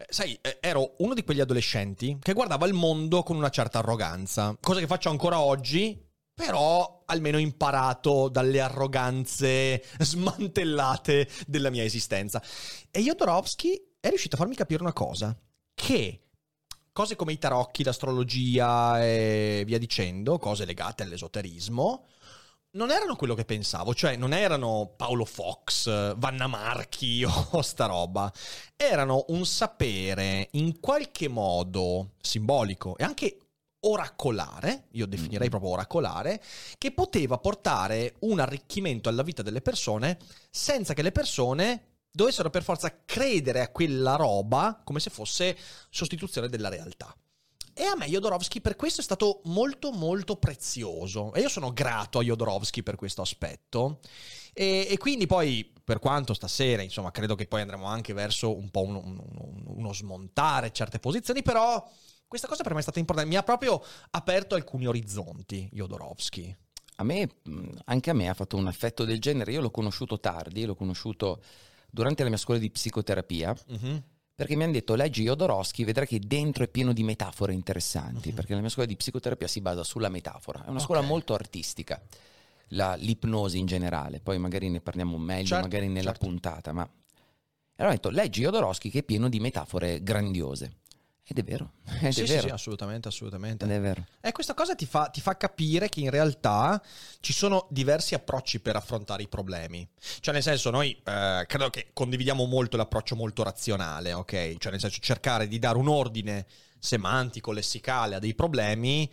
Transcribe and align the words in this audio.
Eh, 0.00 0.06
sai, 0.08 0.38
eh, 0.40 0.58
ero 0.62 0.94
uno 0.98 1.12
di 1.12 1.22
quegli 1.22 1.40
adolescenti 1.40 2.16
che 2.22 2.32
guardava 2.32 2.66
il 2.66 2.72
mondo 2.72 3.22
con 3.22 3.36
una 3.36 3.50
certa 3.50 3.80
arroganza, 3.80 4.56
cosa 4.58 4.80
che 4.80 4.86
faccio 4.86 5.10
ancora 5.10 5.40
oggi, 5.40 6.02
però 6.32 7.02
almeno 7.04 7.36
imparato 7.36 8.30
dalle 8.30 8.60
arroganze 8.60 9.84
smantellate 10.00 11.28
della 11.46 11.68
mia 11.68 11.84
esistenza. 11.84 12.42
E 12.90 13.02
Jodorowsky 13.02 13.96
è 14.00 14.08
riuscito 14.08 14.36
a 14.36 14.38
farmi 14.38 14.54
capire 14.54 14.82
una 14.82 14.94
cosa, 14.94 15.36
che 15.74 16.22
cose 16.92 17.14
come 17.14 17.32
i 17.32 17.38
tarocchi, 17.38 17.84
l'astrologia 17.84 19.04
e 19.04 19.64
via 19.66 19.78
dicendo, 19.78 20.38
cose 20.38 20.64
legate 20.64 21.02
all'esoterismo, 21.02 22.06
non 22.72 22.90
erano 22.90 23.16
quello 23.16 23.34
che 23.34 23.44
pensavo, 23.44 23.94
cioè 23.94 24.16
non 24.16 24.32
erano 24.32 24.92
Paolo 24.96 25.24
Fox, 25.24 26.14
Vanna 26.16 26.46
Marchi 26.46 27.24
o 27.24 27.62
sta 27.62 27.86
roba, 27.86 28.32
erano 28.76 29.24
un 29.28 29.44
sapere 29.44 30.48
in 30.52 30.78
qualche 30.80 31.28
modo 31.28 32.12
simbolico 32.20 32.96
e 32.96 33.04
anche 33.04 33.38
oracolare, 33.80 34.88
io 34.92 35.06
definirei 35.06 35.38
mm-hmm. 35.40 35.48
proprio 35.48 35.70
oracolare, 35.72 36.42
che 36.76 36.92
poteva 36.92 37.38
portare 37.38 38.16
un 38.20 38.38
arricchimento 38.38 39.08
alla 39.08 39.22
vita 39.22 39.42
delle 39.42 39.62
persone 39.62 40.18
senza 40.50 40.94
che 40.94 41.02
le 41.02 41.12
persone 41.12 41.84
dovessero 42.12 42.50
per 42.50 42.62
forza 42.62 43.02
credere 43.04 43.60
a 43.60 43.70
quella 43.70 44.16
roba 44.16 44.80
come 44.84 45.00
se 45.00 45.10
fosse 45.10 45.56
sostituzione 45.88 46.48
della 46.48 46.68
realtà. 46.68 47.14
E 47.80 47.86
a 47.86 47.96
me 47.96 48.08
Jodorowsky 48.08 48.60
per 48.60 48.76
questo 48.76 49.00
è 49.00 49.02
stato 49.02 49.40
molto 49.44 49.90
molto 49.90 50.36
prezioso 50.36 51.32
e 51.32 51.40
io 51.40 51.48
sono 51.48 51.72
grato 51.72 52.18
a 52.18 52.22
Jodorowsky 52.22 52.82
per 52.82 52.94
questo 52.94 53.22
aspetto. 53.22 54.00
E, 54.52 54.86
e, 54.90 54.98
quindi 54.98 55.26
poi, 55.26 55.72
per 55.82 55.98
quanto 55.98 56.34
stasera, 56.34 56.82
insomma, 56.82 57.10
credo 57.10 57.34
che 57.36 57.46
poi 57.46 57.62
andremo 57.62 57.86
anche 57.86 58.12
verso 58.12 58.54
un 58.54 58.68
po' 58.70 58.82
uno, 58.82 59.00
uno, 59.02 59.24
uno 59.64 59.92
smontare 59.94 60.72
certe 60.72 60.98
posizioni, 60.98 61.40
però 61.40 61.82
questa 62.28 62.48
cosa 62.48 62.62
per 62.62 62.74
me 62.74 62.80
è 62.80 62.82
stata 62.82 62.98
importante, 62.98 63.30
mi 63.30 63.38
ha 63.38 63.42
proprio 63.42 63.82
aperto 64.10 64.56
alcuni 64.56 64.86
orizzonti 64.86 65.70
Jodorowsky. 65.72 66.54
A 66.96 67.02
me, 67.02 67.30
anche 67.86 68.10
a 68.10 68.12
me 68.12 68.28
ha 68.28 68.34
fatto 68.34 68.58
un 68.58 68.68
effetto 68.68 69.06
del 69.06 69.20
genere, 69.20 69.52
io 69.52 69.62
l'ho 69.62 69.70
conosciuto 69.70 70.20
tardi, 70.20 70.66
l'ho 70.66 70.74
conosciuto 70.74 71.42
durante 71.88 72.24
la 72.24 72.28
mia 72.28 72.36
scuola 72.38 72.60
di 72.60 72.70
psicoterapia. 72.70 73.56
Mm-hmm 73.72 73.96
perché 74.40 74.56
mi 74.56 74.62
hanno 74.62 74.72
detto 74.72 74.94
leggi 74.94 75.24
Jodorowsky, 75.24 75.84
vedrai 75.84 76.06
che 76.06 76.18
dentro 76.18 76.64
è 76.64 76.68
pieno 76.68 76.94
di 76.94 77.02
metafore 77.02 77.52
interessanti, 77.52 78.30
uh-huh. 78.30 78.34
perché 78.34 78.54
la 78.54 78.60
mia 78.60 78.70
scuola 78.70 78.88
di 78.88 78.96
psicoterapia 78.96 79.46
si 79.46 79.60
basa 79.60 79.84
sulla 79.84 80.08
metafora, 80.08 80.60
è 80.60 80.62
una 80.62 80.70
okay. 80.70 80.84
scuola 80.84 81.02
molto 81.02 81.34
artistica, 81.34 82.00
la, 82.68 82.94
l'ipnosi 82.94 83.58
in 83.58 83.66
generale, 83.66 84.18
poi 84.20 84.38
magari 84.38 84.70
ne 84.70 84.80
parliamo 84.80 85.18
meglio, 85.18 85.44
certo, 85.44 85.64
magari 85.64 85.88
nella 85.88 86.12
certo. 86.12 86.24
puntata, 86.24 86.72
ma... 86.72 86.80
Allora 86.80 87.92
ho 87.92 87.96
detto 87.96 88.08
leggi 88.08 88.40
Jodorowsky 88.40 88.88
che 88.88 89.00
è 89.00 89.02
pieno 89.02 89.28
di 89.28 89.40
metafore 89.40 90.02
grandiose. 90.02 90.76
Ed 91.24 91.38
è 91.38 91.42
vero. 91.44 91.74
Ed 92.00 92.12
sì, 92.12 92.22
è 92.22 92.26
vero. 92.26 92.48
sì, 92.48 92.48
assolutamente, 92.48 93.08
assolutamente. 93.08 93.64
Ed 93.64 93.70
è 93.70 93.80
vero. 93.80 94.04
E 94.20 94.32
questa 94.32 94.54
cosa 94.54 94.74
ti 94.74 94.86
fa, 94.86 95.08
ti 95.08 95.20
fa, 95.20 95.36
capire 95.36 95.88
che 95.88 96.00
in 96.00 96.10
realtà 96.10 96.82
ci 97.20 97.32
sono 97.32 97.66
diversi 97.70 98.14
approcci 98.14 98.60
per 98.60 98.76
affrontare 98.76 99.22
i 99.22 99.28
problemi. 99.28 99.88
Cioè, 100.20 100.34
nel 100.34 100.42
senso, 100.42 100.70
noi 100.70 100.90
eh, 101.04 101.44
credo 101.46 101.70
che 101.70 101.90
condividiamo 101.92 102.44
molto 102.46 102.76
l'approccio 102.76 103.14
molto 103.16 103.42
razionale, 103.42 104.12
ok? 104.12 104.56
Cioè, 104.58 104.72
nel 104.72 104.80
senso, 104.80 104.98
cercare 105.00 105.46
di 105.46 105.58
dare 105.58 105.78
un 105.78 105.88
ordine 105.88 106.46
semantico, 106.78 107.52
lessicale 107.52 108.16
a 108.16 108.18
dei 108.18 108.34
problemi 108.34 109.10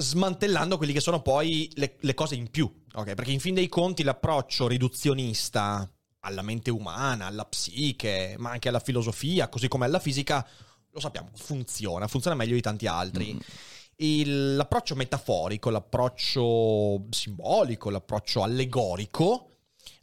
smantellando 0.00 0.76
quelli 0.76 0.92
che 0.92 1.00
sono 1.00 1.20
poi 1.20 1.70
le, 1.74 1.96
le 2.00 2.14
cose 2.14 2.34
in 2.34 2.50
più, 2.50 2.70
ok? 2.92 3.14
Perché 3.14 3.32
in 3.32 3.40
fin 3.40 3.54
dei 3.54 3.68
conti 3.68 4.02
l'approccio 4.02 4.66
riduzionista 4.66 5.88
alla 6.20 6.42
mente 6.42 6.70
umana, 6.70 7.26
alla 7.26 7.44
psiche, 7.44 8.34
ma 8.38 8.50
anche 8.50 8.68
alla 8.68 8.80
filosofia, 8.80 9.48
così 9.48 9.68
come 9.68 9.86
alla 9.86 9.98
fisica, 9.98 10.46
lo 10.92 11.00
sappiamo, 11.00 11.28
funziona, 11.34 12.08
funziona 12.08 12.36
meglio 12.36 12.54
di 12.54 12.60
tanti 12.60 12.86
altri. 12.86 13.34
Mm. 13.34 13.38
Il, 13.96 14.56
l'approccio 14.56 14.94
metaforico, 14.94 15.70
l'approccio 15.70 17.06
simbolico, 17.10 17.90
l'approccio 17.90 18.42
allegorico 18.42 19.46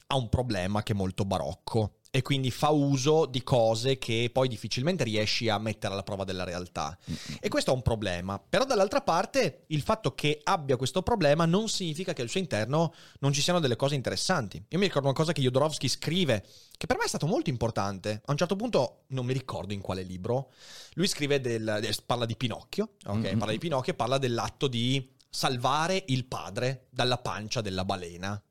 ha 0.08 0.16
un 0.16 0.30
problema 0.30 0.84
che 0.84 0.94
è 0.94 0.96
molto 0.96 1.26
barocco 1.26 1.97
e 2.12 2.22
quindi 2.22 2.52
fa 2.52 2.70
uso 2.70 3.26
di 3.26 3.44
cose 3.44 3.98
che 3.98 4.30
poi 4.32 4.48
difficilmente 4.48 5.04
riesci 5.04 5.50
a 5.50 5.58
mettere 5.58 5.94
alla 5.94 6.04
prova 6.04 6.24
della 6.24 6.44
realtà. 6.44 6.98
E 7.40 7.50
questo 7.50 7.72
è 7.72 7.74
un 7.74 7.82
problema. 7.82 8.40
Però 8.40 8.66
dall'altra 8.66 9.02
parte 9.02 9.66
il 9.68 9.82
fatto 9.82 10.16
che 10.16 10.40
abbia 10.44 10.78
questo 10.78 11.02
problema 11.02 11.46
non 11.46 11.68
significa 11.70 12.14
che 12.14 12.22
al 12.22 12.30
suo 12.30 12.40
interno 12.40 12.94
non 13.20 13.34
ci 13.34 13.42
siano 13.42 13.60
delle 13.60 13.76
cose 13.76 13.96
interessanti. 13.96 14.64
Io 14.70 14.78
mi 14.78 14.86
ricordo 14.86 15.08
una 15.08 15.18
cosa 15.18 15.34
che 15.34 15.42
Jodorowsky 15.42 15.88
scrive, 15.88 16.46
che 16.78 16.88
per 16.88 16.98
me 16.98 17.04
è 17.04 17.08
stato 17.08 17.28
molto 17.28 17.50
importante. 17.50 18.22
A 18.26 18.32
un 18.32 18.38
certo 18.38 18.56
punto, 18.56 19.04
non 19.08 19.26
mi 19.26 19.34
ricordo 19.34 19.74
in 19.74 19.82
quale 19.82 20.04
libro, 20.04 20.52
lui 20.94 21.08
scrive 21.08 21.42
del, 21.42 21.96
parla 22.06 22.26
di 22.26 22.36
Pinocchio, 22.36 22.94
ok? 23.06 23.16
Mm-hmm. 23.16 23.38
Parla 23.38 23.54
di 23.54 23.60
Pinocchio 23.60 23.94
e 23.94 23.96
parla 23.96 24.18
dell'atto 24.18 24.68
di 24.68 25.14
salvare 25.30 26.04
il 26.08 26.26
padre 26.26 26.88
dalla 26.90 27.18
pancia 27.18 27.62
della 27.62 27.86
balena. 27.86 28.42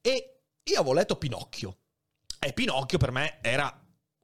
E 0.00 0.40
io 0.62 0.78
avevo 0.78 0.94
letto 0.94 1.16
Pinocchio 1.16 1.78
e 2.44 2.52
Pinocchio 2.52 2.98
per 2.98 3.12
me 3.12 3.38
era 3.40 3.72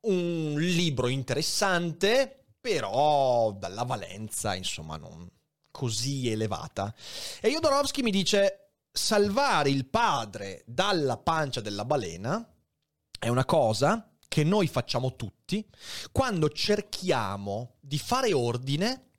un 0.00 0.54
libro 0.58 1.06
interessante, 1.06 2.46
però 2.60 3.52
dalla 3.52 3.84
valenza, 3.84 4.54
insomma, 4.56 4.96
non 4.96 5.30
così 5.70 6.28
elevata. 6.28 6.92
E 7.40 7.50
Jodorowsky 7.50 8.02
mi 8.02 8.10
dice, 8.10 8.72
salvare 8.90 9.70
il 9.70 9.86
padre 9.86 10.64
dalla 10.66 11.16
pancia 11.16 11.60
della 11.60 11.84
balena 11.84 12.44
è 13.16 13.28
una 13.28 13.44
cosa 13.44 14.12
che 14.26 14.42
noi 14.42 14.66
facciamo 14.66 15.14
tutti 15.14 15.64
quando 16.10 16.50
cerchiamo 16.50 17.76
di 17.80 17.98
fare 17.98 18.32
ordine 18.32 19.10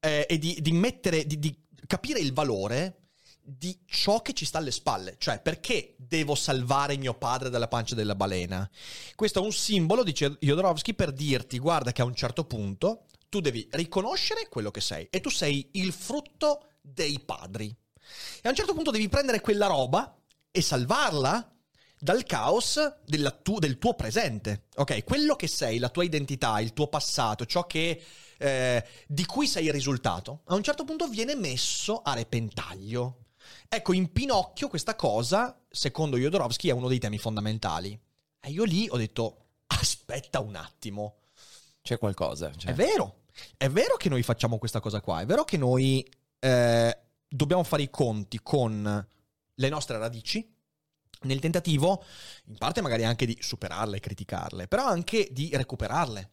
eh, 0.00 0.26
e 0.28 0.38
di, 0.38 0.58
di 0.60 0.72
mettere, 0.72 1.26
di, 1.26 1.38
di 1.38 1.62
capire 1.86 2.20
il 2.20 2.32
valore 2.32 3.03
di 3.46 3.78
ciò 3.86 4.22
che 4.22 4.32
ci 4.32 4.46
sta 4.46 4.58
alle 4.58 4.70
spalle, 4.70 5.16
cioè 5.18 5.40
perché 5.40 5.94
devo 5.98 6.34
salvare 6.34 6.96
mio 6.96 7.14
padre 7.14 7.50
dalla 7.50 7.68
pancia 7.68 7.94
della 7.94 8.14
balena. 8.14 8.68
Questo 9.14 9.40
è 9.40 9.42
un 9.42 9.52
simbolo, 9.52 10.02
dice 10.02 10.36
Jodorowsky, 10.40 10.94
per 10.94 11.12
dirti 11.12 11.58
guarda 11.58 11.92
che 11.92 12.00
a 12.00 12.06
un 12.06 12.14
certo 12.14 12.44
punto 12.44 13.04
tu 13.28 13.40
devi 13.40 13.68
riconoscere 13.72 14.48
quello 14.48 14.70
che 14.70 14.80
sei 14.80 15.08
e 15.10 15.20
tu 15.20 15.28
sei 15.28 15.68
il 15.72 15.92
frutto 15.92 16.68
dei 16.80 17.20
padri. 17.20 17.66
E 17.66 18.48
a 18.48 18.48
un 18.48 18.54
certo 18.54 18.74
punto 18.74 18.90
devi 18.90 19.08
prendere 19.08 19.40
quella 19.40 19.66
roba 19.66 20.16
e 20.50 20.62
salvarla 20.62 21.52
dal 21.98 22.24
caos 22.24 22.78
tu- 23.42 23.58
del 23.58 23.78
tuo 23.78 23.94
presente. 23.94 24.66
Ok, 24.76 25.04
quello 25.04 25.36
che 25.36 25.48
sei, 25.48 25.78
la 25.78 25.88
tua 25.88 26.04
identità, 26.04 26.60
il 26.60 26.72
tuo 26.72 26.88
passato, 26.88 27.46
ciò 27.46 27.66
che, 27.66 28.02
eh, 28.38 28.84
di 29.06 29.24
cui 29.26 29.46
sei 29.46 29.66
il 29.66 29.72
risultato, 29.72 30.42
a 30.46 30.54
un 30.54 30.62
certo 30.62 30.84
punto 30.84 31.08
viene 31.08 31.34
messo 31.34 32.02
a 32.02 32.14
repentaglio. 32.14 33.23
Ecco, 33.68 33.92
in 33.92 34.12
Pinocchio 34.12 34.68
questa 34.68 34.94
cosa, 34.94 35.60
secondo 35.68 36.16
Jodorowsky, 36.16 36.68
è 36.68 36.72
uno 36.72 36.88
dei 36.88 36.98
temi 36.98 37.18
fondamentali. 37.18 37.98
E 38.40 38.50
io 38.50 38.64
lì 38.64 38.86
ho 38.90 38.96
detto, 38.96 39.46
aspetta 39.66 40.40
un 40.40 40.56
attimo. 40.56 41.16
C'è 41.82 41.98
qualcosa. 41.98 42.54
Cioè. 42.54 42.72
È 42.72 42.74
vero, 42.74 43.22
è 43.56 43.68
vero 43.68 43.96
che 43.96 44.08
noi 44.08 44.22
facciamo 44.22 44.58
questa 44.58 44.80
cosa 44.80 45.00
qua, 45.00 45.20
è 45.20 45.26
vero 45.26 45.44
che 45.44 45.56
noi 45.56 46.08
eh, 46.38 46.98
dobbiamo 47.28 47.62
fare 47.62 47.82
i 47.82 47.90
conti 47.90 48.40
con 48.42 49.06
le 49.54 49.68
nostre 49.68 49.98
radici, 49.98 50.52
nel 51.22 51.40
tentativo, 51.40 52.04
in 52.46 52.56
parte 52.56 52.80
magari 52.80 53.04
anche 53.04 53.26
di 53.26 53.36
superarle, 53.40 54.00
criticarle, 54.00 54.68
però 54.68 54.86
anche 54.86 55.28
di 55.30 55.50
recuperarle. 55.52 56.30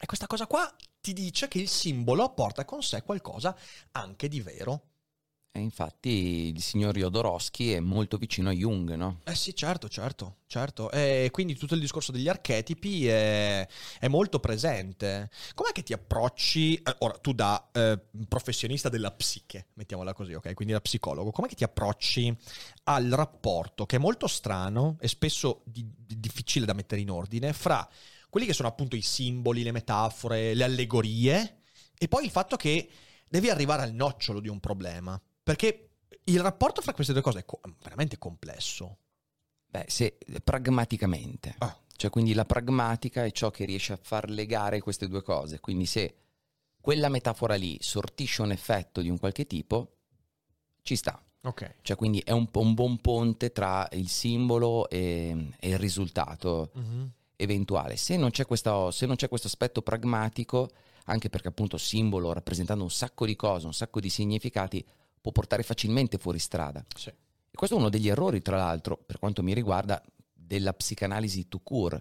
E 0.00 0.06
questa 0.06 0.26
cosa 0.26 0.46
qua 0.46 0.72
ti 1.00 1.12
dice 1.12 1.48
che 1.48 1.58
il 1.58 1.68
simbolo 1.68 2.32
porta 2.32 2.64
con 2.64 2.82
sé 2.82 3.02
qualcosa 3.02 3.56
anche 3.92 4.28
di 4.28 4.40
vero. 4.40 4.87
E 5.58 5.60
infatti 5.60 6.52
il 6.54 6.62
signor 6.62 6.96
Jodorowsky 6.96 7.70
è 7.70 7.80
molto 7.80 8.16
vicino 8.16 8.48
a 8.48 8.52
Jung, 8.52 8.94
no? 8.94 9.20
Eh 9.24 9.34
sì, 9.34 9.54
certo, 9.56 9.88
certo, 9.88 10.36
certo. 10.46 10.88
E 10.92 11.30
quindi 11.32 11.56
tutto 11.56 11.74
il 11.74 11.80
discorso 11.80 12.12
degli 12.12 12.28
archetipi 12.28 13.08
è, 13.08 13.66
è 13.98 14.06
molto 14.06 14.38
presente. 14.38 15.30
Com'è 15.54 15.72
che 15.72 15.82
ti 15.82 15.92
approcci, 15.92 16.76
eh, 16.76 16.94
ora 17.00 17.18
tu 17.18 17.32
da 17.32 17.70
eh, 17.72 18.00
professionista 18.28 18.88
della 18.88 19.10
psiche, 19.10 19.66
mettiamola 19.74 20.12
così, 20.12 20.34
ok? 20.34 20.54
Quindi 20.54 20.74
da 20.74 20.80
psicologo, 20.80 21.32
com'è 21.32 21.48
che 21.48 21.56
ti 21.56 21.64
approcci 21.64 22.34
al 22.84 23.08
rapporto, 23.08 23.84
che 23.84 23.96
è 23.96 23.98
molto 23.98 24.28
strano 24.28 24.96
e 25.00 25.08
spesso 25.08 25.62
di, 25.64 25.84
di 25.96 26.20
difficile 26.20 26.66
da 26.66 26.72
mettere 26.72 27.00
in 27.00 27.10
ordine, 27.10 27.52
fra 27.52 27.86
quelli 28.30 28.46
che 28.46 28.52
sono 28.52 28.68
appunto 28.68 28.94
i 28.94 29.02
simboli, 29.02 29.64
le 29.64 29.72
metafore, 29.72 30.54
le 30.54 30.64
allegorie, 30.64 31.62
e 31.98 32.06
poi 32.06 32.24
il 32.24 32.30
fatto 32.30 32.54
che 32.54 32.88
devi 33.28 33.50
arrivare 33.50 33.82
al 33.82 33.92
nocciolo 33.92 34.38
di 34.38 34.48
un 34.48 34.60
problema. 34.60 35.20
Perché 35.48 35.88
il 36.24 36.40
rapporto 36.40 36.82
fra 36.82 36.92
queste 36.92 37.14
due 37.14 37.22
cose 37.22 37.38
è 37.38 37.44
co- 37.46 37.60
veramente 37.82 38.18
complesso. 38.18 38.98
Beh, 39.66 39.86
se 39.88 40.18
pragmaticamente. 40.44 41.54
Ah. 41.56 41.74
Cioè, 41.96 42.10
quindi 42.10 42.34
la 42.34 42.44
pragmatica 42.44 43.24
è 43.24 43.30
ciò 43.30 43.50
che 43.50 43.64
riesce 43.64 43.94
a 43.94 43.98
far 44.00 44.28
legare 44.28 44.82
queste 44.82 45.08
due 45.08 45.22
cose. 45.22 45.58
Quindi 45.58 45.86
se 45.86 46.16
quella 46.82 47.08
metafora 47.08 47.54
lì 47.54 47.78
sortisce 47.80 48.42
un 48.42 48.52
effetto 48.52 49.00
di 49.00 49.08
un 49.08 49.18
qualche 49.18 49.46
tipo, 49.46 49.96
ci 50.82 50.96
sta. 50.96 51.18
Ok. 51.40 51.76
Cioè, 51.80 51.96
quindi 51.96 52.20
è 52.20 52.32
un, 52.32 52.46
un 52.52 52.74
buon 52.74 52.98
ponte 52.98 53.50
tra 53.50 53.88
il 53.92 54.10
simbolo 54.10 54.86
e, 54.90 55.48
e 55.58 55.68
il 55.70 55.78
risultato 55.78 56.72
mm-hmm. 56.78 57.06
eventuale. 57.36 57.96
Se 57.96 58.18
non, 58.18 58.30
questo, 58.46 58.90
se 58.90 59.06
non 59.06 59.16
c'è 59.16 59.28
questo 59.28 59.46
aspetto 59.46 59.80
pragmatico, 59.80 60.68
anche 61.06 61.30
perché 61.30 61.48
appunto 61.48 61.78
simbolo 61.78 62.34
rappresentando 62.34 62.84
un 62.84 62.90
sacco 62.90 63.24
di 63.24 63.34
cose, 63.34 63.64
un 63.64 63.72
sacco 63.72 63.98
di 63.98 64.10
significati, 64.10 64.84
può 65.20 65.32
portare 65.32 65.62
facilmente 65.62 66.18
fuori 66.18 66.38
strada. 66.38 66.84
Sì. 66.94 67.08
E 67.08 67.54
questo 67.54 67.76
è 67.76 67.78
uno 67.78 67.88
degli 67.88 68.08
errori, 68.08 68.42
tra 68.42 68.56
l'altro, 68.56 68.96
per 68.96 69.18
quanto 69.18 69.42
mi 69.42 69.54
riguarda, 69.54 70.02
della 70.32 70.72
psicanalisi 70.72 71.48
to 71.48 71.60
cure, 71.60 72.00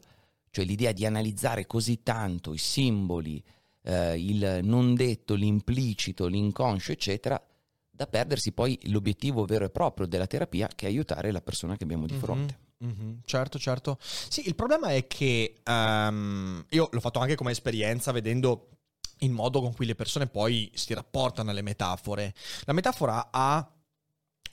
cioè 0.50 0.66
l'idea 0.66 0.92
di 0.92 1.06
analizzare 1.06 1.68
così 1.68 2.02
tanto 2.04 2.54
i 2.54 2.58
simboli, 2.58 3.44
eh, 3.84 4.18
il 4.18 4.60
non 4.64 4.96
detto, 4.96 5.36
l'implicito, 5.36 6.28
l'inconscio, 6.28 6.92
eccetera, 6.92 7.42
da 7.90 8.06
perdersi 8.06 8.52
poi 8.52 8.78
l'obiettivo 8.84 9.46
vero 9.46 9.66
e 9.66 9.70
proprio 9.70 10.06
della 10.06 10.28
terapia 10.28 10.68
che 10.68 10.86
è 10.86 10.90
aiutare 10.90 11.32
la 11.32 11.42
persona 11.42 11.76
che 11.76 11.84
abbiamo 11.84 12.06
di 12.06 12.14
mhm, 12.14 12.20
fronte. 12.20 12.60
Mm-hmm, 12.84 12.94
mm-hmm, 12.94 13.18
certo, 13.26 13.58
certo. 13.58 13.98
Sì, 14.00 14.48
il 14.48 14.56
problema 14.56 14.90
è 14.90 15.08
che 15.08 15.56
um, 15.66 16.64
io 16.70 16.90
l'ho 16.92 17.00
fatto 17.00 17.20
anche 17.20 17.36
come 17.36 17.52
esperienza 17.52 18.12
vedendo 18.12 18.77
il 19.20 19.32
modo 19.32 19.62
con 19.62 19.74
cui 19.74 19.86
le 19.86 19.96
persone 19.96 20.28
poi 20.28 20.72
si 20.74 20.94
rapportano 20.94 21.52
alle 21.52 21.62
metafore. 21.62 22.34
La 22.66 22.74
metafora 22.74 23.30
ha 23.32 23.70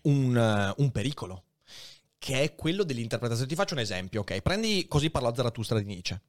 un, 0.03 0.75
un 0.77 0.91
pericolo 0.91 1.45
che 2.19 2.43
è 2.43 2.55
quello 2.55 2.85
dell'interpretazione. 2.85 3.51
Ti 3.51 3.55
faccio 3.55 3.75
un 3.75 3.81
esempio, 3.81 4.23
ok? 4.23 4.41
Prendi 4.41 4.87
Così 4.89 5.11
parla 5.11 5.35
Zarathustra 5.35 5.79
di 5.79 5.85
Nietzsche. 5.85 6.21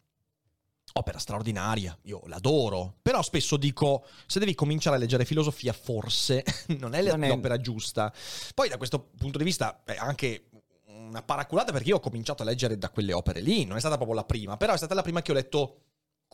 Opera 0.97 1.17
straordinaria, 1.19 1.97
io 2.03 2.21
l'adoro, 2.27 2.95
però 3.01 3.21
spesso 3.21 3.57
dico, 3.57 4.05
se 4.27 4.39
devi 4.39 4.55
cominciare 4.55 4.95
a 4.95 4.99
leggere 4.99 5.25
filosofia 5.25 5.73
forse 5.73 6.43
non 6.79 6.93
è 6.93 7.01
non 7.01 7.27
l'opera 7.27 7.55
è... 7.55 7.59
giusta. 7.59 8.13
Poi 8.53 8.69
da 8.69 8.77
questo 8.77 9.09
punto 9.17 9.37
di 9.37 9.43
vista 9.43 9.83
è 9.83 9.95
anche 9.97 10.49
una 10.87 11.21
paraculata 11.21 11.71
perché 11.71 11.89
io 11.89 11.97
ho 11.97 12.01
cominciato 12.01 12.43
a 12.43 12.45
leggere 12.45 12.77
da 12.77 12.89
quelle 12.89 13.13
opere 13.13 13.39
lì, 13.39 13.65
non 13.65 13.77
è 13.77 13.79
stata 13.79 13.95
proprio 13.95 14.15
la 14.15 14.25
prima, 14.25 14.57
però 14.57 14.73
è 14.73 14.77
stata 14.77 14.93
la 14.93 15.01
prima 15.01 15.21
che 15.21 15.31
ho 15.31 15.35
letto 15.35 15.84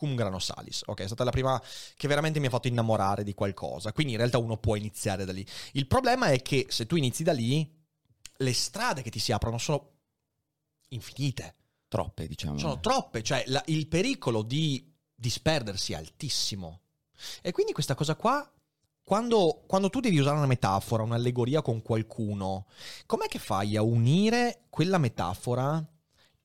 cum 0.02 0.16
grano 0.16 0.40
salis, 0.40 0.82
ok? 0.84 1.02
È 1.02 1.06
stata 1.06 1.22
la 1.22 1.30
prima 1.30 1.62
che 1.94 2.08
veramente 2.08 2.40
mi 2.40 2.46
ha 2.46 2.50
fatto 2.50 2.66
innamorare 2.66 3.22
di 3.22 3.34
qualcosa, 3.34 3.92
quindi 3.92 4.14
in 4.14 4.18
realtà 4.18 4.38
uno 4.38 4.56
può 4.56 4.74
iniziare 4.74 5.24
da 5.24 5.30
lì. 5.30 5.46
Il 5.74 5.86
problema 5.86 6.26
è 6.26 6.42
che 6.42 6.66
se 6.70 6.86
tu 6.86 6.96
inizi 6.96 7.22
da 7.22 7.32
lì 7.32 7.72
le 8.36 8.52
strade 8.52 9.02
che 9.02 9.10
ti 9.10 9.20
si 9.20 9.30
aprono 9.30 9.58
sono 9.58 9.90
infinite. 10.88 11.54
Troppe, 11.86 12.26
diciamo. 12.26 12.58
Sono 12.58 12.80
troppe, 12.80 13.22
cioè 13.22 13.44
la, 13.46 13.62
il 13.66 13.86
pericolo 13.86 14.42
di 14.42 14.92
disperdersi 15.14 15.92
è 15.92 15.96
altissimo. 15.96 16.80
E 17.40 17.52
quindi 17.52 17.72
questa 17.72 17.94
cosa 17.94 18.16
qua, 18.16 18.50
quando, 19.04 19.62
quando 19.68 19.88
tu 19.88 20.00
devi 20.00 20.18
usare 20.18 20.36
una 20.36 20.46
metafora, 20.46 21.04
un'allegoria 21.04 21.62
con 21.62 21.80
qualcuno, 21.80 22.66
com'è 23.06 23.28
che 23.28 23.38
fai 23.38 23.76
a 23.76 23.82
unire 23.82 24.64
quella 24.68 24.98
metafora 24.98 25.80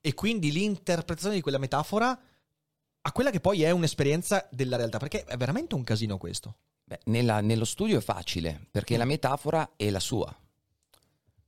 e 0.00 0.14
quindi 0.14 0.52
l'interpretazione 0.52 1.34
di 1.34 1.40
quella 1.40 1.58
metafora 1.58 2.16
a 3.08 3.12
quella 3.12 3.30
che 3.30 3.40
poi 3.40 3.62
è 3.62 3.70
un'esperienza 3.70 4.46
della 4.50 4.76
realtà? 4.76 4.98
Perché 4.98 5.24
è 5.24 5.36
veramente 5.38 5.74
un 5.74 5.82
casino 5.82 6.18
questo. 6.18 6.56
Beh, 6.84 7.00
nella, 7.04 7.40
nello 7.40 7.64
studio 7.64 7.98
è 7.98 8.02
facile, 8.02 8.66
perché 8.70 8.96
mm. 8.96 8.98
la 8.98 9.04
metafora 9.06 9.70
è 9.76 9.88
la 9.88 10.00
sua. 10.00 10.34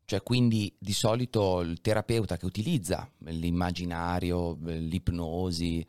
Cioè, 0.07 0.23
quindi 0.23 0.75
di 0.79 0.93
solito 0.93 1.61
il 1.61 1.81
terapeuta 1.83 2.37
che 2.37 2.47
utilizza 2.47 3.09
l'immaginario, 3.19 4.57
l'ipnosi 4.62 5.87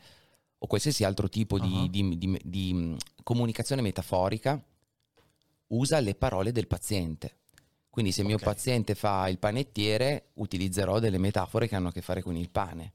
o 0.57 0.67
qualsiasi 0.67 1.05
altro 1.05 1.29
tipo 1.29 1.55
uh-huh. 1.55 1.87
di, 1.87 1.89
di, 1.89 2.17
di, 2.17 2.39
di 2.43 2.73
mm, 2.73 2.95
comunicazione 3.23 3.81
metaforica 3.81 4.61
usa 5.67 5.99
le 6.01 6.15
parole 6.15 6.51
del 6.51 6.67
paziente. 6.67 7.37
Quindi 7.89 8.11
se 8.11 8.21
il 8.21 8.27
okay. 8.27 8.37
mio 8.37 8.45
paziente 8.45 8.93
fa 8.93 9.27
il 9.29 9.39
panettiere, 9.39 10.31
utilizzerò 10.35 10.99
delle 10.99 11.17
metafore 11.17 11.67
che 11.67 11.75
hanno 11.75 11.87
a 11.87 11.91
che 11.91 12.01
fare 12.01 12.21
con 12.21 12.35
il 12.35 12.49
pane. 12.49 12.93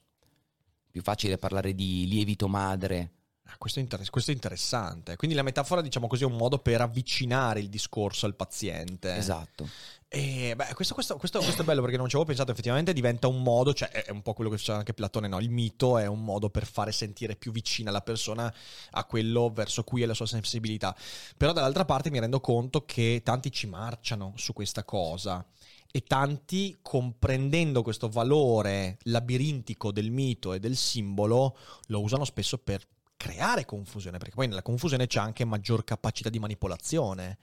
Più 0.96 1.04
facile 1.04 1.36
parlare 1.36 1.74
di 1.74 2.06
lievito 2.08 2.48
madre. 2.48 3.10
Ah, 3.48 3.56
questo, 3.58 3.80
è 3.80 3.82
inter- 3.82 4.08
questo, 4.08 4.30
è 4.30 4.34
interessante. 4.34 5.16
Quindi 5.16 5.36
la 5.36 5.42
metafora, 5.42 5.82
diciamo 5.82 6.06
così, 6.06 6.22
è 6.22 6.26
un 6.26 6.38
modo 6.38 6.58
per 6.58 6.80
avvicinare 6.80 7.60
il 7.60 7.68
discorso 7.68 8.24
al 8.24 8.34
paziente. 8.34 9.14
Esatto. 9.14 9.68
E 10.08 10.54
beh, 10.56 10.72
questo, 10.72 10.94
questo, 10.94 11.18
questo, 11.18 11.40
questo, 11.40 11.60
è 11.60 11.64
bello 11.66 11.82
perché 11.82 11.98
non 11.98 12.06
ci 12.08 12.14
avevo 12.14 12.30
pensato, 12.30 12.50
effettivamente 12.50 12.94
diventa 12.94 13.26
un 13.28 13.42
modo, 13.42 13.74
cioè 13.74 13.90
è 13.90 14.10
un 14.10 14.22
po' 14.22 14.32
quello 14.32 14.48
che 14.48 14.56
faceva 14.56 14.78
anche 14.78 14.94
Platone, 14.94 15.28
no? 15.28 15.38
Il 15.38 15.50
mito 15.50 15.98
è 15.98 16.06
un 16.06 16.24
modo 16.24 16.48
per 16.48 16.64
fare 16.64 16.92
sentire 16.92 17.36
più 17.36 17.52
vicina 17.52 17.90
la 17.90 18.00
persona 18.00 18.50
a 18.92 19.04
quello 19.04 19.50
verso 19.50 19.84
cui 19.84 20.00
è 20.00 20.06
la 20.06 20.14
sua 20.14 20.24
sensibilità. 20.24 20.96
Però 21.36 21.52
dall'altra 21.52 21.84
parte 21.84 22.08
mi 22.08 22.20
rendo 22.20 22.40
conto 22.40 22.86
che 22.86 23.20
tanti 23.22 23.52
ci 23.52 23.66
marciano 23.66 24.32
su 24.36 24.54
questa 24.54 24.82
cosa 24.82 25.44
e 25.90 26.02
tanti 26.02 26.78
comprendendo 26.82 27.82
questo 27.82 28.08
valore 28.08 28.98
labirintico 29.04 29.92
del 29.92 30.10
mito 30.10 30.52
e 30.52 30.60
del 30.60 30.76
simbolo 30.76 31.56
lo 31.86 32.00
usano 32.00 32.24
spesso 32.24 32.58
per 32.58 32.86
creare 33.16 33.64
confusione, 33.64 34.18
perché 34.18 34.34
poi 34.34 34.46
nella 34.46 34.62
confusione 34.62 35.06
c'è 35.06 35.20
anche 35.20 35.44
maggior 35.44 35.84
capacità 35.84 36.28
di 36.28 36.38
manipolazione. 36.38 37.38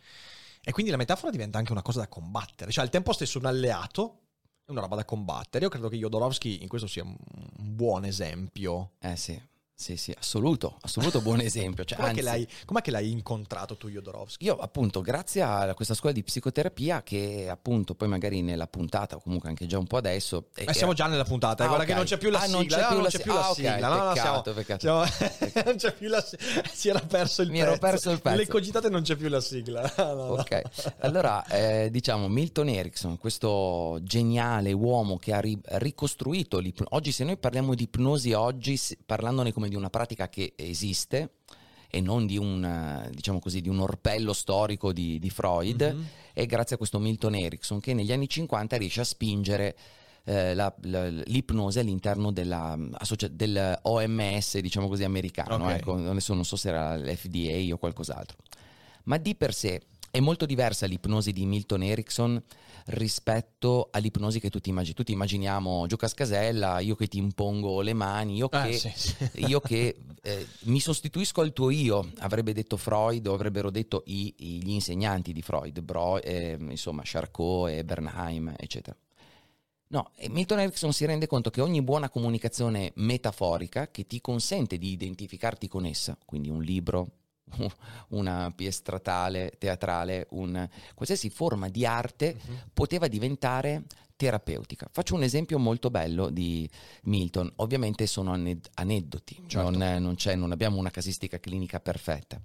E 0.63 0.71
quindi 0.71 0.91
la 0.91 0.97
metafora 0.97 1.31
diventa 1.31 1.57
anche 1.57 1.71
una 1.71 1.81
cosa 1.81 1.99
da 1.99 2.07
combattere, 2.07 2.71
cioè 2.71 2.83
al 2.83 2.89
tempo 2.89 3.11
stesso 3.11 3.37
un 3.37 3.45
alleato 3.45 4.19
è 4.65 4.71
una 4.71 4.81
roba 4.81 4.95
da 4.95 5.03
combattere. 5.03 5.65
Io 5.65 5.69
credo 5.69 5.89
che 5.89 5.97
Jodorowsky 5.97 6.61
in 6.61 6.69
questo 6.69 6.87
sia 6.87 7.03
un 7.03 7.15
buon 7.57 8.05
esempio. 8.05 8.91
Eh 8.99 9.17
sì. 9.17 9.41
Sì, 9.83 9.97
sì, 9.97 10.15
assoluto, 10.17 10.77
assoluto 10.79 11.19
buon 11.19 11.41
esempio. 11.43 11.83
Cioè, 11.83 11.97
com'è, 11.97 12.07
anzi, 12.07 12.21
che 12.21 12.25
l'hai, 12.25 12.47
com'è, 12.63 12.79
che 12.79 12.89
l'hai, 12.89 13.11
incontrato 13.11 13.75
tu, 13.75 13.89
Jodorowsky? 13.89 14.45
Io, 14.45 14.55
appunto, 14.55 15.01
grazie 15.01 15.41
a 15.41 15.73
questa 15.73 15.93
scuola 15.93 16.15
di 16.15 16.23
psicoterapia, 16.23 17.03
che 17.03 17.49
appunto 17.49 17.93
poi 17.93 18.07
magari 18.07 18.41
nella 18.41 18.65
puntata, 18.65 19.17
o 19.17 19.19
comunque 19.19 19.49
anche 19.49 19.65
già 19.65 19.77
un 19.77 19.85
po' 19.85 19.97
adesso. 19.97 20.51
Eh, 20.55 20.73
siamo 20.73 20.93
già 20.93 21.07
nella 21.07 21.25
puntata, 21.25 21.65
ah, 21.65 21.67
guarda 21.67 21.83
okay. 21.83 21.95
che 21.95 21.99
non 21.99 22.05
c'è 22.05 22.17
più 22.17 22.29
la 22.29 22.39
ah, 22.39 22.45
sigla. 22.45 22.89
Non 22.91 23.07
c'è 23.07 23.19
più, 23.19 23.33
no, 23.33 23.39
la, 23.39 23.53
sigla. 23.53 23.87
No, 23.89 23.95
no, 23.97 25.03
non 25.65 25.75
c'è 25.75 25.93
più 25.93 26.07
la 26.07 26.25
Si 26.71 26.87
era 26.87 26.99
perso 26.99 27.41
il 27.41 27.49
Mi 27.49 27.57
pezzo. 27.57 27.69
ero 27.69 27.77
perso 27.77 28.11
il 28.11 28.21
pezzo. 28.21 28.37
Nelle 28.37 28.47
cogitate 28.47 28.87
non 28.87 29.01
c'è 29.01 29.17
più 29.17 29.27
la 29.27 29.41
sigla. 29.41 29.81
ok, 29.99 30.61
allora, 30.99 31.45
eh, 31.47 31.89
diciamo, 31.91 32.29
Milton 32.29 32.69
Erickson, 32.69 33.17
questo 33.17 33.99
geniale 34.01 34.71
uomo 34.71 35.17
che 35.17 35.33
ha 35.33 35.41
ri- 35.41 35.59
ricostruito 35.61 36.59
l'ipnosi. 36.59 36.95
Oggi, 36.95 37.11
se 37.11 37.25
noi 37.25 37.35
parliamo 37.35 37.75
di 37.75 37.83
ipnosi 37.83 38.31
oggi, 38.31 38.79
parlandone 39.05 39.51
come 39.51 39.71
di 39.73 39.75
una 39.75 39.89
pratica 39.89 40.29
che 40.29 40.53
esiste 40.55 41.31
e 41.89 42.01
non 42.01 42.25
di 42.25 42.37
un, 42.37 43.09
diciamo 43.11 43.39
così, 43.39 43.61
di 43.61 43.69
un 43.69 43.79
orpello 43.79 44.33
storico 44.33 44.93
di, 44.93 45.19
di 45.19 45.29
Freud, 45.29 45.83
mm-hmm. 45.83 46.05
è 46.33 46.45
grazie 46.45 46.75
a 46.75 46.77
questo 46.77 46.99
Milton 46.99 47.35
Erickson 47.35 47.79
che 47.79 47.93
negli 47.93 48.11
anni 48.11 48.27
50 48.27 48.77
riesce 48.77 49.01
a 49.01 49.03
spingere 49.03 49.75
eh, 50.25 50.53
la, 50.53 50.73
la, 50.83 51.07
l'ipnosi 51.07 51.79
all'interno 51.79 52.31
della, 52.31 52.77
dell'OMS, 53.31 54.57
diciamo 54.59 54.87
così, 54.87 55.03
americano. 55.03 55.55
Okay. 55.55 55.75
Ecco, 55.75 55.93
adesso 55.95 56.33
non 56.33 56.45
so 56.45 56.55
se 56.55 56.69
era 56.69 56.95
l'FDA 56.97 57.73
o 57.73 57.77
qualcos'altro. 57.77 58.37
Ma 59.03 59.17
di 59.17 59.35
per 59.35 59.53
sé 59.53 59.81
è 60.09 60.19
molto 60.19 60.45
diversa 60.45 60.85
l'ipnosi 60.85 61.31
di 61.31 61.45
Milton 61.45 61.83
Erickson 61.83 62.41
rispetto 62.85 63.89
all'ipnosi 63.91 64.39
che 64.39 64.49
tutti 64.49 64.69
immagini. 64.69 64.93
Tutti 64.93 65.11
immaginiamo 65.11 65.85
Gio 65.87 65.95
Cascasella, 65.95 66.79
io 66.79 66.95
che 66.95 67.07
ti 67.07 67.17
impongo 67.17 67.81
le 67.81 67.93
mani, 67.93 68.35
io 68.35 68.47
ah, 68.51 68.65
che, 68.65 68.73
sì, 68.73 68.91
sì. 68.95 69.15
io 69.47 69.59
che 69.59 69.97
eh, 70.21 70.47
mi 70.63 70.79
sostituisco 70.79 71.41
al 71.41 71.53
tuo 71.53 71.69
io, 71.69 72.11
avrebbe 72.19 72.53
detto 72.53 72.77
Freud 72.77 73.25
o 73.27 73.33
avrebbero 73.33 73.69
detto 73.69 74.03
i, 74.07 74.33
gli 74.37 74.71
insegnanti 74.71 75.33
di 75.33 75.41
Freud, 75.41 75.79
Bro, 75.81 76.21
eh, 76.21 76.57
insomma 76.59 77.01
Charcot 77.03 77.69
e 77.69 77.83
Bernheim, 77.83 78.53
eccetera. 78.57 78.95
No, 79.87 80.09
Milton 80.29 80.59
Erickson 80.59 80.91
si 80.91 81.05
rende 81.05 81.27
conto 81.27 81.51
che 81.51 81.61
ogni 81.61 81.83
buona 81.83 82.09
comunicazione 82.09 82.93
metaforica 82.95 83.91
che 83.91 84.07
ti 84.07 84.21
consente 84.21 84.79
di 84.79 84.91
identificarti 84.91 85.67
con 85.67 85.85
essa, 85.85 86.17
quindi 86.25 86.49
un 86.49 86.63
libro, 86.63 87.09
una 88.09 88.51
pièce 88.55 88.81
teatrale, 89.57 90.27
un, 90.31 90.67
qualsiasi 90.93 91.29
forma 91.29 91.69
di 91.69 91.85
arte 91.85 92.35
uh-huh. 92.35 92.55
poteva 92.73 93.07
diventare 93.07 93.83
terapeutica. 94.15 94.87
Faccio 94.91 95.15
un 95.15 95.23
esempio 95.23 95.59
molto 95.59 95.89
bello 95.89 96.29
di 96.29 96.69
Milton, 97.03 97.51
ovviamente 97.57 98.07
sono 98.07 98.31
aned- 98.31 98.69
aneddoti, 98.75 99.43
certo. 99.47 99.69
non, 99.69 100.01
non, 100.01 100.15
non, 100.35 100.51
abbiamo 100.51 100.77
una 100.77 100.91
casistica 100.91 101.39
clinica 101.39 101.79
perfetta. 101.79 102.41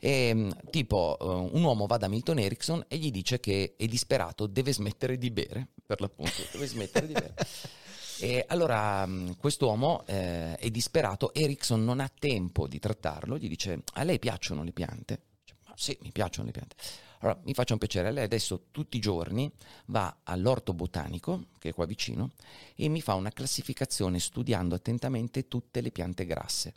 E, 0.00 0.10
ehm, 0.10 0.70
tipo, 0.70 1.16
uh, 1.18 1.56
un 1.56 1.62
uomo 1.62 1.86
va 1.86 1.96
da 1.96 2.08
Milton 2.08 2.38
Erickson 2.38 2.84
e 2.86 2.98
gli 2.98 3.10
dice 3.10 3.40
che 3.40 3.74
è 3.76 3.86
disperato, 3.86 4.46
deve 4.46 4.72
smettere 4.72 5.18
di 5.18 5.30
bere, 5.30 5.68
per 5.84 6.00
l'appunto, 6.00 6.42
deve 6.52 6.66
smettere 6.66 7.06
di 7.06 7.12
bere. 7.12 7.34
E 8.20 8.44
allora 8.48 9.06
mm, 9.06 9.32
quest'uomo 9.38 10.04
eh, 10.06 10.56
è 10.56 10.70
disperato, 10.70 11.32
Erickson 11.32 11.84
non 11.84 12.00
ha 12.00 12.10
tempo 12.16 12.66
di 12.66 12.80
trattarlo, 12.80 13.38
gli 13.38 13.48
dice 13.48 13.82
a 13.94 14.02
lei 14.02 14.18
piacciono 14.18 14.64
le 14.64 14.72
piante? 14.72 15.22
Dice, 15.44 15.56
sì, 15.76 15.96
mi 16.02 16.10
piacciono 16.10 16.46
le 16.46 16.52
piante. 16.52 16.74
Allora, 17.20 17.40
mi 17.44 17.54
faccia 17.54 17.72
un 17.72 17.78
piacere, 17.78 18.12
lei 18.12 18.24
adesso 18.24 18.66
tutti 18.70 18.96
i 18.96 19.00
giorni 19.00 19.50
va 19.86 20.18
all'orto 20.24 20.72
botanico, 20.72 21.46
che 21.58 21.70
è 21.70 21.72
qua 21.72 21.84
vicino, 21.84 22.32
e 22.74 22.88
mi 22.88 23.00
fa 23.00 23.14
una 23.14 23.30
classificazione 23.30 24.18
studiando 24.18 24.74
attentamente 24.74 25.48
tutte 25.48 25.80
le 25.80 25.90
piante 25.90 26.24
grasse. 26.26 26.74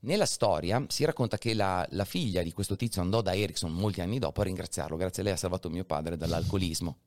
Nella 0.00 0.26
storia 0.26 0.84
si 0.88 1.04
racconta 1.04 1.38
che 1.38 1.54
la, 1.54 1.84
la, 1.90 2.04
figlia 2.04 2.42
di 2.42 2.52
questo 2.52 2.76
tizio 2.76 3.02
andò 3.02 3.20
da 3.20 3.34
Erickson 3.34 3.72
molti 3.72 4.00
anni 4.00 4.20
dopo 4.20 4.40
a 4.40 4.44
ringraziarlo, 4.44 4.96
grazie 4.96 5.22
a 5.22 5.24
lei 5.24 5.34
ha 5.34 5.36
salvato 5.36 5.70
mio 5.70 5.84
padre 5.84 6.16
dall'alcolismo. 6.16 6.98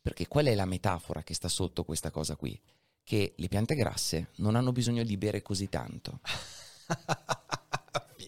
Perché 0.00 0.28
qual 0.28 0.46
è 0.46 0.54
la 0.54 0.64
metafora 0.64 1.22
che 1.22 1.34
sta 1.34 1.48
sotto 1.48 1.82
questa 1.82 2.10
cosa 2.10 2.36
qui? 2.36 2.60
Che 3.04 3.34
le 3.36 3.48
piante 3.48 3.74
grasse 3.74 4.28
non 4.36 4.56
hanno 4.56 4.72
bisogno 4.72 5.04
di 5.04 5.16
bere 5.16 5.42
così 5.42 5.68
tanto. 5.68 6.20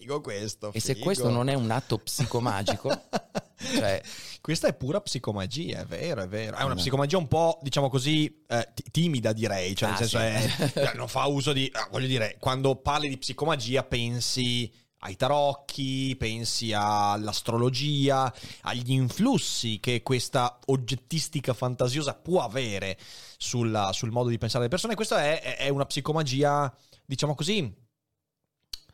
figo 0.06 0.20
questo. 0.20 0.72
E 0.72 0.80
se 0.80 0.96
questo 0.98 1.28
non 1.28 1.48
è 1.48 1.54
un 1.54 1.70
atto 1.70 1.98
psicomagico, 1.98 2.88
cioè... 3.58 4.00
Questa 4.46 4.68
è 4.68 4.74
pura 4.74 5.00
psicomagia, 5.00 5.80
è 5.80 5.86
vero, 5.86 6.22
è 6.22 6.28
vero. 6.28 6.56
È 6.56 6.62
una 6.62 6.76
psicomagia 6.76 7.18
un 7.18 7.26
po', 7.26 7.58
diciamo 7.62 7.88
così, 7.88 8.44
eh, 8.46 8.68
timida 8.92 9.32
direi, 9.32 9.74
cioè 9.74 9.88
ah, 9.88 9.98
nel 9.98 10.08
senso 10.08 10.18
sì. 10.18 10.62
è, 10.62 10.70
cioè, 10.70 10.94
non 10.94 11.08
fa 11.08 11.24
uso 11.26 11.52
di... 11.52 11.66
Eh, 11.66 11.88
voglio 11.90 12.06
dire, 12.06 12.36
quando 12.38 12.76
parli 12.76 13.08
di 13.08 13.18
psicomagia 13.18 13.82
pensi 13.82 14.72
ai 14.98 15.16
tarocchi, 15.16 16.14
pensi 16.16 16.72
all'astrologia, 16.72 18.32
agli 18.60 18.92
influssi 18.92 19.80
che 19.80 20.00
questa 20.04 20.60
oggettistica 20.66 21.52
fantasiosa 21.52 22.14
può 22.14 22.44
avere 22.44 22.96
sulla, 23.36 23.92
sul 23.92 24.10
modo 24.10 24.28
di 24.28 24.38
pensare 24.38 24.60
delle 24.64 24.70
persone. 24.70 24.94
Questa 24.94 25.22
è, 25.22 25.56
è 25.56 25.68
una 25.68 25.86
psicomagia, 25.86 26.74
diciamo 27.04 27.34
così, 27.34 27.74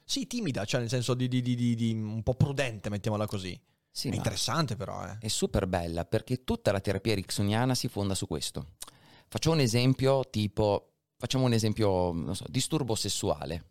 sì, 0.04 0.26
timida, 0.26 0.64
cioè 0.64 0.80
nel 0.80 0.88
senso 0.88 1.14
di, 1.14 1.28
di, 1.28 1.40
di, 1.40 1.74
di 1.74 1.92
un 1.92 2.22
po' 2.22 2.34
prudente, 2.34 2.90
mettiamola 2.90 3.26
così. 3.26 3.58
Sì, 3.90 4.08
è 4.08 4.14
interessante 4.14 4.74
però, 4.74 5.04
eh. 5.04 5.18
È 5.20 5.28
super 5.28 5.66
bella 5.66 6.04
perché 6.04 6.44
tutta 6.44 6.72
la 6.72 6.80
terapia 6.80 7.12
ericksoniana 7.12 7.74
si 7.74 7.88
fonda 7.88 8.14
su 8.14 8.26
questo. 8.26 8.66
Faccio 9.28 9.50
un 9.50 9.60
esempio 9.60 10.28
tipo, 10.30 10.92
facciamo 11.16 11.44
un 11.44 11.52
esempio, 11.52 12.12
non 12.12 12.34
so, 12.34 12.44
disturbo 12.48 12.94
sessuale 12.94 13.70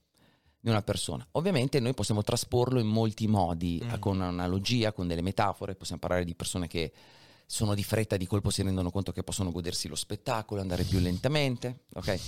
di 0.59 0.69
una 0.69 0.83
persona. 0.83 1.27
Ovviamente 1.31 1.79
noi 1.79 1.93
possiamo 1.95 2.21
trasporlo 2.21 2.79
in 2.79 2.87
molti 2.87 3.27
modi, 3.27 3.81
mm. 3.83 3.99
con 3.99 4.17
un'analogia, 4.17 4.93
con 4.93 5.07
delle 5.07 5.21
metafore, 5.21 5.75
possiamo 5.75 5.99
parlare 5.99 6.23
di 6.23 6.35
persone 6.35 6.67
che 6.67 6.91
sono 7.51 7.75
di 7.75 7.83
fretta 7.83 8.15
di 8.15 8.25
colpo 8.25 8.49
si 8.49 8.63
rendono 8.63 8.91
conto 8.91 9.11
che 9.11 9.23
possono 9.23 9.51
godersi 9.51 9.89
lo 9.89 9.95
spettacolo, 9.95 10.61
andare 10.61 10.85
più 10.85 10.99
lentamente, 10.99 11.81
ok? 11.95 12.19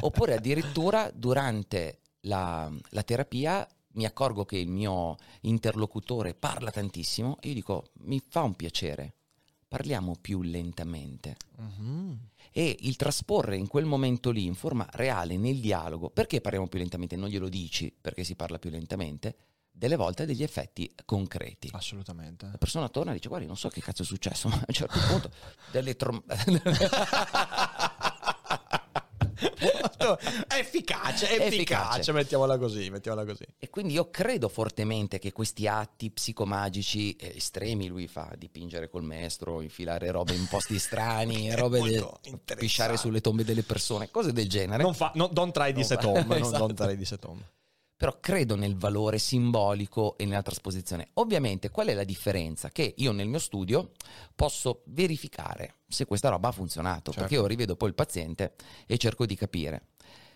Oppure 0.04 0.34
addirittura 0.34 1.10
durante 1.10 2.00
la, 2.24 2.70
la 2.90 3.02
terapia 3.02 3.66
mi 3.92 4.04
accorgo 4.04 4.44
che 4.44 4.58
il 4.58 4.68
mio 4.68 5.16
interlocutore 5.40 6.34
parla 6.34 6.70
tantissimo 6.70 7.38
e 7.40 7.48
io 7.48 7.54
dico 7.54 7.92
mi 8.00 8.20
fa 8.28 8.42
un 8.42 8.54
piacere, 8.54 9.14
parliamo 9.66 10.16
più 10.20 10.42
lentamente. 10.42 11.36
Uh-huh. 11.56 12.14
E 12.52 12.76
il 12.80 12.96
trasporre 12.96 13.56
in 13.56 13.68
quel 13.68 13.86
momento 13.86 14.30
lì 14.30 14.44
in 14.44 14.54
forma 14.54 14.86
reale 14.92 15.38
nel 15.38 15.60
dialogo, 15.60 16.10
perché 16.10 16.42
parliamo 16.42 16.68
più 16.68 16.78
lentamente? 16.78 17.16
Non 17.16 17.30
glielo 17.30 17.48
dici 17.48 17.90
perché 17.98 18.22
si 18.22 18.34
parla 18.34 18.58
più 18.58 18.68
lentamente, 18.68 19.34
delle 19.72 19.96
volte 19.96 20.26
degli 20.26 20.42
effetti 20.42 20.92
concreti. 21.04 21.70
Assolutamente. 21.72 22.46
La 22.46 22.58
persona 22.58 22.88
torna 22.88 23.10
e 23.12 23.14
dice 23.14 23.28
guarda 23.28 23.46
non 23.46 23.56
so 23.56 23.68
che 23.68 23.80
cazzo 23.80 24.02
è 24.02 24.04
successo, 24.04 24.48
ma 24.48 24.56
a 24.56 24.64
un 24.66 24.74
certo 24.74 25.00
punto 25.08 25.30
delle 25.70 25.96
trombette... 25.96 26.60
efficace, 30.48 31.24
efficace, 31.26 31.44
efficace, 31.44 32.12
mettiamola 32.12 32.58
così, 32.58 32.90
mettiamola 32.90 33.24
così. 33.24 33.44
E 33.58 33.70
quindi 33.70 33.94
io 33.94 34.10
credo 34.10 34.48
fortemente 34.48 35.18
che 35.18 35.32
questi 35.32 35.66
atti 35.66 36.10
psicomagici 36.10 37.16
eh, 37.16 37.36
estremi 37.36 37.88
lui 37.88 38.06
fa, 38.06 38.32
dipingere 38.36 38.88
col 38.88 39.04
maestro, 39.04 39.60
infilare 39.60 40.10
robe 40.10 40.34
in 40.34 40.46
posti 40.46 40.78
strani, 40.78 41.54
robe 41.56 41.80
de- 41.80 42.56
pisciare 42.56 42.96
sulle 42.96 43.20
tombe 43.20 43.44
delle 43.44 43.62
persone, 43.62 44.10
cose 44.10 44.32
del 44.32 44.48
genere. 44.48 44.82
Non 44.82 44.94
fa, 44.94 45.12
no, 45.14 45.28
don't 45.32 45.52
try 45.52 45.72
this 45.72 45.90
at 45.92 46.04
home, 46.04 46.20
esatto. 46.38 46.58
don't 46.58 46.74
try 46.74 46.96
this 46.96 47.12
at 47.12 47.24
home 47.24 47.42
però 48.02 48.18
credo 48.18 48.56
nel 48.56 48.76
valore 48.76 49.20
simbolico 49.20 50.18
e 50.18 50.24
nella 50.24 50.42
trasposizione. 50.42 51.10
Ovviamente 51.14 51.70
qual 51.70 51.86
è 51.86 51.94
la 51.94 52.02
differenza? 52.02 52.68
Che 52.68 52.94
io 52.96 53.12
nel 53.12 53.28
mio 53.28 53.38
studio 53.38 53.92
posso 54.34 54.82
verificare 54.86 55.76
se 55.86 56.04
questa 56.04 56.28
roba 56.28 56.48
ha 56.48 56.50
funzionato, 56.50 57.12
certo. 57.12 57.20
perché 57.20 57.34
io 57.34 57.46
rivedo 57.46 57.76
poi 57.76 57.90
il 57.90 57.94
paziente 57.94 58.54
e 58.88 58.98
cerco 58.98 59.24
di 59.24 59.36
capire. 59.36 59.90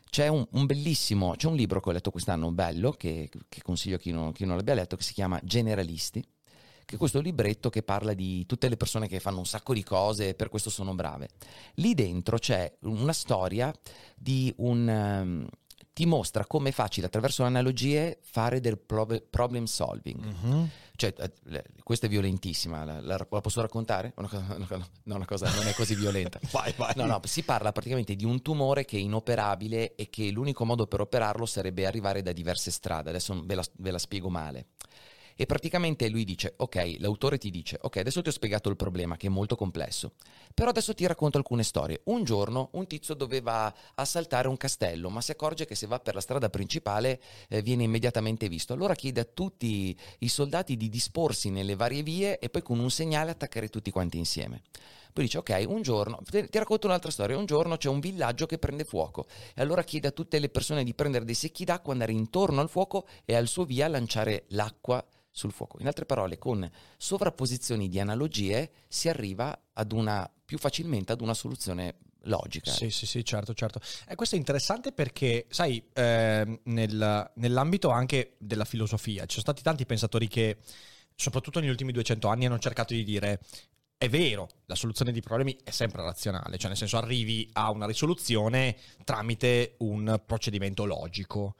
C'è 0.08 0.28
un, 0.28 0.46
un, 0.52 0.64
bellissimo, 0.64 1.34
c'è 1.34 1.48
un 1.48 1.56
libro 1.56 1.80
che 1.80 1.88
ho 1.88 1.92
letto 1.92 2.12
quest'anno 2.12 2.52
bello, 2.52 2.92
che, 2.92 3.28
che 3.48 3.62
consiglio 3.62 3.96
a 3.96 3.98
chi 3.98 4.12
non, 4.12 4.30
chi 4.30 4.44
non 4.44 4.54
l'abbia 4.54 4.74
letto, 4.74 4.94
che 4.94 5.02
si 5.02 5.12
chiama 5.12 5.40
Generalisti, 5.42 6.24
che 6.84 6.94
è 6.94 6.98
questo 6.98 7.18
libretto 7.18 7.68
che 7.68 7.82
parla 7.82 8.14
di 8.14 8.46
tutte 8.46 8.68
le 8.68 8.76
persone 8.76 9.08
che 9.08 9.18
fanno 9.18 9.38
un 9.38 9.44
sacco 9.44 9.74
di 9.74 9.82
cose 9.82 10.28
e 10.28 10.34
per 10.34 10.50
questo 10.50 10.70
sono 10.70 10.94
brave. 10.94 11.30
Lì 11.74 11.94
dentro 11.94 12.38
c'è 12.38 12.72
una 12.82 13.12
storia 13.12 13.74
di 14.14 14.54
un... 14.58 14.86
Um, 14.86 15.48
ti 15.96 16.04
mostra 16.04 16.44
come 16.44 16.68
è 16.68 16.72
facile 16.72 17.06
attraverso 17.06 17.42
analogie 17.42 18.18
fare 18.20 18.60
del 18.60 18.76
problem 18.76 19.64
solving. 19.64 20.22
Uh-huh. 20.22 20.68
Cioè, 20.94 21.14
eh, 21.16 21.64
questa 21.82 22.04
è 22.04 22.10
violentissima, 22.10 22.84
la, 22.84 23.00
la, 23.00 23.16
la 23.16 23.40
posso 23.40 23.62
raccontare? 23.62 24.12
Una 24.16 24.28
cosa, 24.28 24.58
no, 25.04 25.14
una 25.14 25.24
cosa 25.24 25.50
non 25.54 25.66
è 25.66 25.72
così 25.72 25.94
violenta. 25.94 26.38
vai, 26.52 26.74
vai. 26.76 26.92
No, 26.96 27.06
no, 27.06 27.18
si 27.24 27.44
parla 27.44 27.72
praticamente 27.72 28.14
di 28.14 28.26
un 28.26 28.42
tumore 28.42 28.84
che 28.84 28.98
è 28.98 29.00
inoperabile 29.00 29.94
e 29.94 30.10
che 30.10 30.30
l'unico 30.30 30.66
modo 30.66 30.86
per 30.86 31.00
operarlo 31.00 31.46
sarebbe 31.46 31.86
arrivare 31.86 32.20
da 32.20 32.32
diverse 32.32 32.70
strade. 32.70 33.08
Adesso 33.08 33.42
ve 33.46 33.54
la, 33.54 33.64
ve 33.78 33.90
la 33.90 33.98
spiego 33.98 34.28
male. 34.28 34.66
E 35.36 35.44
praticamente 35.44 36.08
lui 36.08 36.24
dice, 36.24 36.54
ok, 36.56 36.96
l'autore 36.98 37.36
ti 37.36 37.50
dice, 37.50 37.78
ok, 37.80 37.98
adesso 37.98 38.22
ti 38.22 38.30
ho 38.30 38.32
spiegato 38.32 38.70
il 38.70 38.76
problema 38.76 39.18
che 39.18 39.26
è 39.26 39.30
molto 39.30 39.54
complesso, 39.54 40.12
però 40.54 40.70
adesso 40.70 40.94
ti 40.94 41.06
racconto 41.06 41.36
alcune 41.36 41.62
storie. 41.62 42.00
Un 42.04 42.24
giorno 42.24 42.70
un 42.72 42.86
tizio 42.86 43.14
doveva 43.14 43.72
assaltare 43.96 44.48
un 44.48 44.56
castello, 44.56 45.10
ma 45.10 45.20
si 45.20 45.32
accorge 45.32 45.66
che 45.66 45.74
se 45.74 45.86
va 45.86 46.00
per 46.00 46.14
la 46.14 46.22
strada 46.22 46.48
principale 46.48 47.20
eh, 47.48 47.60
viene 47.60 47.82
immediatamente 47.82 48.48
visto. 48.48 48.72
Allora 48.72 48.94
chiede 48.94 49.20
a 49.20 49.24
tutti 49.24 49.94
i 50.20 50.28
soldati 50.28 50.76
di 50.76 50.88
disporsi 50.88 51.50
nelle 51.50 51.76
varie 51.76 52.02
vie 52.02 52.38
e 52.38 52.48
poi 52.48 52.62
con 52.62 52.78
un 52.78 52.90
segnale 52.90 53.30
attaccare 53.30 53.68
tutti 53.68 53.90
quanti 53.90 54.16
insieme. 54.16 54.62
Poi 55.16 55.24
dice, 55.24 55.38
ok, 55.38 55.64
un 55.66 55.80
giorno, 55.80 56.20
ti 56.28 56.58
racconto 56.58 56.86
un'altra 56.86 57.10
storia, 57.10 57.38
un 57.38 57.46
giorno 57.46 57.78
c'è 57.78 57.88
un 57.88 58.00
villaggio 58.00 58.44
che 58.44 58.58
prende 58.58 58.84
fuoco 58.84 59.26
e 59.54 59.62
allora 59.62 59.82
chiede 59.82 60.08
a 60.08 60.10
tutte 60.10 60.38
le 60.38 60.50
persone 60.50 60.84
di 60.84 60.92
prendere 60.92 61.24
dei 61.24 61.34
secchi 61.34 61.64
d'acqua, 61.64 61.94
andare 61.94 62.12
intorno 62.12 62.60
al 62.60 62.68
fuoco 62.68 63.08
e 63.24 63.34
al 63.34 63.48
suo 63.48 63.64
via 63.64 63.88
lanciare 63.88 64.44
l'acqua 64.48 65.02
sul 65.30 65.52
fuoco. 65.52 65.78
In 65.80 65.86
altre 65.86 66.04
parole, 66.04 66.36
con 66.36 66.70
sovrapposizioni 66.98 67.88
di 67.88 67.98
analogie 67.98 68.70
si 68.88 69.08
arriva 69.08 69.58
ad 69.72 69.92
una, 69.92 70.30
più 70.44 70.58
facilmente 70.58 71.12
ad 71.12 71.22
una 71.22 71.32
soluzione 71.32 71.96
logica. 72.24 72.70
Sì, 72.70 72.90
sì, 72.90 73.06
sì, 73.06 73.24
certo, 73.24 73.54
certo. 73.54 73.80
E 74.06 74.16
questo 74.16 74.34
è 74.34 74.38
interessante 74.38 74.92
perché, 74.92 75.46
sai, 75.48 75.82
eh, 75.94 76.60
nel, 76.64 77.30
nell'ambito 77.36 77.88
anche 77.88 78.34
della 78.36 78.66
filosofia, 78.66 79.22
ci 79.22 79.40
sono 79.40 79.44
stati 79.44 79.62
tanti 79.62 79.86
pensatori 79.86 80.28
che, 80.28 80.58
soprattutto 81.14 81.58
negli 81.58 81.70
ultimi 81.70 81.92
200 81.92 82.28
anni, 82.28 82.44
hanno 82.44 82.58
cercato 82.58 82.92
di 82.92 83.02
dire 83.02 83.40
è 83.98 84.08
vero, 84.08 84.48
la 84.66 84.74
soluzione 84.74 85.10
di 85.10 85.20
problemi 85.20 85.56
è 85.64 85.70
sempre 85.70 86.02
razionale, 86.02 86.58
cioè 86.58 86.68
nel 86.68 86.76
senso 86.76 86.98
arrivi 86.98 87.48
a 87.54 87.70
una 87.70 87.86
risoluzione 87.86 88.76
tramite 89.04 89.76
un 89.78 90.20
procedimento 90.24 90.84
logico. 90.84 91.54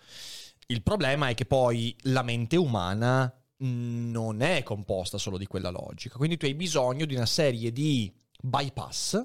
Il 0.67 0.83
problema 0.83 1.29
è 1.29 1.35
che 1.35 1.47
poi 1.47 1.97
la 2.03 2.23
mente 2.23 2.57
umana 2.57 3.33
non 3.59 4.43
è 4.43 4.63
composta 4.63 5.17
solo 5.17 5.39
di 5.39 5.47
quella 5.47 5.71
logica. 5.71 6.19
Quindi 6.19 6.37
tu 6.37 6.45
hai 6.45 6.55
bisogno 6.55 7.07
di 7.07 7.15
una 7.15 7.27
serie 7.27 7.73
di 7.73 8.13
bypass 8.43 9.25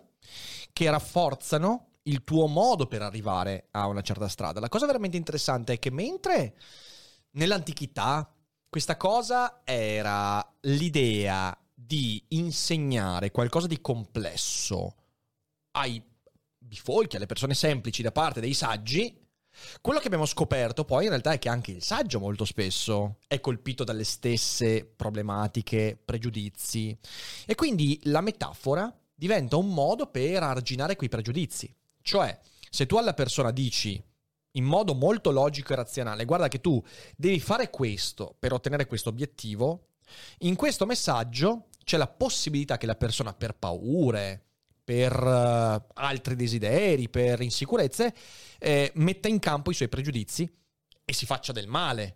che 0.72 0.90
rafforzano 0.90 1.88
il 2.04 2.24
tuo 2.24 2.48
modo 2.48 2.88
per 2.88 3.02
arrivare 3.02 3.68
a 3.72 3.88
una 3.88 4.02
certa 4.02 4.30
strada. 4.30 4.60
La 4.60 4.70
cosa 4.70 4.86
veramente 4.86 5.18
interessante 5.18 5.74
è 5.74 5.80
che 5.80 5.92
mentre 5.92 6.56
nell'antichità 7.32 8.34
questa 8.70 8.96
cosa 8.96 9.62
era 9.66 10.50
l'idea 10.62 11.61
di 11.92 12.24
insegnare 12.30 13.32
qualcosa 13.32 13.68
di 13.68 13.82
complesso 13.82 14.96
ai 15.72 16.02
bifolchi, 16.58 17.18
alle 17.18 17.26
persone 17.26 17.54
semplici 17.54 18.02
da 18.02 18.14
parte 18.14 18.40
dei 18.40 18.54
saggi, 18.54 19.14
quello 19.82 20.00
che 20.00 20.06
abbiamo 20.06 20.26
scoperto 20.26 20.86
poi 20.86 21.04
in 21.04 21.10
realtà 21.10 21.34
è 21.34 21.38
che 21.38 21.50
anche 21.50 21.72
il 21.72 21.84
saggio 21.84 22.22
molto 22.22 22.46
spesso 22.46 23.18
è 23.28 23.42
colpito 23.42 23.84
dalle 23.84 24.06
stesse 24.06 24.86
problematiche, 24.86 26.00
pregiudizi 26.02 26.98
e 27.46 27.56
quindi 27.56 28.00
la 28.04 28.22
metafora 28.22 28.90
diventa 29.14 29.58
un 29.58 29.74
modo 29.74 30.08
per 30.08 30.44
arginare 30.44 30.96
quei 30.96 31.10
pregiudizi. 31.10 31.76
Cioè, 32.02 32.40
se 32.70 32.86
tu 32.86 32.96
alla 32.96 33.14
persona 33.14 33.52
dici 33.52 34.02
in 34.52 34.64
modo 34.64 34.94
molto 34.94 35.30
logico 35.30 35.74
e 35.74 35.76
razionale, 35.76 36.24
guarda 36.24 36.48
che 36.48 36.62
tu 36.62 36.82
devi 37.18 37.42
fare 37.42 37.70
questo 37.70 38.34
per 38.40 38.54
ottenere 38.54 38.86
questo 38.86 39.10
obiettivo, 39.10 39.88
in 40.40 40.56
questo 40.56 40.86
messaggio 40.86 41.66
c'è 41.84 41.98
la 41.98 42.08
possibilità 42.08 42.78
che 42.78 42.86
la 42.86 42.96
persona 42.96 43.34
per 43.34 43.56
paure, 43.56 44.44
per 44.84 45.24
uh, 45.24 45.84
altri 45.94 46.36
desideri, 46.36 47.10
per 47.10 47.42
insicurezze, 47.42 48.14
eh, 48.60 48.92
metta 48.96 49.28
in 49.28 49.40
campo 49.40 49.72
i 49.72 49.74
suoi 49.74 49.90
pregiudizi 49.90 50.50
e 51.06 51.14
si 51.14 51.26
faccia 51.26 51.52
del 51.52 51.68
male, 51.68 52.16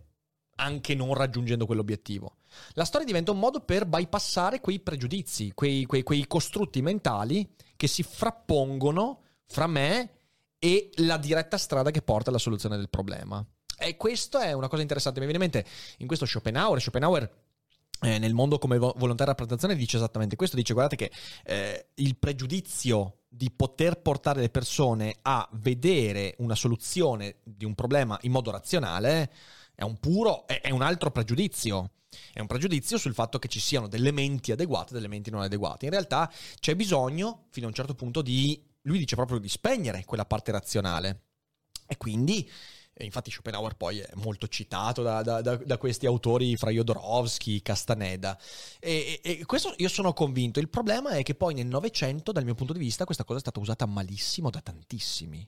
anche 0.58 0.96
non 0.96 1.14
raggiungendo 1.14 1.66
quell'obiettivo. 1.66 2.38
La 2.74 2.86
storia 2.86 3.06
diventa 3.06 3.32
un 3.32 3.40
modo 3.40 3.62
per 3.62 3.86
bypassare 3.86 4.62
quei 4.62 4.80
pregiudizi, 4.80 5.52
quei, 5.54 5.86
quei, 5.86 6.04
quei 6.04 6.28
costrutti 6.28 6.82
mentali 6.82 7.54
che 7.76 7.88
si 7.88 8.04
frappongono 8.04 9.22
fra 9.46 9.68
me 9.68 10.12
e 10.58 10.90
la 10.96 11.18
diretta 11.18 11.58
strada 11.58 11.92
che 11.92 12.02
porta 12.02 12.30
alla 12.30 12.40
soluzione 12.40 12.78
del 12.78 12.90
problema. 12.90 13.46
E 13.78 13.98
questo 13.98 14.40
è 14.40 14.54
una 14.54 14.70
cosa 14.70 14.82
interessante. 14.82 15.20
Mi 15.20 15.28
viene 15.28 15.44
in 15.44 15.52
mente 15.52 15.70
in 15.98 16.08
questo 16.08 16.26
Schopenhauer. 16.26 16.80
Schopenhauer 16.80 17.30
eh, 18.02 18.20
nel 18.20 18.34
mondo 18.34 18.58
come 18.58 18.78
vo- 18.78 18.94
volontaria 18.98 19.34
rappresentazione 19.34 19.76
dice 19.76 19.98
esattamente 19.98 20.36
questo, 20.36 20.56
dice 20.56 20.74
guardate 20.74 20.96
che 20.96 21.12
eh, 21.46 21.88
il 21.96 22.18
pregiudizio 22.18 23.20
di 23.28 23.52
poter 23.52 24.02
portare 24.02 24.42
le 24.42 24.50
persone 24.50 25.18
a 25.24 25.48
vedere 25.54 26.36
una 26.40 26.56
soluzione 26.56 27.38
di 27.44 27.66
un 27.66 27.76
problema 27.76 28.18
in 28.22 28.32
modo 28.32 28.52
razionale 28.52 29.32
è 29.76 29.84
un 29.84 29.98
puro, 29.98 30.48
è, 30.48 30.62
è 30.62 30.72
un 30.72 30.82
altro 30.82 31.12
pregiudizio. 31.12 31.92
È 32.32 32.40
un 32.40 32.48
pregiudizio 32.48 32.98
sul 32.98 33.14
fatto 33.14 33.40
che 33.40 33.50
ci 33.50 33.60
siano 33.60 33.90
delle 33.90 34.12
menti 34.12 34.54
adeguate 34.54 34.92
e 34.92 34.94
delle 34.94 35.10
menti 35.10 35.30
non 35.30 35.42
adeguate. 35.42 35.86
In 35.86 35.92
realtà 35.92 36.32
c'è 36.60 36.74
bisogno, 36.74 37.48
fino 37.50 37.66
a 37.66 37.70
un 37.70 37.76
certo 37.76 37.94
punto, 37.94 38.22
di, 38.22 38.64
lui 38.84 39.00
dice 39.00 39.16
proprio 39.16 39.38
di 39.38 39.50
spegnere 39.50 40.06
quella 40.06 40.26
parte 40.26 40.52
razionale. 40.52 41.24
E 41.88 41.98
quindi 41.98 42.50
e 42.98 43.04
infatti 43.04 43.30
Schopenhauer 43.30 43.76
poi 43.76 44.00
è 44.00 44.10
molto 44.16 44.48
citato 44.48 45.04
da, 45.04 45.22
da, 45.22 45.42
da, 45.42 45.58
da 45.58 45.78
questi 45.78 46.06
autori 46.06 46.56
fra 46.56 46.72
Jodorowsky, 46.72 47.62
Castaneda. 47.62 48.40
E, 48.80 49.20
e, 49.22 49.40
e, 49.40 49.46
questo 49.46 49.74
io 49.78 49.90
sono 49.90 50.14
convinto. 50.14 50.62
Il 50.62 50.70
problema 50.70 51.10
è 51.10 51.22
che 51.22 51.36
poi 51.36 51.54
nel 51.54 51.68
Novecento, 51.68 52.32
dal 52.32 52.46
mio 52.46 52.56
punto 52.56 52.72
di 52.72 52.80
vista, 52.80 53.04
questa 53.04 53.26
cosa 53.26 53.40
è 53.40 53.42
stata 53.42 53.60
usata 53.60 53.86
malissimo 53.86 54.50
da 54.50 54.62
tantissimi. 54.62 55.46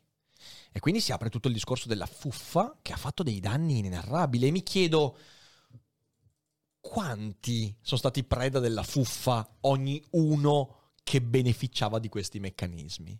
E 0.73 0.79
quindi 0.81 0.99
si 0.99 1.13
apre 1.13 1.29
tutto 1.29 1.47
il 1.47 1.53
discorso 1.53 1.87
della 1.87 2.05
fuffa 2.05 2.79
che 2.81 2.91
ha 2.91 2.97
fatto 2.97 3.23
dei 3.23 3.39
danni 3.39 3.77
inenarrabili. 3.77 4.47
E 4.47 4.51
mi 4.51 4.61
chiedo 4.61 5.17
quanti 6.81 7.73
sono 7.79 7.97
stati 7.97 8.25
preda 8.25 8.59
della 8.59 8.83
fuffa 8.83 9.57
ogni 9.61 10.03
uno 10.11 10.91
che 11.01 11.21
beneficiava 11.21 11.97
di 11.97 12.09
questi 12.09 12.41
meccanismi. 12.41 13.17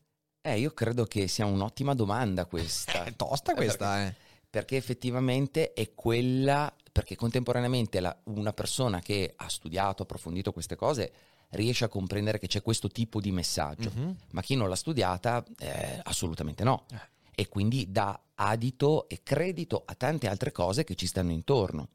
Eh, 0.47 0.59
io 0.59 0.71
credo 0.71 1.03
che 1.03 1.27
sia 1.27 1.45
un'ottima 1.45 1.93
domanda 1.93 2.45
questa. 2.45 3.03
È 3.03 3.13
tosta 3.17 3.53
questa, 3.53 3.95
perché, 3.95 4.07
eh. 4.07 4.15
Perché 4.49 4.77
effettivamente 4.77 5.73
è 5.73 5.93
quella, 5.93 6.73
perché 6.89 7.17
contemporaneamente 7.17 7.99
la, 7.99 8.17
una 8.25 8.53
persona 8.53 9.01
che 9.01 9.33
ha 9.35 9.49
studiato, 9.49 10.03
approfondito 10.03 10.53
queste 10.53 10.77
cose, 10.77 11.11
riesce 11.49 11.83
a 11.83 11.89
comprendere 11.89 12.39
che 12.39 12.47
c'è 12.47 12.61
questo 12.61 12.87
tipo 12.87 13.19
di 13.19 13.31
messaggio, 13.33 13.91
mm-hmm. 13.93 14.11
ma 14.31 14.41
chi 14.41 14.55
non 14.55 14.69
l'ha 14.69 14.75
studiata, 14.77 15.43
eh, 15.59 15.99
assolutamente 16.03 16.63
no. 16.63 16.85
Eh. 16.91 17.41
E 17.41 17.49
quindi 17.49 17.91
dà 17.91 18.17
adito 18.35 19.09
e 19.09 19.19
credito 19.23 19.83
a 19.85 19.95
tante 19.95 20.29
altre 20.29 20.53
cose 20.53 20.85
che 20.85 20.95
ci 20.95 21.07
stanno 21.07 21.31
intorno. 21.31 21.89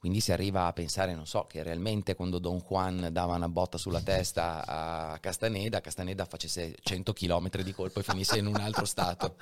Quindi 0.00 0.20
si 0.20 0.32
arriva 0.32 0.64
a 0.64 0.72
pensare, 0.72 1.14
non 1.14 1.26
so, 1.26 1.44
che 1.44 1.62
realmente 1.62 2.14
quando 2.14 2.38
Don 2.38 2.56
Juan 2.66 3.10
dava 3.12 3.34
una 3.34 3.50
botta 3.50 3.76
sulla 3.76 4.00
testa 4.00 4.64
a 4.66 5.18
Castaneda, 5.18 5.82
Castaneda 5.82 6.24
facesse 6.24 6.74
100 6.80 7.12
km 7.12 7.60
di 7.60 7.74
colpo 7.74 8.00
e 8.00 8.02
finisse 8.02 8.38
in 8.38 8.46
un 8.46 8.56
altro 8.56 8.86
stato. 8.86 9.36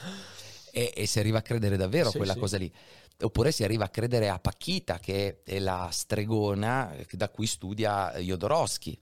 E, 0.73 0.93
e, 0.97 1.07
si 1.07 1.21
arriva 1.21 1.39
a 1.39 1.43
credere 1.43 1.77
davvero 1.77 2.09
a 2.09 2.13
quella 2.13 2.33
sì. 2.33 2.39
cosa 2.41 2.59
lì. 2.59 2.73
Oppure 3.21 3.53
si 3.53 3.63
arriva 3.63 3.85
a 3.85 3.89
credere 3.89 4.29
a 4.29 4.41
Pachita, 4.41 4.99
che 4.99 5.43
è 5.45 5.61
la 5.61 5.89
stregona 5.93 6.93
da 7.13 7.29
cui 7.29 7.47
studia 7.47 8.19
Jodorowsky, 8.19 8.99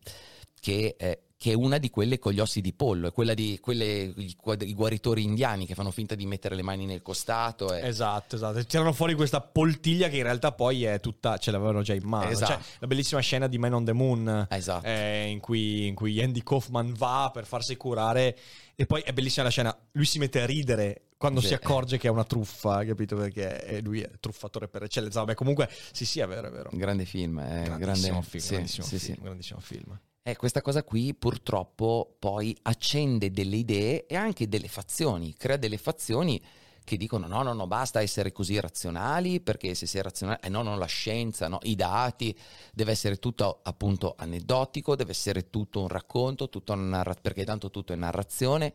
che 0.60 0.96
eh, 0.98 1.20
che 1.38 1.50
è 1.50 1.54
una 1.54 1.76
di 1.76 1.90
quelle 1.90 2.18
con 2.18 2.32
gli 2.32 2.40
ossi 2.40 2.62
di 2.62 2.72
pollo, 2.72 3.08
è 3.08 3.12
quella 3.12 3.34
di 3.34 3.58
quelle, 3.60 3.84
i, 4.16 4.34
guaritori 4.74 5.22
indiani 5.22 5.66
che 5.66 5.74
fanno 5.74 5.90
finta 5.90 6.14
di 6.14 6.24
mettere 6.24 6.54
le 6.54 6.62
mani 6.62 6.86
nel 6.86 7.02
costato. 7.02 7.74
E... 7.74 7.86
Esatto, 7.86 8.36
esatto. 8.36 8.64
Tirano 8.64 8.94
fuori 8.94 9.14
questa 9.14 9.42
poltiglia 9.42 10.08
che 10.08 10.16
in 10.16 10.22
realtà 10.22 10.52
poi 10.52 10.84
è 10.84 10.98
tutta, 10.98 11.36
ce 11.36 11.50
l'avevano 11.50 11.82
già 11.82 11.92
in 11.92 12.04
mano. 12.04 12.30
Esatto. 12.30 12.52
Cioè, 12.52 12.60
la 12.78 12.86
bellissima 12.86 13.20
scena 13.20 13.48
di 13.48 13.58
Man 13.58 13.74
on 13.74 13.84
the 13.84 13.92
Moon, 13.92 14.46
esatto. 14.48 14.86
eh, 14.86 15.28
in, 15.28 15.40
cui, 15.40 15.86
in 15.86 15.94
cui 15.94 16.22
Andy 16.22 16.42
Kaufman 16.42 16.94
va 16.94 17.30
per 17.32 17.44
farsi 17.44 17.76
curare. 17.76 18.36
E 18.74 18.86
poi 18.86 19.02
è 19.02 19.12
bellissima 19.12 19.44
la 19.44 19.50
scena, 19.50 19.76
lui 19.92 20.04
si 20.06 20.18
mette 20.18 20.40
a 20.40 20.46
ridere 20.46 21.02
quando 21.18 21.40
sì. 21.40 21.48
si 21.48 21.54
accorge 21.54 21.98
che 21.98 22.08
è 22.08 22.10
una 22.10 22.24
truffa, 22.24 22.84
capito? 22.84 23.14
Perché 23.16 23.80
lui 23.82 24.00
è 24.00 24.10
truffatore 24.20 24.68
per 24.68 24.84
eccellenza. 24.84 25.20
Vabbè, 25.20 25.34
comunque, 25.34 25.68
sì, 25.92 26.06
sì, 26.06 26.20
è 26.20 26.26
vero, 26.26 26.48
è 26.48 26.50
vero. 26.50 26.70
Grande 26.72 27.04
film, 27.04 27.40
è 27.40 27.62
grandissimo 27.62 28.20
grande... 28.20 28.28
film, 28.28 28.42
sì, 28.42 28.52
grandissimo, 28.52 28.86
sì, 28.86 28.98
film, 28.98 29.22
grandissimo 29.22 29.60
film. 29.60 30.00
E 30.28 30.34
questa 30.34 30.60
cosa 30.60 30.82
qui 30.82 31.14
purtroppo 31.14 32.16
poi 32.18 32.52
accende 32.62 33.30
delle 33.30 33.54
idee 33.54 34.06
e 34.06 34.16
anche 34.16 34.48
delle 34.48 34.66
fazioni, 34.66 35.32
crea 35.34 35.56
delle 35.56 35.78
fazioni 35.78 36.42
che 36.82 36.96
dicono 36.96 37.28
no, 37.28 37.44
no, 37.44 37.52
no, 37.52 37.68
basta 37.68 38.02
essere 38.02 38.32
così 38.32 38.58
razionali 38.58 39.40
perché 39.40 39.76
se 39.76 39.86
sei 39.86 40.02
razionale, 40.02 40.40
eh 40.42 40.48
no, 40.48 40.62
no, 40.62 40.76
la 40.76 40.86
scienza, 40.86 41.46
no, 41.46 41.60
i 41.62 41.76
dati, 41.76 42.36
deve 42.72 42.90
essere 42.90 43.18
tutto 43.18 43.60
appunto 43.62 44.16
aneddotico, 44.18 44.96
deve 44.96 45.12
essere 45.12 45.48
tutto 45.48 45.82
un 45.82 45.86
racconto, 45.86 46.48
tutto 46.48 46.72
un 46.72 46.88
narra- 46.88 47.14
perché 47.14 47.44
tanto 47.44 47.70
tutto 47.70 47.92
è 47.92 47.96
narrazione. 47.96 48.74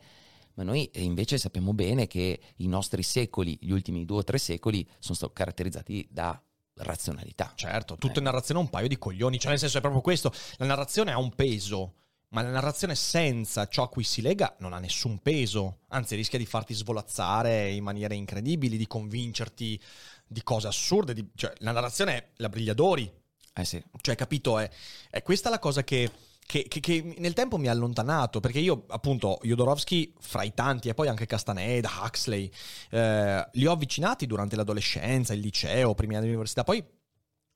Ma 0.53 0.63
noi 0.63 0.89
invece 0.93 1.37
sappiamo 1.37 1.73
bene 1.73 2.07
che 2.07 2.39
i 2.57 2.67
nostri 2.67 3.03
secoli, 3.03 3.57
gli 3.59 3.71
ultimi 3.71 4.05
due 4.05 4.19
o 4.19 4.23
tre 4.23 4.37
secoli, 4.37 4.87
sono 4.99 5.15
stati 5.15 5.33
caratterizzati 5.33 6.07
da 6.09 6.41
razionalità. 6.83 7.51
Certo, 7.55 7.95
tutto 7.95 8.15
eh. 8.15 8.17
in 8.19 8.25
narrazione 8.25 8.59
è 8.59 8.63
un 8.63 8.69
paio 8.69 8.87
di 8.87 8.97
coglioni, 8.97 9.39
cioè 9.39 9.51
nel 9.51 9.59
senso 9.59 9.77
è 9.77 9.81
proprio 9.81 10.01
questo, 10.01 10.33
la 10.57 10.65
narrazione 10.65 11.11
ha 11.11 11.17
un 11.17 11.33
peso, 11.33 11.95
ma 12.29 12.41
la 12.41 12.49
narrazione 12.49 12.95
senza 12.95 13.67
ciò 13.67 13.83
a 13.83 13.89
cui 13.89 14.03
si 14.03 14.21
lega 14.21 14.55
non 14.59 14.73
ha 14.73 14.79
nessun 14.79 15.19
peso, 15.19 15.79
anzi 15.89 16.15
rischia 16.15 16.37
di 16.37 16.45
farti 16.45 16.73
svolazzare 16.73 17.71
in 17.71 17.83
maniere 17.83 18.15
incredibili, 18.15 18.77
di 18.77 18.87
convincerti 18.87 19.81
di 20.25 20.43
cose 20.43 20.67
assurde, 20.67 21.13
di, 21.13 21.27
cioè 21.35 21.53
la 21.57 21.71
narrazione 21.71 22.15
è 22.15 22.27
la 22.37 22.49
Brigliadori. 22.49 23.11
Eh 23.53 23.65
sì. 23.65 23.83
Cioè, 23.99 24.15
capito, 24.15 24.59
è, 24.59 24.69
è 25.09 25.21
questa 25.23 25.49
la 25.49 25.59
cosa 25.59 25.83
che 25.83 26.09
che, 26.51 26.65
che, 26.67 26.81
che, 26.81 27.15
nel 27.19 27.31
tempo 27.31 27.55
mi 27.55 27.69
ha 27.69 27.71
allontanato, 27.71 28.41
perché 28.41 28.59
io 28.59 28.83
appunto 28.87 29.39
Jodorowsky 29.41 30.13
fra 30.19 30.43
i 30.43 30.53
tanti 30.53 30.89
e 30.89 30.93
poi 30.93 31.07
anche 31.07 31.25
Castaneda, 31.25 31.89
Huxley, 32.03 32.51
eh, 32.89 33.47
li 33.53 33.65
ho 33.65 33.71
avvicinati 33.71 34.27
durante 34.27 34.57
l'adolescenza, 34.57 35.31
il 35.31 35.39
liceo, 35.39 35.95
primi 35.95 36.15
anni 36.15 36.25
di 36.25 36.31
università, 36.31 36.65
poi 36.65 36.83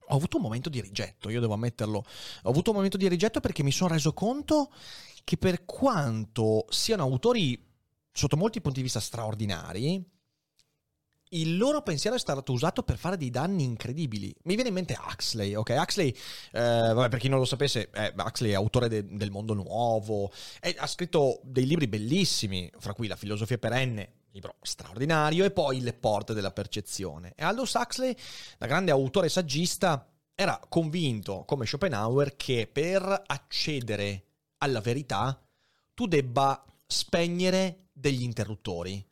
ho 0.07 0.15
avuto 0.15 0.37
un 0.37 0.43
momento 0.43 0.69
di 0.69 0.79
rigetto, 0.79 1.29
io 1.29 1.41
devo 1.41 1.55
ammetterlo, 1.55 1.97
ho 2.43 2.49
avuto 2.49 2.69
un 2.69 2.77
momento 2.77 2.95
di 2.95 3.09
rigetto 3.09 3.41
perché 3.41 3.63
mi 3.63 3.73
sono 3.73 3.91
reso 3.91 4.13
conto 4.13 4.71
che 5.25 5.35
per 5.35 5.65
quanto 5.65 6.65
siano 6.69 7.03
autori 7.03 7.61
sotto 8.13 8.37
molti 8.37 8.61
punti 8.61 8.77
di 8.77 8.83
vista 8.83 9.01
straordinari, 9.01 10.01
il 11.29 11.57
loro 11.57 11.81
pensiero 11.81 12.15
è 12.15 12.19
stato 12.19 12.51
usato 12.51 12.83
per 12.83 12.97
fare 12.97 13.17
dei 13.17 13.29
danni 13.29 13.63
incredibili. 13.63 14.33
Mi 14.43 14.53
viene 14.53 14.69
in 14.69 14.75
mente 14.75 14.97
Huxley, 14.99 15.55
ok? 15.55 15.75
Huxley, 15.77 16.09
eh, 16.51 16.59
vabbè, 16.93 17.09
per 17.09 17.19
chi 17.19 17.27
non 17.27 17.39
lo 17.39 17.45
sapesse, 17.45 17.89
eh, 17.91 18.13
Huxley 18.15 18.51
è 18.51 18.55
autore 18.55 18.87
de- 18.87 19.05
del 19.05 19.31
Mondo 19.31 19.53
Nuovo, 19.53 20.31
e 20.61 20.75
ha 20.77 20.87
scritto 20.87 21.39
dei 21.43 21.65
libri 21.65 21.87
bellissimi, 21.87 22.71
fra 22.77 22.93
cui 22.93 23.07
La 23.07 23.15
filosofia 23.15 23.57
perenne, 23.57 24.13
libro 24.31 24.55
straordinario, 24.61 25.45
e 25.45 25.51
poi 25.51 25.81
Le 25.81 25.93
porte 25.93 26.33
della 26.33 26.51
percezione. 26.51 27.33
E 27.35 27.43
Aldous 27.43 27.73
Huxley, 27.73 28.15
da 28.57 28.67
grande 28.67 28.91
autore 28.91 29.29
saggista, 29.29 30.07
era 30.35 30.59
convinto, 30.69 31.43
come 31.45 31.65
Schopenhauer, 31.65 32.35
che 32.35 32.69
per 32.71 33.23
accedere 33.25 34.23
alla 34.57 34.81
verità 34.81 35.39
tu 35.93 36.07
debba 36.07 36.63
spegnere 36.85 37.87
degli 37.91 38.23
interruttori 38.23 39.03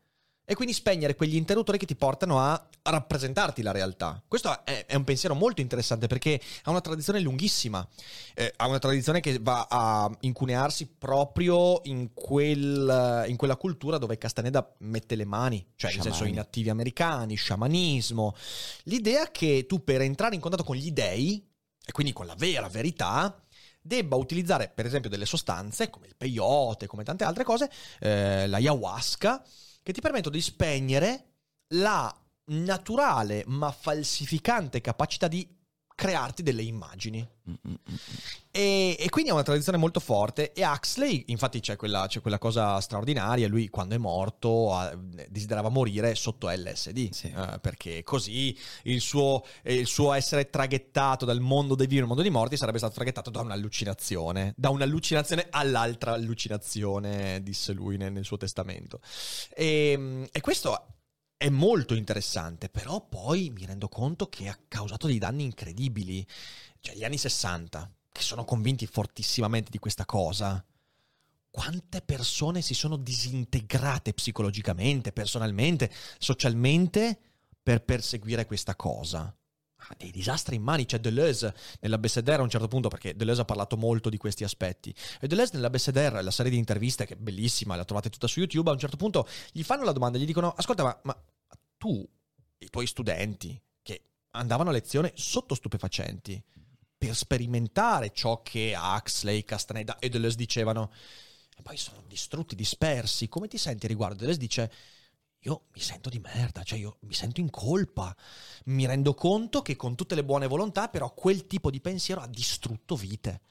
e 0.45 0.55
quindi 0.55 0.73
spegnere 0.73 1.15
quegli 1.15 1.35
interruttori 1.35 1.77
che 1.77 1.85
ti 1.85 1.95
portano 1.95 2.39
a 2.39 2.67
rappresentarti 2.83 3.61
la 3.61 3.71
realtà. 3.71 4.21
Questo 4.27 4.65
è, 4.65 4.85
è 4.85 4.95
un 4.95 5.03
pensiero 5.05 5.35
molto 5.35 5.61
interessante 5.61 6.07
perché 6.07 6.39
ha 6.63 6.69
una 6.69 6.81
tradizione 6.81 7.21
lunghissima, 7.21 7.87
eh, 8.33 8.53
ha 8.57 8.67
una 8.67 8.79
tradizione 8.79 9.21
che 9.21 9.39
va 9.39 9.67
a 9.69 10.11
incunearsi 10.21 10.87
proprio 10.97 11.79
in, 11.83 12.13
quel, 12.13 13.25
in, 13.27 13.37
quella 13.37 13.55
cultura 13.55 13.97
dove 13.97 14.17
Castaneda 14.17 14.75
mette 14.79 15.15
le 15.15 15.25
mani, 15.25 15.65
cioè 15.75 15.91
Sciamani. 15.91 16.09
nel 16.09 16.17
senso 16.17 16.25
i 16.25 16.35
nativi 16.35 16.69
americani, 16.69 17.35
sciamanismo. 17.35 18.35
L'idea 18.83 19.31
che 19.31 19.65
tu 19.65 19.83
per 19.83 20.01
entrare 20.01 20.35
in 20.35 20.41
contatto 20.41 20.63
con 20.63 20.75
gli 20.75 20.91
dei, 20.91 21.51
e 21.85 21.91
quindi 21.91 22.13
con 22.13 22.25
la 22.25 22.35
vera 22.35 22.67
verità, 22.67 23.37
debba 23.81 24.15
utilizzare 24.15 24.71
per 24.73 24.85
esempio 24.85 25.09
delle 25.09 25.25
sostanze 25.25 25.89
come 25.89 26.07
il 26.07 26.15
peyote, 26.15 26.87
come 26.87 27.03
tante 27.03 27.23
altre 27.23 27.43
cose, 27.43 27.69
eh, 27.99 28.47
la 28.47 28.57
ayahuasca, 28.57 29.43
che 29.83 29.93
ti 29.93 30.01
permettono 30.01 30.35
di 30.35 30.41
spegnere 30.41 31.25
la 31.75 32.13
naturale 32.45 33.43
ma 33.47 33.71
falsificante 33.71 34.81
capacità 34.81 35.27
di 35.27 35.47
crearti 35.95 36.43
delle 36.43 36.63
immagini. 36.63 37.27
E, 38.51 38.95
e, 38.97 39.09
quindi 39.09 39.31
è 39.31 39.33
una 39.33 39.43
tradizione 39.43 39.77
molto 39.77 39.99
forte. 39.99 40.53
E 40.53 40.65
Huxley, 40.65 41.25
infatti, 41.27 41.59
c'è 41.59 41.75
quella, 41.75 42.05
c'è 42.07 42.21
quella 42.21 42.37
cosa 42.37 42.79
straordinaria. 42.79 43.47
Lui, 43.47 43.69
quando 43.69 43.95
è 43.95 43.97
morto, 43.97 44.73
ha, 44.73 44.95
desiderava 45.29 45.69
morire 45.69 46.15
sotto 46.15 46.49
LSD. 46.49 47.11
Sì. 47.11 47.27
Eh, 47.35 47.59
perché 47.59 48.03
così 48.03 48.57
il 48.83 49.01
suo, 49.01 49.43
il 49.63 49.87
suo, 49.87 50.13
essere 50.13 50.49
traghettato 50.49 51.25
dal 51.25 51.39
mondo 51.39 51.75
dei 51.75 51.87
vivi 51.87 52.01
al 52.01 52.07
mondo 52.07 52.21
dei 52.21 52.31
morti 52.31 52.57
sarebbe 52.57 52.77
stato 52.77 52.93
traghettato 52.93 53.29
da 53.29 53.41
un'allucinazione. 53.41 54.53
Da 54.55 54.69
un'allucinazione 54.69 55.47
all'altra 55.49 56.13
allucinazione, 56.13 57.41
disse 57.43 57.73
lui 57.73 57.97
nel, 57.97 58.11
nel 58.11 58.23
suo 58.23 58.37
testamento. 58.37 58.99
E, 59.55 60.29
e 60.31 60.41
questo 60.41 60.92
è 61.43 61.49
molto 61.49 61.93
interessante, 61.93 62.69
però 62.69 63.05
poi 63.05 63.49
mi 63.49 63.65
rendo 63.65 63.89
conto 63.89 64.29
che 64.29 64.47
ha 64.47 64.57
causato 64.65 65.07
dei 65.07 65.17
danni 65.17 65.43
incredibili. 65.43 66.25
Cioè, 66.79 66.95
gli 66.95 67.03
anni 67.03 67.17
60, 67.17 67.91
che 68.13 68.21
sono 68.21 68.45
convinti 68.45 68.87
fortissimamente 68.87 69.69
di 69.69 69.77
questa 69.77 70.05
cosa, 70.05 70.63
quante 71.51 71.99
persone 71.99 72.61
si 72.61 72.73
sono 72.73 72.95
disintegrate 72.95 74.13
psicologicamente, 74.13 75.11
personalmente, 75.11 75.91
socialmente 76.17 77.19
per 77.61 77.83
perseguire 77.83 78.45
questa 78.45 78.77
cosa? 78.77 79.23
Ah, 79.75 79.95
dei 79.97 80.11
disastri 80.11 80.55
in 80.55 80.61
mani. 80.61 80.85
C'è 80.85 80.99
Deleuze 80.99 81.53
nell'Abecedere 81.81 82.39
a 82.39 82.43
un 82.43 82.49
certo 82.49 82.69
punto, 82.69 82.87
perché 82.87 83.17
Deleuze 83.17 83.41
ha 83.41 83.45
parlato 83.45 83.75
molto 83.75 84.07
di 84.07 84.15
questi 84.15 84.45
aspetti. 84.45 84.95
E 85.19 85.27
Deleuze 85.27 85.55
nell'Abecedere, 85.55 86.21
la 86.21 86.31
serie 86.31 86.53
di 86.53 86.57
interviste, 86.57 87.05
che 87.05 87.15
è 87.15 87.17
bellissima, 87.17 87.75
la 87.75 87.83
trovate 87.83 88.09
tutta 88.09 88.27
su 88.27 88.39
YouTube, 88.39 88.69
a 88.69 88.71
un 88.73 88.79
certo 88.79 88.95
punto 88.95 89.27
gli 89.51 89.63
fanno 89.63 89.83
la 89.83 89.91
domanda, 89.91 90.17
gli 90.17 90.25
dicono, 90.25 90.53
ascolta, 90.55 90.83
ma, 90.83 90.97
ma 91.03 91.23
tu, 91.83 92.07
i 92.59 92.69
tuoi 92.69 92.87
studenti, 92.87 93.61
che 93.81 94.03
andavano 94.31 94.69
a 94.69 94.71
lezione 94.71 95.11
sotto 95.15 95.53
stupefacenti, 95.53 96.41
per 96.97 97.13
sperimentare 97.13 98.13
ciò 98.13 98.41
che 98.41 98.73
Huxley, 98.73 99.43
Castaneda 99.43 99.99
e 99.99 100.07
Deleuze 100.07 100.37
dicevano, 100.37 100.93
e 101.57 101.61
poi 101.61 101.75
sono 101.75 102.01
distrutti, 102.07 102.55
dispersi, 102.55 103.27
come 103.27 103.49
ti 103.49 103.57
senti 103.57 103.85
riguardo? 103.87 104.19
Deleuze 104.19 104.39
dice 104.39 104.71
io 105.39 105.65
mi 105.73 105.81
sento 105.81 106.07
di 106.07 106.19
merda, 106.19 106.63
cioè 106.63 106.79
io 106.79 106.99
mi 107.01 107.13
sento 107.13 107.41
in 107.41 107.49
colpa. 107.49 108.15
Mi 108.67 108.85
rendo 108.85 109.13
conto 109.13 109.61
che 109.61 109.75
con 109.75 109.95
tutte 109.95 110.15
le 110.15 110.23
buone 110.23 110.47
volontà, 110.47 110.87
però 110.87 111.13
quel 111.13 111.47
tipo 111.47 111.69
di 111.69 111.81
pensiero 111.81 112.21
ha 112.21 112.27
distrutto 112.27 112.95
vite. 112.95 113.41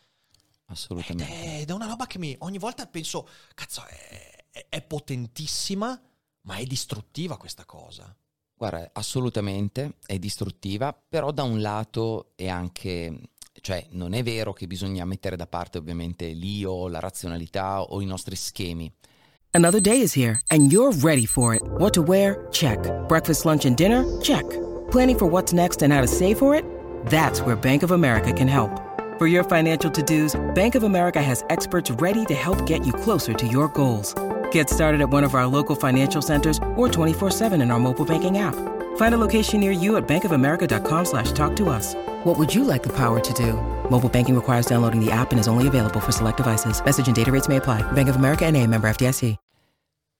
Assolutamente. 0.69 1.59
Ed 1.61 1.69
è, 1.69 1.73
una 1.75 1.85
roba 1.85 2.07
che 2.07 2.17
mi 2.17 2.35
ogni 2.39 2.57
volta 2.57 2.87
penso, 2.87 3.29
cazzo, 3.53 3.85
è, 3.85 4.47
è, 4.51 4.67
è 4.71 4.81
potentissima, 4.81 6.01
ma 6.45 6.57
è 6.57 6.65
distruttiva 6.65 7.37
questa 7.37 7.67
cosa. 7.67 8.17
Guarda, 8.63 8.91
assolutamente 8.93 9.95
è 10.07 10.21
distruttiva, 10.21 10.97
però 11.09 11.33
da 11.33 11.43
un 11.43 11.61
lato 11.61 12.31
è 12.37 12.47
anche 12.47 13.19
cioè 13.61 13.85
non 13.91 14.15
è 14.15 14.23
vero 14.23 14.53
che 14.53 14.69
bisogna 14.69 15.05
mettere 15.05 15.35
da 15.35 15.49
parte 15.49 15.79
ovviamente 15.79 16.29
l'io, 16.29 16.87
la 16.87 17.01
razionalità 17.01 17.83
o 17.83 18.01
i 18.01 18.05
nostri 18.05 18.37
schemi. 18.37 18.89
Another 19.51 19.81
day 19.81 20.01
is 20.01 20.17
here 20.17 20.41
and 20.47 20.71
you're 20.71 20.97
ready 21.01 21.27
for 21.27 21.55
it. 21.55 21.63
What 21.79 21.93
to 21.95 22.03
wear? 22.03 22.47
Check. 22.53 22.79
Breakfast, 23.09 23.45
lunch 23.45 23.65
and 23.65 23.75
dinner? 23.75 24.05
Check. 24.21 24.45
Planning 24.93 25.19
for 25.19 25.29
what's 25.29 25.53
next 25.53 25.83
and 25.83 25.93
how 25.93 26.01
to 26.01 26.07
save 26.07 26.37
for 26.37 26.55
it? 26.55 26.65
That's 27.07 27.41
where 27.41 27.57
Bank 27.57 27.83
of 27.83 27.91
America 27.91 28.33
can 28.33 28.47
help. 28.47 28.71
For 29.19 29.27
your 29.27 29.43
financial 29.43 29.91
to-dos, 29.91 30.41
Bank 30.55 30.77
of 30.77 30.85
America 30.85 31.21
has 31.21 31.43
experts 31.49 31.91
ready 32.01 32.25
to 32.27 32.35
help 32.35 32.65
get 32.65 32.87
you 32.87 32.93
closer 32.93 33.35
to 33.35 33.45
your 33.45 33.67
goals. 33.67 34.15
Get 34.53 34.71
started 34.71 35.03
at 35.03 35.11
one 35.11 35.25
of 35.25 35.35
our 35.35 35.47
local 35.47 35.77
financial 35.77 36.23
centers 36.23 36.59
or 36.77 36.89
24-7 36.89 37.61
in 37.61 37.71
our 37.71 37.79
mobile 37.79 38.07
banking 38.07 38.39
app. 38.39 38.55
Find 38.97 39.15
a 39.15 39.19
location 39.19 39.61
near 39.61 39.73
you 39.73 39.97
at 39.97 40.09
bankofamerica.com 40.09 41.05
slash 41.05 41.33
talk 41.33 41.55
to 41.57 41.69
us. 41.69 41.95
What 42.25 42.39
would 42.39 42.55
you 42.55 42.65
like 42.65 42.83
the 42.83 42.93
power 42.93 43.21
to 43.21 43.33
do? 43.35 43.55
Mobile 43.91 44.09
banking 44.09 44.35
requires 44.35 44.65
downloading 44.65 45.05
the 45.05 45.11
app 45.11 45.33
and 45.33 45.41
is 45.41 45.49
only 45.49 45.67
available 45.67 46.01
for 46.01 46.13
select 46.13 46.39
devices. 46.39 46.83
Message 46.83 47.09
and 47.09 47.17
data 47.17 47.31
rates 47.31 47.49
may 47.49 47.57
apply. 47.57 47.83
Bank 47.93 48.09
of 48.09 48.17
America 48.17 48.51
NA, 48.51 48.67
member 48.67 48.89
FDIC. 48.89 49.37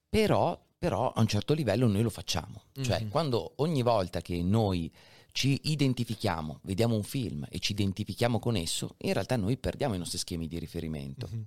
Però, 0.09 0.59
però 0.77 1.11
a 1.11 1.21
un 1.21 1.27
certo 1.27 1.55
livello 1.55 1.87
noi 1.87 2.03
lo 2.03 2.11
facciamo. 2.11 2.65
Mm-hmm. 2.77 2.87
Cioè, 2.87 3.07
quando 3.07 3.53
ogni 3.55 3.81
volta 3.81 4.21
che 4.21 4.43
noi 4.43 4.91
ci 5.31 5.59
identifichiamo, 5.63 6.59
vediamo 6.61 6.95
un 6.95 7.01
film 7.01 7.47
e 7.49 7.57
ci 7.57 7.71
identifichiamo 7.71 8.37
con 8.37 8.55
esso, 8.55 8.93
in 8.99 9.13
realtà 9.13 9.35
noi 9.35 9.57
perdiamo 9.57 9.95
i 9.95 9.97
nostri 9.97 10.19
schemi 10.19 10.47
di 10.47 10.59
riferimento. 10.59 11.27
Mm-hmm. 11.31 11.41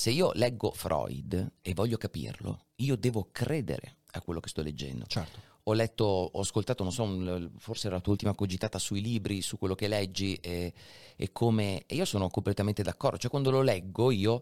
Se 0.00 0.08
io 0.08 0.30
leggo 0.32 0.72
Freud 0.72 1.56
e 1.60 1.74
voglio 1.74 1.98
capirlo, 1.98 2.68
io 2.76 2.96
devo 2.96 3.28
credere 3.30 3.96
a 4.12 4.22
quello 4.22 4.40
che 4.40 4.48
sto 4.48 4.62
leggendo. 4.62 5.04
Certo. 5.04 5.38
Ho 5.64 5.74
letto, 5.74 6.04
ho 6.04 6.40
ascoltato, 6.40 6.82
non 6.82 6.90
so, 6.90 7.50
forse 7.58 7.88
era 7.88 7.96
la 7.96 8.00
tua 8.00 8.12
ultima 8.12 8.34
cogitata 8.34 8.78
sui 8.78 9.02
libri, 9.02 9.42
su 9.42 9.58
quello 9.58 9.74
che 9.74 9.88
leggi 9.88 10.36
e, 10.36 10.72
e 11.14 11.32
come... 11.32 11.84
E 11.84 11.96
io 11.96 12.06
sono 12.06 12.30
completamente 12.30 12.82
d'accordo. 12.82 13.18
Cioè 13.18 13.28
quando 13.28 13.50
lo 13.50 13.60
leggo 13.60 14.10
io 14.10 14.40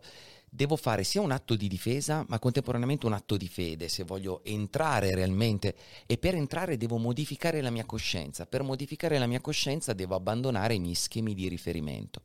devo 0.48 0.76
fare 0.76 1.02
sia 1.02 1.22
un 1.22 1.32
atto 1.32 1.56
di 1.56 1.66
difesa, 1.66 2.24
ma 2.28 2.38
contemporaneamente 2.38 3.06
un 3.06 3.14
atto 3.14 3.36
di 3.36 3.48
fede, 3.48 3.88
se 3.88 4.04
voglio 4.04 4.44
entrare 4.44 5.12
realmente. 5.12 5.74
E 6.06 6.18
per 6.18 6.36
entrare 6.36 6.76
devo 6.76 6.98
modificare 6.98 7.60
la 7.62 7.70
mia 7.70 7.84
coscienza. 7.84 8.46
Per 8.46 8.62
modificare 8.62 9.18
la 9.18 9.26
mia 9.26 9.40
coscienza 9.40 9.92
devo 9.92 10.14
abbandonare 10.14 10.74
i 10.74 10.78
miei 10.78 10.94
schemi 10.94 11.34
di 11.34 11.48
riferimento. 11.48 12.22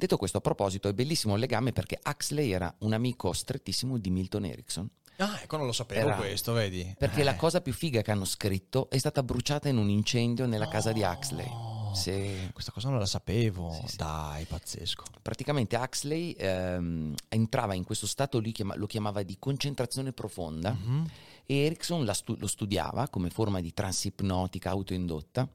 Detto 0.00 0.16
questo, 0.16 0.38
a 0.38 0.40
proposito, 0.40 0.88
è 0.88 0.94
bellissimo 0.94 1.34
il 1.34 1.40
legame 1.40 1.72
perché 1.72 2.00
Huxley 2.02 2.50
era 2.50 2.74
un 2.78 2.94
amico 2.94 3.34
strettissimo 3.34 3.98
di 3.98 4.08
Milton 4.08 4.46
Erickson. 4.46 4.88
Ah, 5.18 5.40
ecco, 5.42 5.58
non 5.58 5.66
lo 5.66 5.72
sapevo 5.72 6.06
era, 6.06 6.16
questo, 6.16 6.54
vedi? 6.54 6.94
Perché 6.96 7.20
eh. 7.20 7.24
la 7.24 7.36
cosa 7.36 7.60
più 7.60 7.74
figa 7.74 8.00
che 8.00 8.10
hanno 8.10 8.24
scritto 8.24 8.88
è 8.88 8.96
stata 8.96 9.22
bruciata 9.22 9.68
in 9.68 9.76
un 9.76 9.90
incendio 9.90 10.46
nella 10.46 10.68
oh. 10.68 10.70
casa 10.70 10.92
di 10.92 11.02
Huxley. 11.02 11.46
Sì. 11.92 12.48
Questa 12.50 12.72
cosa 12.72 12.88
non 12.88 12.98
la 12.98 13.04
sapevo. 13.04 13.72
Sì, 13.72 13.88
sì. 13.88 13.96
Dai, 13.96 14.46
pazzesco. 14.46 15.04
Praticamente 15.20 15.76
Huxley 15.76 16.30
ehm, 16.30 17.14
entrava 17.28 17.74
in 17.74 17.84
questo 17.84 18.06
stato, 18.06 18.40
lui 18.40 18.52
chiama, 18.52 18.76
lo 18.76 18.86
chiamava 18.86 19.22
di 19.22 19.36
concentrazione 19.38 20.14
profonda 20.14 20.74
mm-hmm. 20.74 21.04
e 21.44 21.56
Erickson 21.56 22.08
stu- 22.14 22.40
lo 22.40 22.46
studiava 22.46 23.10
come 23.10 23.28
forma 23.28 23.60
di 23.60 23.74
transipnotica 23.74 24.70
autoindotta 24.70 25.46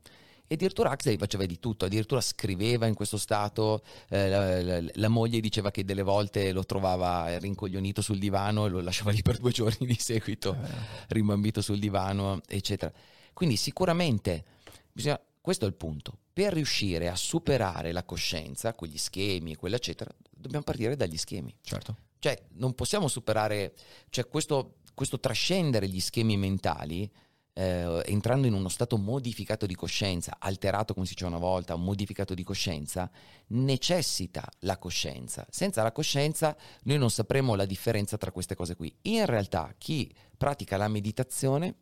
e 0.47 0.53
addirittura 0.53 0.91
Huxley 0.91 1.17
faceva 1.17 1.45
di 1.45 1.59
tutto, 1.59 1.85
addirittura 1.85 2.21
scriveva 2.21 2.85
in 2.85 2.93
questo 2.93 3.17
stato, 3.17 3.83
eh, 4.09 4.29
la, 4.29 4.61
la, 4.61 4.89
la, 4.93 5.07
moglie 5.07 5.39
diceva 5.39 5.71
che 5.71 5.83
delle 5.83 6.03
volte 6.03 6.51
lo 6.51 6.63
trovava 6.65 7.37
rincoglionito 7.37 8.01
sul 8.01 8.19
divano 8.19 8.65
e 8.65 8.69
lo 8.69 8.81
lasciava 8.81 9.11
lì 9.11 9.21
per 9.21 9.37
due 9.37 9.51
giorni 9.51 9.87
di 9.87 9.97
seguito, 9.99 10.53
eh. 10.53 10.69
rimbambito 11.07 11.61
sul 11.61 11.79
divano, 11.79 12.41
eccetera. 12.47 12.91
Quindi 13.33 13.55
sicuramente 13.55 14.45
bisogna, 14.91 15.19
questo 15.41 15.65
è 15.65 15.67
il 15.67 15.73
punto, 15.73 16.17
per 16.31 16.53
riuscire 16.53 17.09
a 17.09 17.15
superare 17.15 17.91
la 17.91 18.03
coscienza, 18.03 18.73
quegli 18.73 18.97
schemi, 18.97 19.55
quella 19.55 19.77
eccetera, 19.77 20.11
dobbiamo 20.29 20.63
partire 20.63 20.95
dagli 20.95 21.17
schemi. 21.17 21.55
Certo. 21.61 21.97
Cioè 22.19 22.39
non 22.53 22.73
possiamo 22.75 23.07
superare, 23.07 23.73
cioè 24.09 24.27
questo, 24.27 24.77
questo 24.93 25.19
trascendere 25.19 25.87
gli 25.87 25.99
schemi 25.99 26.37
mentali 26.37 27.11
eh, 27.57 28.01
entrando 28.07 28.47
in 28.47 28.53
uno 28.53 28.67
stato 28.67 28.97
modificato 28.97 29.65
di 29.65 29.75
coscienza, 29.75 30.35
alterato 30.39 30.93
come 30.93 31.05
si 31.05 31.13
diceva 31.13 31.31
una 31.31 31.39
volta, 31.39 31.75
modificato 31.77 32.33
di 32.33 32.43
coscienza, 32.43 33.09
necessita 33.47 34.45
la 34.59 34.77
coscienza. 34.77 35.47
Senza 35.49 35.81
la 35.81 35.93
coscienza 35.93 36.55
noi 36.83 36.97
non 36.97 37.09
sapremo 37.09 37.55
la 37.55 37.65
differenza 37.65 38.17
tra 38.17 38.31
queste 38.31 38.55
cose 38.55 38.75
qui. 38.75 38.93
In 39.03 39.25
realtà 39.25 39.73
chi 39.77 40.13
pratica 40.37 40.75
la 40.75 40.89
meditazione 40.89 41.75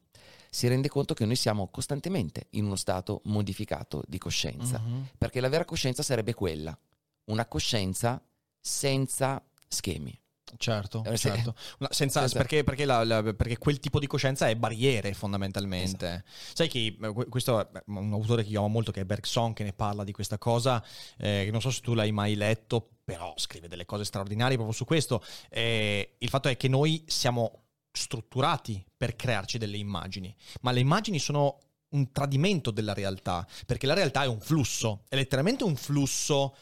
si 0.52 0.68
rende 0.68 0.90
conto 0.90 1.16
che 1.16 1.26
noi 1.26 1.36
siamo 1.36 1.68
costantemente 1.70 2.46
in 2.52 2.66
uno 2.66 2.76
stato 2.76 3.22
modificato 3.26 4.04
di 4.08 4.20
coscienza, 4.20 4.80
mm-hmm. 4.80 5.02
perché 5.18 5.40
la 5.40 5.50
vera 5.50 5.66
coscienza 5.66 6.04
sarebbe 6.04 6.36
quella, 6.36 6.78
una 7.26 7.48
coscienza 7.48 8.24
senza 8.60 9.44
schemi. 9.68 10.16
Certo, 10.58 11.04
eh, 11.06 11.18
certo. 11.18 11.56
Senza, 11.90 12.22
senza... 12.22 12.38
Perché, 12.38 12.64
perché, 12.64 12.86
la, 12.86 13.04
la, 13.04 13.22
perché, 13.22 13.58
quel 13.58 13.80
tipo 13.80 14.00
di 14.00 14.08
coscienza 14.08 14.48
è 14.48 14.56
barriere 14.56 15.14
fondamentalmente. 15.14 16.08
Esatto. 16.08 16.54
Sai 16.54 16.68
che 16.68 16.98
eh, 17.02 17.14
questo 17.30 17.60
è 17.60 17.84
un 17.88 18.14
autore 18.14 18.44
che 18.44 18.50
io 18.50 18.60
amo 18.60 18.70
molto 18.70 18.92
che 18.92 19.02
è 19.02 19.06
Bergson 19.06 19.54
che 19.54 19.64
ne 19.64 19.74
parla 19.74 20.04
di 20.04 20.12
questa 20.12 20.38
cosa, 20.38 20.84
eh, 21.18 21.50
non 21.52 21.62
so 21.62 21.70
se 21.70 21.82
tu 21.82 21.94
l'hai 21.94 22.12
mai 22.12 22.36
letto, 22.36 22.90
però 23.04 23.34
scrive 23.38 23.68
delle 23.68 23.86
cose 23.86 24.06
straordinarie 24.06 24.56
proprio 24.56 24.76
su 24.76 24.86
questo. 24.86 25.24
Eh, 25.50 26.16
il 26.20 26.30
fatto 26.30 26.50
è 26.50 26.58
che 26.58 26.68
noi 26.68 27.04
siamo 27.08 27.64
strutturati 27.92 28.84
per 28.96 29.16
crearci 29.16 29.58
delle 29.58 29.78
immagini, 29.78 30.36
ma 30.62 30.72
le 30.72 30.80
immagini 30.80 31.20
sono 31.20 31.60
un 31.94 32.12
tradimento 32.12 32.72
della 32.72 32.94
realtà, 32.94 33.46
perché 33.66 33.86
la 33.86 33.94
realtà 33.94 34.24
è 34.24 34.28
un 34.28 34.40
flusso, 34.40 35.04
è 35.08 35.16
letteralmente 35.16 35.64
un 35.64 35.76
flusso 35.76 36.56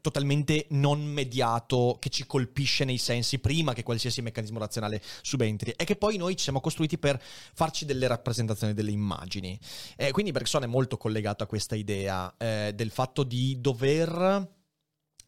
totalmente 0.00 0.66
non 0.70 1.02
mediato 1.04 1.96
che 1.98 2.10
ci 2.10 2.26
colpisce 2.26 2.84
nei 2.84 2.98
sensi 2.98 3.38
prima 3.38 3.72
che 3.72 3.82
qualsiasi 3.82 4.22
meccanismo 4.22 4.58
razionale 4.58 5.02
subentri 5.22 5.72
e 5.72 5.84
che 5.84 5.96
poi 5.96 6.16
noi 6.16 6.36
ci 6.36 6.44
siamo 6.44 6.60
costruiti 6.60 6.98
per 6.98 7.20
farci 7.20 7.84
delle 7.84 8.06
rappresentazioni, 8.06 8.74
delle 8.74 8.90
immagini. 8.90 9.58
Eh, 9.96 10.10
quindi 10.10 10.32
Bergson 10.32 10.62
è 10.62 10.66
molto 10.66 10.96
collegato 10.96 11.44
a 11.44 11.46
questa 11.46 11.74
idea 11.74 12.34
eh, 12.36 12.72
del 12.74 12.90
fatto 12.90 13.22
di 13.22 13.60
dover 13.60 14.58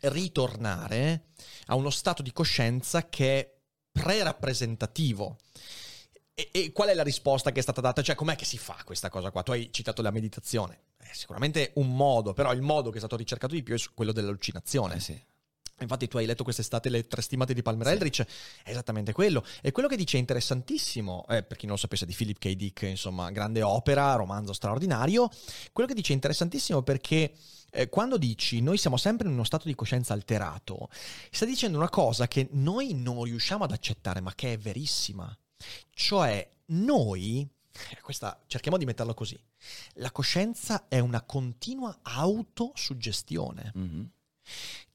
ritornare 0.02 1.26
a 1.66 1.74
uno 1.74 1.90
stato 1.90 2.22
di 2.22 2.32
coscienza 2.32 3.08
che 3.08 3.38
è 3.38 3.54
pre-rappresentativo 3.92 5.38
E, 6.34 6.48
e, 6.50 6.72
qual 6.72 6.88
è 6.88 6.94
la 6.94 7.02
risposta 7.02 7.52
che 7.52 7.60
è 7.60 7.62
stata 7.62 7.80
data? 7.80 8.02
Cioè, 8.02 8.14
com'è 8.14 8.36
che 8.36 8.44
si 8.44 8.56
fa 8.58 8.78
questa 8.84 9.10
cosa 9.10 9.30
qua? 9.30 9.42
Tu 9.42 9.52
hai 9.52 9.68
citato 9.70 10.00
la 10.02 10.10
meditazione. 10.10 10.80
È 10.96 11.10
sicuramente 11.12 11.72
un 11.74 11.94
modo, 11.94 12.32
però 12.32 12.52
il 12.52 12.62
modo 12.62 12.88
che 12.90 12.96
è 12.96 13.00
stato 13.00 13.16
ricercato 13.16 13.54
di 13.54 13.62
più 13.62 13.74
è 13.74 13.78
quello 13.94 14.12
dell'allucinazione. 14.12 14.94
Eh 14.94 15.00
sì. 15.00 15.22
Infatti 15.80 16.08
tu 16.08 16.16
hai 16.16 16.26
letto 16.26 16.44
quest'estate 16.44 16.88
le 16.88 17.06
tre 17.06 17.22
stimate 17.22 17.54
di 17.54 17.62
Palmer 17.62 17.86
sì. 17.86 17.92
Eldritch, 17.92 18.24
è 18.62 18.70
esattamente 18.70 19.12
quello. 19.12 19.44
E 19.60 19.72
quello 19.72 19.88
che 19.88 19.96
dice 19.96 20.16
è 20.16 20.20
interessantissimo, 20.20 21.26
eh, 21.28 21.42
per 21.42 21.56
chi 21.56 21.66
non 21.66 21.74
lo 21.74 21.80
sapesse, 21.80 22.06
di 22.06 22.14
Philip 22.14 22.38
K. 22.38 22.52
Dick, 22.54 22.82
insomma, 22.82 23.30
grande 23.30 23.62
opera, 23.62 24.14
romanzo 24.14 24.52
straordinario, 24.52 25.28
quello 25.72 25.88
che 25.88 25.94
dice 25.94 26.12
è 26.12 26.14
interessantissimo 26.14 26.82
perché 26.82 27.32
eh, 27.70 27.88
quando 27.88 28.16
dici 28.16 28.60
noi 28.60 28.78
siamo 28.78 28.96
sempre 28.96 29.26
in 29.26 29.34
uno 29.34 29.44
stato 29.44 29.66
di 29.66 29.74
coscienza 29.74 30.12
alterato, 30.12 30.88
sta 31.30 31.44
dicendo 31.44 31.78
una 31.78 31.90
cosa 31.90 32.28
che 32.28 32.48
noi 32.52 32.94
non 32.94 33.24
riusciamo 33.24 33.64
ad 33.64 33.72
accettare, 33.72 34.20
ma 34.20 34.34
che 34.34 34.54
è 34.54 34.58
verissima. 34.58 35.36
Cioè, 35.90 36.50
noi, 36.66 37.48
eh, 37.90 38.00
questa, 38.00 38.40
cerchiamo 38.46 38.76
di 38.76 38.84
metterlo 38.84 39.14
così, 39.14 39.40
la 39.94 40.10
coscienza 40.10 40.88
è 40.88 40.98
una 40.98 41.22
continua 41.22 41.98
autosuggestione. 42.02 43.72
Mm-hmm 43.76 44.02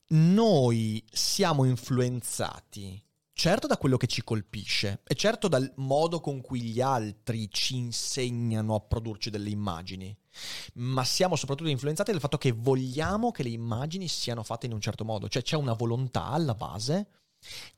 noi 0.09 1.03
siamo 1.11 1.65
influenzati 1.65 3.03
certo 3.33 3.67
da 3.67 3.77
quello 3.77 3.97
che 3.97 4.07
ci 4.07 4.23
colpisce 4.23 5.01
e 5.03 5.15
certo 5.15 5.47
dal 5.49 5.71
modo 5.77 6.21
con 6.21 6.39
cui 6.41 6.61
gli 6.61 6.79
altri 6.79 7.49
ci 7.51 7.75
insegnano 7.75 8.73
a 8.73 8.79
produrci 8.79 9.29
delle 9.29 9.49
immagini, 9.49 10.15
ma 10.75 11.03
siamo 11.03 11.35
soprattutto 11.35 11.69
influenzati 11.69 12.11
dal 12.11 12.21
fatto 12.21 12.37
che 12.37 12.51
vogliamo 12.51 13.31
che 13.31 13.43
le 13.43 13.49
immagini 13.49 14.07
siano 14.07 14.43
fatte 14.43 14.65
in 14.65 14.71
un 14.71 14.79
certo 14.81 15.03
modo, 15.03 15.27
cioè 15.27 15.43
c'è 15.43 15.55
una 15.57 15.73
volontà 15.73 16.27
alla 16.27 16.55
base, 16.55 17.07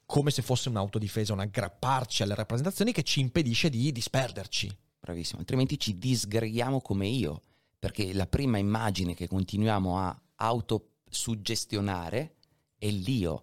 come 0.06 0.32
se 0.32 0.42
fosse 0.42 0.70
un'autodifesa, 0.70 1.34
un 1.34 1.40
aggrapparci 1.40 2.24
alle 2.24 2.36
rappresentazioni 2.36 2.92
che 2.92 3.04
ci 3.04 3.20
impedisce 3.20 3.70
di 3.70 3.92
disperderci. 3.92 4.76
Bravissimo, 5.00 5.40
altrimenti 5.40 5.80
ci 5.80 5.98
disgreghiamo 5.98 6.82
come 6.82 7.08
io, 7.08 7.42
perché 7.78 8.14
la 8.14 8.28
prima 8.28 8.58
immagine 8.58 9.14
che 9.14 9.28
continuiamo 9.28 10.00
a 10.00 10.22
autosuggestionare 10.36 12.36
è 12.78 12.90
l'io 12.90 13.42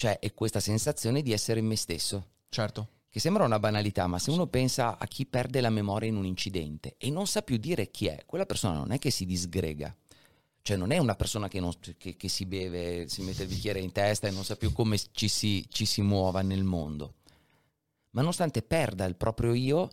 cioè 0.00 0.18
è 0.18 0.32
questa 0.32 0.60
sensazione 0.60 1.20
di 1.20 1.30
essere 1.30 1.60
me 1.60 1.76
stesso. 1.76 2.28
Certo. 2.48 2.88
Che 3.10 3.20
sembra 3.20 3.44
una 3.44 3.58
banalità, 3.58 4.06
ma 4.06 4.18
se 4.18 4.30
uno 4.30 4.46
pensa 4.46 4.96
a 4.96 5.06
chi 5.06 5.26
perde 5.26 5.60
la 5.60 5.68
memoria 5.68 6.08
in 6.08 6.16
un 6.16 6.24
incidente 6.24 6.94
e 6.96 7.10
non 7.10 7.26
sa 7.26 7.42
più 7.42 7.58
dire 7.58 7.90
chi 7.90 8.06
è, 8.06 8.22
quella 8.24 8.46
persona 8.46 8.78
non 8.78 8.92
è 8.92 8.98
che 8.98 9.10
si 9.10 9.26
disgrega. 9.26 9.94
Cioè 10.62 10.76
non 10.76 10.90
è 10.90 10.98
una 10.98 11.14
persona 11.14 11.48
che, 11.48 11.60
non, 11.60 11.72
che, 11.96 12.16
che 12.16 12.28
si 12.28 12.44
beve, 12.46 13.08
si 13.08 13.22
mette 13.22 13.42
il 13.42 13.48
bicchiere 13.48 13.80
in 13.80 13.92
testa 13.92 14.28
e 14.28 14.30
non 14.30 14.44
sa 14.44 14.56
più 14.56 14.72
come 14.72 14.98
ci 15.12 15.28
si, 15.28 15.66
ci 15.68 15.86
si 15.86 16.02
muova 16.02 16.42
nel 16.42 16.64
mondo. 16.64 17.14
Ma 18.10 18.20
nonostante 18.20 18.62
perda 18.62 19.04
il 19.04 19.16
proprio 19.16 19.54
io, 19.54 19.90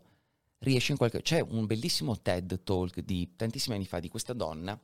riesce 0.60 0.92
in 0.92 0.98
qualche... 0.98 1.22
C'è 1.22 1.40
un 1.40 1.66
bellissimo 1.66 2.20
TED 2.20 2.64
Talk 2.64 3.00
di 3.02 3.36
tantissimi 3.36 3.76
anni 3.76 3.86
fa 3.86 4.00
di 4.00 4.10
questa 4.10 4.34
donna 4.34 4.80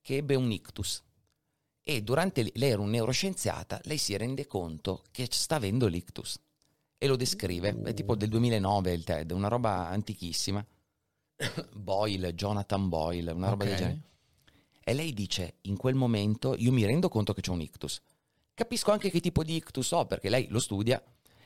che 0.00 0.16
ebbe 0.16 0.34
un 0.34 0.50
ictus 0.50 1.02
e 1.82 2.02
durante 2.02 2.50
lei 2.54 2.70
era 2.70 2.80
un 2.80 2.90
neuroscienziata, 2.90 3.80
lei 3.84 3.98
si 3.98 4.16
rende 4.16 4.46
conto 4.46 5.04
che 5.10 5.28
sta 5.30 5.56
avendo 5.56 5.86
l'ictus 5.86 6.38
e 6.96 7.06
lo 7.06 7.16
descrive, 7.16 7.78
è 7.82 7.92
tipo 7.92 8.16
del 8.16 8.30
2009 8.30 8.92
il 8.92 9.04
TED, 9.04 9.30
una 9.32 9.48
roba 9.48 9.88
antichissima. 9.88 10.64
Boyle, 11.74 12.34
Jonathan 12.34 12.88
Boyle, 12.88 13.32
una 13.32 13.50
roba 13.50 13.64
okay. 13.64 13.76
del 13.76 13.84
genere. 13.84 14.02
E 14.84 14.92
lei 14.92 15.12
dice, 15.12 15.56
in 15.62 15.76
quel 15.76 15.94
momento 15.94 16.54
io 16.56 16.72
mi 16.72 16.84
rendo 16.84 17.08
conto 17.08 17.32
che 17.32 17.40
c'è 17.40 17.50
un 17.50 17.62
ictus. 17.62 18.00
Capisco 18.52 18.92
anche 18.92 19.10
che 19.10 19.20
tipo 19.20 19.42
di 19.42 19.56
ictus 19.56 19.90
ho, 19.92 20.06
perché 20.06 20.28
lei 20.28 20.46
lo 20.48 20.60
studia 20.60 21.02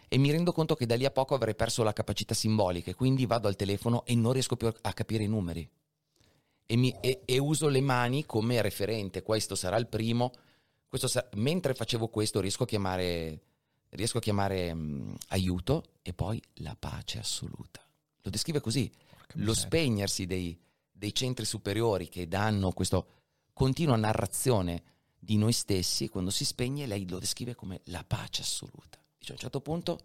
e 0.08 0.18
mi 0.18 0.30
rendo 0.30 0.52
conto 0.52 0.74
che 0.74 0.86
da 0.86 0.96
lì 0.96 1.04
a 1.04 1.10
poco 1.10 1.34
avrei 1.34 1.54
perso 1.54 1.82
la 1.82 1.92
capacità 1.92 2.34
simbolica, 2.34 2.94
quindi 2.94 3.26
vado 3.26 3.48
al 3.48 3.56
telefono 3.56 4.04
e 4.04 4.14
non 4.14 4.32
riesco 4.32 4.56
più 4.56 4.66
a 4.80 4.92
capire 4.92 5.24
i 5.24 5.28
numeri 5.28 5.68
e, 6.70 6.76
mi, 6.76 6.94
e, 7.00 7.22
e, 7.24 7.38
uso 7.38 7.68
le 7.68 7.80
mani 7.80 8.26
come 8.26 8.60
referente. 8.60 9.22
Questo 9.22 9.54
sarà 9.54 9.78
il 9.78 9.86
primo. 9.86 10.32
Sa- 10.90 11.26
mentre 11.36 11.72
facevo 11.72 12.08
questo 12.08 12.40
riesco 12.40 12.64
a 12.64 12.66
chiamare, 12.66 13.40
riesco 13.90 14.18
a 14.18 14.20
chiamare 14.20 14.70
um, 14.70 15.16
aiuto 15.28 15.92
e 16.02 16.12
poi 16.12 16.40
la 16.56 16.76
pace 16.78 17.18
assoluta. 17.18 17.82
Lo 18.20 18.30
descrive 18.30 18.60
così. 18.60 18.90
Lo 19.34 19.54
spegnersi 19.54 20.26
dei, 20.26 20.58
dei 20.90 21.14
centri 21.14 21.46
superiori 21.46 22.10
che 22.10 22.28
danno 22.28 22.72
questa 22.72 23.02
continua 23.58 23.96
narrazione 23.96 24.84
di 25.18 25.36
noi 25.36 25.50
stessi, 25.50 26.08
quando 26.08 26.30
si 26.30 26.44
spegne 26.44 26.86
lei 26.86 27.08
lo 27.08 27.18
descrive 27.18 27.56
come 27.56 27.80
la 27.86 28.04
pace 28.06 28.42
assoluta. 28.42 29.00
Dice 29.18 29.32
a 29.32 29.34
un 29.34 29.40
certo 29.40 29.60
punto 29.60 29.98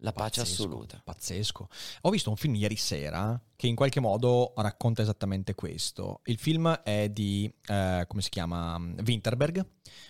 la 0.00 0.12
pace 0.12 0.40
pazzesco, 0.40 0.62
assoluta. 0.62 1.00
Pazzesco. 1.02 1.68
Ho 2.02 2.10
visto 2.10 2.30
un 2.30 2.36
film 2.36 2.54
ieri 2.54 2.76
sera 2.76 3.40
che 3.56 3.66
in 3.66 3.74
qualche 3.74 4.00
modo 4.00 4.54
racconta 4.56 5.02
esattamente 5.02 5.54
questo. 5.54 6.20
Il 6.24 6.38
film 6.38 6.70
è 6.82 7.10
di, 7.10 7.52
eh, 7.66 8.04
come 8.08 8.22
si 8.22 8.30
chiama, 8.30 8.78
Winterberg, 9.04 9.62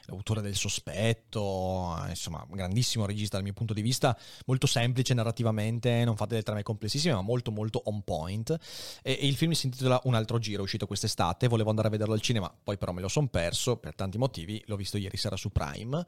l'autore 0.05 0.40
del 0.40 0.55
sospetto, 0.55 1.96
insomma, 2.09 2.46
grandissimo 2.48 3.07
regista 3.07 3.37
dal 3.37 3.44
mio 3.44 3.53
punto 3.53 3.74
di 3.74 3.83
vista, 3.83 4.16
molto 4.46 4.68
semplice 4.68 5.14
narrativamente, 5.14 6.05
non 6.05 6.16
fa 6.16 6.26
delle 6.26 6.42
trame 6.42 6.62
complessissime, 6.62 7.14
ma 7.14 7.22
molto 7.22 7.50
molto 7.50 7.83
on 7.87 8.03
point. 8.03 8.57
E, 9.03 9.18
e 9.20 9.26
il 9.26 9.35
film 9.35 9.50
si 9.50 9.66
intitola 9.66 10.00
Un 10.05 10.14
altro 10.14 10.38
giro, 10.38 10.61
è 10.61 10.62
uscito 10.62 10.87
quest'estate, 10.87 11.48
volevo 11.48 11.70
andare 11.70 11.88
a 11.88 11.90
vederlo 11.90 12.14
al 12.14 12.20
cinema, 12.20 12.55
poi 12.62 12.79
però 12.79 12.92
me 12.92 13.00
lo 13.00 13.09
sono 13.09 13.26
perso 13.26 13.79
per 13.79 13.96
tanti 13.96 14.16
motivi, 14.16 14.62
l'ho 14.66 14.76
visto 14.76 14.96
ieri 14.96 15.16
sera 15.16 15.37
su 15.37 15.50
Prime. 15.50 16.07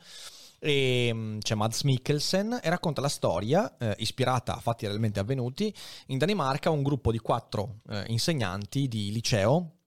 E 0.64 1.11
mm, 1.12 1.38
c'è 1.40 1.57
Mads 1.57 1.83
Mikkelsen 1.83 2.61
e 2.62 2.70
racconta 2.70 3.01
la 3.01 3.09
storia, 3.09 3.77
eh, 3.79 3.96
ispirata 3.98 4.55
a 4.55 4.61
fatti 4.61 4.87
realmente 4.87 5.18
avvenuti, 5.18 5.75
in 6.07 6.18
Danimarca 6.18 6.70
un 6.70 6.85
gruppo 6.85 7.11
di 7.11 7.18
quattro 7.18 7.81
eh, 7.88 8.05
insegnanti 8.07 8.87
di 8.87 9.11
liceo 9.11 9.79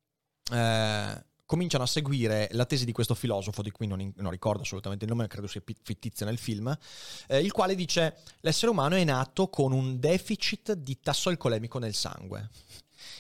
eh, 0.52 1.26
cominciano 1.46 1.84
a 1.84 1.88
seguire 1.88 2.50
la 2.52 2.66
tesi 2.66 2.84
di 2.84 2.92
questo 2.92 3.16
filosofo, 3.16 3.62
di 3.62 3.72
cui 3.72 3.88
non, 3.88 4.12
non 4.18 4.32
ricordo 4.32 4.64
assolutamente 4.64 5.06
il 5.06 5.12
nome, 5.12 5.28
credo 5.28 5.48
sia 5.48 5.64
fittizio 5.64 6.26
nel 6.26 6.38
film, 6.38 6.78
eh, 7.28 7.40
il 7.40 7.54
quale 7.54 7.76
dice 7.76 8.18
l'essere 8.42 8.72
umano 8.72 8.96
è 8.96 9.04
nato 9.06 9.48
con 9.48 9.72
un 9.72 9.98
deficit 10.00 10.74
di 10.74 11.00
tasso 11.00 11.30
alcolemico 11.30 11.80
nel 11.80 11.94
sangue. 11.94 12.50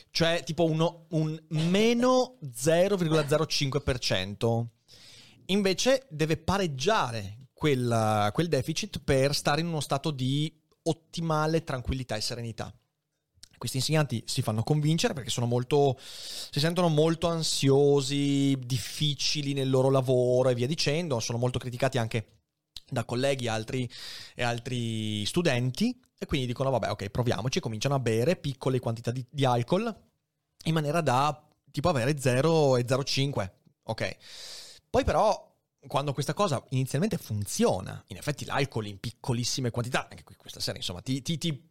Cioè 0.10 0.44
tipo 0.44 0.66
uno, 0.66 1.06
un 1.10 1.40
meno 1.50 2.40
0,05%. 2.44 4.66
Invece 5.48 6.08
deve 6.10 6.38
pareggiare 6.38 7.45
quel, 7.56 8.30
quel 8.34 8.48
deficit 8.50 9.00
per 9.00 9.34
stare 9.34 9.62
in 9.62 9.68
uno 9.68 9.80
stato 9.80 10.12
di 10.12 10.54
ottimale 10.84 11.64
tranquillità 11.64 12.16
e 12.16 12.22
serenità. 12.22 12.72
Questi 13.58 13.78
insegnanti 13.78 14.22
si 14.28 14.42
fanno 14.42 14.64
convincere 14.64 15.14
perché 15.14 15.30
sono 15.30 15.46
molto, 15.46 15.98
si 15.98 16.60
sentono 16.60 16.90
molto 16.90 17.28
ansiosi, 17.28 18.60
difficili 18.60 19.54
nel 19.54 19.70
loro 19.70 19.90
lavoro 19.90 20.50
e 20.50 20.54
via 20.54 20.68
dicendo, 20.68 21.22
sono 21.22 21.38
molto 21.38 21.58
criticati 21.58 21.98
anche 21.98 22.28
da 22.88 23.06
colleghi 23.06 23.48
altri, 23.48 23.90
e 24.36 24.44
altri 24.44 25.26
studenti 25.26 25.98
e 26.18 26.26
quindi 26.26 26.46
dicono 26.46 26.70
vabbè 26.70 26.92
ok 26.92 27.10
proviamoci, 27.10 27.60
cominciano 27.60 27.96
a 27.96 28.00
bere 28.00 28.36
piccole 28.36 28.80
quantità 28.80 29.12
di, 29.12 29.26
di 29.30 29.46
alcol 29.46 29.94
in 30.66 30.74
maniera 30.74 31.02
da 31.02 31.42
tipo 31.72 31.90
avere 31.90 32.20
0 32.20 32.78
e 32.78 32.86
0,5 32.86 33.52
ok 33.84 34.18
poi 34.90 35.04
però 35.04 35.55
quando 35.88 36.14
questa 36.14 36.34
cosa 36.34 36.64
inizialmente 36.70 37.18
funziona, 37.18 38.04
in 38.08 38.18
effetti 38.18 38.46
l'alcol 38.46 38.88
in 38.88 39.00
piccolissime 39.00 39.72
quantità, 39.72 40.08
anche 40.10 40.24
qui 40.24 40.36
questa 40.36 40.60
sera, 40.60 40.78
insomma, 40.78 41.02
ti, 41.02 41.22
ti, 41.22 41.38
ti, 41.38 41.70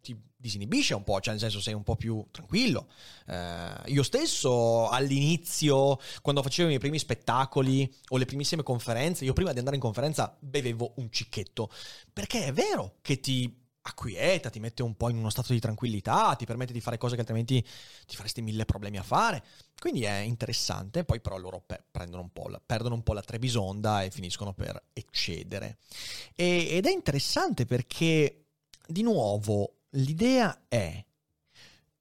ti 0.00 0.16
disinibisce 0.36 0.94
un 0.94 1.04
po', 1.04 1.20
cioè 1.20 1.32
nel 1.32 1.40
senso 1.40 1.60
sei 1.60 1.74
un 1.74 1.82
po' 1.82 1.96
più 1.96 2.24
tranquillo. 2.30 2.88
Eh, 3.26 3.72
io 3.86 4.02
stesso 4.02 4.88
all'inizio, 4.88 5.98
quando 6.22 6.42
facevo 6.42 6.64
i 6.64 6.68
miei 6.68 6.80
primi 6.80 6.98
spettacoli 6.98 7.92
o 8.08 8.16
le 8.16 8.24
primissime 8.24 8.62
conferenze, 8.62 9.24
io 9.24 9.32
prima 9.32 9.52
di 9.52 9.58
andare 9.58 9.76
in 9.76 9.82
conferenza 9.82 10.36
bevevo 10.38 10.94
un 10.96 11.10
cicchetto, 11.10 11.70
perché 12.12 12.46
è 12.46 12.52
vero 12.52 12.96
che 13.02 13.20
ti 13.20 13.64
acquieta, 13.86 14.50
ti 14.50 14.58
mette 14.58 14.82
un 14.82 14.96
po' 14.96 15.10
in 15.10 15.16
uno 15.16 15.30
stato 15.30 15.52
di 15.52 15.60
tranquillità, 15.60 16.34
ti 16.34 16.44
permette 16.44 16.72
di 16.72 16.80
fare 16.80 16.98
cose 16.98 17.14
che 17.14 17.20
altrimenti 17.20 17.64
ti 18.06 18.16
faresti 18.16 18.42
mille 18.42 18.64
problemi 18.64 18.98
a 18.98 19.02
fare. 19.02 19.44
Quindi 19.78 20.02
è 20.02 20.18
interessante, 20.18 21.04
poi 21.04 21.20
però 21.20 21.36
loro 21.36 21.62
pe- 21.64 21.84
un 21.92 22.30
la, 22.48 22.60
perdono 22.64 22.96
un 22.96 23.02
po' 23.02 23.12
la 23.12 23.22
trebisonda 23.22 24.02
e 24.02 24.10
finiscono 24.10 24.52
per 24.52 24.82
eccedere. 24.92 25.78
E, 26.34 26.68
ed 26.70 26.86
è 26.86 26.90
interessante 26.90 27.64
perché, 27.64 28.46
di 28.86 29.02
nuovo, 29.02 29.82
l'idea 29.90 30.64
è, 30.68 31.04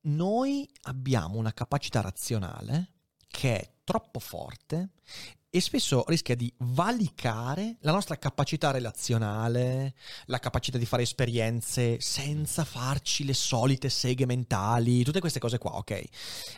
noi 0.01 0.69
abbiamo 0.83 1.37
una 1.37 1.53
capacità 1.53 2.01
razionale 2.01 2.93
che 3.27 3.59
è 3.59 3.69
troppo 3.83 4.19
forte 4.19 4.89
e 5.55 5.61
spesso 5.61 6.03
rischia 6.07 6.35
di 6.35 6.51
valicare 6.57 7.77
la 7.79 7.93
nostra 7.93 8.17
capacità 8.17 8.71
relazionale, 8.71 9.95
la 10.25 10.39
capacità 10.39 10.77
di 10.77 10.85
fare 10.85 11.03
esperienze 11.03 11.97
senza 12.01 12.65
farci 12.65 13.23
le 13.23 13.33
solite 13.33 13.87
seghe 13.87 14.25
mentali, 14.25 15.01
tutte 15.05 15.21
queste 15.21 15.39
cose 15.39 15.57
qua, 15.57 15.77
ok? 15.77 16.03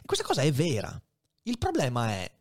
Questa 0.03 0.25
cosa 0.25 0.41
è 0.41 0.51
vera. 0.51 0.99
Il 1.43 1.60
problema 1.60 2.10
è, 2.10 2.31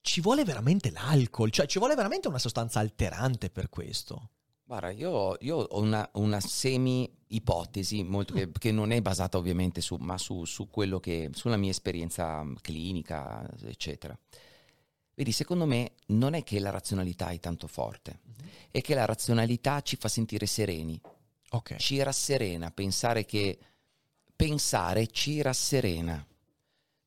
ci 0.00 0.20
vuole 0.20 0.44
veramente 0.44 0.92
l'alcol, 0.92 1.50
cioè 1.50 1.66
ci 1.66 1.80
vuole 1.80 1.96
veramente 1.96 2.28
una 2.28 2.38
sostanza 2.38 2.78
alterante 2.78 3.50
per 3.50 3.68
questo. 3.68 4.30
Guarda, 4.62 4.90
io, 4.90 5.36
io 5.40 5.56
ho 5.56 5.80
una, 5.80 6.08
una 6.12 6.38
semi-ipotesi, 6.38 8.08
che, 8.32 8.52
che 8.56 8.70
non 8.70 8.92
è 8.92 9.00
basata 9.00 9.38
ovviamente 9.38 9.80
su, 9.80 9.96
ma 9.96 10.18
su, 10.18 10.44
su 10.44 10.68
che, 11.00 11.30
sulla 11.32 11.56
mia 11.56 11.70
esperienza 11.70 12.46
clinica, 12.60 13.44
eccetera. 13.64 14.16
Vedi, 15.16 15.32
secondo 15.32 15.64
me 15.64 15.92
non 16.08 16.34
è 16.34 16.42
che 16.42 16.58
la 16.60 16.68
razionalità 16.68 17.30
è 17.30 17.40
tanto 17.40 17.66
forte, 17.66 18.20
è 18.70 18.82
che 18.82 18.94
la 18.94 19.06
razionalità 19.06 19.80
ci 19.80 19.96
fa 19.96 20.08
sentire 20.08 20.44
sereni, 20.44 21.00
Ok. 21.52 21.76
ci 21.76 22.02
rasserena, 22.02 22.70
pensare 22.70 23.24
che 23.24 23.58
pensare 24.36 25.06
ci 25.06 25.40
rasserena. 25.40 26.24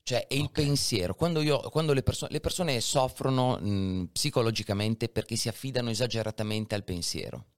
Cioè 0.01 0.25
è 0.25 0.33
il 0.33 0.45
Ok. 0.45 0.51
pensiero. 0.53 1.13
Quando, 1.13 1.39
io, 1.41 1.59
quando 1.69 1.93
le, 1.93 2.01
perso- 2.01 2.25
le 2.31 2.39
persone 2.39 2.81
soffrono 2.81 3.59
mh, 3.59 4.09
psicologicamente 4.11 5.07
perché 5.07 5.35
si 5.35 5.47
affidano 5.47 5.91
esageratamente 5.91 6.73
al 6.73 6.83
pensiero 6.83 7.49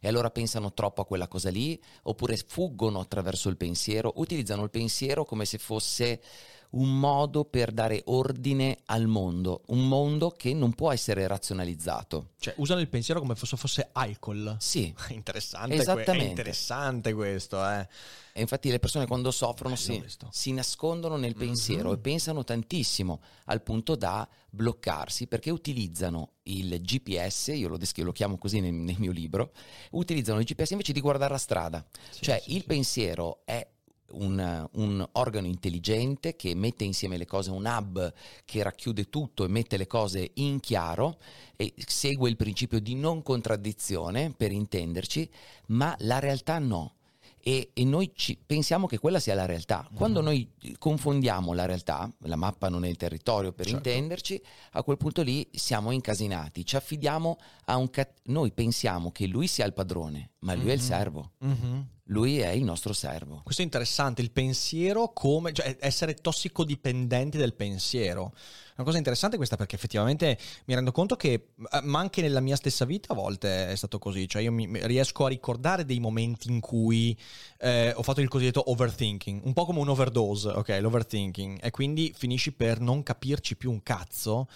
e 0.00 0.08
allora 0.08 0.30
pensano 0.30 0.72
troppo 0.72 1.02
a 1.02 1.06
quella 1.06 1.28
cosa 1.28 1.50
lì, 1.50 1.78
oppure 2.04 2.38
fuggono 2.38 3.00
attraverso 3.00 3.50
il 3.50 3.58
pensiero, 3.58 4.14
utilizzano 4.16 4.62
il 4.62 4.70
pensiero 4.70 5.26
come 5.26 5.44
se 5.44 5.58
fosse 5.58 6.22
un 6.70 6.98
modo 6.98 7.44
per 7.44 7.72
dare 7.72 8.02
ordine 8.06 8.78
al 8.86 9.06
mondo, 9.06 9.62
un 9.68 9.88
mondo 9.88 10.30
che 10.30 10.52
non 10.52 10.74
può 10.74 10.92
essere 10.92 11.26
razionalizzato. 11.26 12.30
Cioè, 12.38 12.54
usano 12.58 12.80
il 12.80 12.88
pensiero 12.88 13.20
come 13.20 13.34
se 13.34 13.56
fosse 13.56 13.88
alcol. 13.92 14.56
Sì, 14.58 14.94
Interessante, 15.10 15.68
que- 15.68 15.76
è 15.78 15.80
Esattamente. 15.80 16.26
interessante 16.28 17.12
questo, 17.14 17.66
eh. 17.66 17.88
E 18.32 18.40
infatti 18.42 18.70
le 18.70 18.78
persone 18.78 19.06
quando 19.06 19.30
soffrono 19.32 19.74
Bello 19.74 20.04
si, 20.08 20.16
si 20.30 20.52
nascondono 20.52 21.16
nel 21.16 21.34
pensiero 21.34 21.88
Mhm. 21.88 21.94
e 21.94 21.98
pensano 21.98 22.44
tantissimo 22.44 23.20
al 23.46 23.62
punto 23.62 23.96
da 23.96 24.28
bloccarsi 24.50 25.26
perché 25.26 25.50
utilizzano 25.50 26.34
il 26.44 26.80
GPS, 26.80 27.48
io 27.54 27.68
lo, 27.68 27.76
descri- 27.76 28.02
lo 28.04 28.12
chiamo 28.12 28.38
così 28.38 28.60
nel, 28.60 28.72
nel 28.74 28.96
mio 28.98 29.10
libro, 29.10 29.52
utilizzano 29.92 30.38
il 30.38 30.44
GPS 30.46 30.70
invece 30.70 30.92
di 30.92 31.00
guardare 31.00 31.32
la 31.32 31.38
strada. 31.38 31.84
Sì, 32.10 32.22
cioè 32.22 32.40
sì, 32.40 32.54
il 32.54 32.60
sì. 32.60 32.66
pensiero 32.66 33.40
è 33.44 33.66
un, 34.10 34.68
un 34.72 35.08
organo 35.12 35.46
intelligente 35.46 36.36
che 36.36 36.54
mette 36.54 36.84
insieme 36.84 37.16
le 37.16 37.26
cose, 37.26 37.50
un 37.50 37.64
hub 37.66 38.12
che 38.44 38.62
racchiude 38.62 39.08
tutto 39.08 39.44
e 39.44 39.48
mette 39.48 39.76
le 39.76 39.86
cose 39.86 40.30
in 40.34 40.60
chiaro 40.60 41.18
e 41.56 41.74
segue 41.76 42.28
il 42.30 42.36
principio 42.36 42.80
di 42.80 42.94
non 42.94 43.22
contraddizione 43.22 44.32
per 44.36 44.52
intenderci, 44.52 45.28
ma 45.68 45.94
la 46.00 46.18
realtà 46.18 46.58
no. 46.58 46.92
E, 47.40 47.70
e 47.72 47.84
noi 47.84 48.10
ci 48.14 48.36
pensiamo 48.44 48.86
che 48.86 48.98
quella 48.98 49.20
sia 49.20 49.34
la 49.34 49.46
realtà. 49.46 49.88
Quando 49.94 50.18
Mhm. 50.20 50.24
noi 50.26 50.50
confondiamo 50.76 51.52
la 51.54 51.66
realtà, 51.66 52.10
la 52.22 52.36
mappa 52.36 52.68
non 52.68 52.84
è 52.84 52.88
il 52.88 52.96
territorio 52.96 53.52
per 53.52 53.66
Certo. 53.66 53.88
intenderci, 53.88 54.42
a 54.72 54.82
quel 54.82 54.96
punto 54.96 55.22
lì 55.22 55.48
siamo 55.52 55.90
incasinati, 55.92 56.66
ci 56.66 56.76
affidiamo 56.76 57.38
a 57.66 57.76
un... 57.76 57.88
cat- 57.90 58.20
noi 58.24 58.50
pensiamo 58.52 59.12
che 59.12 59.26
lui 59.26 59.46
sia 59.46 59.64
il 59.64 59.72
padrone, 59.72 60.30
ma 60.40 60.54
lui 60.54 60.70
è 60.70 60.72
il 60.74 60.80
Mhm. 60.80 60.84
servo, 60.86 61.30
Mhm. 61.38 61.86
Lui 62.08 62.38
è 62.38 62.50
il 62.50 62.64
nostro 62.64 62.92
servo. 62.92 63.40
Questo 63.42 63.62
è 63.62 63.64
interessante, 63.64 64.22
il 64.22 64.30
pensiero 64.30 65.12
come, 65.12 65.52
cioè 65.52 65.76
essere 65.80 66.14
tossicodipendenti 66.14 67.36
del 67.36 67.54
pensiero. 67.54 68.32
Una 68.76 68.86
cosa 68.86 68.98
interessante 68.98 69.36
questa 69.36 69.56
perché 69.56 69.74
effettivamente 69.74 70.38
mi 70.66 70.74
rendo 70.74 70.92
conto 70.92 71.16
che, 71.16 71.32
eh, 71.32 71.80
ma 71.82 71.98
anche 71.98 72.22
nella 72.22 72.40
mia 72.40 72.54
stessa 72.54 72.84
vita 72.84 73.12
a 73.12 73.16
volte 73.16 73.70
è 73.70 73.74
stato 73.74 73.98
così, 73.98 74.28
cioè 74.28 74.42
io 74.42 74.52
mi, 74.52 74.68
riesco 74.86 75.24
a 75.24 75.28
ricordare 75.28 75.84
dei 75.84 75.98
momenti 75.98 76.48
in 76.48 76.60
cui 76.60 77.16
eh, 77.58 77.92
ho 77.94 78.02
fatto 78.02 78.20
il 78.20 78.28
cosiddetto 78.28 78.70
overthinking, 78.70 79.44
un 79.44 79.52
po' 79.52 79.64
come 79.64 79.80
un 79.80 79.88
overdose, 79.88 80.48
ok, 80.48 80.78
l'overthinking, 80.80 81.58
e 81.60 81.70
quindi 81.70 82.14
finisci 82.16 82.52
per 82.52 82.80
non 82.80 83.02
capirci 83.02 83.56
più 83.56 83.70
un 83.70 83.82
cazzo, 83.82 84.48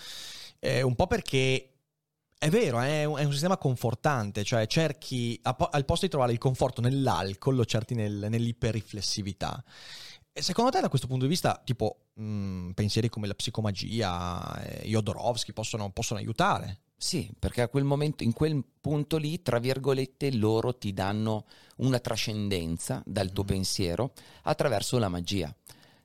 eh, 0.60 0.82
un 0.82 0.94
po' 0.94 1.08
perché 1.08 1.71
è 2.42 2.50
vero, 2.50 2.81
è 2.81 3.05
un, 3.05 3.18
è 3.18 3.22
un 3.22 3.31
sistema 3.31 3.57
confortante, 3.57 4.42
cioè 4.42 4.66
cerchi, 4.66 5.38
al 5.42 5.85
posto 5.85 6.07
di 6.07 6.11
trovare 6.11 6.33
il 6.33 6.38
conforto 6.38 6.81
nell'alcol, 6.81 7.55
lo 7.55 7.64
cerchi 7.64 7.94
nel- 7.94 8.26
nell'iperriflessività. 8.28 9.62
E 10.33 10.42
secondo 10.42 10.72
te 10.72 10.81
da 10.81 10.88
questo 10.88 11.07
punto 11.07 11.22
di 11.24 11.31
vista, 11.31 11.62
tipo, 11.64 12.07
mh, 12.14 12.70
pensieri 12.70 13.09
come 13.09 13.28
la 13.28 13.35
psicomagia, 13.35 14.61
eh, 14.61 14.88
Jodorowsky 14.88 15.52
possono, 15.52 15.92
possono 15.92 16.18
aiutare? 16.18 16.81
Sì, 16.96 17.31
perché 17.38 17.62
a 17.62 17.68
quel 17.68 17.85
momento, 17.85 18.24
in 18.24 18.33
quel 18.33 18.61
punto 18.81 19.18
lì, 19.18 19.40
tra 19.40 19.61
virgolette, 19.61 20.33
loro 20.35 20.76
ti 20.76 20.92
danno 20.92 21.44
una 21.76 22.00
trascendenza 22.00 23.05
dal 23.07 23.31
tuo 23.31 23.44
Mhm. 23.44 23.48
pensiero 23.50 24.12
attraverso 24.42 24.98
la 24.98 25.09
magia. 25.09 25.55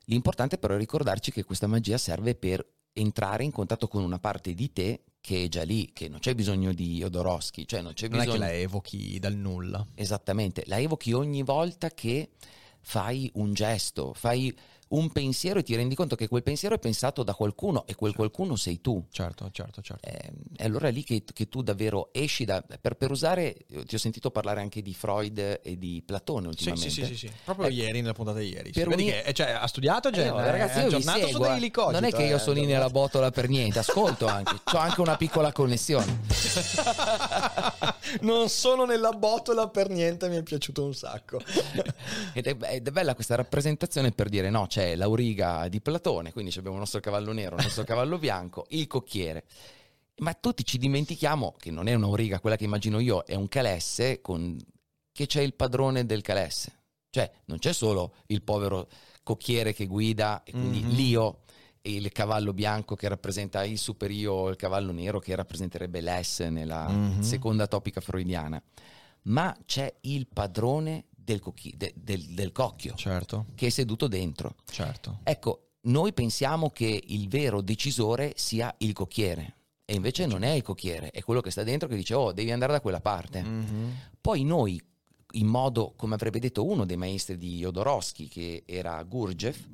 L'importante 0.04 0.56
però 0.56 0.74
è 0.74 0.78
ricordarci 0.78 1.32
che 1.32 1.42
questa 1.42 1.66
magia 1.66 1.98
serve 1.98 2.36
per 2.36 2.64
entrare 2.92 3.42
in 3.42 3.50
contatto 3.50 3.88
con 3.88 4.04
una 4.04 4.20
parte 4.20 4.54
di 4.54 4.72
te 4.72 5.02
che 5.28 5.44
è 5.44 5.48
già 5.48 5.62
lì, 5.62 5.90
che 5.92 6.08
non 6.08 6.20
c'è 6.20 6.34
bisogno 6.34 6.72
di 6.72 6.96
Jodorowsky, 6.96 7.66
cioè 7.66 7.82
non 7.82 7.92
c'è 7.92 8.08
Non 8.08 8.20
è 8.20 8.24
bisogno... 8.24 8.40
che 8.46 8.46
la 8.46 8.52
evochi 8.54 9.18
dal 9.18 9.34
nulla. 9.34 9.86
Esattamente, 9.94 10.62
la 10.64 10.78
evochi 10.78 11.12
ogni 11.12 11.42
volta 11.42 11.90
che 11.90 12.30
fai 12.80 13.30
un 13.34 13.52
gesto, 13.52 14.14
fai 14.14 14.56
un 14.88 15.10
pensiero 15.10 15.58
e 15.58 15.62
ti 15.62 15.74
rendi 15.76 15.94
conto 15.94 16.16
che 16.16 16.28
quel 16.28 16.42
pensiero 16.42 16.74
è 16.74 16.78
pensato 16.78 17.22
da 17.22 17.34
qualcuno 17.34 17.86
e 17.86 17.94
quel 17.94 18.14
qualcuno 18.14 18.56
sei 18.56 18.80
tu. 18.80 19.04
Certo, 19.10 19.48
certo, 19.52 19.82
certo. 19.82 20.08
Eh, 20.08 20.30
È 20.56 20.64
allora 20.64 20.88
lì 20.88 21.02
che, 21.04 21.22
che 21.32 21.48
tu 21.48 21.62
davvero 21.62 22.08
esci 22.12 22.44
da... 22.44 22.62
Per, 22.80 22.94
per 22.94 23.10
usare, 23.10 23.56
ti 23.86 23.94
ho 23.94 23.98
sentito 23.98 24.30
parlare 24.30 24.60
anche 24.60 24.80
di 24.82 24.94
Freud 24.94 25.60
e 25.62 25.76
di 25.76 26.02
Platone 26.04 26.48
ultimamente. 26.48 26.88
sì, 26.90 27.02
sì, 27.04 27.14
sì, 27.14 27.26
sì. 27.26 27.32
Proprio 27.44 27.66
Ecco. 27.66 27.74
ieri, 27.76 28.00
nella 28.00 28.14
puntata 28.14 28.38
di 28.38 28.48
ieri. 28.48 28.70
Per 28.70 28.88
uni- 28.88 29.04
che, 29.04 29.20
eh, 29.22 29.32
cioè, 29.32 29.50
ha 29.50 29.66
studiato, 29.66 30.08
Eh, 30.08 30.12
Gen, 30.12 30.28
no, 30.28 30.40
è 30.40 30.50
ragazzi, 30.50 30.78
vi 30.78 30.84
aggiornato 30.94 31.26
su 31.28 31.36
eh. 31.36 31.46
Daily 31.46 31.70
Cogito, 31.70 32.00
non 32.00 32.04
è 32.04 32.12
che 32.12 32.22
io 32.24 32.36
eh, 32.36 32.38
sono 32.38 32.60
lì 32.60 32.66
nella 32.66 32.90
botola 32.90 33.30
per 33.30 33.48
niente, 33.48 33.78
ascolto 33.78 34.26
anche, 34.26 34.54
ho 34.72 34.78
anche 34.78 35.00
una 35.00 35.16
piccola 35.16 35.52
connessione. 35.52 36.20
non 38.22 38.48
sono 38.48 38.84
nella 38.84 39.10
botola 39.12 39.68
per 39.68 39.88
niente, 39.90 40.28
mi 40.28 40.36
è 40.36 40.42
piaciuto 40.42 40.84
un 40.84 40.94
sacco. 40.94 41.40
Ed 42.32 42.46
è, 42.46 42.56
ed 42.74 42.86
è 42.86 42.90
bella 42.90 43.14
questa 43.14 43.34
rappresentazione 43.34 44.10
per 44.12 44.28
dire 44.28 44.50
no, 44.50 44.66
c'è 44.66 44.77
l'auriga 44.96 45.68
di 45.68 45.80
Platone, 45.80 46.32
quindi 46.32 46.50
abbiamo 46.56 46.74
il 46.76 46.80
nostro 46.82 47.00
cavallo 47.00 47.32
nero, 47.32 47.56
il 47.56 47.62
nostro 47.64 47.84
cavallo 47.84 48.18
bianco, 48.18 48.66
il 48.70 48.86
cocchiere. 48.86 49.44
Ma 50.18 50.34
tutti 50.34 50.64
ci 50.64 50.78
dimentichiamo 50.78 51.54
che 51.58 51.70
non 51.70 51.86
è 51.86 51.94
un'auriga, 51.94 52.40
quella 52.40 52.56
che 52.56 52.64
immagino 52.64 52.98
io, 52.98 53.24
è 53.24 53.34
un 53.34 53.48
calesse 53.48 54.20
con... 54.20 54.56
che 55.12 55.26
c'è 55.26 55.42
il 55.42 55.54
padrone 55.54 56.04
del 56.06 56.22
calesse. 56.22 56.72
Cioè, 57.10 57.30
non 57.46 57.58
c'è 57.58 57.72
solo 57.72 58.14
il 58.26 58.42
povero 58.42 58.88
cocchiere 59.22 59.72
che 59.72 59.86
guida 59.86 60.42
e 60.42 60.52
quindi 60.52 60.82
Mhm. 60.82 60.90
l'io 60.90 61.40
e 61.80 61.94
il 61.94 62.10
cavallo 62.12 62.52
bianco 62.52 62.96
che 62.96 63.08
rappresenta 63.08 63.64
il 63.64 63.78
superio, 63.78 64.48
il 64.48 64.56
cavallo 64.56 64.92
nero 64.92 65.18
che 65.20 65.34
rappresenterebbe 65.34 66.00
l'ess 66.00 66.42
nella 66.48 66.88
Mhm. 66.88 67.20
seconda 67.20 67.66
topica 67.66 68.00
freudiana. 68.00 68.60
Ma 69.22 69.56
c'è 69.66 69.92
il 70.02 70.26
padrone 70.26 71.06
del, 71.32 71.40
cocchi- 71.40 71.74
de- 71.76 71.92
del- 71.96 72.24
del 72.34 72.52
cocchio 72.52 72.94
Certo, 72.94 73.46
che 73.54 73.66
è 73.66 73.70
seduto 73.70 74.06
dentro. 74.08 74.56
certo. 74.70 75.20
Ecco, 75.24 75.72
noi 75.82 76.12
pensiamo 76.12 76.70
che 76.70 77.02
il 77.06 77.28
vero 77.28 77.60
decisore 77.60 78.32
sia 78.36 78.74
il 78.78 78.92
cocchiere. 78.92 79.54
E 79.84 79.94
invece 79.94 80.26
non 80.26 80.42
è 80.42 80.50
il 80.50 80.62
cocchiere, 80.62 81.10
è 81.10 81.22
quello 81.22 81.40
che 81.40 81.50
sta 81.50 81.62
dentro 81.62 81.88
che 81.88 81.96
dice, 81.96 82.12
oh, 82.14 82.32
devi 82.32 82.50
andare 82.50 82.72
da 82.72 82.80
quella 82.80 83.00
parte. 83.00 83.42
Mhm. 83.42 83.94
Poi 84.20 84.44
noi, 84.44 84.80
in 85.32 85.46
modo, 85.46 85.94
come 85.96 86.14
avrebbe 86.14 86.38
detto 86.40 86.64
uno 86.66 86.84
dei 86.84 86.96
maestri 86.98 87.38
di 87.38 87.56
Jodorowsky, 87.58 88.28
che 88.28 88.64
era 88.66 89.02
Gurdjieff, 89.02 89.66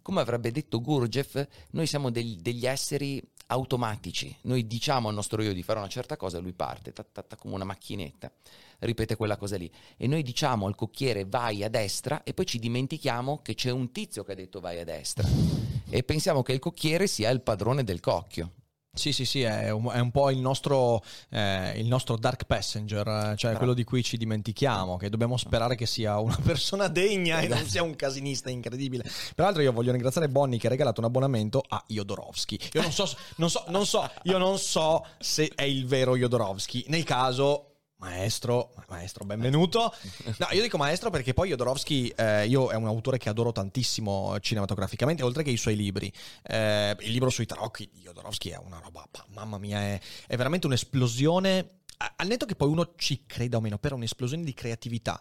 come 0.00 0.20
avrebbe 0.22 0.50
detto 0.52 0.80
Gurdjieff, 0.80 1.46
noi 1.72 1.86
siamo 1.86 2.10
degli, 2.10 2.36
degli 2.40 2.66
esseri 2.66 3.22
automatici. 3.48 4.34
Noi 4.42 4.66
diciamo 4.66 5.08
al 5.08 5.14
nostro 5.14 5.42
io 5.42 5.52
di 5.52 5.62
fare 5.62 5.78
una 5.80 5.88
certa 5.88 6.16
cosa 6.16 6.38
e 6.38 6.40
lui 6.40 6.52
parte, 6.54 6.92
ta, 6.92 7.04
ta, 7.04 7.22
ta, 7.22 7.36
come 7.36 7.54
una 7.54 7.64
macchinetta, 7.64 8.30
ripete 8.80 9.16
quella 9.16 9.36
cosa 9.36 9.56
lì. 9.56 9.70
E 9.96 10.06
noi 10.06 10.22
diciamo 10.22 10.66
al 10.66 10.74
cocchiere 10.74 11.24
vai 11.24 11.64
a 11.64 11.68
destra 11.68 12.22
e 12.22 12.34
poi 12.34 12.46
ci 12.46 12.58
dimentichiamo 12.58 13.40
che 13.42 13.54
c'è 13.54 13.70
un 13.70 13.92
tizio 13.92 14.24
che 14.24 14.32
ha 14.32 14.36
detto 14.36 14.60
vai 14.60 14.80
a 14.80 14.84
destra. 14.84 15.26
E 15.90 16.02
pensiamo 16.02 16.42
che 16.42 16.52
il 16.52 16.58
cocchiere 16.58 17.06
sia 17.06 17.30
il 17.30 17.40
padrone 17.40 17.82
del 17.82 18.00
cocchio. 18.00 18.52
Sì, 18.92 19.12
sì, 19.12 19.24
sì, 19.24 19.42
è 19.42 19.70
un, 19.70 19.88
è 19.92 20.00
un 20.00 20.10
po' 20.10 20.28
il 20.28 20.38
nostro, 20.38 21.02
eh, 21.30 21.78
il 21.78 21.86
nostro 21.86 22.16
dark 22.16 22.44
passenger, 22.44 23.34
cioè 23.36 23.54
quello 23.54 23.72
di 23.72 23.84
cui 23.84 24.02
ci 24.02 24.16
dimentichiamo, 24.16 24.96
che 24.96 25.08
dobbiamo 25.08 25.36
sperare 25.36 25.76
che 25.76 25.86
sia 25.86 26.18
una 26.18 26.36
persona 26.42 26.88
degna 26.88 27.38
e 27.38 27.46
non 27.46 27.58
Esatto. 27.58 27.70
sia 27.70 27.82
un 27.84 27.94
casinista 27.94 28.50
incredibile. 28.50 29.04
Peraltro 29.34 29.62
io 29.62 29.72
voglio 29.72 29.92
ringraziare 29.92 30.28
Bonnie 30.28 30.58
che 30.58 30.66
ha 30.66 30.70
regalato 30.70 31.00
un 31.00 31.06
abbonamento 31.06 31.62
a 31.66 31.82
Jodorowsky. 31.86 32.58
Io 32.72 32.82
non 32.82 32.92
so, 32.92 33.08
non 33.36 33.48
so, 33.48 33.64
non 33.68 33.86
so, 33.86 34.10
io 34.24 34.36
non 34.36 34.58
so 34.58 35.06
se 35.18 35.52
è 35.54 35.62
il 35.62 35.86
vero 35.86 36.16
Jodorowsky. 36.16 36.84
Nel 36.88 37.04
caso... 37.04 37.67
Maestro, 38.00 38.74
maestro, 38.88 39.24
benvenuto. 39.24 39.92
No, 40.38 40.46
io 40.52 40.62
dico 40.62 40.76
maestro 40.76 41.10
perché 41.10 41.34
poi 41.34 41.48
Jodorowsky, 41.48 42.06
eh, 42.14 42.46
io 42.46 42.70
è 42.70 42.76
un 42.76 42.86
autore 42.86 43.18
che 43.18 43.28
adoro 43.28 43.50
tantissimo 43.50 44.38
cinematograficamente, 44.38 45.24
oltre 45.24 45.42
che 45.42 45.50
i 45.50 45.56
suoi 45.56 45.74
libri. 45.74 46.12
Eh, 46.42 46.96
il 47.00 47.10
libro 47.10 47.28
sui 47.28 47.44
tarocchi 47.44 47.90
di 47.92 48.02
Jodorowsky 48.02 48.50
è 48.50 48.56
una 48.56 48.78
roba, 48.78 49.04
mamma 49.30 49.58
mia, 49.58 49.80
è, 49.80 50.00
è 50.28 50.36
veramente 50.36 50.68
un'esplosione. 50.68 51.80
Al 52.14 52.28
netto 52.28 52.46
che 52.46 52.54
poi 52.54 52.68
uno 52.68 52.94
ci 52.94 53.24
creda 53.26 53.56
o 53.56 53.60
meno, 53.60 53.78
però 53.78 53.96
un'esplosione 53.96 54.44
di 54.44 54.54
creatività. 54.54 55.20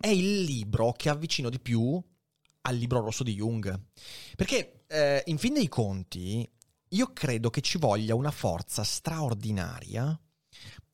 È 0.00 0.08
il 0.08 0.40
libro 0.40 0.92
che 0.92 1.10
avvicino 1.10 1.50
di 1.50 1.60
più 1.60 2.02
al 2.62 2.76
libro 2.76 3.02
rosso 3.02 3.24
di 3.24 3.34
Jung. 3.34 3.78
Perché 4.34 4.84
eh, 4.86 5.22
in 5.26 5.36
fin 5.36 5.52
dei 5.52 5.68
conti, 5.68 6.48
io 6.88 7.12
credo 7.12 7.50
che 7.50 7.60
ci 7.60 7.76
voglia 7.76 8.14
una 8.14 8.30
forza 8.30 8.82
straordinaria 8.84 10.18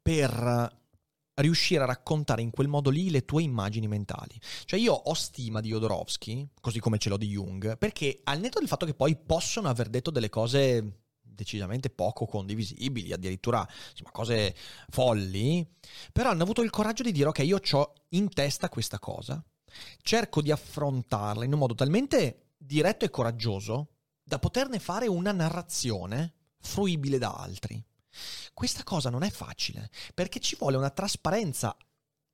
per 0.02 0.80
riuscire 1.34 1.82
a 1.82 1.86
raccontare 1.86 2.42
in 2.42 2.50
quel 2.50 2.68
modo 2.68 2.90
lì 2.90 3.10
le 3.10 3.24
tue 3.24 3.42
immagini 3.42 3.88
mentali. 3.88 4.38
Cioè 4.64 4.78
io 4.78 4.92
ho 4.92 5.14
stima 5.14 5.60
di 5.60 5.70
Jodorowsky, 5.70 6.48
così 6.60 6.78
come 6.78 6.98
ce 6.98 7.08
l'ho 7.08 7.16
di 7.16 7.28
Jung, 7.28 7.78
perché 7.78 8.20
al 8.24 8.40
netto 8.40 8.58
del 8.58 8.68
fatto 8.68 8.86
che 8.86 8.94
poi 8.94 9.16
possono 9.16 9.68
aver 9.68 9.88
detto 9.88 10.10
delle 10.10 10.28
cose 10.28 11.00
decisamente 11.20 11.90
poco 11.90 12.26
condivisibili, 12.26 13.12
addirittura 13.12 13.66
insomma, 13.90 14.10
cose 14.10 14.54
folli, 14.90 15.66
però 16.12 16.30
hanno 16.30 16.42
avuto 16.42 16.62
il 16.62 16.70
coraggio 16.70 17.02
di 17.02 17.12
dire 17.12 17.28
ok, 17.28 17.38
io 17.38 17.60
ho 17.70 17.92
in 18.10 18.28
testa 18.28 18.68
questa 18.68 18.98
cosa, 18.98 19.42
cerco 20.02 20.42
di 20.42 20.50
affrontarla 20.50 21.44
in 21.44 21.52
un 21.52 21.58
modo 21.58 21.74
talmente 21.74 22.52
diretto 22.56 23.04
e 23.04 23.10
coraggioso 23.10 23.88
da 24.22 24.38
poterne 24.38 24.78
fare 24.78 25.08
una 25.08 25.32
narrazione 25.32 26.34
fruibile 26.60 27.18
da 27.18 27.32
altri. 27.32 27.82
Questa 28.52 28.82
cosa 28.84 29.10
non 29.10 29.22
è 29.22 29.30
facile, 29.30 29.90
perché 30.14 30.40
ci 30.40 30.56
vuole 30.58 30.76
una 30.76 30.90
trasparenza 30.90 31.76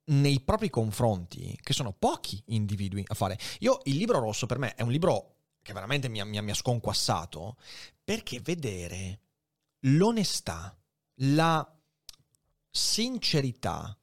nei 0.05 0.39
propri 0.41 0.69
confronti, 0.69 1.57
che 1.61 1.73
sono 1.73 1.93
pochi 1.93 2.41
individui 2.47 3.03
a 3.07 3.13
fare. 3.13 3.37
Io 3.59 3.79
il 3.83 3.95
libro 3.95 4.19
rosso 4.19 4.45
per 4.45 4.57
me 4.57 4.75
è 4.75 4.81
un 4.81 4.91
libro 4.91 5.35
che 5.61 5.73
veramente 5.73 6.09
mi 6.09 6.19
ha, 6.19 6.25
mi 6.25 6.37
ha, 6.37 6.41
mi 6.41 6.51
ha 6.51 6.55
sconquassato, 6.55 7.57
perché 8.03 8.39
vedere 8.39 9.21
l'onestà, 9.81 10.75
la 11.21 11.79
sincerità, 12.69 13.97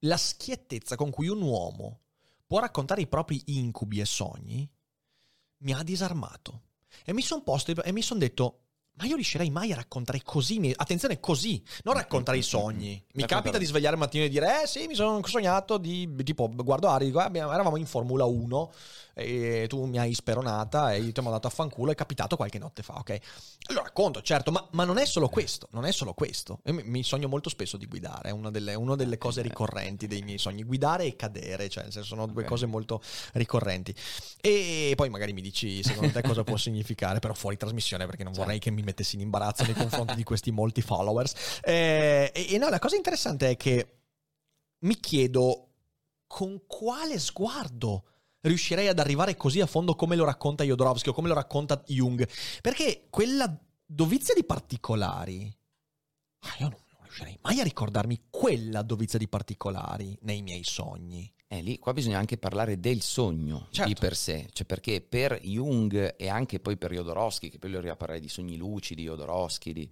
la 0.00 0.16
schiettezza 0.16 0.96
con 0.96 1.10
cui 1.10 1.28
un 1.28 1.40
uomo 1.40 2.00
può 2.46 2.58
raccontare 2.58 3.00
i 3.00 3.06
propri 3.06 3.42
incubi 3.46 4.00
e 4.00 4.04
sogni, 4.04 4.68
mi 5.58 5.72
ha 5.72 5.82
disarmato. 5.82 6.64
E 7.04 7.12
mi 7.12 7.22
sono 7.22 7.42
posto 7.42 7.70
e 7.70 7.92
mi 7.92 8.02
sono 8.02 8.20
detto, 8.20 8.64
ma 9.00 9.06
io 9.06 9.14
riuscirei 9.14 9.50
mai 9.50 9.72
a 9.72 9.76
raccontare 9.76 10.20
così? 10.22 10.72
Attenzione, 10.76 11.20
così, 11.20 11.62
non 11.84 11.94
raccontare 11.94 12.36
i 12.36 12.42
sogni. 12.42 13.02
Mi 13.14 13.24
capita 13.24 13.56
di 13.56 13.64
svegliare 13.64 13.94
il 13.94 14.00
mattino 14.00 14.24
e 14.24 14.28
dire, 14.28 14.62
eh 14.62 14.66
sì, 14.66 14.86
mi 14.86 14.94
sono 14.94 15.24
sognato 15.24 15.78
di, 15.78 16.14
tipo, 16.22 16.50
guardo 16.54 16.88
Ari, 16.88 17.06
dico, 17.06 17.18
ah, 17.18 17.30
eravamo 17.32 17.76
in 17.76 17.86
Formula 17.86 18.26
1 18.26 18.70
e 19.14 19.66
tu 19.68 19.84
mi 19.84 19.98
hai 19.98 20.14
speronata 20.14 20.92
e 20.92 21.00
io 21.00 21.12
ti 21.12 21.20
ho 21.20 21.22
mandato 21.22 21.46
a 21.46 21.50
fanculo, 21.50 21.90
è 21.90 21.94
capitato 21.94 22.36
qualche 22.36 22.58
notte 22.58 22.82
fa, 22.82 22.94
ok? 22.98 23.18
Lo 23.72 23.82
racconto, 23.82 24.22
certo, 24.22 24.50
ma, 24.50 24.66
ma 24.72 24.84
non 24.84 24.98
è 24.98 25.04
solo 25.04 25.28
questo, 25.28 25.68
non 25.72 25.84
è 25.84 25.92
solo 25.92 26.14
questo. 26.14 26.60
Mi, 26.64 26.82
mi 26.84 27.02
sogno 27.02 27.28
molto 27.28 27.48
spesso 27.48 27.76
di 27.76 27.86
guidare, 27.86 28.30
è 28.30 28.32
una 28.32 28.50
delle, 28.50 28.74
una 28.74 28.96
delle 28.96 29.18
cose 29.18 29.42
ricorrenti 29.42 30.06
dei 30.06 30.22
miei 30.22 30.38
sogni, 30.38 30.62
guidare 30.62 31.04
e 31.04 31.16
cadere, 31.16 31.68
cioè 31.68 31.84
nel 31.84 31.92
senso 31.92 32.08
sono 32.08 32.26
due 32.26 32.44
cose 32.44 32.66
molto 32.66 33.02
ricorrenti. 33.32 33.94
E 34.40 34.92
poi 34.96 35.08
magari 35.08 35.32
mi 35.32 35.42
dici 35.42 35.82
secondo 35.82 36.12
te 36.12 36.22
cosa 36.22 36.44
può 36.44 36.56
significare, 36.58 37.18
però 37.18 37.34
fuori 37.34 37.56
trasmissione 37.56 38.06
perché 38.06 38.24
non 38.24 38.32
vorrei 38.32 38.58
che 38.58 38.70
mi 38.70 38.82
mettessi 38.90 39.16
in 39.16 39.22
imbarazzo 39.22 39.64
nei 39.64 39.74
confronti 39.74 40.14
di 40.14 40.24
questi 40.24 40.50
molti 40.50 40.82
followers. 40.82 41.60
Eh, 41.62 42.30
e, 42.34 42.54
e 42.54 42.58
no, 42.58 42.68
la 42.68 42.78
cosa 42.78 42.96
interessante 42.96 43.50
è 43.50 43.56
che 43.56 43.98
mi 44.80 44.96
chiedo 44.98 45.68
con 46.26 46.62
quale 46.66 47.18
sguardo 47.18 48.04
riuscirei 48.42 48.88
ad 48.88 48.98
arrivare 48.98 49.36
così 49.36 49.60
a 49.60 49.66
fondo 49.66 49.94
come 49.94 50.16
lo 50.16 50.24
racconta 50.24 50.64
Jodorowsky 50.64 51.10
o 51.10 51.12
come 51.12 51.28
lo 51.28 51.34
racconta 51.34 51.82
Jung. 51.86 52.26
Perché 52.60 53.06
quella 53.10 53.52
dovizia 53.84 54.34
di 54.34 54.44
particolari, 54.44 55.54
ah, 56.40 56.54
io 56.58 56.68
non, 56.68 56.78
non 56.92 57.02
riuscirei 57.02 57.38
mai 57.42 57.60
a 57.60 57.64
ricordarmi 57.64 58.26
quella 58.30 58.82
dovizia 58.82 59.18
di 59.18 59.28
particolari 59.28 60.16
nei 60.22 60.42
miei 60.42 60.64
sogni. 60.64 61.30
Eh, 61.52 61.62
lì 61.62 61.80
qua 61.80 61.92
bisogna 61.92 62.16
anche 62.16 62.38
parlare 62.38 62.78
del 62.78 63.00
sogno 63.02 63.66
certo. 63.70 63.92
di 63.92 63.98
per 63.98 64.14
sé, 64.14 64.48
cioè 64.52 64.64
perché 64.64 65.00
per 65.00 65.40
Jung 65.42 66.14
e 66.16 66.28
anche 66.28 66.60
poi 66.60 66.76
per 66.76 66.92
Jodorowsky, 66.92 67.48
che 67.48 67.58
poi 67.58 67.70
lui 67.70 67.78
arriva 67.78 67.94
a 67.94 67.96
parlare 67.96 68.20
di 68.20 68.28
sogni 68.28 68.56
lucidi, 68.56 69.02
Jodorowsky, 69.02 69.72
di 69.72 69.90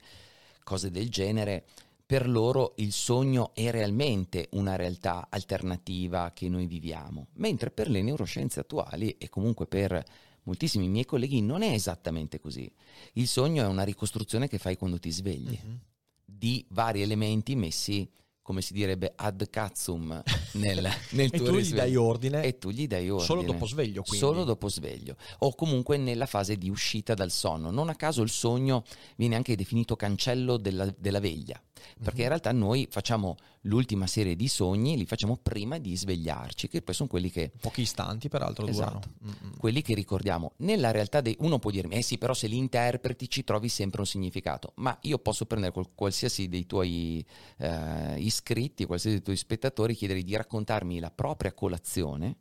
cose 0.62 0.92
del 0.92 1.08
genere, 1.08 1.64
per 2.06 2.28
loro 2.28 2.74
il 2.76 2.92
sogno 2.92 3.50
è 3.54 3.72
realmente 3.72 4.46
una 4.52 4.76
realtà 4.76 5.26
alternativa 5.28 6.30
che 6.32 6.48
noi 6.48 6.68
viviamo, 6.68 7.26
mentre 7.32 7.72
per 7.72 7.90
le 7.90 8.02
neuroscienze 8.02 8.60
attuali 8.60 9.16
e 9.18 9.28
comunque 9.28 9.66
per 9.66 10.00
moltissimi 10.44 10.86
miei 10.86 11.06
colleghi 11.06 11.40
non 11.40 11.62
è 11.62 11.72
esattamente 11.72 12.38
così. 12.38 12.70
Il 13.14 13.26
sogno 13.26 13.64
è 13.64 13.66
una 13.66 13.82
ricostruzione 13.82 14.46
che 14.46 14.58
fai 14.58 14.76
quando 14.76 15.00
ti 15.00 15.10
svegli 15.10 15.58
mm-hmm. 15.60 15.76
di 16.24 16.64
vari 16.68 17.02
elementi 17.02 17.56
messi 17.56 18.08
come 18.42 18.62
si 18.62 18.72
direbbe 18.72 19.12
ad 19.16 19.50
cazzum 19.50 20.22
nel, 20.52 20.88
nel 21.10 21.30
tuo 21.30 21.38
e 21.38 21.48
tu 21.48 21.56
risveglio. 21.56 21.62
gli 21.62 21.74
dai 21.74 21.96
ordine 21.96 22.42
e 22.42 22.58
tu 22.58 22.70
gli 22.70 22.86
dai 22.86 23.08
ordine 23.10 23.26
solo 23.26 23.42
dopo 23.42 23.66
sveglio 23.66 24.02
quindi 24.02 24.18
solo 24.18 24.44
dopo 24.44 24.68
sveglio 24.68 25.16
o 25.38 25.54
comunque 25.54 25.96
nella 25.96 26.26
fase 26.26 26.56
di 26.56 26.68
uscita 26.68 27.14
dal 27.14 27.30
sonno 27.30 27.70
non 27.70 27.88
a 27.88 27.94
caso 27.94 28.22
il 28.22 28.30
sogno 28.30 28.84
viene 29.16 29.36
anche 29.36 29.56
definito 29.56 29.96
cancello 29.96 30.56
della, 30.56 30.92
della 30.98 31.20
veglia 31.20 31.60
perché 31.96 32.10
mm-hmm. 32.10 32.22
in 32.22 32.28
realtà 32.28 32.52
noi 32.52 32.86
facciamo 32.90 33.36
l'ultima 33.62 34.06
serie 34.06 34.36
di 34.36 34.48
sogni, 34.48 34.96
li 34.96 35.06
facciamo 35.06 35.36
prima 35.36 35.78
di 35.78 35.96
svegliarci, 35.96 36.68
che 36.68 36.82
poi 36.82 36.94
sono 36.94 37.08
quelli 37.08 37.30
che... 37.30 37.50
Pochi 37.60 37.82
istanti 37.82 38.28
peraltro 38.28 38.66
esatto, 38.66 39.10
durano. 39.18 39.36
Mm-hmm. 39.44 39.56
Quelli 39.58 39.82
che 39.82 39.94
ricordiamo. 39.94 40.52
Nella 40.58 40.90
realtà 40.90 41.20
dei... 41.20 41.36
uno 41.40 41.58
può 41.58 41.70
dirmi, 41.70 41.96
eh 41.96 42.02
sì, 42.02 42.18
però 42.18 42.34
se 42.34 42.46
li 42.46 42.56
interpreti 42.56 43.28
ci 43.28 43.44
trovi 43.44 43.68
sempre 43.68 44.00
un 44.00 44.06
significato, 44.06 44.72
ma 44.76 44.96
io 45.02 45.18
posso 45.18 45.46
prendere 45.46 45.72
qualsiasi 45.94 46.48
dei 46.48 46.66
tuoi 46.66 47.24
eh, 47.58 48.14
iscritti, 48.18 48.84
qualsiasi 48.84 49.16
dei 49.16 49.24
tuoi 49.24 49.36
spettatori, 49.36 49.94
chiedere 49.94 50.22
di 50.22 50.34
raccontarmi 50.38 50.98
la 50.98 51.10
propria 51.10 51.52
colazione 51.52 52.36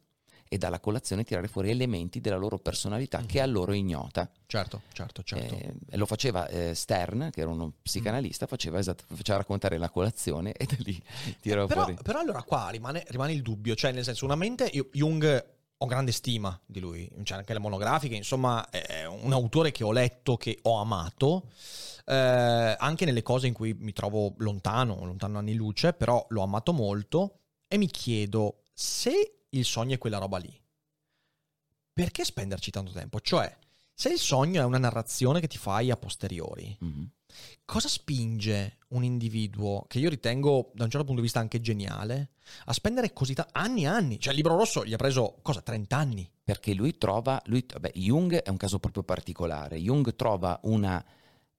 e 0.49 0.57
dalla 0.57 0.79
colazione 0.79 1.23
tirare 1.23 1.47
fuori 1.47 1.69
elementi 1.69 2.21
della 2.21 2.37
loro 2.37 2.57
personalità 2.57 3.19
mm-hmm. 3.19 3.27
che 3.27 3.41
a 3.41 3.45
loro 3.45 3.73
ignota. 3.73 4.29
Certo, 4.45 4.81
certo, 4.93 5.23
certo. 5.23 5.55
Eh, 5.55 5.97
lo 5.97 6.05
faceva 6.05 6.47
eh, 6.47 6.73
Stern, 6.73 7.29
che 7.31 7.41
era 7.41 7.49
uno 7.49 7.73
psicanalista, 7.81 8.45
mm. 8.45 8.49
faceva, 8.49 8.79
esatto, 8.79 9.03
faceva, 9.13 9.39
raccontare 9.39 9.77
la 9.77 9.89
colazione 9.89 10.53
e 10.53 10.65
da 10.65 10.75
lì 10.79 11.01
tirava 11.39 11.65
eh, 11.65 11.67
però, 11.67 11.83
fuori. 11.83 11.97
Però 12.01 12.19
allora 12.19 12.41
qua 12.43 12.69
rimane, 12.69 13.03
rimane, 13.09 13.33
il 13.33 13.41
dubbio, 13.41 13.75
cioè 13.75 13.91
nel 13.91 14.03
senso 14.03 14.25
una 14.25 14.35
mente, 14.35 14.69
io, 14.71 14.87
Jung 14.93 15.55
ho 15.79 15.85
grande 15.85 16.11
stima 16.11 16.59
di 16.65 16.79
lui, 16.79 17.07
c'è 17.07 17.23
cioè 17.23 17.37
anche 17.39 17.53
le 17.53 17.59
monografiche, 17.59 18.15
insomma 18.15 18.67
è 18.69 19.05
un 19.05 19.31
autore 19.31 19.71
che 19.71 19.83
ho 19.83 19.91
letto, 19.91 20.35
che 20.35 20.57
ho 20.63 20.79
amato, 20.79 21.49
eh, 22.05 22.75
anche 22.79 23.05
nelle 23.05 23.21
cose 23.21 23.45
in 23.45 23.53
cui 23.53 23.75
mi 23.77 23.93
trovo 23.93 24.33
lontano, 24.37 25.05
lontano 25.05 25.37
anni 25.37 25.53
luce, 25.53 25.93
però 25.93 26.25
l'ho 26.29 26.41
amato 26.41 26.73
molto 26.73 27.41
e 27.67 27.77
mi 27.77 27.87
chiedo 27.87 28.63
se 28.73 29.39
il 29.49 29.65
sogno 29.65 29.95
è 29.95 29.97
quella 29.97 30.17
roba 30.17 30.37
lì. 30.37 30.61
Perché 31.93 32.23
spenderci 32.23 32.69
tanto 32.71 32.91
tempo? 32.91 33.19
Cioè, 33.19 33.57
se 33.99 34.09
il 34.09 34.19
sogno 34.19 34.61
è 34.61 34.65
una 34.65 34.77
narrazione 34.77 35.39
che 35.39 35.47
ti 35.47 35.57
fai 35.57 35.89
a 35.89 35.97
posteriori, 35.97 36.77
mm-hmm. 36.83 37.03
cosa 37.65 37.87
spinge 37.87 38.77
un 38.89 39.03
individuo, 39.03 39.85
che 39.87 39.97
io 39.97 40.09
ritengo 40.09 40.71
da 40.75 40.83
un 40.83 40.91
certo 40.91 41.07
punto 41.07 41.21
di 41.21 41.25
vista 41.25 41.39
anche 41.39 41.59
geniale, 41.59 42.29
a 42.65 42.73
spendere 42.73 43.11
così 43.11 43.33
tanti 43.33 43.51
anni 43.53 43.83
e 43.83 43.87
anni? 43.87 44.19
Cioè, 44.19 44.33
il 44.33 44.37
libro 44.37 44.55
rosso 44.55 44.85
gli 44.85 44.93
ha 44.93 44.97
preso, 44.97 45.39
cosa, 45.41 45.61
30 45.61 45.97
anni? 45.97 46.29
Perché 46.43 46.75
lui 46.75 46.99
trova, 46.99 47.41
lui, 47.45 47.65
vabbè, 47.67 47.93
Jung 47.95 48.35
è 48.35 48.49
un 48.49 48.57
caso 48.57 48.77
proprio 48.77 49.01
particolare, 49.01 49.77
Jung 49.77 50.15
trova 50.15 50.59
una... 50.63 51.03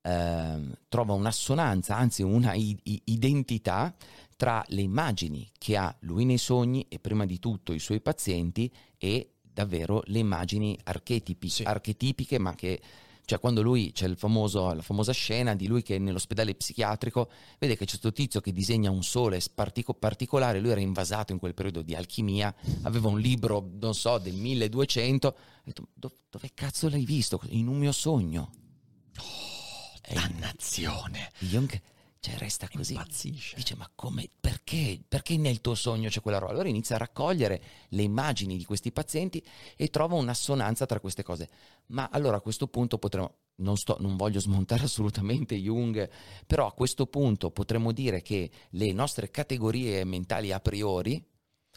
Uh, 0.01 0.71
trova 0.87 1.11
un'assonanza, 1.11 1.97
anzi 1.97 2.23
una 2.23 2.53
i- 2.53 2.79
identità 3.03 3.93
tra 4.39 4.63
le 4.69 4.79
immagini 4.79 5.51
che 5.57 5.75
ha 5.75 5.93
lui 6.03 6.23
nei 6.23 6.37
sogni 6.37 6.85
e 6.87 6.97
prima 6.97 7.25
di 7.25 7.39
tutto 7.39 7.73
i 7.73 7.79
suoi 7.79 7.99
pazienti 7.99 8.71
e 8.97 9.33
davvero 9.41 10.01
le 10.05 10.19
immagini 10.19 10.79
archetipi, 10.81 11.49
sì. 11.49 11.63
archetipiche, 11.63 12.39
ma 12.39 12.55
che 12.55 12.79
cioè 13.25 13.37
quando 13.37 13.61
lui 13.61 13.91
c'è 13.91 14.15
famoso, 14.15 14.71
la 14.71 14.81
famosa 14.81 15.11
scena 15.11 15.55
di 15.55 15.67
lui 15.67 15.81
che 15.81 15.97
è 15.97 15.99
nell'ospedale 15.99 16.55
psichiatrico 16.55 17.29
vede 17.59 17.73
che 17.73 17.83
c'è 17.83 17.99
questo 17.99 18.13
tizio 18.13 18.39
che 18.39 18.53
disegna 18.53 18.89
un 18.89 19.03
sole 19.03 19.41
partico- 19.53 19.93
particolare, 19.93 20.61
lui 20.61 20.71
era 20.71 20.79
invasato 20.79 21.33
in 21.33 21.37
quel 21.37 21.53
periodo 21.53 21.81
di 21.81 21.93
alchimia, 21.93 22.55
aveva 22.83 23.09
un 23.09 23.19
libro, 23.19 23.71
non 23.77 23.93
so, 23.93 24.19
del 24.19 24.35
1200, 24.35 25.27
ha 25.27 25.33
detto 25.65 25.89
dove, 25.95 26.15
dove 26.29 26.51
cazzo 26.53 26.87
l'hai 26.87 27.03
visto? 27.03 27.41
In 27.49 27.67
un 27.67 27.77
mio 27.77 27.91
sogno. 27.91 28.51
Oh, 29.17 30.13
dannazione. 30.13 31.29
Jung 31.39 31.81
cioè 32.21 32.35
resta 32.37 32.67
così. 32.67 32.93
Impazzisce. 32.93 33.55
Dice 33.55 33.75
ma 33.75 33.89
come, 33.95 34.29
perché, 34.39 35.01
perché 35.07 35.37
nel 35.37 35.61
tuo 35.61 35.73
sogno 35.73 36.09
c'è 36.09 36.21
quella 36.21 36.37
roba? 36.37 36.51
Allora 36.51 36.67
inizia 36.67 36.95
a 36.95 36.99
raccogliere 36.99 37.61
le 37.89 38.01
immagini 38.01 38.57
di 38.57 38.65
questi 38.65 38.91
pazienti 38.91 39.43
e 39.77 39.87
trova 39.89 40.15
un'assonanza 40.15 40.85
tra 40.85 40.99
queste 40.99 41.23
cose. 41.23 41.49
Ma 41.87 42.09
allora 42.11 42.37
a 42.37 42.41
questo 42.41 42.67
punto 42.67 42.97
potremmo, 42.97 43.35
non, 43.57 43.77
sto, 43.77 43.95
non 43.99 44.17
voglio 44.17 44.41
smontare 44.41 44.83
assolutamente 44.85 45.55
Jung, 45.55 46.09
però 46.45 46.67
a 46.67 46.73
questo 46.73 47.05
punto 47.05 47.51
potremmo 47.51 47.93
dire 47.93 48.21
che 48.21 48.51
le 48.71 48.91
nostre 48.91 49.31
categorie 49.31 50.03
mentali 50.03 50.51
a 50.51 50.59
priori 50.59 51.25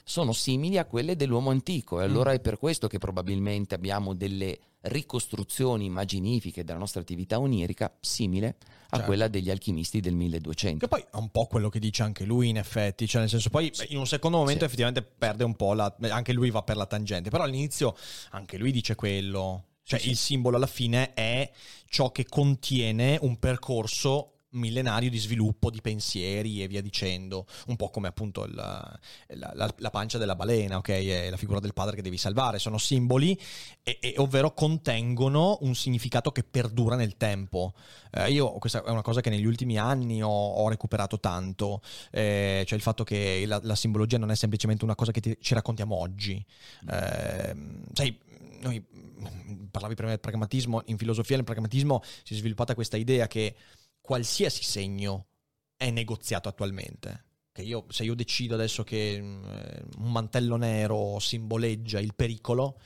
sono 0.05 0.33
simili 0.33 0.79
a 0.79 0.87
quelle 0.87 1.15
dell'uomo 1.15 1.51
antico 1.51 2.01
e 2.01 2.05
allora 2.05 2.33
mm. 2.33 2.35
è 2.35 2.41
per 2.41 2.59
questo 2.59 2.89
che 2.89 2.99
probabilmente 2.99 3.77
abbiamo 3.77 4.15
delle 4.15 4.59
ricostruzioni 4.83 5.85
immaginifiche 5.85 6.65
della 6.65 6.79
nostra 6.79 7.01
attività 7.01 7.39
onirica 7.39 7.95
simile 8.01 8.57
a 8.93 8.97
certo. 8.97 9.07
quella 9.07 9.29
degli 9.29 9.51
alchimisti 9.51 10.01
del 10.01 10.15
1200. 10.15 10.79
Che 10.79 10.89
poi 10.89 11.01
è 11.01 11.17
un 11.17 11.31
po' 11.31 11.47
quello 11.47 11.69
che 11.69 11.79
dice 11.79 12.03
anche 12.03 12.25
lui 12.25 12.49
in 12.49 12.59
effetti, 12.59 13.07
cioè 13.07 13.21
nel 13.21 13.31
senso 13.31 13.49
poi 13.49 13.71
sì. 13.73 13.87
in 13.91 13.99
un 13.99 14.07
secondo 14.07 14.37
momento 14.37 14.61
sì. 14.61 14.67
effettivamente 14.67 15.03
perde 15.03 15.45
un 15.45 15.55
po' 15.55 15.73
la... 15.75 15.95
anche 16.11 16.33
lui 16.33 16.51
va 16.51 16.63
per 16.63 16.77
la 16.77 16.87
tangente, 16.87 17.31
però 17.31 17.45
all'inizio 17.45 17.97
anche 18.31 18.59
lui 18.59 18.73
dice 18.73 18.95
quello, 18.95 19.65
cioè 19.83 19.99
sì. 19.99 20.11
il 20.11 20.17
simbolo 20.17 20.57
alla 20.57 20.67
fine 20.67 21.15
è 21.15 21.51
ciò 21.87 22.11
che 22.11 22.27
contiene 22.27 23.19
un 23.21 23.39
percorso 23.39 24.33
millenario 24.53 25.11
di 25.11 25.19
sviluppo 25.19 25.71
di 25.71 25.81
pensieri 25.81 26.63
e 26.63 26.69
via 26.69 26.83
dicendo, 26.83 27.47
un 27.67 27.77
po' 27.77 27.91
come 27.91 28.09
appunto 28.09 28.45
il, 28.45 28.55
la, 28.55 28.99
la, 29.55 29.75
la, 29.77 29.91
pancia 29.91 30.19
della 30.19 30.35
balena, 30.35 30.79
ok? 30.79 30.89
E 30.89 31.31
la 31.31 31.37
figura 31.37 31.61
del 31.61 31.73
padre 31.73 31.97
che 31.97 32.03
devi 32.03 32.17
salvare, 32.17 32.59
sono 32.59 32.79
simboli, 32.79 33.39
e, 33.83 33.99
e, 34.01 34.15
ovvero 34.19 34.53
contengono 34.53 35.59
un 35.63 35.75
significato 35.75 36.31
che 36.33 36.43
perdura 36.43 36.97
nel 36.97 37.17
tempo. 37.17 37.75
Eh, 38.11 38.31
io, 38.31 38.53
questa 38.53 38.83
è 38.85 38.91
una 38.91 39.03
cosa 39.03 39.21
che 39.21 39.31
negli 39.31 39.47
ultimi 39.47 39.79
anni 39.79 40.23
ho, 40.23 40.29
ho 40.29 40.69
recuperato 40.69 41.19
tanto, 41.19 41.83
eh, 42.11 42.65
cioè 42.67 42.77
il 42.77 42.83
fatto 42.83 43.05
che 43.05 43.45
la, 43.47 43.61
la, 43.63 43.75
simbologia 43.75 44.19
non 44.19 44.31
è 44.31 44.37
semplicemente 44.37 44.85
una 44.85 44.95
cosa 44.95 45.13
che 45.13 45.21
ti, 45.21 45.37
ci 45.41 45.55
raccontiamo 45.55 45.97
oggi. 45.97 46.45
Eh, 46.91 47.57
sai, 47.93 48.19
noi 48.61 48.85
parlavi 49.71 49.95
prima 49.95 50.11
del 50.11 50.21
pragmatismo, 50.21 50.83
in 50.87 50.99
filosofia 50.99 51.37
nel 51.37 51.45
pragmatismo 51.45 52.03
si 52.23 52.35
è 52.35 52.37
sviluppata 52.37 52.75
questa 52.75 52.97
idea 52.97 53.27
che 53.27 53.55
qualsiasi 54.03 54.63
segno 54.63 55.29
è 55.77 55.91
negoziato 55.91 56.49
attualmente. 56.49 57.25
Io, 57.59 57.87
se 57.89 58.05
io 58.05 58.15
decido 58.15 58.55
adesso 58.55 58.83
che 58.83 59.15
eh, 59.15 59.23
un 59.99 60.11
mantello 60.11 60.57
nero 60.57 61.19
simboleggia 61.19 62.01
il 62.01 62.15
pericolo, 62.15 62.79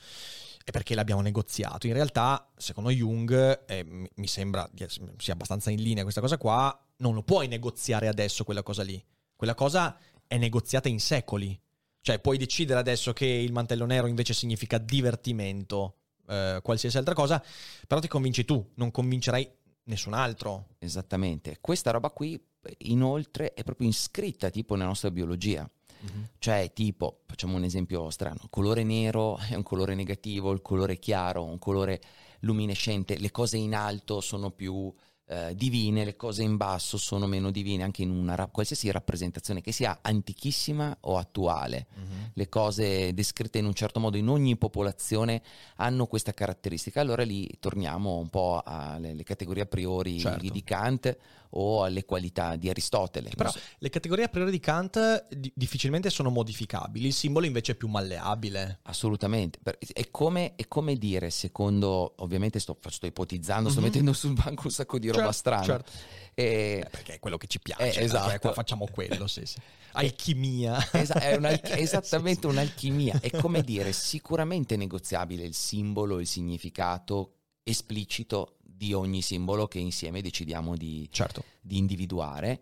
è 0.63 0.71
perché 0.71 0.95
l'abbiamo 0.95 1.21
negoziato. 1.21 1.87
In 1.87 1.93
realtà, 1.93 2.51
secondo 2.57 2.89
Jung, 2.89 3.63
eh, 3.67 3.83
mi 4.13 4.27
sembra 4.27 4.69
sia 5.17 5.33
abbastanza 5.33 5.71
in 5.71 5.81
linea 5.81 6.03
questa 6.03 6.19
cosa 6.19 6.37
qua, 6.37 6.77
non 6.97 7.13
lo 7.13 7.23
puoi 7.23 7.47
negoziare 7.47 8.09
adesso 8.09 8.43
quella 8.43 8.63
cosa 8.63 8.83
lì. 8.83 9.01
Quella 9.35 9.55
cosa 9.55 9.97
è 10.27 10.37
negoziata 10.37 10.89
in 10.89 10.99
secoli. 10.99 11.57
Cioè, 12.01 12.19
puoi 12.19 12.37
decidere 12.37 12.79
adesso 12.79 13.13
che 13.13 13.25
il 13.25 13.53
mantello 13.53 13.85
nero 13.85 14.07
invece 14.07 14.33
significa 14.33 14.77
divertimento, 14.77 15.99
eh, 16.27 16.59
qualsiasi 16.61 16.97
altra 16.97 17.13
cosa, 17.13 17.41
però 17.87 18.01
ti 18.01 18.09
convinci 18.09 18.43
tu, 18.43 18.71
non 18.75 18.91
convincerai 18.91 19.49
nessun 19.87 20.13
altro. 20.13 20.67
Esattamente. 20.79 21.57
Questa 21.59 21.91
roba 21.91 22.09
qui, 22.09 22.41
inoltre, 22.79 23.53
è 23.53 23.63
proprio 23.63 23.89
iscritta 23.89 24.49
tipo 24.49 24.75
nella 24.75 24.87
nostra 24.87 25.11
biologia. 25.11 25.69
Mm-hmm. 26.03 26.23
Cioè, 26.37 26.71
tipo, 26.73 27.21
facciamo 27.25 27.57
un 27.57 27.63
esempio 27.63 28.09
strano: 28.09 28.39
il 28.43 28.49
colore 28.49 28.83
nero 28.83 29.37
è 29.37 29.55
un 29.55 29.63
colore 29.63 29.95
negativo, 29.95 30.51
il 30.51 30.61
colore 30.61 30.99
chiaro, 30.99 31.43
un 31.43 31.59
colore 31.59 32.01
luminescente, 32.41 33.17
le 33.17 33.31
cose 33.31 33.57
in 33.57 33.73
alto 33.73 34.21
sono 34.21 34.51
più 34.51 34.93
eh, 35.29 35.53
divine, 35.55 36.05
le 36.05 36.15
cose 36.15 36.43
in 36.43 36.55
basso 36.55 36.97
sono 36.97 37.27
meno 37.27 37.51
divine, 37.51 37.83
anche 37.83 38.01
in 38.01 38.11
una 38.11 38.47
qualsiasi 38.47 38.89
rappresentazione 38.91 39.61
che 39.61 39.73
sia 39.73 39.99
antichissima 40.01 40.95
o 41.01 41.17
attuale. 41.17 41.87
Mm-hmm. 41.99 42.23
Le 42.33 42.49
cose 42.49 43.13
descritte 43.13 43.57
in 43.57 43.65
un 43.65 43.73
certo 43.73 43.99
modo 43.99 44.15
in 44.15 44.29
ogni 44.29 44.55
popolazione 44.55 45.41
hanno 45.75 46.05
questa 46.05 46.33
caratteristica. 46.33 47.01
Allora 47.01 47.23
lì 47.23 47.49
torniamo 47.59 48.17
un 48.17 48.29
po' 48.29 48.61
alle 48.63 49.23
categorie 49.23 49.63
a 49.63 49.67
priori 49.67 50.19
certo. 50.19 50.49
di 50.49 50.63
Kant 50.63 51.17
o 51.51 51.83
alle 51.83 52.05
qualità 52.05 52.55
di 52.55 52.69
Aristotele. 52.69 53.31
Però 53.35 53.49
so. 53.49 53.59
le 53.77 53.89
categorie 53.89 54.25
a 54.25 54.29
priori 54.29 54.51
di 54.51 54.59
Kant 54.59 55.27
di- 55.29 55.51
difficilmente 55.55 56.09
sono 56.09 56.29
modificabili, 56.29 57.07
il 57.07 57.13
simbolo 57.13 57.45
invece 57.45 57.73
è 57.73 57.75
più 57.75 57.87
malleabile. 57.87 58.79
Assolutamente. 58.83 59.59
È 59.93 60.09
come, 60.11 60.55
è 60.55 60.67
come 60.67 60.95
dire, 60.95 61.29
secondo, 61.29 62.15
ovviamente 62.17 62.59
sto, 62.59 62.77
sto 62.87 63.05
ipotizzando, 63.05 63.63
mm-hmm. 63.63 63.71
sto 63.71 63.79
mhm. 63.79 63.87
mettendo 63.87 64.13
sul 64.13 64.33
banco 64.33 64.63
un 64.65 64.71
sacco 64.71 64.99
di 64.99 65.07
roba 65.07 65.19
certo, 65.19 65.33
strana. 65.33 65.63
Certo. 65.63 65.91
E... 66.33 66.83
Eh, 66.85 66.87
perché 66.89 67.15
è 67.15 67.19
quello 67.19 67.37
che 67.37 67.47
ci 67.47 67.59
piace, 67.59 67.99
eh, 67.99 68.03
esatto. 68.03 68.39
Cioè, 68.39 68.53
facciamo 68.53 68.87
quello, 68.91 69.27
sì, 69.27 69.45
sì. 69.45 69.57
Alchimia. 69.93 70.77
Es- 70.91 71.11
è 71.11 71.39
esattamente 71.77 72.41
sì, 72.41 72.47
sì. 72.47 72.53
un'alchimia. 72.53 73.19
È 73.19 73.31
come 73.31 73.61
dire, 73.65 73.91
sicuramente 73.91 74.75
negoziabile 74.75 75.43
il 75.43 75.53
simbolo, 75.53 76.19
il 76.19 76.27
significato 76.27 77.33
esplicito 77.63 78.56
di 78.77 78.93
ogni 78.93 79.23
simbolo 79.23 79.67
che 79.67 79.79
insieme 79.79 80.21
decidiamo 80.21 80.77
di, 80.77 81.07
certo. 81.11 81.43
di 81.59 81.77
individuare, 81.77 82.61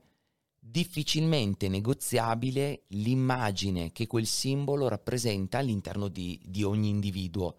difficilmente 0.57 1.67
negoziabile 1.67 2.83
l'immagine 2.87 3.91
che 3.91 4.07
quel 4.07 4.25
simbolo 4.25 4.87
rappresenta 4.87 5.57
all'interno 5.57 6.07
di, 6.07 6.39
di 6.45 6.63
ogni 6.63 6.87
individuo. 6.87 7.57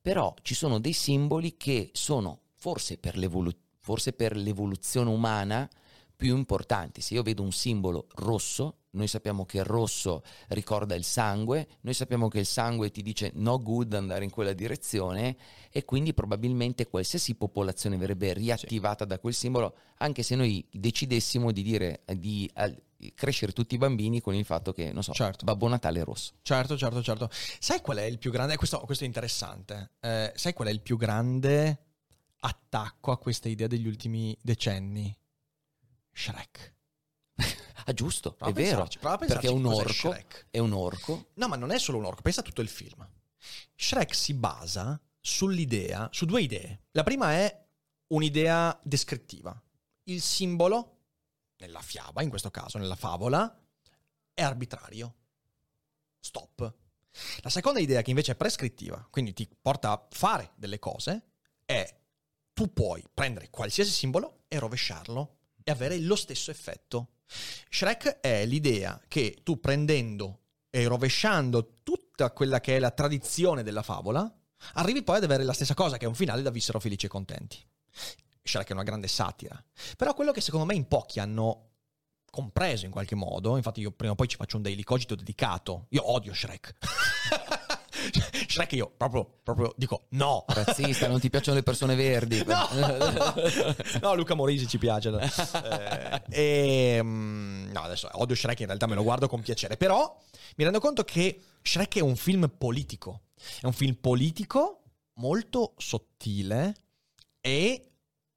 Però 0.00 0.34
ci 0.42 0.54
sono 0.54 0.80
dei 0.80 0.92
simboli 0.92 1.56
che 1.56 1.90
sono, 1.92 2.40
forse 2.56 2.98
per, 2.98 3.16
l'evolu- 3.16 3.56
forse 3.78 4.12
per 4.12 4.36
l'evoluzione 4.36 5.08
umana, 5.08 5.70
più 6.16 6.36
importanti. 6.36 7.00
Se 7.00 7.14
io 7.14 7.22
vedo 7.22 7.42
un 7.42 7.52
simbolo 7.52 8.08
rosso, 8.16 8.78
noi 8.92 9.06
sappiamo 9.06 9.44
che 9.44 9.58
il 9.58 9.64
rosso 9.64 10.22
ricorda 10.48 10.94
il 10.94 11.04
sangue, 11.04 11.66
noi 11.82 11.94
sappiamo 11.94 12.28
che 12.28 12.40
il 12.40 12.46
sangue 12.46 12.90
ti 12.90 13.02
dice 13.02 13.30
no 13.34 13.60
good 13.62 13.94
andare 13.94 14.24
in 14.24 14.30
quella 14.30 14.52
direzione 14.52 15.36
e 15.70 15.84
quindi 15.84 16.12
probabilmente 16.12 16.86
qualsiasi 16.86 17.34
popolazione 17.34 17.96
verrebbe 17.96 18.32
riattivata 18.32 19.04
sì. 19.04 19.10
da 19.10 19.18
quel 19.18 19.34
simbolo, 19.34 19.76
anche 19.98 20.22
se 20.22 20.34
noi 20.34 20.66
decidessimo 20.70 21.52
di 21.52 21.62
dire 21.62 22.02
di 22.14 22.50
crescere 23.14 23.52
tutti 23.52 23.74
i 23.74 23.78
bambini 23.78 24.20
con 24.20 24.34
il 24.34 24.44
fatto 24.44 24.72
che, 24.72 24.92
non 24.92 25.02
so, 25.02 25.12
certo. 25.12 25.44
Babbo 25.44 25.68
Natale 25.68 26.00
è 26.00 26.04
rosso. 26.04 26.34
Certo, 26.42 26.76
certo, 26.76 27.02
certo. 27.02 27.28
Sai 27.32 27.80
qual 27.80 27.96
è 27.96 28.04
il 28.04 28.18
più 28.18 28.30
grande? 28.30 28.56
Questo, 28.56 28.78
questo 28.80 29.04
è 29.04 29.06
interessante. 29.06 29.92
Eh, 30.00 30.32
sai 30.36 30.52
qual 30.52 30.68
è 30.68 30.70
il 30.70 30.80
più 30.80 30.96
grande 30.96 31.86
attacco 32.40 33.10
a 33.10 33.18
questa 33.18 33.48
idea 33.48 33.66
degli 33.66 33.86
ultimi 33.86 34.36
decenni? 34.40 35.16
Shrek. 36.12 36.74
Ah, 37.84 37.92
giusto, 37.94 38.32
prova 38.32 38.52
è 38.52 38.54
vero. 38.54 38.86
Perché 39.18 39.48
è 39.48 39.50
un 39.50 39.66
orco. 39.66 40.16
È 40.50 40.58
un 40.58 40.72
orco. 40.72 41.30
No, 41.34 41.48
ma 41.48 41.56
non 41.56 41.72
è 41.72 41.78
solo 41.78 41.98
un 41.98 42.04
orco, 42.04 42.22
pensa 42.22 42.40
a 42.40 42.44
tutto 42.44 42.60
il 42.60 42.68
film. 42.68 43.08
Shrek 43.74 44.14
si 44.14 44.34
basa 44.34 45.00
sull'idea, 45.20 46.08
su 46.12 46.24
due 46.24 46.42
idee. 46.42 46.84
La 46.92 47.02
prima 47.02 47.32
è 47.32 47.66
un'idea 48.08 48.78
descrittiva. 48.82 49.60
Il 50.04 50.20
simbolo, 50.20 50.98
nella 51.58 51.80
fiaba, 51.80 52.22
in 52.22 52.28
questo 52.28 52.50
caso, 52.50 52.78
nella 52.78 52.96
favola, 52.96 53.60
è 54.32 54.42
arbitrario. 54.42 55.14
Stop. 56.20 56.74
La 57.40 57.50
seconda 57.50 57.80
idea, 57.80 58.02
che 58.02 58.10
invece 58.10 58.32
è 58.32 58.36
prescrittiva, 58.36 59.06
quindi 59.10 59.32
ti 59.32 59.48
porta 59.60 59.90
a 59.90 60.06
fare 60.10 60.52
delle 60.56 60.78
cose, 60.78 61.32
è 61.64 62.00
tu 62.52 62.72
puoi 62.72 63.04
prendere 63.12 63.50
qualsiasi 63.50 63.90
simbolo 63.90 64.44
e 64.48 64.58
rovesciarlo 64.58 65.38
e 65.62 65.70
avere 65.70 65.98
lo 65.98 66.16
stesso 66.16 66.50
effetto. 66.50 67.08
Shrek 67.68 68.20
è 68.20 68.44
l'idea 68.44 69.00
che 69.08 69.38
tu 69.42 69.60
prendendo 69.60 70.40
e 70.70 70.86
rovesciando 70.86 71.80
tutta 71.82 72.30
quella 72.32 72.60
che 72.60 72.76
è 72.76 72.78
la 72.78 72.90
tradizione 72.90 73.62
della 73.62 73.82
favola, 73.82 74.30
arrivi 74.74 75.02
poi 75.02 75.18
ad 75.18 75.24
avere 75.24 75.44
la 75.44 75.52
stessa 75.52 75.74
cosa, 75.74 75.96
che 75.96 76.04
è 76.04 76.08
un 76.08 76.14
finale 76.14 76.42
da 76.42 76.50
vissero 76.50 76.80
felici 76.80 77.06
e 77.06 77.10
contenti. 77.10 77.58
Shrek 78.42 78.70
è 78.70 78.72
una 78.72 78.82
grande 78.82 79.08
satira. 79.08 79.62
Però 79.96 80.14
quello 80.14 80.32
che 80.32 80.40
secondo 80.40 80.66
me 80.66 80.74
in 80.74 80.88
pochi 80.88 81.20
hanno 81.20 81.70
compreso 82.30 82.86
in 82.86 82.90
qualche 82.90 83.14
modo, 83.14 83.56
infatti 83.56 83.80
io 83.80 83.90
prima 83.92 84.12
o 84.12 84.16
poi 84.16 84.28
ci 84.28 84.36
faccio 84.36 84.56
un 84.56 84.62
daily 84.62 84.82
cogito 84.82 85.14
dedicato, 85.14 85.86
io 85.90 86.10
odio 86.10 86.32
Shrek. 86.32 86.76
Shrek 88.48 88.72
io 88.72 88.92
proprio, 88.96 89.38
proprio 89.42 89.72
dico 89.76 90.06
no. 90.10 90.44
Razzista, 90.46 91.08
non 91.08 91.20
ti 91.20 91.30
piacciono 91.30 91.56
le 91.56 91.62
persone 91.62 91.94
verdi. 91.94 92.40
No, 92.52 92.68
no 94.00 94.14
Luca 94.14 94.34
Morisi 94.34 94.66
ci 94.66 94.78
piace. 94.78 95.10
Eh, 95.62 96.22
e, 96.30 97.02
mm, 97.02 97.70
no, 97.70 97.80
adesso 97.80 98.08
odio 98.12 98.34
Shrek, 98.34 98.60
in 98.60 98.66
realtà 98.66 98.86
me 98.86 98.94
lo 98.94 99.02
guardo 99.02 99.28
con 99.28 99.40
piacere, 99.40 99.76
però 99.76 100.18
mi 100.56 100.64
rendo 100.64 100.80
conto 100.80 101.04
che 101.04 101.40
Shrek 101.62 101.96
è 101.96 102.00
un 102.00 102.16
film 102.16 102.52
politico. 102.56 103.22
È 103.60 103.66
un 103.66 103.72
film 103.72 103.94
politico 103.94 104.82
molto 105.14 105.74
sottile 105.78 106.74
e 107.40 107.92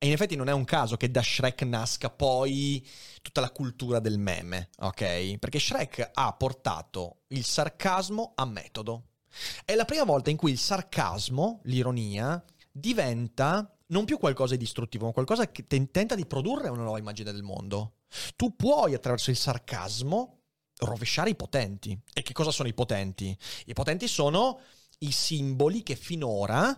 e 0.05 0.07
in 0.07 0.13
effetti 0.13 0.35
non 0.35 0.49
è 0.49 0.51
un 0.51 0.65
caso 0.65 0.97
che 0.97 1.09
da 1.09 1.23
Shrek 1.23 1.63
nasca 1.63 2.11
poi 2.11 2.85
tutta 3.23 3.41
la 3.41 3.49
cultura 3.49 3.99
del 3.99 4.19
meme, 4.19 4.69
ok? 4.77 5.37
Perché 5.39 5.57
Shrek 5.57 6.11
ha 6.13 6.31
portato 6.33 7.21
il 7.29 7.43
sarcasmo 7.43 8.33
a 8.35 8.45
metodo. 8.45 9.03
È 9.63 9.75
la 9.75 9.85
prima 9.85 10.03
volta 10.03 10.29
in 10.29 10.37
cui 10.37 10.51
il 10.51 10.57
sarcasmo, 10.57 11.61
l'ironia, 11.63 12.43
diventa 12.71 13.69
non 13.87 14.05
più 14.05 14.17
qualcosa 14.17 14.53
di 14.53 14.59
distruttivo, 14.59 15.05
ma 15.05 15.11
qualcosa 15.11 15.51
che 15.51 15.67
tenta 15.67 16.15
di 16.15 16.25
produrre 16.25 16.69
una 16.69 16.83
nuova 16.83 16.97
immagine 16.97 17.31
del 17.31 17.43
mondo. 17.43 17.97
Tu 18.35 18.55
puoi 18.55 18.93
attraverso 18.93 19.29
il 19.29 19.37
sarcasmo 19.37 20.39
rovesciare 20.77 21.29
i 21.29 21.35
potenti. 21.35 21.97
E 22.13 22.21
che 22.21 22.33
cosa 22.33 22.51
sono 22.51 22.67
i 22.67 22.73
potenti? 22.73 23.37
I 23.65 23.73
potenti 23.73 24.07
sono 24.07 24.59
i 24.99 25.11
simboli 25.11 25.83
che 25.83 25.95
finora 25.95 26.77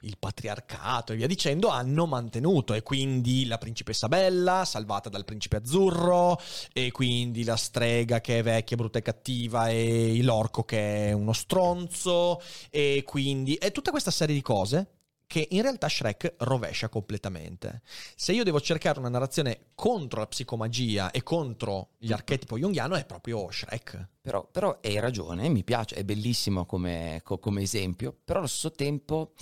il 0.00 0.16
patriarcato 0.18 1.12
e 1.12 1.16
via 1.16 1.26
dicendo 1.26 1.68
hanno 1.68 2.06
mantenuto. 2.06 2.74
E 2.74 2.82
quindi 2.82 3.46
la 3.46 3.58
principessa 3.58 4.08
bella 4.08 4.64
salvata 4.64 5.08
dal 5.08 5.24
principe 5.24 5.56
azzurro 5.56 6.40
e 6.72 6.90
quindi 6.90 7.44
la 7.44 7.56
strega 7.56 8.20
che 8.20 8.38
è 8.38 8.42
vecchia, 8.42 8.76
brutta 8.76 8.98
e 8.98 9.02
cattiva 9.02 9.68
e 9.68 10.18
l'orco 10.22 10.64
che 10.64 11.08
è 11.08 11.12
uno 11.12 11.32
stronzo 11.32 12.40
e 12.70 13.02
quindi 13.06 13.54
è 13.54 13.72
tutta 13.72 13.90
questa 13.90 14.10
serie 14.10 14.34
di 14.34 14.42
cose 14.42 14.88
che 15.26 15.48
in 15.50 15.62
realtà 15.62 15.88
Shrek 15.88 16.34
rovescia 16.38 16.88
completamente. 16.88 17.82
Se 18.14 18.32
io 18.32 18.44
devo 18.44 18.60
cercare 18.60 18.98
una 18.98 19.08
narrazione 19.08 19.66
contro 19.74 20.20
la 20.20 20.26
psicomagia 20.26 21.10
e 21.10 21.22
contro 21.22 21.90
gli 21.98 22.12
archetipo 22.12 22.58
jungiano 22.58 22.94
è 22.94 23.04
proprio 23.04 23.50
Shrek. 23.50 24.08
Però, 24.20 24.46
però 24.50 24.78
hai 24.82 24.98
ragione, 25.00 25.48
mi 25.48 25.64
piace, 25.64 25.96
è 25.96 26.04
bellissimo 26.04 26.64
come, 26.66 27.20
come 27.22 27.62
esempio, 27.62 28.16
però 28.24 28.38
allo 28.38 28.48
stesso 28.48 28.70
tempo 28.72 29.32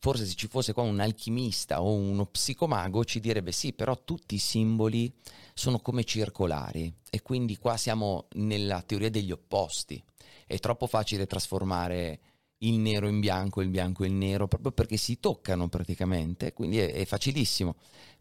forse 0.00 0.26
se 0.26 0.34
ci 0.34 0.48
fosse 0.48 0.72
qua 0.72 0.82
un 0.82 1.00
alchimista 1.00 1.82
o 1.82 1.92
uno 1.94 2.26
psicomago 2.26 3.04
ci 3.04 3.20
direbbe 3.20 3.52
sì, 3.52 3.72
però 3.72 3.96
tutti 4.04 4.34
i 4.34 4.38
simboli 4.38 5.12
sono 5.54 5.78
come 5.80 6.04
circolari 6.04 6.92
e 7.10 7.22
quindi 7.22 7.56
qua 7.56 7.76
siamo 7.76 8.26
nella 8.34 8.82
teoria 8.82 9.10
degli 9.10 9.32
opposti. 9.32 10.02
È 10.46 10.58
troppo 10.58 10.86
facile 10.86 11.26
trasformare 11.26 12.20
il 12.58 12.78
nero 12.78 13.06
in 13.08 13.20
bianco, 13.20 13.60
il 13.60 13.68
bianco 13.68 14.04
in 14.04 14.18
nero, 14.18 14.48
proprio 14.48 14.72
perché 14.72 14.96
si 14.96 15.20
toccano 15.20 15.68
praticamente, 15.68 16.52
quindi 16.52 16.78
è, 16.78 16.92
è 16.92 17.04
facilissimo. 17.04 17.76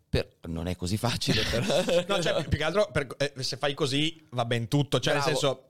Per, 0.09 0.37
non 0.43 0.67
è 0.67 0.75
così 0.75 0.97
facile, 0.97 1.43
però. 1.43 1.65
no, 2.07 2.21
cioè, 2.21 2.43
più 2.47 2.57
che 2.57 2.63
altro, 2.63 2.89
per, 2.91 3.07
eh, 3.17 3.33
se 3.43 3.57
fai 3.57 3.73
così 3.73 4.25
va 4.31 4.45
ben 4.45 4.67
tutto. 4.67 4.99
Cioè, 4.99 5.13
Bravo. 5.15 5.29
nel 5.29 5.37
senso, 5.37 5.67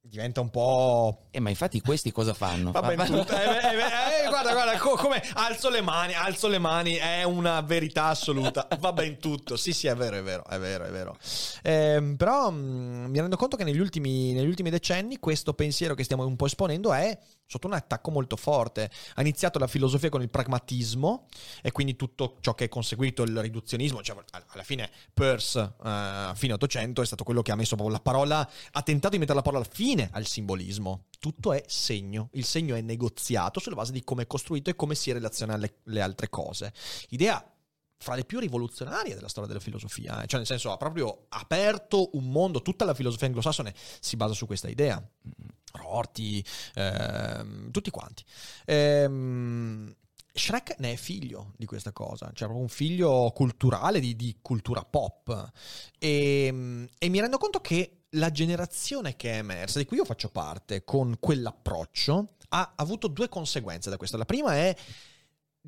diventa 0.00 0.40
un 0.40 0.50
po'. 0.50 1.26
Eh, 1.30 1.40
ma 1.40 1.50
infatti 1.50 1.80
questi 1.80 2.12
cosa 2.12 2.34
fanno? 2.34 2.70
Va 2.72 2.82
ben 2.82 3.04
tutto. 3.04 3.36
Eh, 3.38 3.40
eh, 3.40 4.24
eh, 4.24 4.28
guarda, 4.28 4.52
guarda, 4.52 4.76
co- 4.78 4.96
come 4.96 5.22
alzo 5.34 5.70
le 5.70 5.80
mani, 5.80 6.14
alzo 6.14 6.48
le 6.48 6.58
mani, 6.58 6.94
è 6.94 7.22
una 7.22 7.60
verità 7.60 8.06
assoluta. 8.06 8.66
Va 8.78 8.92
ben 8.92 9.18
tutto. 9.18 9.56
Sì, 9.56 9.72
sì, 9.72 9.86
è 9.86 9.94
vero, 9.94 10.16
è 10.16 10.22
vero, 10.22 10.44
è 10.46 10.58
vero, 10.58 10.84
è 10.84 10.90
vero. 10.90 11.16
Eh, 11.62 12.14
però 12.16 12.50
mh, 12.50 12.56
mm, 12.56 13.04
mi 13.06 13.20
rendo 13.20 13.36
conto 13.36 13.56
che 13.56 13.64
negli 13.64 13.78
ultimi, 13.78 14.32
negli 14.32 14.48
ultimi 14.48 14.70
decenni 14.70 15.18
questo 15.18 15.54
pensiero 15.54 15.94
che 15.94 16.04
stiamo 16.04 16.26
un 16.26 16.36
po' 16.36 16.46
esponendo 16.46 16.92
è 16.92 17.16
sotto 17.48 17.66
un 17.66 17.72
attacco 17.72 18.10
molto 18.10 18.36
forte. 18.36 18.90
Ha 19.14 19.20
iniziato 19.22 19.58
la 19.58 19.66
filosofia 19.66 20.10
con 20.10 20.20
il 20.20 20.28
pragmatismo 20.28 21.26
e 21.62 21.72
quindi 21.72 21.96
tutto 21.96 22.36
ciò 22.40 22.54
che 22.54 22.66
è 22.66 22.68
conseguito 22.68 23.22
il 23.22 23.40
riduzionismo, 23.40 24.02
cioè 24.02 24.16
alla 24.30 24.62
fine 24.62 24.90
Peirce 25.12 25.58
uh, 25.58 26.34
fine 26.34 26.52
800 26.52 27.02
è 27.02 27.06
stato 27.06 27.24
quello 27.24 27.40
che 27.40 27.50
ha 27.50 27.56
messo 27.56 27.74
proprio 27.74 27.96
la 27.96 28.02
parola, 28.02 28.48
ha 28.72 28.82
tentato 28.82 29.14
di 29.14 29.18
mettere 29.18 29.38
la 29.38 29.42
parola 29.42 29.64
fine 29.64 30.10
al 30.12 30.26
simbolismo. 30.26 31.06
Tutto 31.18 31.52
è 31.52 31.64
segno, 31.66 32.28
il 32.32 32.44
segno 32.44 32.76
è 32.76 32.80
negoziato 32.82 33.60
sulla 33.60 33.74
base 33.74 33.92
di 33.92 34.04
come 34.04 34.22
è 34.22 34.26
costruito 34.26 34.68
e 34.68 34.76
come 34.76 34.94
si 34.94 35.10
relaziona 35.10 35.54
alle 35.54 36.00
altre 36.00 36.28
cose. 36.28 36.72
Idea 37.08 37.42
fra 37.98 38.14
le 38.14 38.24
più 38.24 38.38
rivoluzionarie 38.38 39.14
della 39.14 39.28
storia 39.28 39.48
della 39.48 39.60
filosofia, 39.60 40.22
eh? 40.22 40.26
cioè 40.26 40.38
nel 40.38 40.46
senso 40.46 40.72
ha 40.72 40.76
proprio 40.76 41.26
aperto 41.30 42.10
un 42.12 42.30
mondo, 42.30 42.62
tutta 42.62 42.84
la 42.84 42.94
filosofia 42.94 43.26
anglosassone 43.26 43.74
si 44.00 44.16
basa 44.16 44.34
su 44.34 44.46
questa 44.46 44.68
idea. 44.68 45.02
Rorty, 45.72 46.42
ehm, 46.74 47.70
tutti 47.70 47.90
quanti. 47.90 48.24
Ehm, 48.64 49.94
Shrek 50.32 50.76
ne 50.78 50.92
è 50.92 50.96
figlio 50.96 51.52
di 51.56 51.66
questa 51.66 51.92
cosa, 51.92 52.26
cioè 52.26 52.46
proprio 52.46 52.60
un 52.60 52.68
figlio 52.68 53.32
culturale 53.34 54.00
di, 54.00 54.14
di 54.14 54.38
cultura 54.40 54.84
pop. 54.84 55.50
E, 55.98 56.44
ehm, 56.46 56.88
e, 56.96 57.08
mi 57.08 57.20
rendo 57.20 57.38
conto 57.38 57.60
che 57.60 58.04
la 58.10 58.30
generazione 58.30 59.16
che 59.16 59.32
è 59.32 59.38
emersa, 59.38 59.78
di 59.78 59.84
cui 59.84 59.96
io 59.96 60.04
faccio 60.04 60.30
parte, 60.30 60.84
con 60.84 61.16
quell'approccio, 61.18 62.34
ha 62.50 62.72
avuto 62.76 63.08
due 63.08 63.28
conseguenze 63.28 63.90
da 63.90 63.96
questo. 63.96 64.16
La 64.16 64.24
prima 64.24 64.54
è 64.54 64.74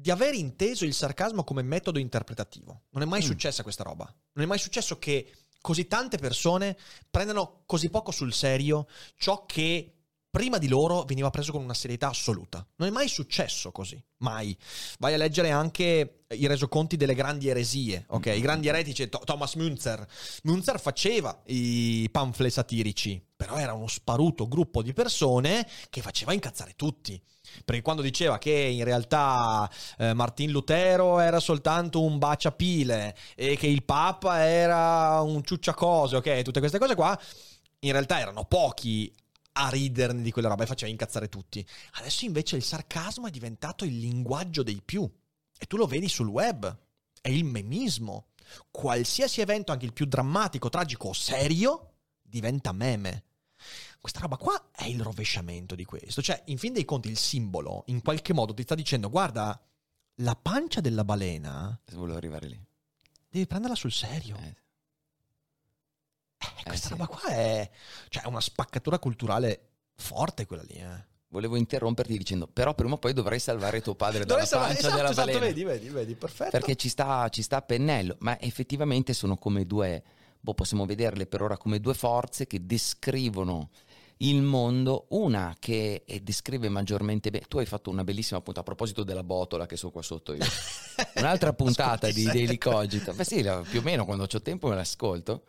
di 0.01 0.11
aver 0.11 0.35
inteso 0.35 0.87
il 0.87 0.95
sarcasmo 0.95 1.45
come 1.45 1.61
metodo 1.61 1.99
interpretativo. 1.99 2.85
Non 2.91 3.03
è 3.03 3.07
mai 3.07 3.21
mm. 3.21 3.27
successa 3.27 3.63
questa 3.63 3.83
roba. 3.83 4.05
Non 4.33 4.45
è 4.45 4.49
mai 4.49 4.59
successo 4.59 4.99
che 4.99 5.31
così 5.61 5.87
tante 5.87 6.17
persone 6.17 6.77
prendano 7.11 7.65
così 7.67 7.91
poco 7.91 8.11
sul 8.11 8.33
serio 8.33 8.89
ciò 9.17 9.45
che 9.45 9.97
prima 10.31 10.57
di 10.57 10.69
loro 10.69 11.03
veniva 11.03 11.29
preso 11.29 11.53
con 11.53 11.63
una 11.63 11.75
serietà 11.75 12.09
assoluta. 12.09 12.67
Non 12.77 12.89
è 12.89 12.91
mai 12.91 13.09
successo 13.09 13.73
così, 13.73 14.03
mai. 14.19 14.57
Vai 14.99 15.13
a 15.13 15.19
leggere 15.19 15.51
anche 15.51 16.25
i 16.29 16.47
resoconti 16.47 16.97
delle 16.97 17.15
grandi 17.15 17.49
eresie, 17.49 18.05
ok? 18.09 18.27
I 18.27 18.41
grandi 18.41 18.69
eretici, 18.69 19.09
Thomas 19.09 19.55
Münzer. 19.57 20.07
Münzer 20.45 20.81
faceva 20.81 21.43
i 21.47 22.09
pamphlet 22.11 22.53
satirici, 22.53 23.23
però 23.37 23.57
era 23.57 23.75
uno 23.75 23.89
sparuto 23.89 24.49
gruppo 24.49 24.83
di 24.83 24.95
persone 24.95 25.69
che 25.91 26.01
faceva 26.01 26.33
incazzare 26.33 26.73
tutti. 26.77 27.21
Perché 27.65 27.83
quando 27.83 28.03
diceva 28.03 28.39
che 28.39 28.53
in 28.53 28.85
realtà 28.85 29.71
eh, 29.99 30.15
Martin 30.15 30.51
Lutero 30.51 31.19
era 31.19 31.41
soltanto 31.41 32.03
un 32.03 32.19
baciapile 32.19 33.17
e 33.35 33.57
che 33.57 33.67
il 33.67 33.85
Papa 33.85 34.41
era 34.41 35.21
un 35.21 35.43
ciucciacose, 35.43 36.17
ok? 36.17 36.43
Tutte 36.43 36.61
queste 36.61 36.79
cose 36.79 36.95
qua, 36.95 37.19
in 37.81 37.93
realtà 37.93 38.19
erano 38.19 38.45
pochi 38.45 39.13
a 39.53 39.69
riderne 39.69 40.23
di 40.23 40.31
quella 40.31 40.49
roba 40.49 40.65
e 40.65 40.67
faceva 40.67 40.91
incazzare 40.91 41.29
tutti. 41.29 41.67
Adesso 41.95 42.25
invece 42.25 42.57
il 42.57 42.63
sarcasmo 42.63 43.27
è 43.27 43.31
diventato 43.31 43.85
il 43.85 43.99
linguaggio 43.99 44.63
dei 44.63 44.81
più. 44.85 45.09
E 45.59 45.67
tu 45.67 45.77
lo 45.77 45.87
vedi 45.87 46.09
sul 46.09 46.29
web. 46.29 46.79
È 47.21 47.29
il 47.29 47.45
memismo. 47.45 48.29
Qualsiasi 48.71 49.41
evento, 49.41 49.73
anche 49.73 49.85
il 49.85 49.93
più 49.93 50.07
drammatico, 50.07 50.69
tragico 50.69 51.09
o 51.09 51.13
serio, 51.13 51.95
diventa 52.23 52.73
meme. 52.73 53.25
Questa 54.01 54.21
roba 54.21 54.37
qua 54.37 54.71
è 54.73 54.85
il 54.85 55.01
rovesciamento 55.03 55.75
di 55.75 55.85
questo. 55.85 56.23
Cioè, 56.23 56.43
in 56.47 56.59
fin 56.59 56.73
dei 56.73 56.85
conti, 56.85 57.09
il 57.09 57.19
simbolo 57.19 57.85
in 57.87 58.03
qualche 58.03 58.33
modo 58.33 58.55
ti 58.55 58.63
sta 58.63 58.75
dicendo: 58.75 59.11
guarda, 59.11 59.61
la 60.17 60.37
pancia 60.37 60.81
della 60.81 61.05
balena. 61.05 61.79
Volevo 61.93 62.17
arrivare 62.17 62.47
lì. 62.47 62.61
Devi 63.29 63.47
prenderla 63.47 63.77
sul 63.77 63.93
serio. 63.93 64.37
Eh. 64.37 64.57
Eh, 66.39 66.63
questa 66.65 66.89
eh, 66.89 66.91
roba 66.91 67.07
qua 67.07 67.29
è, 67.29 67.71
cioè, 68.09 68.27
una 68.27 68.41
spaccatura 68.41 68.99
culturale 68.99 69.69
forte 69.95 70.47
quella 70.47 70.63
lì. 70.63 70.75
Eh. 70.75 71.09
Volevo 71.29 71.55
interromperti 71.57 72.19
dicendo, 72.19 72.49
però 72.49 72.75
prima 72.75 72.95
o 72.95 72.99
poi 72.99 73.13
dovrei 73.13 73.39
salvare 73.39 73.81
tuo 73.81 73.95
padre 73.95 74.25
dalla 74.25 74.45
salvare, 74.45 74.73
pancia 74.73 74.89
esatto, 74.89 74.97
della 74.97 75.11
esatto, 75.11 75.27
balena. 75.27 75.47
Vedi, 75.47 75.63
vedi, 75.65 75.89
vedi, 75.89 76.15
perfetto. 76.17 76.51
Perché 76.51 76.75
ci 76.75 76.89
sta, 76.89 77.29
ci 77.29 77.43
sta 77.43 77.59
a 77.59 77.63
pennello, 77.63 78.17
ma 78.21 78.41
effettivamente 78.41 79.13
sono 79.13 79.37
come 79.37 79.65
due, 79.65 80.03
boh, 80.41 80.55
possiamo 80.55 80.87
vederle 80.87 81.27
per 81.27 81.43
ora 81.43 81.57
come 81.57 81.81
due 81.81 81.95
forze 81.95 82.47
che 82.47 82.65
descrivono 82.65 83.71
il 84.19 84.43
mondo, 84.43 85.07
una 85.11 85.57
che 85.59 86.05
descrive 86.23 86.69
maggiormente 86.69 87.31
bene. 87.31 87.47
Tu 87.49 87.59
hai 87.59 87.67
fatto 87.67 87.91
una 87.91 88.05
bellissima 88.05 88.41
puntata 88.41 88.61
a 88.61 88.65
proposito 88.65 89.03
della 89.03 89.23
botola 89.23 89.67
che 89.67 89.77
sono 89.77 89.93
qua 89.93 90.03
sotto 90.03 90.35
io. 90.35 90.45
Un'altra 91.15 91.53
puntata 91.55 92.11
di 92.11 92.25
Daily 92.25 92.59
Cogito. 92.59 93.13
Beh 93.15 93.25
sì, 93.25 93.47
più 93.69 93.81
o 93.81 93.83
meno 93.83 94.05
quando 94.05 94.25
ho 94.25 94.43
tempo 94.43 94.69
me 94.69 94.75
l'ascolto 94.75 95.45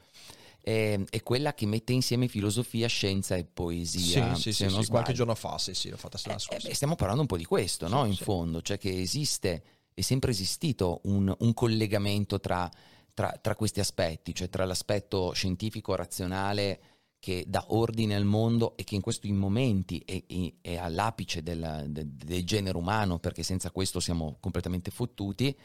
è, 0.62 1.00
è, 1.10 1.24
quella 1.24 1.54
che 1.54 1.66
mette 1.66 1.92
insieme 1.92 2.28
filosofia, 2.28 2.88
scienza 2.88 3.36
e 3.36 3.44
poesia. 3.44 4.36
Sì, 4.36 4.54
sì, 4.54 4.70
sì, 4.70 4.70
sì 4.70 4.88
qualche 4.88 5.14
giorno 5.14 5.36
fa, 5.36 5.58
sì, 5.58 5.74
sì, 5.74 5.90
l'ho 5.90 5.98
fatta 5.98 6.20
eh, 6.26 6.36
eh, 6.50 6.60
beh, 6.62 6.74
Stiamo 6.74 6.96
parlando 6.96 7.22
un 7.22 7.28
po' 7.28 7.38
di 7.38 7.46
questo, 7.46 7.88
sì, 7.88 7.94
no? 7.94 8.06
In 8.06 8.16
sì. 8.16 8.24
fondo, 8.24 8.62
cioè 8.62 8.78
che 8.78 9.02
esiste, 9.02 9.64
è 9.94 10.02
sempre 10.02 10.32
esistito 10.32 11.02
un, 11.06 11.34
un 11.38 11.54
collegamento 11.54 12.40
tra, 12.40 12.70
tra, 13.14 13.38
tra, 13.42 13.56
questi 13.56 13.80
aspetti, 13.80 14.34
cioè 14.34 14.50
tra 14.50 14.66
l'aspetto 14.66 15.32
scientifico, 15.34 15.96
razionale, 15.96 16.80
che 17.20 17.46
dà 17.48 17.64
ordine 17.70 18.16
al 18.16 18.26
mondo 18.26 18.76
e 18.76 18.84
che 18.84 18.96
in 18.96 19.02
questi 19.02 19.32
momenti 19.32 20.02
è, 20.06 20.24
è, 20.26 20.54
è 20.62 20.78
all'apice 20.78 21.44
del, 21.44 21.86
del, 21.88 22.08
del 22.08 22.44
genere 22.44 22.78
umano, 22.78 23.20
perché 23.20 23.44
senza 23.44 23.70
questo 23.72 24.00
siamo 24.00 24.38
completamente 24.40 24.90
fottuti, 24.90 25.56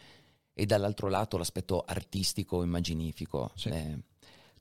e 0.59 0.65
dall'altro 0.65 1.09
lato 1.09 1.37
l'aspetto 1.37 1.83
artistico, 1.87 2.63
immaginifico. 2.63 3.53
Sì. 3.55 3.69
Eh, 3.69 3.99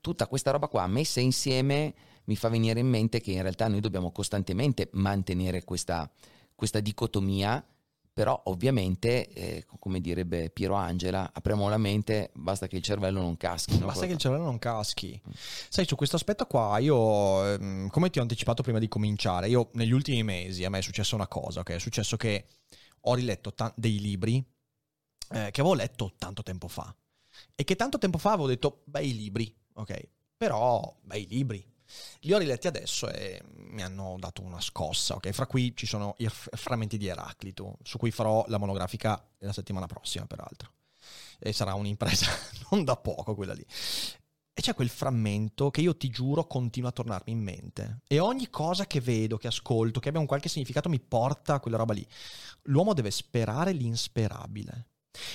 tutta 0.02 0.28
questa 0.28 0.52
roba 0.52 0.68
qua 0.68 0.86
messa 0.88 1.22
insieme 1.22 1.94
mi 2.26 2.36
fa 2.36 2.50
venire 2.50 2.80
in 2.80 2.88
mente 2.88 3.22
che 3.22 3.32
in 3.32 3.42
realtà 3.42 3.68
noi 3.68 3.80
dobbiamo 3.80 4.12
costantemente 4.12 4.90
mantenere 4.94 5.64
questa, 5.64 6.10
questa 6.54 6.80
dicotomia, 6.80 7.66
però 8.16 8.44
ovviamente, 8.46 9.28
eh, 9.28 9.66
come 9.78 10.00
direbbe 10.00 10.50
Piero 10.50 10.76
Angela, 10.76 11.32
apriamo 11.34 11.68
la 11.68 11.78
mente, 11.78 12.32
basta 12.34 12.66
che 12.66 12.78
il 12.78 12.82
cervello 12.82 13.20
non 13.20 13.36
caschi. 13.36 13.78
No? 13.78 13.88
Basta 13.88 14.06
che 14.06 14.14
il 14.14 14.18
cervello 14.18 14.46
non 14.46 14.58
caschi. 14.58 15.22
Mm. 15.22 15.32
Sai, 15.68 15.86
su 15.86 15.98
questo 15.98 16.16
aspetto 16.16 16.46
qua, 16.46 16.78
io, 16.78 17.46
ehm, 17.46 17.90
come 17.90 18.10
ti 18.10 18.20
ho 18.20 18.22
anticipato 18.22 18.64
prima 18.64 18.80
di 18.80 18.88
cominciare, 18.88 19.50
io 19.50 19.68
negli 19.74 19.92
ultimi 19.92 20.24
mesi 20.24 20.64
a 20.64 20.70
me 20.70 20.78
è 20.78 20.82
successa 20.82 21.14
una 21.14 21.28
cosa, 21.28 21.60
ok? 21.60 21.72
È 21.72 21.78
successo 21.78 22.16
che 22.16 22.46
ho 23.02 23.14
riletto 23.16 23.54
ta- 23.54 23.74
dei 23.76 24.00
libri 24.00 24.38
eh, 24.38 25.52
che 25.52 25.60
avevo 25.60 25.74
letto 25.74 26.14
tanto 26.18 26.42
tempo 26.42 26.70
fa 26.70 26.96
e 27.54 27.66
che 27.66 27.76
tanto 27.76 27.98
tempo 27.98 28.18
fa 28.18 28.32
avevo 28.32 28.48
detto, 28.48 28.84
bei 28.86 29.14
libri, 29.14 29.54
ok? 29.74 30.08
Però, 30.38 30.98
bei 31.02 31.28
libri. 31.28 31.75
Li 32.22 32.34
ho 32.34 32.38
riletti 32.38 32.68
adesso 32.68 33.10
e 33.10 33.42
mi 33.56 33.84
hanno 33.84 34.16
dato 34.20 34.42
una 34.42 34.62
scossa, 34.62 35.16
ok? 35.16 35.32
Fra 35.32 35.46
cui 35.46 35.74
ci 35.76 35.86
sono 35.86 36.16
i 36.18 36.30
frammenti 36.30 36.98
di 36.98 37.08
Eraclito, 37.08 37.78
su 37.84 37.98
cui 37.98 38.12
farò 38.12 38.44
la 38.48 38.58
monografica 38.58 39.24
la 39.40 39.54
settimana 39.54 39.86
prossima, 39.86 40.26
peraltro. 40.26 40.72
E 41.40 41.54
sarà 41.54 41.74
un'impresa 41.74 42.28
non 42.72 42.84
da 42.84 42.96
poco 42.96 43.36
quella 43.36 43.54
lì. 43.54 43.66
E 44.58 44.62
c'è 44.62 44.74
quel 44.74 44.88
frammento 44.88 45.70
che 45.70 45.82
io 45.82 45.98
ti 45.98 46.10
giuro 46.10 46.48
continua 46.48 46.90
a 46.90 46.94
tornarmi 46.94 47.34
in 47.34 47.40
mente. 47.40 48.00
E 48.08 48.20
ogni 48.20 48.50
cosa 48.50 48.88
che 48.88 49.02
vedo, 49.02 49.38
che 49.38 49.48
ascolto, 49.48 50.00
che 50.00 50.08
abbia 50.08 50.22
un 50.22 50.28
qualche 50.28 50.48
significato 50.48 50.88
mi 50.88 51.02
porta 51.02 51.56
a 51.56 51.60
quella 51.60 51.76
roba 51.76 51.94
lì. 51.94 52.08
L'uomo 52.64 52.94
deve 52.94 53.12
sperare 53.12 53.74
l'insperabile. 53.74 54.88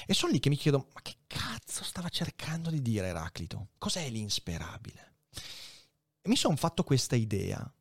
E 0.07 0.15
sono 0.15 0.33
lì 0.33 0.41
che 0.41 0.49
mi 0.49 0.57
chiedo, 0.57 0.89
ma 0.95 1.03
che 1.03 1.17
cazzo 1.27 1.85
stava 1.85 2.09
cercando 2.09 2.71
di 2.71 2.81
dire 2.81 3.09
Eraclito? 3.09 3.69
Cos'è 3.79 4.09
l'insperabile? 4.09 5.17
E 6.23 6.29
mi 6.29 6.37
sono 6.37 6.57
fatto 6.57 6.85
questa 6.85 7.17
idea 7.17 7.73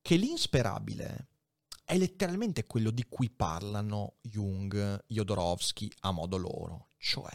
che 0.00 0.16
l'insperabile 0.16 1.28
è 1.84 1.96
letteralmente 1.96 2.66
quello 2.66 2.90
di 2.90 3.04
cui 3.08 3.30
parlano 3.30 4.18
Jung, 4.22 5.04
Jodorowsky 5.08 5.90
a 6.00 6.12
modo 6.12 6.36
loro, 6.36 6.88
cioè 6.98 7.32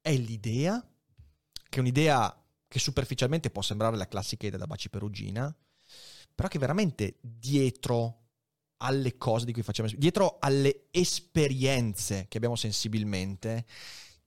è 0.00 0.12
l'idea, 0.16 0.84
che 1.68 1.76
è 1.76 1.80
un'idea 1.80 2.36
che 2.66 2.78
superficialmente 2.80 3.50
può 3.50 3.62
sembrare 3.62 3.96
la 3.96 4.08
classica 4.08 4.46
idea 4.46 4.58
da 4.58 4.66
baci 4.66 4.90
perugina, 4.90 5.56
però 6.34 6.48
che 6.48 6.58
veramente 6.58 7.18
dietro 7.20 8.22
alle 8.78 9.16
cose 9.16 9.44
di 9.44 9.52
cui 9.52 9.62
facciamo, 9.62 9.88
dietro 9.96 10.38
alle 10.40 10.88
esperienze 10.90 12.26
che 12.28 12.36
abbiamo 12.36 12.56
sensibilmente, 12.56 13.66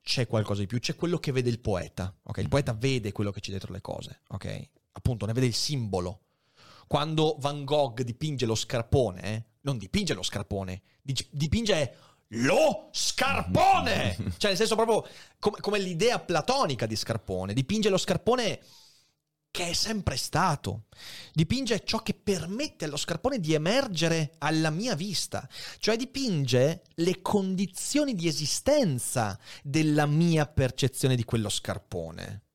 c'è 0.01 0.25
qualcosa 0.25 0.61
di 0.61 0.67
più, 0.67 0.79
c'è 0.79 0.95
quello 0.95 1.17
che 1.17 1.33
vede 1.33 1.49
il 1.49 1.59
poeta, 1.59 2.17
ok? 2.23 2.37
Il 2.37 2.47
poeta 2.47 2.71
vede 2.71 3.11
quello 3.11 3.31
che 3.31 3.41
c'è 3.41 3.51
dietro 3.51 3.73
le 3.73 3.81
cose, 3.81 4.21
ok? 4.29 4.69
Appunto, 4.97 5.27
ne 5.27 5.33
vede 5.33 5.45
il 5.45 5.53
simbolo. 5.53 6.21
Quando 6.87 7.35
Van 7.39 7.63
Gogh 7.65 8.01
dipinge 8.01 8.47
lo 8.47 8.55
scarpone, 8.55 9.21
eh, 9.21 9.43
non 9.61 9.77
dipinge 9.77 10.15
lo 10.15 10.23
scarpone, 10.23 10.81
dipinge 11.01 11.95
lo 12.29 12.89
scarpone! 12.91 14.15
cioè, 14.37 14.49
nel 14.49 14.57
senso 14.57 14.75
proprio 14.75 15.07
come, 15.37 15.57
come 15.59 15.79
l'idea 15.79 16.19
platonica 16.19 16.87
di 16.87 16.95
scarpone, 16.95 17.53
dipinge 17.53 17.89
lo 17.89 17.97
scarpone 17.97 18.59
che 19.51 19.69
è 19.69 19.73
sempre 19.73 20.17
stato. 20.17 20.85
Dipinge 21.31 21.83
ciò 21.83 21.99
che 21.99 22.15
permette 22.15 22.85
allo 22.85 22.97
scarpone 22.97 23.39
di 23.39 23.53
emergere 23.53 24.33
alla 24.39 24.71
mia 24.71 24.95
vista, 24.95 25.47
cioè 25.77 25.95
dipinge 25.95 26.81
le 26.95 27.21
condizioni 27.21 28.15
di 28.15 28.27
esistenza 28.27 29.37
della 29.61 30.07
mia 30.07 30.47
percezione 30.47 31.15
di 31.15 31.23
quello 31.23 31.49
scarpone. 31.49 32.46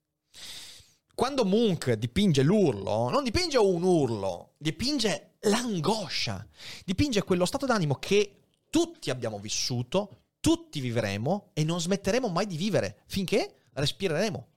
Quando 1.15 1.45
Munch 1.45 1.93
dipinge 1.93 2.43
l'urlo, 2.43 3.11
non 3.11 3.23
dipinge 3.23 3.59
un 3.59 3.83
urlo, 3.83 4.55
dipinge 4.59 5.37
l'angoscia, 5.41 6.47
dipinge 6.85 7.23
quello 7.23 7.45
stato 7.45 7.67
d'animo 7.67 7.97
che 7.97 8.45
tutti 8.71 9.11
abbiamo 9.11 9.39
vissuto, 9.39 10.25
tutti 10.41 10.81
vivremo 10.81 11.51
e 11.53 11.65
non 11.65 11.81
smetteremo 11.81 12.29
mai 12.29 12.47
di 12.47 12.57
vivere 12.57 13.03
finché 13.07 13.65
respireremo 13.75 14.49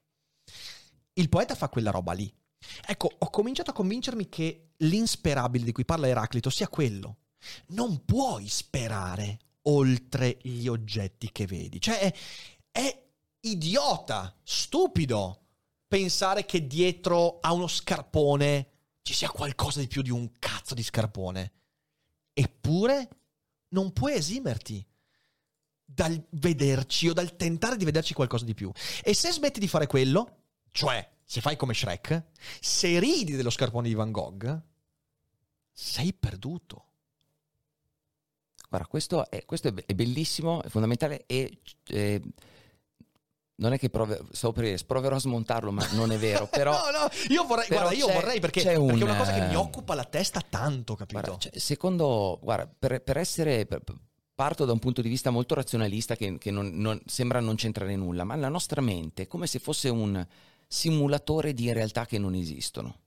il 1.16 1.30
poeta 1.30 1.56
fa 1.56 1.70
quella 1.70 1.92
roba 1.92 2.14
lì. 2.14 2.32
Ecco, 2.86 3.10
ho 3.18 3.30
cominciato 3.30 3.72
a 3.72 3.74
convincermi 3.74 4.28
che 4.28 4.72
l'insperabile 4.78 5.64
di 5.64 5.72
cui 5.72 5.86
parla 5.86 6.08
Eraclito 6.08 6.50
sia 6.50 6.68
quello. 6.68 7.18
Non 7.68 8.04
puoi 8.06 8.48
sperare 8.48 9.40
oltre 9.64 10.38
gli 10.42 10.68
oggetti 10.68 11.32
che 11.32 11.46
vedi. 11.46 11.80
Cioè, 11.80 12.00
è, 12.00 12.14
è 12.72 13.04
idiota, 13.42 14.36
stupido 14.44 15.45
pensare 15.96 16.46
che 16.46 16.68
dietro 16.68 17.40
a 17.40 17.54
uno 17.54 17.68
scarpone 17.68 18.68
ci 19.02 19.14
sia 19.14 19.30
qualcosa 19.30 19.80
di 19.80 19.88
più 19.88 20.02
di 20.02 20.10
un 20.10 20.30
cazzo 20.40 20.74
di 20.74 20.84
scarpone. 20.84 21.54
Eppure 22.34 23.08
non 23.70 23.94
puoi 23.94 24.14
esimerti 24.16 24.86
dal 25.86 26.22
vederci 26.32 27.08
o 27.08 27.14
dal 27.14 27.38
tentare 27.38 27.78
di 27.78 27.86
vederci 27.86 28.14
qualcosa 28.14 28.44
di 28.44 28.54
più. 28.54 28.70
E 29.04 29.14
se 29.14 29.32
smetti 29.32 29.62
di 29.62 29.70
fare 29.70 29.88
quello, 29.88 30.40
cioè, 30.72 31.10
se 31.24 31.40
fai 31.40 31.56
come 31.56 31.74
Shrek, 31.74 32.24
se 32.60 33.00
ridi 33.00 33.38
dello 33.38 33.50
scarpone 33.50 33.88
di 33.88 33.94
Van 33.94 34.12
Gogh, 34.12 34.62
sei 35.72 36.12
perduto. 36.12 36.88
Guarda, 38.68 38.88
questo 38.88 39.30
è, 39.30 39.46
questo 39.46 39.70
è 39.70 39.94
bellissimo, 39.94 40.62
è 40.62 40.68
fondamentale 40.68 41.26
e... 41.26 41.62
Eh, 41.86 42.22
non 43.58 43.74
è 43.74 43.80
che 43.80 43.90
prove, 43.90 44.22
so 44.32 44.52
per 44.52 44.84
proverò 44.86 45.16
a 45.16 45.20
smontarlo, 45.20 45.72
ma 45.72 45.88
non 45.94 46.12
è 46.12 46.18
vero. 46.18 46.48
Però, 46.52 46.72
no, 46.72 46.98
no, 46.98 47.10
io 47.30 47.46
vorrei, 47.46 47.68
guarda, 47.68 47.92
io 47.92 48.08
vorrei 48.08 48.40
perché, 48.40 48.62
perché 48.64 48.78
un, 48.78 49.00
è 49.00 49.04
una 49.04 49.18
cosa 49.18 49.34
che 49.34 49.48
mi 49.48 49.56
occupa 49.56 49.96
la 49.96 50.04
testa 50.04 50.42
tanto, 50.48 50.96
capito? 50.96 51.22
Guarda, 51.22 51.50
secondo, 51.60 52.40
guarda, 52.42 52.70
per, 52.78 53.02
per 53.02 53.18
essere, 53.18 53.66
per, 53.66 53.82
parto 54.34 54.66
da 54.66 54.74
un 54.74 54.80
punto 54.80 55.02
di 55.02 55.10
vista 55.10 55.30
molto 55.30 55.56
razionalista 55.56 56.16
che, 56.16 56.38
che 56.38 56.52
non, 56.52 56.72
non, 56.74 57.00
sembra 57.06 57.40
non 57.40 57.56
c'entrare 57.56 57.96
nulla, 57.96 58.24
ma 58.24 58.36
la 58.36 58.50
nostra 58.50 58.82
mente 58.82 59.24
è 59.24 59.28
come 59.28 59.48
se 59.48 59.60
fosse 59.60 59.90
un 59.90 60.26
simulatore 60.68 61.54
di 61.54 61.72
realtà 61.72 62.06
che 62.06 62.18
non 62.18 62.36
esistono. 62.36 63.00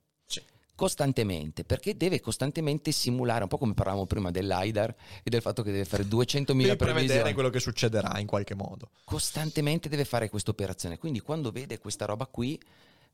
Costantemente, 0.78 1.64
perché 1.64 1.96
deve 1.96 2.20
costantemente 2.20 2.92
simulare, 2.92 3.42
un 3.42 3.48
po' 3.48 3.58
come 3.58 3.74
parlavamo 3.74 4.06
prima 4.06 4.30
dell'AIDAR 4.30 4.94
e 5.24 5.28
del 5.28 5.40
fatto 5.42 5.64
che 5.64 5.72
deve 5.72 5.84
fare 5.84 6.04
200.000 6.04 6.56
deve 6.56 6.76
prevedere 6.76 7.34
quello 7.34 7.50
che 7.50 7.58
succederà 7.58 8.16
in 8.20 8.28
qualche 8.28 8.54
modo. 8.54 8.90
Costantemente 9.02 9.88
deve 9.88 10.04
fare 10.04 10.30
questa 10.30 10.52
operazione. 10.52 10.96
Quindi 10.96 11.18
quando 11.18 11.50
vede 11.50 11.80
questa 11.80 12.04
roba 12.04 12.26
qui, 12.26 12.56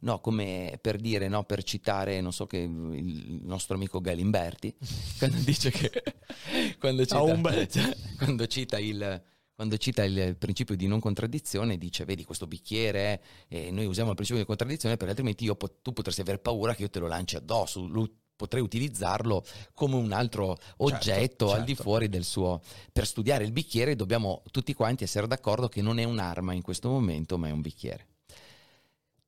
no, 0.01 0.21
come 0.21 0.79
per 0.79 0.99
dire, 0.99 1.27
no, 1.29 1.45
per 1.45 1.63
citare, 1.63 2.21
non 2.21 2.35
so 2.35 2.47
che 2.47 2.59
il 2.59 3.41
nostro 3.45 3.77
amico 3.77 3.99
Galimberti, 3.99 4.77
quando 5.17 5.39
dice 5.39 5.71
che 5.71 5.91
quando 6.79 7.07
cita, 7.07 7.67
cioè, 7.67 7.97
quando 8.19 8.47
cita 8.47 8.79
il 8.79 9.23
quando 9.55 9.77
cita 9.77 10.05
il 10.05 10.37
principio 10.37 10.77
di 10.77 10.87
non 10.87 11.01
contraddizione, 11.01 11.79
dice: 11.79 12.05
Vedi, 12.05 12.25
questo 12.25 12.47
bicchiere, 12.47 13.23
eh, 13.49 13.71
noi 13.71 13.87
usiamo 13.87 14.11
il 14.11 14.17
principio 14.17 14.43
di 14.43 14.47
contraddizione 14.47 14.97
perché 14.97 15.11
altrimenti 15.11 15.47
pot- 15.57 15.81
tu 15.83 15.93
potresti 15.93 16.21
avere 16.21 16.39
paura 16.39 16.75
che 16.75 16.83
io 16.83 16.91
te 16.91 16.99
lo 16.99 17.07
lanci 17.07 17.37
addosso. 17.37 17.81
Lui, 17.87 18.11
potrei 18.37 18.63
utilizzarlo 18.63 19.45
come 19.73 19.95
un 19.95 20.13
altro 20.13 20.57
certo, 20.57 20.85
oggetto 20.85 21.47
certo, 21.47 21.53
al 21.53 21.65
di 21.65 21.75
fuori 21.75 22.09
del 22.09 22.25
suo. 22.25 22.61
Per 22.93 23.07
studiare 23.07 23.45
il 23.45 23.53
bicchiere 23.53 23.95
dobbiamo 23.95 24.43
tutti 24.51 24.75
quanti 24.75 25.05
essere 25.05 25.27
d'accordo 25.27 25.69
che 25.69 25.83
non 25.83 25.99
è 25.99 26.05
un'arma 26.05 26.53
in 26.53 26.63
questo 26.63 26.89
momento, 26.89 27.39
ma 27.39 27.49
è 27.49 27.53
un 27.53 27.61
bicchiere. 27.61 28.09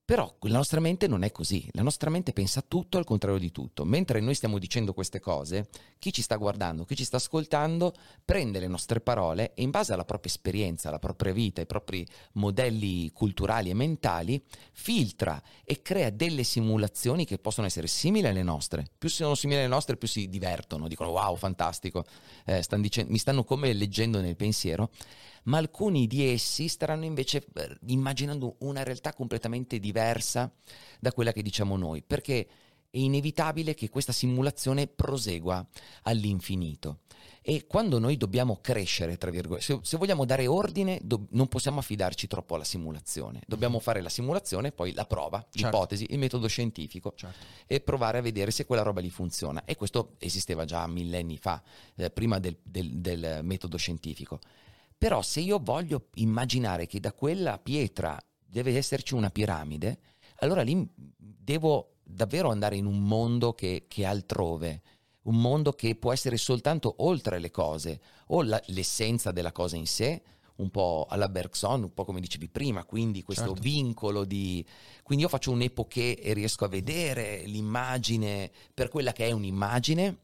Però 0.06 0.36
la 0.42 0.58
nostra 0.58 0.78
mente 0.78 1.08
non 1.08 1.24
è 1.24 1.32
così, 1.32 1.68
la 1.72 1.82
nostra 1.82 2.10
mente 2.10 2.32
pensa 2.32 2.62
tutto 2.62 2.96
al 2.96 3.04
contrario 3.04 3.40
di 3.40 3.50
tutto. 3.50 3.84
Mentre 3.84 4.20
noi 4.20 4.36
stiamo 4.36 4.58
dicendo 4.58 4.94
queste 4.94 5.18
cose, 5.18 5.66
chi 5.98 6.12
ci 6.12 6.22
sta 6.22 6.36
guardando, 6.36 6.84
chi 6.84 6.94
ci 6.94 7.02
sta 7.02 7.16
ascoltando, 7.16 7.92
prende 8.24 8.60
le 8.60 8.68
nostre 8.68 9.00
parole 9.00 9.52
e 9.54 9.62
in 9.64 9.70
base 9.70 9.92
alla 9.92 10.04
propria 10.04 10.32
esperienza, 10.32 10.90
alla 10.90 11.00
propria 11.00 11.32
vita, 11.32 11.60
ai 11.60 11.66
propri 11.66 12.06
modelli 12.34 13.10
culturali 13.10 13.70
e 13.70 13.74
mentali, 13.74 14.40
filtra 14.70 15.42
e 15.64 15.82
crea 15.82 16.10
delle 16.10 16.44
simulazioni 16.44 17.24
che 17.24 17.38
possono 17.38 17.66
essere 17.66 17.88
simili 17.88 18.28
alle 18.28 18.44
nostre. 18.44 18.86
Più 18.96 19.08
sono 19.08 19.34
simili 19.34 19.58
alle 19.58 19.68
nostre, 19.68 19.96
più 19.96 20.06
si 20.06 20.28
divertono, 20.28 20.86
dicono 20.86 21.10
wow, 21.10 21.34
fantastico, 21.34 22.04
eh, 22.44 22.62
stanno 22.62 22.82
dicendo, 22.82 23.10
mi 23.10 23.18
stanno 23.18 23.42
come 23.42 23.72
leggendo 23.72 24.20
nel 24.20 24.36
pensiero 24.36 24.88
ma 25.46 25.58
alcuni 25.58 26.06
di 26.06 26.28
essi 26.28 26.68
staranno 26.68 27.04
invece 27.04 27.44
eh, 27.54 27.76
immaginando 27.86 28.56
una 28.60 28.82
realtà 28.82 29.12
completamente 29.12 29.78
diversa 29.78 30.52
da 31.00 31.12
quella 31.12 31.32
che 31.32 31.42
diciamo 31.42 31.76
noi, 31.76 32.02
perché 32.02 32.46
è 32.90 32.98
inevitabile 32.98 33.74
che 33.74 33.88
questa 33.88 34.12
simulazione 34.12 34.86
prosegua 34.86 35.66
all'infinito. 36.02 37.00
E 37.48 37.66
quando 37.68 38.00
noi 38.00 38.16
dobbiamo 38.16 38.58
crescere, 38.60 39.18
tra 39.18 39.30
virgolette, 39.30 39.64
se, 39.64 39.78
se 39.80 39.96
vogliamo 39.96 40.24
dare 40.24 40.48
ordine, 40.48 40.98
do, 41.02 41.26
non 41.30 41.46
possiamo 41.46 41.78
affidarci 41.78 42.26
troppo 42.26 42.56
alla 42.56 42.64
simulazione. 42.64 43.40
Dobbiamo 43.46 43.78
fare 43.78 44.00
la 44.00 44.08
simulazione, 44.08 44.72
poi 44.72 44.92
la 44.94 45.06
prova, 45.06 45.38
certo. 45.38 45.58
l'ipotesi, 45.58 46.06
il 46.10 46.18
metodo 46.18 46.48
scientifico 46.48 47.12
certo. 47.14 47.44
e 47.68 47.80
provare 47.80 48.18
a 48.18 48.20
vedere 48.20 48.50
se 48.50 48.64
quella 48.66 48.82
roba 48.82 49.00
lì 49.00 49.10
funziona. 49.10 49.64
E 49.64 49.76
questo 49.76 50.14
esisteva 50.18 50.64
già 50.64 50.84
millenni 50.88 51.36
fa, 51.36 51.62
eh, 51.94 52.10
prima 52.10 52.40
del, 52.40 52.56
del, 52.64 52.96
del 52.96 53.40
metodo 53.42 53.76
scientifico. 53.76 54.40
Però 54.98 55.22
se 55.22 55.40
io 55.40 55.58
voglio 55.58 56.08
immaginare 56.14 56.86
che 56.86 57.00
da 57.00 57.12
quella 57.12 57.58
pietra 57.58 58.18
deve 58.44 58.76
esserci 58.76 59.14
una 59.14 59.30
piramide, 59.30 59.98
allora 60.36 60.62
lì 60.62 60.88
devo 61.16 61.96
davvero 62.02 62.50
andare 62.50 62.76
in 62.76 62.86
un 62.86 63.00
mondo 63.00 63.52
che, 63.52 63.84
che 63.88 64.02
è 64.02 64.06
altrove, 64.06 64.82
un 65.22 65.40
mondo 65.40 65.72
che 65.72 65.96
può 65.96 66.12
essere 66.12 66.36
soltanto 66.36 66.94
oltre 66.98 67.38
le 67.38 67.50
cose, 67.50 68.00
o 68.28 68.42
la, 68.42 68.60
l'essenza 68.66 69.32
della 69.32 69.52
cosa 69.52 69.76
in 69.76 69.86
sé, 69.86 70.22
un 70.56 70.70
po' 70.70 71.06
alla 71.08 71.28
Bergson, 71.28 71.82
un 71.82 71.92
po' 71.92 72.04
come 72.04 72.20
dicevi 72.20 72.48
prima, 72.48 72.84
quindi 72.84 73.22
questo 73.22 73.48
certo. 73.48 73.60
vincolo 73.60 74.24
di... 74.24 74.64
Quindi 75.02 75.24
io 75.24 75.30
faccio 75.30 75.50
un 75.50 75.60
epoché 75.60 76.18
e 76.18 76.32
riesco 76.32 76.64
a 76.64 76.68
vedere 76.68 77.42
l'immagine 77.44 78.50
per 78.72 78.88
quella 78.88 79.12
che 79.12 79.26
è 79.26 79.32
un'immagine, 79.32 80.18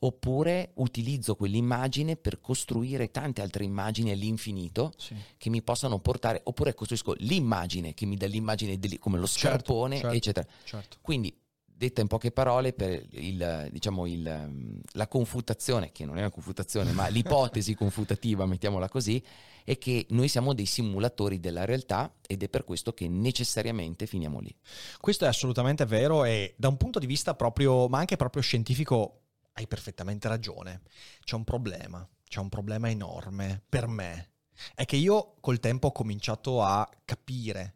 oppure 0.00 0.72
utilizzo 0.74 1.34
quell'immagine 1.34 2.16
per 2.16 2.40
costruire 2.40 3.10
tante 3.10 3.42
altre 3.42 3.64
immagini 3.64 4.10
all'infinito 4.10 4.92
sì. 4.96 5.14
che 5.36 5.50
mi 5.50 5.62
possano 5.62 5.98
portare, 5.98 6.40
oppure 6.44 6.74
costruisco 6.74 7.14
l'immagine 7.18 7.94
che 7.94 8.06
mi 8.06 8.16
dà 8.16 8.26
l'immagine 8.26 8.78
del, 8.78 8.98
come 8.98 9.18
lo 9.18 9.26
certo, 9.26 9.48
scarpone, 9.48 9.98
certo, 9.98 10.16
eccetera. 10.16 10.46
Certo. 10.64 10.96
Quindi 11.00 11.34
detta 11.78 12.00
in 12.00 12.08
poche 12.08 12.32
parole, 12.32 12.72
per 12.72 13.06
il, 13.10 13.68
diciamo 13.70 14.04
il, 14.06 14.80
la 14.92 15.06
confutazione, 15.06 15.92
che 15.92 16.04
non 16.04 16.16
è 16.16 16.20
una 16.20 16.30
confutazione, 16.30 16.90
ma 16.90 17.06
l'ipotesi 17.08 17.74
confutativa, 17.74 18.46
mettiamola 18.46 18.88
così, 18.88 19.22
è 19.62 19.78
che 19.78 20.04
noi 20.10 20.26
siamo 20.26 20.54
dei 20.54 20.66
simulatori 20.66 21.38
della 21.38 21.64
realtà 21.64 22.12
ed 22.26 22.42
è 22.42 22.48
per 22.48 22.64
questo 22.64 22.92
che 22.94 23.06
necessariamente 23.08 24.06
finiamo 24.06 24.40
lì. 24.40 24.52
Questo 24.98 25.24
è 25.24 25.28
assolutamente 25.28 25.84
vero 25.84 26.24
e 26.24 26.54
da 26.56 26.66
un 26.66 26.76
punto 26.76 26.98
di 26.98 27.06
vista 27.06 27.34
proprio, 27.34 27.86
ma 27.86 27.98
anche 27.98 28.16
proprio 28.16 28.42
scientifico, 28.42 29.20
hai 29.58 29.66
perfettamente 29.66 30.28
ragione. 30.28 30.82
C'è 31.24 31.34
un 31.34 31.44
problema, 31.44 32.08
c'è 32.28 32.38
un 32.38 32.48
problema 32.48 32.88
enorme 32.88 33.62
per 33.68 33.86
me. 33.88 34.30
È 34.74 34.84
che 34.84 34.96
io 34.96 35.34
col 35.40 35.60
tempo 35.60 35.88
ho 35.88 35.92
cominciato 35.92 36.62
a 36.62 36.88
capire, 37.04 37.74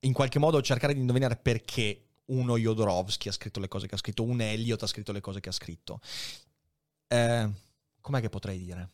in 0.00 0.12
qualche 0.12 0.38
modo 0.38 0.60
cercare 0.62 0.94
di 0.94 1.00
indovinare 1.00 1.36
perché 1.36 2.02
uno 2.26 2.56
Jodorowsky 2.56 3.28
ha 3.28 3.32
scritto 3.32 3.60
le 3.60 3.68
cose 3.68 3.86
che 3.86 3.94
ha 3.94 3.98
scritto, 3.98 4.22
un 4.22 4.40
Elliot 4.40 4.82
ha 4.82 4.86
scritto 4.86 5.12
le 5.12 5.20
cose 5.20 5.40
che 5.40 5.48
ha 5.48 5.52
scritto. 5.52 6.00
eh, 7.08 7.50
com'è 8.00 8.20
che 8.20 8.28
potrei 8.28 8.58
dire? 8.58 8.90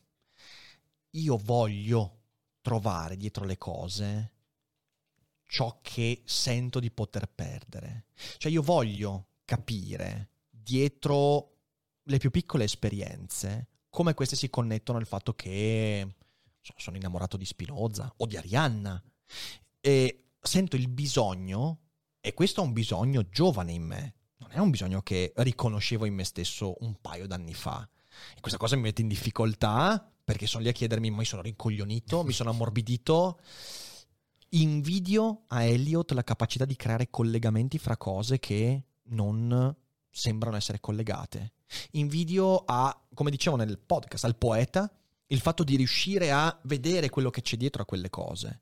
Io 1.10 1.36
voglio 1.36 2.20
trovare 2.60 3.16
dietro 3.16 3.44
le 3.44 3.58
cose 3.58 4.32
ciò 5.44 5.80
che 5.82 6.22
sento 6.24 6.80
di 6.80 6.90
poter 6.90 7.28
perdere. 7.28 8.06
Cioè 8.38 8.50
io 8.50 8.62
voglio 8.62 9.26
capire 9.44 10.30
dietro 10.48 11.51
le 12.04 12.18
più 12.18 12.30
piccole 12.30 12.64
esperienze 12.64 13.68
come 13.92 14.14
queste 14.14 14.36
si 14.36 14.48
connettono 14.48 14.96
al 14.96 15.06
fatto 15.06 15.34
che 15.34 16.14
sono 16.76 16.96
innamorato 16.96 17.36
di 17.36 17.44
Spinoza 17.44 18.10
o 18.16 18.26
di 18.26 18.38
Arianna 18.38 19.02
e 19.80 20.30
sento 20.40 20.76
il 20.76 20.88
bisogno, 20.88 21.80
e 22.20 22.32
questo 22.32 22.62
è 22.62 22.64
un 22.64 22.72
bisogno 22.72 23.28
giovane 23.28 23.72
in 23.72 23.82
me, 23.82 24.14
non 24.38 24.48
è 24.50 24.58
un 24.58 24.70
bisogno 24.70 25.02
che 25.02 25.32
riconoscevo 25.36 26.06
in 26.06 26.14
me 26.14 26.24
stesso 26.24 26.76
un 26.80 26.94
paio 27.02 27.26
d'anni 27.26 27.52
fa. 27.52 27.86
E 28.34 28.40
questa 28.40 28.58
cosa 28.58 28.76
mi 28.76 28.82
mette 28.82 29.02
in 29.02 29.08
difficoltà 29.08 30.10
perché 30.24 30.46
sono 30.46 30.62
lì 30.62 30.70
a 30.70 30.72
chiedermi, 30.72 31.10
ma 31.10 31.20
io 31.20 31.26
sono 31.26 31.42
rincoglionito, 31.42 32.24
mi 32.24 32.32
sono 32.32 32.48
ammorbidito. 32.50 33.40
Invidio 34.50 35.44
a 35.48 35.64
Elliot 35.64 36.12
la 36.12 36.24
capacità 36.24 36.64
di 36.64 36.76
creare 36.76 37.10
collegamenti 37.10 37.78
fra 37.78 37.96
cose 37.96 38.38
che 38.38 38.84
non 39.08 39.74
sembrano 40.08 40.56
essere 40.56 40.80
collegate. 40.80 41.52
Invidio 41.92 42.64
a, 42.66 42.98
come 43.14 43.30
dicevo 43.30 43.56
nel 43.56 43.78
podcast, 43.78 44.24
al 44.24 44.36
poeta, 44.36 44.90
il 45.26 45.40
fatto 45.40 45.64
di 45.64 45.76
riuscire 45.76 46.30
a 46.30 46.56
vedere 46.64 47.08
quello 47.08 47.30
che 47.30 47.42
c'è 47.42 47.56
dietro 47.56 47.82
a 47.82 47.86
quelle 47.86 48.10
cose. 48.10 48.60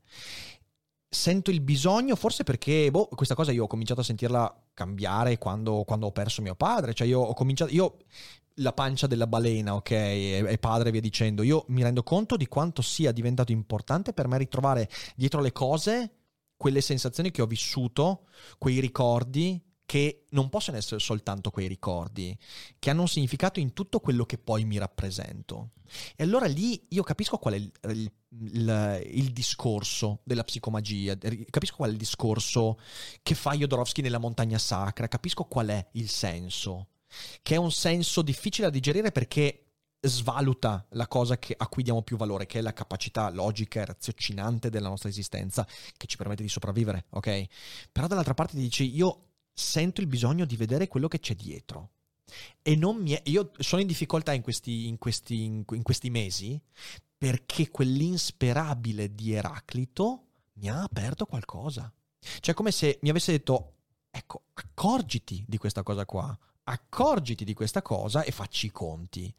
Sento 1.09 1.51
il 1.51 1.61
bisogno, 1.61 2.15
forse 2.15 2.45
perché 2.45 2.91
boh, 2.91 3.09
questa 3.09 3.35
cosa 3.35 3.51
io 3.51 3.65
ho 3.65 3.67
cominciato 3.67 4.01
a 4.01 4.05
sentirla 4.05 4.63
cambiare 4.75 5.39
quando, 5.39 5.83
quando 5.85 6.07
ho 6.07 6.13
perso 6.13 6.41
mio 6.43 6.55
padre. 6.55 6.95
Cioè, 6.95 7.07
io 7.07 7.21
ho 7.21 7.35
cominciato. 7.35 7.73
Io 7.73 7.97
la 8.55 8.73
pancia 8.73 9.07
della 9.07 9.27
balena, 9.27 9.75
ok, 9.75 9.91
e, 9.91 10.45
e 10.47 10.59
padre 10.59 10.91
via 10.91 11.01
dicendo, 11.01 11.43
io 11.43 11.65
mi 11.69 11.83
rendo 11.83 12.03
conto 12.03 12.37
di 12.37 12.47
quanto 12.47 12.83
sia 12.83 13.11
diventato 13.11 13.53
importante 13.53 14.13
per 14.13 14.29
me 14.29 14.39
ritrovare 14.39 14.89
dietro 15.17 15.41
le 15.41 15.53
cose 15.53 16.11
quelle 16.57 16.83
sensazioni 16.83 17.31
che 17.31 17.41
ho 17.41 17.47
vissuto, 17.47 18.27
quei 18.59 18.81
ricordi 18.81 19.59
che 19.91 20.27
non 20.31 20.51
possono 20.51 20.77
essere 20.77 21.01
soltanto 21.01 21.51
quei 21.51 21.67
ricordi, 21.67 22.39
che 22.79 22.91
hanno 22.91 23.01
un 23.01 23.09
significato 23.09 23.59
in 23.59 23.73
tutto 23.73 23.99
quello 23.99 24.25
che 24.25 24.39
poi 24.39 24.65
mi 24.65 24.79
rappresento. 24.79 25.71
E 26.15 26.23
allora 26.23 26.47
lì 26.47 26.87
io 26.91 27.03
capisco 27.03 27.39
qual 27.39 27.55
è 27.55 27.57
il, 27.57 27.73
il, 27.89 28.13
il, 28.53 29.03
il 29.15 29.33
discorso 29.33 30.21
della 30.23 30.45
psicomagia, 30.45 31.19
capisco 31.51 31.75
qual 31.75 31.89
è 31.89 31.93
il 31.93 31.99
discorso 31.99 32.79
che 33.21 33.35
fa 33.35 33.57
Jodorowsky 33.57 34.01
nella 34.01 34.19
montagna 34.19 34.59
sacra, 34.59 35.09
capisco 35.09 35.43
qual 35.47 35.67
è 35.67 35.89
il 35.95 36.09
senso 36.09 36.91
che 37.43 37.57
è 37.57 37.59
un 37.59 37.73
senso 37.73 38.23
difficile 38.23 38.69
da 38.69 38.73
digerire 38.73 39.11
perché 39.11 39.65
svaluta 40.03 40.87
la 40.91 41.09
cosa 41.09 41.37
che, 41.37 41.53
a 41.59 41.67
cui 41.67 41.83
diamo 41.83 42.03
più 42.03 42.17
valore, 42.17 42.47
che 42.47 42.61
è 42.61 42.63
la 42.63 42.73
capacità 42.73 43.29
logica 43.31 43.81
e 43.81 43.87
raziocinante 43.87 44.71
della 44.71 44.89
nostra 44.89 45.09
esistenza 45.09 45.67
che 45.97 46.07
ci 46.07 46.17
permette 46.17 46.45
di 46.45 46.49
sopravvivere, 46.49 47.07
ok? 47.11 47.47
Però 47.91 48.07
dall'altra 48.07 48.35
parte 48.35 48.55
ti 48.55 48.61
dici, 48.61 48.95
io 48.95 49.30
sento 49.53 50.01
il 50.01 50.07
bisogno 50.07 50.45
di 50.45 50.57
vedere 50.57 50.89
quello 50.89 51.09
che 51.09 51.21
c'è 51.21 51.35
dietro. 51.35 51.91
E 52.63 52.77
non 52.77 52.97
mi 52.97 53.13
è, 53.13 53.23
io 53.25 53.51
sono 53.59 53.81
in 53.81 53.87
difficoltà 53.87 54.33
in 54.33 54.43
questi, 54.43 54.87
in 54.87 54.99
questi, 54.99 55.43
in, 55.43 55.65
questi 55.83 56.11
mesi 56.11 56.61
perché 57.19 57.71
quell'insperabile 57.71 59.15
di 59.15 59.33
Eraclito 59.33 60.27
mi 60.55 60.69
ha 60.71 60.83
aperto 60.83 61.27
qualcosa. 61.27 61.93
Cioè, 62.41 62.55
come 62.55 62.71
se 62.71 62.99
mi 63.03 63.11
avesse 63.11 63.33
detto, 63.33 63.75
ecco, 64.11 64.45
accorgiti 64.55 65.45
di 65.47 65.59
questa 65.59 65.83
cosa 65.83 66.05
qua 66.05 66.39
accorgiti 66.71 67.45
di 67.45 67.55
questa 67.55 67.83
cosa 67.83 68.23
e 68.23 68.31
facci 68.31 68.67
i 68.67 68.71
conti. 68.71 69.33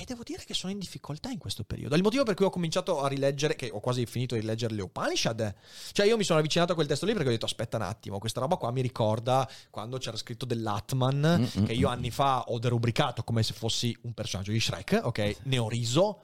E 0.00 0.04
devo 0.06 0.22
dire 0.22 0.42
che 0.46 0.54
sono 0.54 0.72
in 0.72 0.78
difficoltà 0.78 1.28
in 1.28 1.36
questo 1.36 1.62
periodo. 1.62 1.94
Il 1.94 2.02
motivo 2.02 2.22
per 2.22 2.34
cui 2.34 2.46
ho 2.46 2.50
cominciato 2.50 3.02
a 3.02 3.08
rileggere, 3.08 3.54
che 3.54 3.68
ho 3.70 3.80
quasi 3.80 4.06
finito 4.06 4.34
di 4.34 4.40
leggere 4.40 4.74
le 4.74 4.80
Upanishad, 4.80 5.54
cioè 5.92 6.06
io 6.06 6.16
mi 6.16 6.24
sono 6.24 6.38
avvicinato 6.38 6.72
a 6.72 6.74
quel 6.74 6.86
testo 6.86 7.04
lì 7.04 7.12
perché 7.12 7.28
ho 7.28 7.32
detto 7.32 7.44
aspetta 7.44 7.76
un 7.76 7.82
attimo, 7.82 8.18
questa 8.18 8.40
roba 8.40 8.56
qua 8.56 8.70
mi 8.70 8.80
ricorda 8.80 9.46
quando 9.68 9.98
c'era 9.98 10.16
scritto 10.16 10.46
dell'Atman, 10.46 11.50
Mm-mm. 11.54 11.66
che 11.66 11.74
io 11.74 11.88
anni 11.88 12.10
fa 12.10 12.44
ho 12.46 12.58
derubricato 12.58 13.22
come 13.24 13.42
se 13.42 13.52
fossi 13.52 13.94
un 14.02 14.14
personaggio 14.14 14.52
di 14.52 14.60
Shrek, 14.60 15.00
ok? 15.02 15.36
Ne 15.42 15.58
ho 15.58 15.68
riso. 15.68 16.22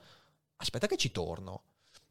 Aspetta 0.55 0.87
che 0.87 0.97
ci 0.97 1.11
torno. 1.11 1.61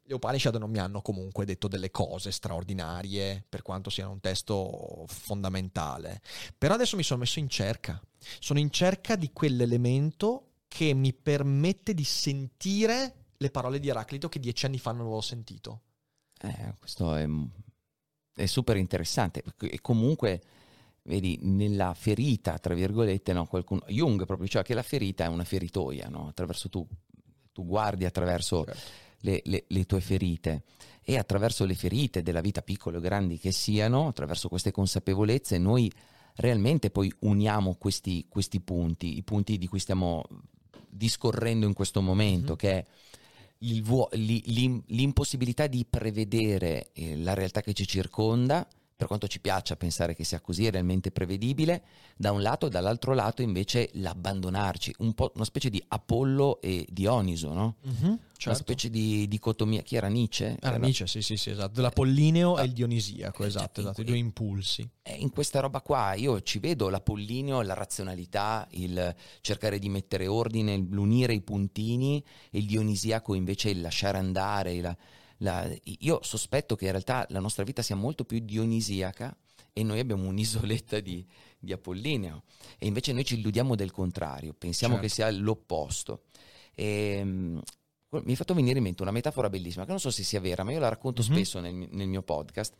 Le 0.03 0.13
Upanishad 0.13 0.55
non 0.55 0.71
mi 0.71 0.79
hanno 0.79 1.01
comunque 1.01 1.43
detto 1.43 1.67
delle 1.67 1.91
cose 1.91 2.31
straordinarie, 2.31 3.43
per 3.47 3.61
quanto 3.61 3.89
siano 3.89 4.11
un 4.11 4.21
testo 4.21 5.03
fondamentale. 5.05 6.21
Però 6.57 6.73
adesso 6.75 6.95
mi 6.95 7.03
sono 7.03 7.19
messo 7.19 7.39
in 7.39 7.49
cerca. 7.49 8.01
Sono 8.39 8.59
in 8.59 8.71
cerca 8.71 9.17
di 9.17 9.31
quell'elemento 9.33 10.46
che 10.67 10.93
mi 10.93 11.13
permette 11.13 11.93
di 11.93 12.03
sentire 12.03 13.25
le 13.37 13.51
parole 13.51 13.79
di 13.79 13.89
Eraclito 13.89 14.29
che 14.29 14.39
dieci 14.39 14.65
anni 14.65 14.79
fa 14.79 14.91
non 14.91 15.01
avevo 15.01 15.21
sentito. 15.21 15.81
Eh, 16.41 16.75
questo 16.79 17.15
è, 17.15 17.27
è 18.33 18.45
super 18.45 18.77
interessante. 18.77 19.43
E 19.59 19.79
comunque, 19.81 20.41
vedi, 21.03 21.39
nella 21.41 21.93
ferita, 21.93 22.57
tra 22.59 22.73
virgolette, 22.73 23.33
no, 23.33 23.45
qualcuno, 23.45 23.81
Jung 23.87 24.25
proprio 24.25 24.45
diceva 24.45 24.63
che 24.63 24.73
la 24.73 24.83
ferita 24.83 25.25
è 25.25 25.27
una 25.27 25.43
feritoia, 25.43 26.07
no? 26.09 26.27
Attraverso 26.27 26.69
tu, 26.69 26.87
tu 27.51 27.65
guardi 27.65 28.05
attraverso... 28.05 28.63
Certo 28.65 29.05
le, 29.21 29.41
le, 29.45 29.65
le 29.67 29.85
tue 29.85 30.01
ferite 30.01 30.63
e 31.01 31.17
attraverso 31.17 31.65
le 31.65 31.75
ferite 31.75 32.21
della 32.21 32.41
vita 32.41 32.61
piccole 32.61 32.97
o 32.97 32.99
grandi 32.99 33.39
che 33.39 33.51
siano, 33.51 34.07
attraverso 34.07 34.49
queste 34.49 34.71
consapevolezze, 34.71 35.57
noi 35.57 35.91
realmente 36.35 36.89
poi 36.89 37.11
uniamo 37.19 37.75
questi, 37.75 38.25
questi 38.27 38.59
punti, 38.59 39.17
i 39.17 39.23
punti 39.23 39.57
di 39.57 39.67
cui 39.67 39.79
stiamo 39.79 40.23
discorrendo 40.89 41.65
in 41.65 41.73
questo 41.73 42.01
momento, 42.01 42.49
mm-hmm. 42.49 42.57
che 42.57 42.77
è 42.77 42.85
vuo- 43.81 44.09
l'impossibilità 44.11 45.67
di 45.67 45.85
prevedere 45.89 46.89
eh, 46.93 47.17
la 47.17 47.33
realtà 47.33 47.61
che 47.61 47.73
ci 47.73 47.87
circonda, 47.87 48.67
per 48.97 49.05
quanto 49.05 49.27
ci 49.27 49.39
piaccia 49.39 49.75
pensare 49.75 50.15
che 50.15 50.23
sia 50.23 50.41
così, 50.41 50.65
è 50.65 50.71
realmente 50.71 51.11
prevedibile, 51.11 51.83
da 52.17 52.31
un 52.31 52.41
lato, 52.41 52.65
e 52.65 52.69
dall'altro 52.71 53.13
lato 53.13 53.43
invece 53.43 53.91
l'abbandonarci, 53.93 54.95
un 54.97 55.13
po' 55.13 55.31
una 55.35 55.45
specie 55.45 55.69
di 55.69 55.81
Apollo 55.87 56.59
e 56.61 56.83
Dioniso, 56.89 57.53
no? 57.53 57.75
Mm-hmm, 57.85 58.01
certo. 58.01 58.49
Una 58.49 58.55
specie 58.55 58.89
di 58.89 59.27
dicotomia, 59.27 59.83
chi 59.83 59.97
era 59.97 60.07
Nietzsche? 60.07 60.57
Era, 60.59 60.75
era... 60.75 60.77
Nietzsche, 60.77 61.05
sì, 61.05 61.21
sì, 61.21 61.37
sì, 61.37 61.51
esatto, 61.51 61.79
l'Apollineo 61.79 62.57
eh, 62.57 62.63
e 62.63 62.65
il 62.65 62.73
Dionisiaco, 62.73 63.43
eh, 63.43 63.47
esatto, 63.47 63.81
esatto, 63.81 64.01
i 64.01 64.03
due 64.03 64.17
impulsi. 64.17 64.89
In 65.17 65.29
questa 65.29 65.59
roba 65.59 65.81
qua 65.81 66.15
io 66.15 66.41
ci 66.41 66.57
vedo 66.57 66.89
l'Apollineo, 66.89 67.61
la 67.61 67.75
razionalità, 67.75 68.67
il 68.71 69.15
cercare 69.41 69.77
di 69.77 69.89
mettere 69.89 70.25
ordine, 70.25 70.75
l'unire 70.75 71.33
i 71.35 71.41
puntini, 71.41 72.23
e 72.49 72.57
il 72.57 72.65
Dionisiaco 72.65 73.35
invece 73.35 73.69
il 73.69 73.79
lasciare 73.79 74.17
andare, 74.17 74.81
la 74.81 74.97
la, 75.37 75.69
io 75.99 76.19
sospetto 76.23 76.75
che 76.75 76.85
in 76.85 76.91
realtà 76.91 77.25
la 77.29 77.39
nostra 77.39 77.63
vita 77.63 77.81
sia 77.81 77.95
molto 77.95 78.25
più 78.25 78.39
dionisiaca 78.39 79.35
e 79.73 79.83
noi 79.83 79.99
abbiamo 79.99 80.27
un'isoletta 80.27 80.99
di, 80.99 81.25
di 81.59 81.71
Apollineo 81.71 82.43
e 82.77 82.87
invece 82.87 83.13
noi 83.13 83.25
ci 83.25 83.35
illudiamo 83.35 83.75
del 83.75 83.91
contrario, 83.91 84.53
pensiamo 84.53 84.95
certo. 84.95 85.07
che 85.07 85.13
sia 85.13 85.29
l'opposto. 85.31 86.23
E, 86.73 86.85
ehm, 87.19 87.61
mi 88.09 88.33
è 88.33 88.35
fatto 88.35 88.53
venire 88.53 88.77
in 88.77 88.83
mente 88.83 89.01
una 89.01 89.11
metafora 89.11 89.49
bellissima, 89.49 89.83
che 89.83 89.91
non 89.91 89.99
so 89.99 90.11
se 90.11 90.23
sia 90.23 90.39
vera, 90.39 90.63
ma 90.63 90.71
io 90.71 90.79
la 90.79 90.87
racconto 90.87 91.21
mm-hmm. 91.21 91.33
spesso 91.33 91.59
nel, 91.59 91.73
nel, 91.73 92.07
mio 92.07 92.21
podcast, 92.21 92.73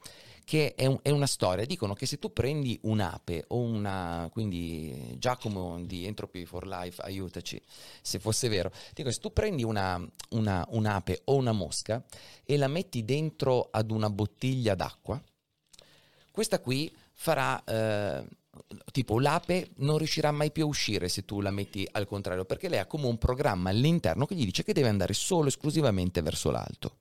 che 0.45 0.73
è, 0.73 0.85
un, 0.85 0.99
è, 1.01 1.09
una 1.09 1.25
storia. 1.25 1.65
Dicono 1.65 1.93
che 1.93 2.05
se 2.05 2.17
tu 2.17 2.31
prendi 2.31 2.79
un'ape 2.83 3.45
o 3.49 3.59
una, 3.59 4.29
quindi 4.31 5.15
Giacomo 5.17 5.83
di 5.83 6.05
Entropy 6.05 6.45
for 6.45 6.65
Life, 6.65 7.01
aiutaci, 7.01 7.61
se 8.01 8.19
fosse 8.19 8.47
vero, 8.47 8.71
dico 8.93 9.11
se 9.11 9.19
tu 9.19 9.33
prendi 9.33 9.63
una, 9.63 10.01
una, 10.29 10.65
un'ape 10.69 11.21
o 11.25 11.35
una 11.35 11.51
mosca 11.51 12.03
e 12.45 12.55
la 12.55 12.69
metti 12.69 13.03
dentro 13.03 13.67
ad 13.69 13.91
una 13.91 14.09
bottiglia 14.09 14.75
d'acqua, 14.75 15.21
questa 16.31 16.59
qui 16.61 16.93
farà... 17.11 17.61
Eh, 17.65 18.36
tipo 18.91 19.19
l'ape 19.19 19.71
non 19.77 19.97
riuscirà 19.97 20.31
mai 20.31 20.51
più 20.51 20.63
a 20.63 20.67
uscire 20.67 21.09
se 21.09 21.25
tu 21.25 21.41
la 21.41 21.51
metti 21.51 21.87
al 21.91 22.07
contrario, 22.07 22.45
perché 22.45 22.69
lei 22.69 22.79
ha 22.79 22.85
come 22.85 23.07
un 23.07 23.17
programma 23.17 23.69
all'interno 23.69 24.25
che 24.25 24.35
gli 24.35 24.45
dice 24.45 24.63
che 24.63 24.73
deve 24.73 24.89
andare 24.89 25.13
solo 25.13 25.47
esclusivamente 25.47 26.21
verso 26.21 26.51
l'alto. 26.51 26.97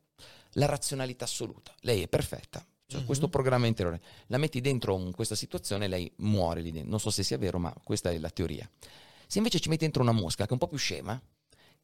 La 0.52 0.66
razionalità 0.66 1.24
assoluta, 1.24 1.74
lei 1.80 2.02
è 2.02 2.08
perfetta. 2.08 2.64
Cioè, 2.86 2.98
mm-hmm. 2.98 3.06
Questo 3.06 3.28
programma 3.28 3.66
interiore 3.66 4.00
la 4.28 4.38
metti 4.38 4.60
dentro 4.60 4.96
in 4.98 5.12
questa 5.12 5.34
situazione, 5.34 5.88
lei 5.88 6.10
muore 6.18 6.60
lì 6.60 6.70
dentro. 6.70 6.90
Non 6.90 7.00
so 7.00 7.10
se 7.10 7.22
sia 7.22 7.36
vero, 7.36 7.58
ma 7.58 7.74
questa 7.82 8.10
è 8.10 8.18
la 8.18 8.30
teoria. 8.30 8.68
Se 9.26 9.38
invece 9.38 9.58
ci 9.58 9.68
metti 9.68 9.82
dentro 9.82 10.02
una 10.02 10.12
mosca 10.12 10.44
che 10.44 10.50
è 10.50 10.52
un 10.52 10.58
po' 10.58 10.68
più 10.68 10.78
scema, 10.78 11.20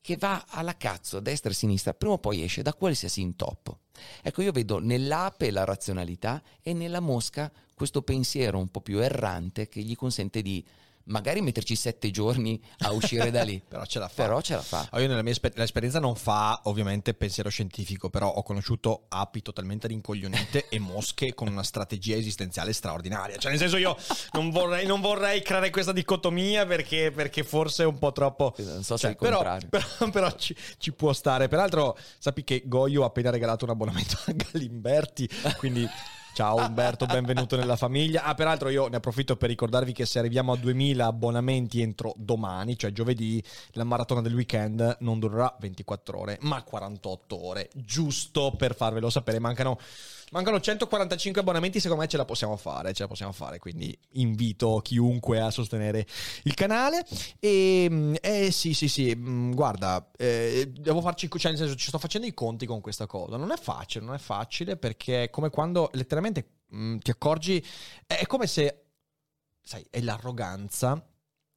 che 0.01 0.17
va 0.17 0.45
alla 0.49 0.77
cazzo 0.77 1.21
destra 1.21 1.51
e 1.51 1.55
sinistra, 1.55 1.95
prima 1.95 2.15
o 2.15 2.19
poi 2.19 2.43
esce 2.43 2.63
da 2.63 2.75
qualsiasi 2.75 3.21
intoppo. 3.21 3.79
Ecco, 4.21 4.43
io 4.43 4.53
vedo 4.53 4.79
nell'ape 4.79 5.51
la 5.51 5.65
razionalità 5.65 6.43
e 6.61 6.73
nella 6.73 7.01
mosca 7.01 7.51
questo 7.83 8.03
pensiero 8.03 8.59
un 8.59 8.69
po' 8.69 8.81
più 8.81 9.01
errante 9.01 9.69
che 9.69 9.81
gli 9.81 9.97
consente 9.97 10.41
di 10.41 10.65
magari 11.07 11.41
metterci 11.41 11.75
sette 11.75 12.13
giorni 12.13 12.63
a 12.83 12.93
uscire 12.93 13.33
da 13.33 13.43
lì. 13.43 13.61
però 13.67 13.85
ce 13.85 13.99
la 13.99 14.07
fa. 14.07 14.23
Però 14.23 14.41
ce 14.41 14.55
la 14.55 14.63
fa. 14.63 14.89
io 15.01 15.09
nella 15.09 15.23
mia 15.23 15.33
esper- 15.33 15.57
l'esperienza 15.57 15.99
non 15.99 16.15
fa 16.15 16.61
ovviamente 16.67 17.13
pensiero 17.13 17.49
scientifico, 17.49 18.09
però 18.09 18.29
ho 18.29 18.45
conosciuto 18.45 19.07
api 19.09 19.43
totalmente 19.43 19.89
rincoglionite 19.89 20.69
e 20.69 20.79
mosche 20.79 21.35
con 21.35 21.49
una 21.49 21.65
strategia 21.65 22.15
esistenziale 22.15 22.73
straordinaria. 22.73 23.37
Cioè, 23.37 23.51
nel 23.51 23.59
senso, 23.59 23.79
io 23.79 23.97
non 24.35 24.51
vorrei, 24.51 24.87
non 24.87 25.01
vorrei 25.01 25.43
creare 25.43 25.71
questa 25.71 25.91
dicotomia 25.91 26.65
perché, 26.65 27.11
perché, 27.11 27.43
forse 27.43 27.83
è 27.83 27.87
un 27.87 27.99
po' 27.99 28.13
troppo. 28.13 28.55
Non 28.59 28.85
so 28.85 28.97
se 28.97 29.09
cioè, 29.09 29.11
è 29.11 29.13
il 29.15 29.19
però, 29.19 29.39
contrario. 29.39 29.67
però, 29.99 30.11
però 30.13 30.37
ci, 30.37 30.55
ci, 30.79 30.93
può 30.93 31.13
stare. 31.13 31.49
Peraltro, 31.49 31.99
sappi 32.21 32.45
che 32.45 32.63
Goyo 32.65 33.03
ha 33.03 33.07
appena 33.07 33.31
regalato 33.31 33.65
un 33.65 33.73
abbonamento 33.73 34.19
a 34.27 34.33
Galimberti, 34.33 35.29
quindi. 35.59 35.89
Ciao 36.35 36.57
Umberto, 36.57 37.05
benvenuto 37.05 37.57
nella 37.57 37.77
famiglia. 37.77 38.23
Ah, 38.23 38.35
peraltro 38.35 38.71
io 38.71 38.89
ne 38.89 38.97
approfitto 38.97 39.37
per 39.37 39.51
ricordarvi 39.51 39.93
che 39.93 40.07
se 40.07 40.19
arriviamo 40.19 40.53
a 40.53 40.57
2000 40.57 41.05
abbonamenti 41.05 41.83
entro 41.83 42.15
domani, 42.17 42.79
cioè 42.79 42.91
giovedì, 42.91 43.43
la 43.73 43.85
maratona 43.85 44.23
del 44.23 44.35
weekend 44.35 44.97
non 45.01 45.19
durerà 45.19 45.55
24 45.61 46.19
ore, 46.19 46.39
ma 46.41 46.63
48 46.63 47.47
ore, 47.47 47.69
giusto 47.75 48.55
per 48.57 48.75
farvelo 48.75 49.11
sapere. 49.11 49.41
Mancano 49.41 49.79
Mancano 50.33 50.61
145 50.61 51.43
abbonamenti, 51.43 51.79
secondo 51.79 52.03
me 52.03 52.09
ce 52.09 52.17
la 52.17 52.25
possiamo 52.25 52.57
fare, 52.57 52.95
ce 52.95 53.03
la 53.03 53.09
possiamo 53.09 53.33
fare, 53.33 53.59
quindi 53.59 53.95
invito 54.13 54.81
chiunque 54.83 55.39
a 55.41 55.51
sostenere 55.51 56.07
il 56.45 56.55
canale. 56.55 57.05
E 57.39 58.19
eh, 58.19 58.51
sì, 58.51 58.73
sì, 58.73 58.89
sì, 58.89 59.15
mm, 59.15 59.53
guarda, 59.53 60.11
eh, 60.17 60.73
devo 60.75 61.03
farci, 61.03 61.29
cioè 61.29 61.51
nel 61.51 61.61
senso 61.61 61.77
ci 61.77 61.89
sto 61.89 61.99
facendo 61.99 62.27
i 62.27 62.33
conti 62.33 62.65
con 62.65 62.81
questa 62.81 63.05
cosa. 63.05 63.37
Non 63.37 63.53
è 63.53 63.57
facile, 63.59 64.07
non 64.07 64.15
è 64.15 64.19
facile 64.19 64.79
perché 64.79 65.25
è 65.25 65.31
come 65.31 65.51
quando 65.51 65.91
letteralmente 65.93 66.47
mh, 66.69 66.83
mm, 66.83 66.99
ti 66.99 67.11
accorgi, 67.11 67.63
è 68.07 68.25
come 68.25 68.47
se, 68.47 68.85
sai, 69.61 69.87
è 69.91 70.01
l'arroganza 70.01 71.12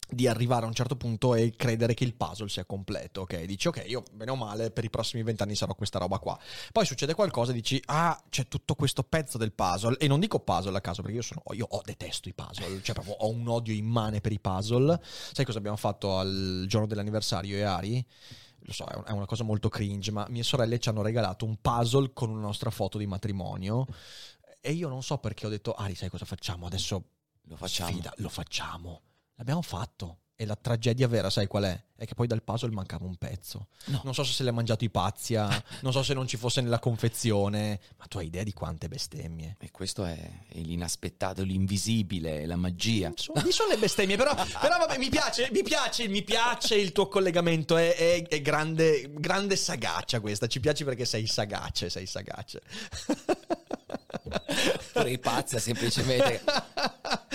di 0.09 0.27
arrivare 0.27 0.65
a 0.65 0.67
un 0.67 0.73
certo 0.73 0.95
punto 0.95 1.35
e 1.35 1.55
credere 1.55 1.93
che 1.93 2.03
il 2.03 2.13
puzzle 2.13 2.49
sia 2.49 2.65
completo, 2.65 3.21
ok? 3.21 3.43
Dici, 3.43 3.67
ok, 3.67 3.83
io 3.87 4.03
bene 4.11 4.31
o 4.31 4.35
male 4.35 4.71
per 4.71 4.83
i 4.83 4.89
prossimi 4.89 5.23
vent'anni 5.23 5.55
sarò 5.55 5.73
questa 5.73 5.99
roba 5.99 6.19
qua. 6.19 6.37
Poi 6.71 6.85
succede 6.85 7.13
qualcosa 7.13 7.51
e 7.51 7.55
dici, 7.55 7.81
ah, 7.85 8.21
c'è 8.29 8.47
tutto 8.47 8.75
questo 8.75 9.03
pezzo 9.03 9.37
del 9.37 9.53
puzzle. 9.53 9.97
E 9.97 10.07
non 10.07 10.19
dico 10.19 10.39
puzzle 10.39 10.77
a 10.77 10.81
caso, 10.81 11.01
perché 11.01 11.17
io 11.17 11.23
sono, 11.23 11.41
io 11.51 11.67
oh, 11.69 11.81
detesto 11.83 12.29
i 12.29 12.33
puzzle, 12.33 12.81
cioè 12.81 12.93
proprio 12.93 13.15
ho 13.15 13.29
un 13.29 13.47
odio 13.47 13.73
immane 13.73 14.21
per 14.21 14.31
i 14.31 14.39
puzzle. 14.39 14.99
Sai 15.03 15.45
cosa 15.45 15.57
abbiamo 15.57 15.77
fatto 15.77 16.17
al 16.17 16.65
giorno 16.67 16.87
dell'anniversario 16.87 17.57
e 17.57 17.63
Ari? 17.63 18.05
Lo 18.67 18.73
so, 18.73 18.85
è 18.85 19.11
una 19.11 19.27
cosa 19.27 19.43
molto 19.43 19.69
cringe, 19.69 20.11
ma 20.11 20.25
mie 20.29 20.41
sorelle 20.41 20.79
ci 20.79 20.89
hanno 20.89 21.03
regalato 21.03 21.45
un 21.45 21.57
puzzle 21.61 22.13
con 22.13 22.29
una 22.29 22.41
nostra 22.41 22.71
foto 22.71 22.97
di 22.97 23.05
matrimonio. 23.05 23.85
E 24.59 24.71
io 24.71 24.87
non 24.87 25.03
so 25.03 25.19
perché 25.19 25.45
ho 25.45 25.49
detto, 25.49 25.73
Ari, 25.73 25.93
sai 25.93 26.09
cosa 26.09 26.25
facciamo? 26.25 26.65
Adesso 26.65 27.03
lo 27.43 27.55
facciamo. 27.55 27.91
Sfida, 27.91 28.13
lo 28.17 28.29
facciamo. 28.29 29.01
L'abbiamo 29.35 29.61
fatto. 29.61 30.19
E 30.37 30.45
la 30.45 30.57
tragedia 30.57 31.07
vera, 31.07 31.29
sai 31.29 31.47
qual 31.47 31.63
è? 31.63 31.83
È 31.95 32.05
che 32.05 32.13
poi 32.13 32.27
dal 32.27 32.43
puzzle 32.43 32.69
mancava 32.69 33.05
un 33.05 33.15
pezzo. 33.15 33.67
No. 33.85 34.01
Non 34.03 34.13
so 34.13 34.25
se 34.25 34.33
se 34.33 34.43
l'è 34.43 34.51
mangiato 34.51 34.83
i 34.83 34.89
Pazia, 34.89 35.47
non 35.79 35.93
so 35.93 36.03
se 36.03 36.13
non 36.13 36.27
ci 36.27 36.35
fosse 36.35 36.59
nella 36.59 36.79
confezione, 36.79 37.79
ma 37.95 38.05
tu 38.07 38.17
hai 38.17 38.25
idea 38.25 38.43
di 38.43 38.51
quante 38.51 38.89
bestemmie. 38.89 39.55
E 39.61 39.71
questo 39.71 40.03
è, 40.03 40.29
l'inaspettato, 40.55 41.41
l'invisibile, 41.43 42.45
la 42.45 42.57
magia. 42.57 43.13
Sono, 43.15 43.49
sono 43.49 43.69
le 43.69 43.77
bestemmie, 43.77 44.17
però, 44.17 44.35
però 44.35 44.77
vabbè, 44.77 44.97
mi 44.97 45.07
piace, 45.07 45.47
mi 45.53 45.63
piace, 45.63 46.09
mi 46.09 46.21
piace 46.21 46.75
il 46.75 46.91
tuo 46.91 47.07
collegamento, 47.07 47.77
è, 47.77 47.95
è, 47.95 48.27
è 48.27 48.41
grande, 48.41 49.13
grande 49.13 49.55
sagacia 49.55 50.19
questa, 50.19 50.47
ci 50.47 50.59
piace 50.59 50.83
perché 50.83 51.05
sei 51.05 51.27
sagace, 51.27 51.89
sei 51.89 52.05
sagace. 52.07 52.61
Pazzi 55.19 55.59
semplicemente 55.59 56.41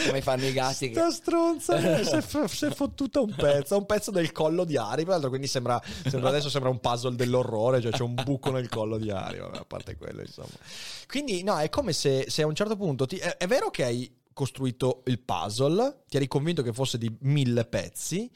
come 0.06 0.22
fanno 0.22 0.46
i 0.46 0.52
gatti. 0.52 0.90
Sta 0.90 1.06
che... 1.06 1.12
stronza 1.12 1.78
si, 1.78 1.86
è, 1.86 2.46
si 2.48 2.64
è 2.66 2.70
fottuta 2.70 3.20
un 3.20 3.34
pezzo, 3.34 3.76
un 3.76 3.86
pezzo 3.86 4.10
del 4.10 4.32
collo 4.32 4.64
di 4.64 4.76
Ari, 4.76 5.04
peraltro 5.04 5.28
quindi 5.28 5.46
sembra, 5.46 5.80
sembra, 6.06 6.28
adesso 6.28 6.48
sembra 6.48 6.70
un 6.70 6.80
puzzle 6.80 7.16
dell'orrore, 7.16 7.80
cioè 7.80 7.92
c'è 7.92 8.02
un 8.02 8.14
buco 8.14 8.50
nel 8.50 8.68
collo 8.68 8.98
di 8.98 9.10
Ari, 9.10 9.38
vabbè, 9.38 9.58
a 9.58 9.64
parte 9.64 9.96
quello 9.96 10.20
insomma. 10.20 10.48
Quindi 11.06 11.42
no, 11.42 11.58
è 11.58 11.68
come 11.68 11.92
se, 11.92 12.26
se 12.28 12.42
a 12.42 12.46
un 12.46 12.54
certo 12.54 12.76
punto, 12.76 13.06
ti, 13.06 13.16
è, 13.16 13.36
è 13.36 13.46
vero 13.46 13.70
che 13.70 13.84
hai 13.84 14.18
costruito 14.32 15.02
il 15.06 15.20
puzzle, 15.20 16.04
ti 16.08 16.16
eri 16.16 16.28
convinto 16.28 16.62
che 16.62 16.72
fosse 16.72 16.98
di 16.98 17.14
mille 17.20 17.64
pezzi, 17.64 18.30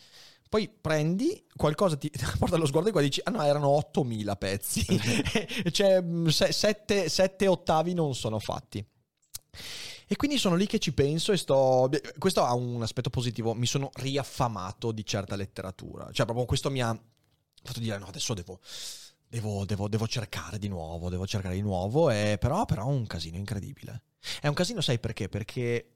poi 0.54 0.68
prendi 0.68 1.44
qualcosa, 1.56 1.96
ti 1.96 2.08
porta 2.38 2.54
allo 2.54 2.66
sguardo 2.66 2.88
e 2.88 2.92
qua 2.92 3.00
dici, 3.00 3.20
ah 3.24 3.32
no, 3.32 3.42
erano 3.42 3.70
8000 3.70 4.36
pezzi, 4.36 4.86
cioè 5.72 6.00
7, 6.28 7.08
7 7.08 7.48
ottavi 7.48 7.92
non 7.92 8.14
sono 8.14 8.38
fatti. 8.38 8.86
E 10.06 10.14
quindi 10.14 10.38
sono 10.38 10.54
lì 10.54 10.66
che 10.66 10.78
ci 10.78 10.92
penso 10.92 11.32
e 11.32 11.38
sto... 11.38 11.90
Questo 12.18 12.44
ha 12.44 12.54
un 12.54 12.80
aspetto 12.82 13.10
positivo, 13.10 13.52
mi 13.52 13.66
sono 13.66 13.90
riaffamato 13.94 14.92
di 14.92 15.04
certa 15.04 15.34
letteratura. 15.34 16.08
Cioè 16.12 16.24
proprio 16.24 16.46
questo 16.46 16.70
mi 16.70 16.80
ha 16.80 16.96
fatto 17.64 17.80
dire 17.80 17.98
no, 17.98 18.06
adesso 18.06 18.32
devo... 18.32 18.60
Devo, 19.26 19.64
devo, 19.64 19.88
devo 19.88 20.06
cercare 20.06 20.60
di 20.60 20.68
nuovo, 20.68 21.08
devo 21.08 21.26
cercare 21.26 21.56
di 21.56 21.62
nuovo, 21.62 22.10
e 22.10 22.36
però, 22.38 22.64
però 22.64 22.82
è 22.82 22.92
un 22.92 23.08
casino 23.08 23.36
incredibile. 23.36 24.04
È 24.40 24.46
un 24.46 24.54
casino, 24.54 24.80
sai 24.80 25.00
perché? 25.00 25.28
Perché 25.28 25.93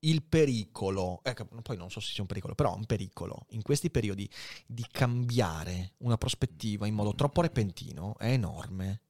il 0.00 0.22
pericolo, 0.22 1.20
ecco, 1.22 1.46
poi 1.62 1.76
non 1.76 1.90
so 1.90 2.00
se 2.00 2.12
sia 2.12 2.22
un 2.22 2.28
pericolo, 2.28 2.54
però 2.54 2.74
un 2.74 2.86
pericolo 2.86 3.46
in 3.50 3.62
questi 3.62 3.90
periodi 3.90 4.28
di 4.66 4.84
cambiare 4.90 5.94
una 5.98 6.16
prospettiva 6.16 6.86
in 6.86 6.94
modo 6.94 7.14
troppo 7.14 7.40
repentino 7.40 8.16
è 8.18 8.32
enorme. 8.32 9.02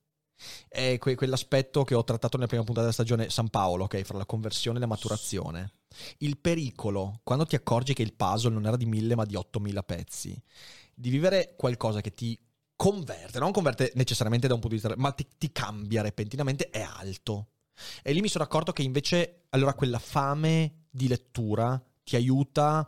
È 0.68 0.98
que- 0.98 1.16
quell'aspetto 1.16 1.82
che 1.82 1.94
ho 1.94 2.04
trattato 2.04 2.36
nella 2.36 2.48
prima 2.48 2.62
puntata 2.62 2.86
della 2.86 2.92
stagione 2.92 3.28
San 3.28 3.48
Paolo, 3.48 3.84
ok, 3.84 4.02
fra 4.02 4.18
la 4.18 4.26
conversione 4.26 4.78
e 4.78 4.80
la 4.80 4.86
maturazione. 4.86 5.72
Il 6.18 6.38
pericolo, 6.38 7.20
quando 7.24 7.44
ti 7.44 7.56
accorgi 7.56 7.92
che 7.92 8.02
il 8.02 8.14
puzzle 8.14 8.52
non 8.52 8.66
era 8.66 8.76
di 8.76 8.86
mille 8.86 9.16
ma 9.16 9.24
di 9.24 9.34
ottomila 9.34 9.82
pezzi, 9.82 10.40
di 10.94 11.10
vivere 11.10 11.54
qualcosa 11.56 12.00
che 12.00 12.14
ti 12.14 12.38
converte, 12.76 13.40
non 13.40 13.50
converte 13.50 13.90
necessariamente 13.96 14.46
da 14.46 14.54
un 14.54 14.60
punto 14.60 14.76
di 14.76 14.80
vista, 14.80 14.96
ma 15.00 15.10
ti, 15.10 15.26
ti 15.36 15.50
cambia 15.50 16.02
repentinamente, 16.02 16.70
è 16.70 16.80
alto. 16.80 17.48
E 18.02 18.12
lì 18.12 18.20
mi 18.20 18.28
sono 18.28 18.44
accorto 18.44 18.72
che 18.72 18.82
invece 18.82 19.46
allora 19.50 19.74
quella 19.74 19.98
fame 19.98 20.86
di 20.90 21.08
lettura 21.08 21.80
ti 22.02 22.16
aiuta 22.16 22.86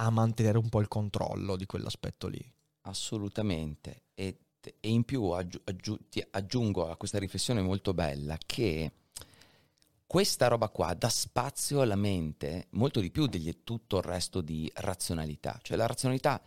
a 0.00 0.10
mantenere 0.10 0.58
un 0.58 0.68
po' 0.68 0.80
il 0.80 0.88
controllo 0.88 1.56
di 1.56 1.66
quell'aspetto 1.66 2.28
lì. 2.28 2.52
Assolutamente. 2.82 4.04
E, 4.14 4.38
e 4.80 4.88
in 4.88 5.04
più 5.04 5.24
aggi- 5.24 5.60
aggi- 5.64 6.26
aggiungo 6.30 6.88
a 6.88 6.96
questa 6.96 7.18
riflessione 7.18 7.60
molto 7.60 7.94
bella 7.94 8.38
che 8.44 8.92
questa 10.06 10.48
roba 10.48 10.70
qua 10.70 10.94
dà 10.94 11.10
spazio 11.10 11.82
alla 11.82 11.94
mente 11.94 12.68
molto 12.70 13.00
di 13.00 13.10
più 13.10 13.26
di 13.26 13.62
tutto 13.62 13.98
il 13.98 14.04
resto 14.04 14.40
di 14.40 14.70
razionalità. 14.76 15.58
Cioè 15.62 15.76
la 15.76 15.86
razionalità 15.86 16.40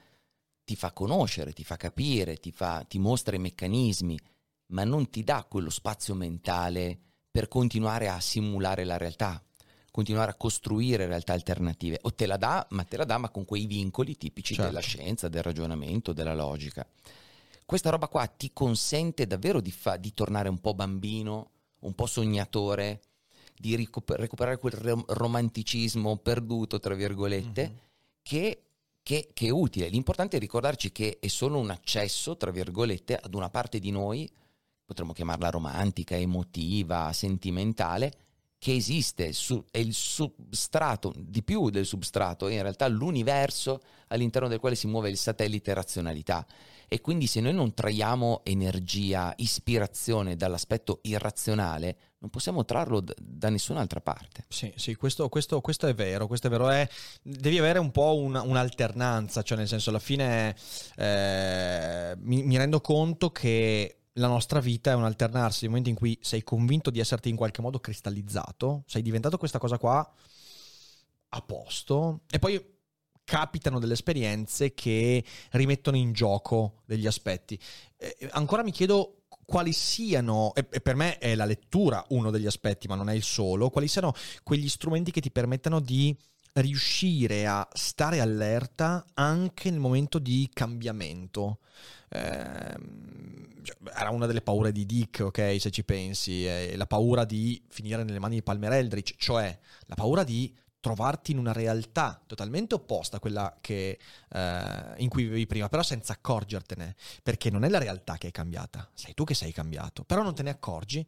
ti 0.63 0.75
fa 0.75 0.91
conoscere, 0.91 1.53
ti 1.53 1.63
fa 1.63 1.77
capire, 1.77 2.37
ti, 2.37 2.51
fa, 2.51 2.83
ti 2.87 2.97
mostra 2.97 3.35
i 3.35 3.39
meccanismi, 3.39 4.19
ma 4.67 4.83
non 4.83 5.09
ti 5.09 5.23
dà 5.23 5.45
quello 5.47 5.69
spazio 5.69 6.15
mentale 6.15 7.10
per 7.31 7.47
continuare 7.47 8.09
a 8.09 8.19
simulare 8.19 8.83
la 8.83 8.97
realtà, 8.97 9.41
continuare 9.89 10.31
a 10.31 10.35
costruire 10.35 11.05
realtà 11.05 11.31
alternative. 11.33 11.99
O 12.03 12.13
te 12.13 12.25
la 12.25 12.37
dà, 12.37 12.67
ma 12.71 12.83
te 12.83 12.97
la 12.97 13.05
dà, 13.05 13.17
ma 13.17 13.29
con 13.29 13.45
quei 13.45 13.65
vincoli 13.65 14.17
tipici 14.17 14.53
certo. 14.53 14.69
della 14.69 14.81
scienza, 14.81 15.29
del 15.29 15.41
ragionamento, 15.41 16.11
della 16.11 16.35
logica. 16.35 16.85
Questa 17.65 17.89
roba 17.89 18.09
qua 18.09 18.27
ti 18.27 18.51
consente 18.51 19.25
davvero 19.25 19.61
di, 19.61 19.71
fa- 19.71 19.95
di 19.95 20.13
tornare 20.13 20.49
un 20.49 20.59
po' 20.59 20.73
bambino, 20.73 21.51
un 21.79 21.95
po' 21.95 22.05
sognatore, 22.05 22.99
di 23.57 23.75
ricuper- 23.75 24.19
recuperare 24.19 24.57
quel 24.57 24.73
rom- 24.73 25.05
romanticismo 25.07 26.17
perduto, 26.17 26.79
tra 26.79 26.95
virgolette, 26.95 27.63
mm-hmm. 27.63 27.77
che, 28.21 28.63
che, 29.01 29.29
che 29.31 29.47
è 29.47 29.51
utile. 29.51 29.87
L'importante 29.87 30.35
è 30.35 30.39
ricordarci 30.39 30.91
che 30.91 31.17
è 31.21 31.27
solo 31.27 31.59
un 31.59 31.69
accesso, 31.69 32.35
tra 32.35 32.51
virgolette, 32.51 33.15
ad 33.15 33.33
una 33.33 33.49
parte 33.49 33.79
di 33.79 33.91
noi 33.91 34.29
potremmo 34.91 35.13
chiamarla 35.13 35.49
romantica, 35.49 36.17
emotiva, 36.17 37.13
sentimentale, 37.13 38.11
che 38.57 38.75
esiste, 38.75 39.31
su, 39.31 39.63
è 39.71 39.77
il 39.77 39.93
substrato, 39.93 41.13
di 41.15 41.41
più 41.43 41.69
del 41.69 41.85
substrato, 41.85 42.47
è 42.47 42.53
in 42.53 42.61
realtà 42.61 42.87
l'universo 42.87 43.81
all'interno 44.09 44.49
del 44.49 44.59
quale 44.59 44.75
si 44.75 44.87
muove 44.87 45.09
il 45.09 45.17
satellite 45.17 45.73
razionalità. 45.73 46.45
E 46.87 46.99
quindi 46.99 47.25
se 47.25 47.39
noi 47.39 47.53
non 47.53 47.73
traiamo 47.73 48.41
energia, 48.43 49.33
ispirazione 49.37 50.35
dall'aspetto 50.35 50.99
irrazionale, 51.03 51.97
non 52.17 52.29
possiamo 52.29 52.65
trarlo 52.65 52.99
da, 52.99 53.13
da 53.17 53.49
nessun'altra 53.49 54.01
parte. 54.01 54.43
Sì, 54.49 54.71
sì, 54.75 54.95
questo, 54.95 55.29
questo, 55.29 55.61
questo, 55.61 55.87
è 55.87 55.95
vero, 55.95 56.27
questo 56.27 56.47
è 56.47 56.49
vero. 56.49 56.69
È, 56.69 56.87
devi 57.21 57.57
avere 57.57 57.79
un 57.79 57.91
po' 57.91 58.17
un, 58.17 58.35
un'alternanza, 58.35 59.41
cioè 59.41 59.57
nel 59.57 59.69
senso 59.69 59.89
alla 59.89 59.99
fine 59.99 60.53
eh, 60.97 62.13
mi, 62.17 62.43
mi 62.43 62.57
rendo 62.57 62.81
conto 62.81 63.31
che 63.31 64.00
la 64.13 64.27
nostra 64.27 64.59
vita 64.59 64.91
è 64.91 64.95
un 64.95 65.05
alternarsi 65.05 65.61
nel 65.61 65.69
momento 65.69 65.89
in 65.89 65.95
cui 65.95 66.17
sei 66.21 66.43
convinto 66.43 66.89
di 66.89 66.99
esserti 66.99 67.29
in 67.29 67.35
qualche 67.35 67.61
modo 67.61 67.79
cristallizzato, 67.79 68.83
sei 68.85 69.01
diventato 69.01 69.37
questa 69.37 69.59
cosa 69.59 69.77
qua 69.77 70.13
a 71.33 71.41
posto 71.41 72.21
e 72.29 72.39
poi 72.39 72.79
capitano 73.23 73.79
delle 73.79 73.93
esperienze 73.93 74.73
che 74.73 75.23
rimettono 75.51 75.95
in 75.95 76.11
gioco 76.11 76.81
degli 76.85 77.07
aspetti. 77.07 77.57
Eh, 77.95 78.29
ancora 78.31 78.63
mi 78.63 78.71
chiedo 78.71 79.21
quali 79.45 79.73
siano, 79.73 80.53
e, 80.53 80.63
per 80.63 80.95
me 80.95 81.17
è 81.17 81.35
la 81.35 81.45
lettura 81.45 82.03
uno 82.09 82.31
degli 82.31 82.45
aspetti, 82.45 82.87
ma 82.87 82.95
non 82.95 83.09
è 83.09 83.13
il 83.13 83.23
solo, 83.23 83.69
quali 83.69 83.87
siano 83.87 84.13
quegli 84.43 84.67
strumenti 84.67 85.11
che 85.11 85.21
ti 85.21 85.31
permettano 85.31 85.79
di 85.79 86.17
riuscire 86.53 87.45
a 87.47 87.67
stare 87.73 88.19
allerta 88.19 89.05
anche 89.13 89.69
nel 89.69 89.79
momento 89.79 90.19
di 90.19 90.49
cambiamento. 90.51 91.59
Eh, 92.09 92.75
era 93.95 94.09
una 94.09 94.25
delle 94.25 94.41
paure 94.41 94.71
di 94.71 94.85
Dick, 94.85 95.19
ok, 95.21 95.57
se 95.59 95.69
ci 95.71 95.83
pensi, 95.83 96.45
eh, 96.45 96.75
la 96.75 96.87
paura 96.87 97.25
di 97.25 97.61
finire 97.69 98.03
nelle 98.03 98.19
mani 98.19 98.35
di 98.35 98.43
Palmer 98.43 98.73
Eldritch, 98.73 99.15
cioè 99.17 99.57
la 99.85 99.95
paura 99.95 100.23
di 100.23 100.53
trovarti 100.81 101.31
in 101.31 101.37
una 101.37 101.53
realtà 101.53 102.21
totalmente 102.25 102.73
opposta 102.73 103.17
a 103.17 103.19
quella 103.19 103.55
che, 103.61 103.99
eh, 104.29 104.93
in 104.97 105.09
cui 105.09 105.23
vivevi 105.23 105.45
prima, 105.45 105.69
però 105.69 105.83
senza 105.83 106.13
accorgertene, 106.13 106.95
perché 107.21 107.51
non 107.51 107.63
è 107.63 107.69
la 107.69 107.77
realtà 107.77 108.17
che 108.17 108.29
è 108.29 108.31
cambiata, 108.31 108.89
sei 108.93 109.13
tu 109.13 109.23
che 109.23 109.35
sei 109.35 109.53
cambiato, 109.53 110.03
però 110.03 110.23
non 110.23 110.33
te 110.33 110.41
ne 110.43 110.49
accorgi 110.49 111.05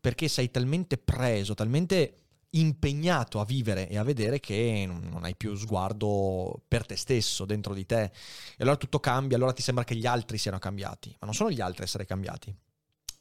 perché 0.00 0.26
sei 0.26 0.50
talmente 0.50 0.98
preso, 0.98 1.54
talmente 1.54 2.21
impegnato 2.52 3.40
a 3.40 3.44
vivere 3.44 3.88
e 3.88 3.96
a 3.96 4.02
vedere 4.02 4.40
che 4.40 4.84
non 4.86 5.24
hai 5.24 5.36
più 5.36 5.54
sguardo 5.54 6.62
per 6.66 6.86
te 6.86 6.96
stesso, 6.96 7.44
dentro 7.44 7.74
di 7.74 7.86
te. 7.86 8.02
E 8.02 8.58
allora 8.58 8.76
tutto 8.76 9.00
cambia, 9.00 9.36
allora 9.36 9.52
ti 9.52 9.62
sembra 9.62 9.84
che 9.84 9.94
gli 9.94 10.06
altri 10.06 10.38
siano 10.38 10.58
cambiati, 10.58 11.10
ma 11.20 11.26
non 11.26 11.34
sono 11.34 11.50
gli 11.50 11.60
altri 11.60 11.82
a 11.82 11.84
essere 11.84 12.04
cambiati. 12.04 12.54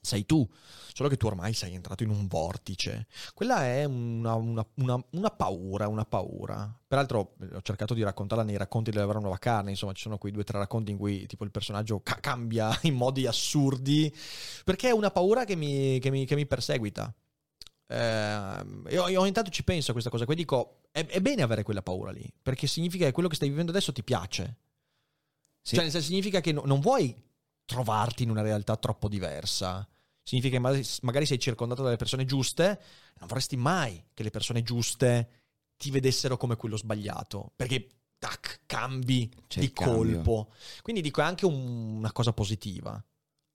Sei 0.03 0.25
tu, 0.25 0.47
solo 0.93 1.09
che 1.09 1.15
tu 1.15 1.27
ormai 1.27 1.53
sei 1.53 1.75
entrato 1.75 2.01
in 2.01 2.09
un 2.09 2.25
vortice. 2.25 3.05
Quella 3.35 3.65
è 3.65 3.83
una, 3.83 4.33
una, 4.33 4.65
una, 4.77 5.05
una 5.11 5.29
paura, 5.29 5.87
una 5.87 6.05
paura. 6.05 6.75
Peraltro 6.87 7.35
eh, 7.39 7.55
ho 7.55 7.61
cercato 7.61 7.93
di 7.93 8.01
raccontarla 8.01 8.43
nei 8.43 8.57
racconti 8.57 8.89
della 8.89 9.05
vera 9.05 9.19
nuova 9.19 9.37
carne, 9.37 9.69
insomma 9.69 9.93
ci 9.93 10.01
sono 10.01 10.17
quei 10.17 10.31
due 10.31 10.41
o 10.41 10.45
tre 10.45 10.57
racconti 10.57 10.89
in 10.89 10.97
cui 10.97 11.27
tipo 11.27 11.43
il 11.43 11.51
personaggio 11.51 12.01
ca- 12.01 12.19
cambia 12.19 12.75
in 12.83 12.95
modi 12.95 13.27
assurdi, 13.27 14.11
perché 14.65 14.89
è 14.89 14.91
una 14.91 15.11
paura 15.11 15.45
che 15.45 15.55
mi, 15.55 15.99
che 15.99 16.09
mi, 16.09 16.25
che 16.25 16.35
mi 16.35 16.47
perseguita. 16.47 17.13
Eh, 17.91 18.93
io, 18.93 19.19
ogni 19.19 19.33
tanto 19.33 19.49
ci 19.49 19.65
penso 19.65 19.89
a 19.89 19.93
questa 19.93 20.09
cosa 20.09 20.23
qui, 20.25 20.35
dico, 20.35 20.83
è, 20.91 21.05
è, 21.05 21.19
bene 21.19 21.41
avere 21.41 21.63
quella 21.63 21.81
paura 21.81 22.11
lì, 22.11 22.31
perché 22.41 22.65
significa 22.65 23.05
che 23.05 23.11
quello 23.11 23.27
che 23.27 23.35
stai 23.35 23.49
vivendo 23.49 23.71
adesso 23.71 23.91
ti 23.91 24.03
piace. 24.03 24.57
Sì. 25.61 25.75
Cioè, 25.75 26.01
significa 26.01 26.39
che 26.39 26.53
no, 26.53 26.63
non 26.65 26.79
vuoi 26.79 27.13
trovarti 27.65 28.23
in 28.23 28.29
una 28.29 28.41
realtà 28.41 28.77
troppo 28.77 29.09
diversa. 29.09 29.85
Significa 30.23 30.55
che 30.55 30.61
magari, 30.61 30.87
magari 31.01 31.25
sei 31.25 31.39
circondato 31.39 31.83
dalle 31.83 31.97
persone 31.97 32.23
giuste, 32.23 32.81
non 33.19 33.27
vorresti 33.27 33.57
mai 33.57 34.01
che 34.13 34.23
le 34.23 34.29
persone 34.29 34.63
giuste 34.63 35.29
ti 35.75 35.91
vedessero 35.91 36.37
come 36.37 36.55
quello 36.55 36.77
sbagliato, 36.77 37.51
perché 37.55 37.89
tac, 38.17 38.61
cambi 38.67 39.29
C'è 39.47 39.59
di 39.59 39.73
colpo. 39.73 40.53
Quindi 40.81 41.01
dico 41.01 41.19
è 41.21 41.25
anche 41.25 41.45
un, 41.45 41.97
una 41.97 42.11
cosa 42.13 42.31
positiva. 42.31 43.03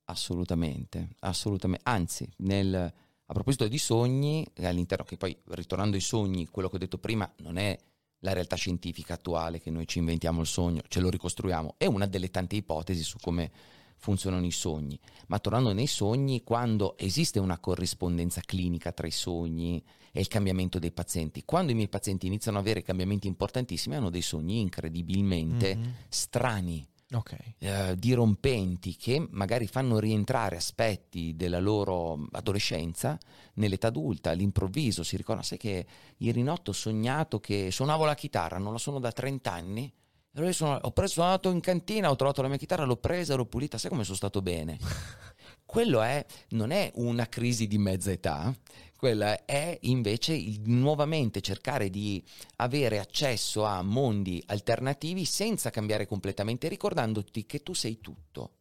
Assolutamente, 0.08 1.10
assolutamente. 1.20 1.88
Anzi, 1.88 2.28
nel, 2.38 2.92
a 3.26 3.32
proposito 3.32 3.66
di 3.66 3.78
sogni, 3.78 4.46
all'interno, 4.62 5.04
che 5.04 5.16
poi 5.16 5.36
ritornando 5.48 5.96
ai 5.96 6.02
sogni, 6.02 6.46
quello 6.46 6.68
che 6.68 6.76
ho 6.76 6.78
detto 6.78 6.98
prima 6.98 7.30
non 7.38 7.56
è 7.56 7.76
la 8.20 8.32
realtà 8.32 8.56
scientifica 8.56 9.14
attuale 9.14 9.60
che 9.60 9.70
noi 9.70 9.86
ci 9.86 9.98
inventiamo 9.98 10.40
il 10.40 10.46
sogno, 10.46 10.82
ce 10.88 11.00
lo 11.00 11.10
ricostruiamo, 11.10 11.74
è 11.76 11.86
una 11.86 12.06
delle 12.06 12.30
tante 12.30 12.56
ipotesi 12.56 13.02
su 13.02 13.18
come 13.20 13.50
funzionano 13.98 14.46
i 14.46 14.52
sogni. 14.52 14.98
Ma 15.26 15.38
tornando 15.38 15.72
nei 15.72 15.86
sogni, 15.86 16.42
quando 16.42 16.96
esiste 16.98 17.38
una 17.38 17.58
corrispondenza 17.58 18.40
clinica 18.44 18.92
tra 18.92 19.06
i 19.06 19.12
sogni 19.12 19.82
e 20.12 20.20
il 20.20 20.28
cambiamento 20.28 20.78
dei 20.78 20.92
pazienti, 20.92 21.44
quando 21.44 21.72
i 21.72 21.74
miei 21.74 21.88
pazienti 21.88 22.26
iniziano 22.26 22.58
ad 22.58 22.64
avere 22.64 22.82
cambiamenti 22.82 23.26
importantissimi, 23.26 23.96
hanno 23.96 24.10
dei 24.10 24.22
sogni 24.22 24.60
incredibilmente 24.60 25.76
mm-hmm. 25.76 25.90
strani 26.08 26.86
okay. 27.12 27.54
eh, 27.58 27.94
dirompenti 27.96 28.96
che 28.96 29.26
magari 29.30 29.66
fanno 29.66 29.98
rientrare 29.98 30.56
aspetti 30.56 31.34
della 31.36 31.60
loro 31.60 32.26
adolescenza 32.32 33.18
nell'età 33.54 33.88
adulta, 33.88 34.30
all'improvviso 34.30 35.02
si 35.02 35.16
ricordano, 35.16 35.46
sai 35.46 35.58
che 35.58 35.86
ieri 36.18 36.42
notte 36.42 36.70
ho 36.70 36.74
sognato 36.74 37.40
che 37.40 37.70
suonavo 37.70 38.04
la 38.04 38.14
chitarra, 38.14 38.58
non 38.58 38.72
la 38.72 38.78
suono 38.78 38.98
da 38.98 39.12
30 39.12 39.52
anni, 39.52 39.92
e 40.36 40.38
allora 40.38 40.52
sono, 40.52 40.78
ho 40.82 40.90
preso, 40.90 41.14
sono 41.14 41.26
andato 41.26 41.50
in 41.50 41.60
cantina, 41.60 42.10
ho 42.10 42.16
trovato 42.16 42.42
la 42.42 42.48
mia 42.48 42.58
chitarra, 42.58 42.84
l'ho 42.84 42.98
presa, 42.98 43.36
l'ho 43.36 43.46
pulita, 43.46 43.78
sai 43.78 43.88
come 43.88 44.04
sono 44.04 44.16
stato 44.16 44.42
bene? 44.42 44.78
Quello 45.66 46.00
è, 46.00 46.24
non 46.50 46.70
è 46.70 46.92
una 46.94 47.28
crisi 47.28 47.66
di 47.66 47.76
mezza 47.76 48.12
età, 48.12 48.54
quella 48.96 49.44
è 49.44 49.76
invece 49.82 50.32
il 50.32 50.62
nuovamente 50.70 51.42
cercare 51.42 51.90
di 51.90 52.24
avere 52.56 52.98
accesso 52.98 53.64
a 53.64 53.82
mondi 53.82 54.42
alternativi 54.46 55.24
senza 55.24 55.70
cambiare 55.70 56.06
completamente, 56.06 56.68
ricordandoti 56.68 57.44
che 57.44 57.62
tu 57.62 57.74
sei 57.74 58.00
tutto. 58.00 58.52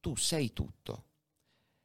Tu 0.00 0.16
sei 0.16 0.52
tutto. 0.52 1.04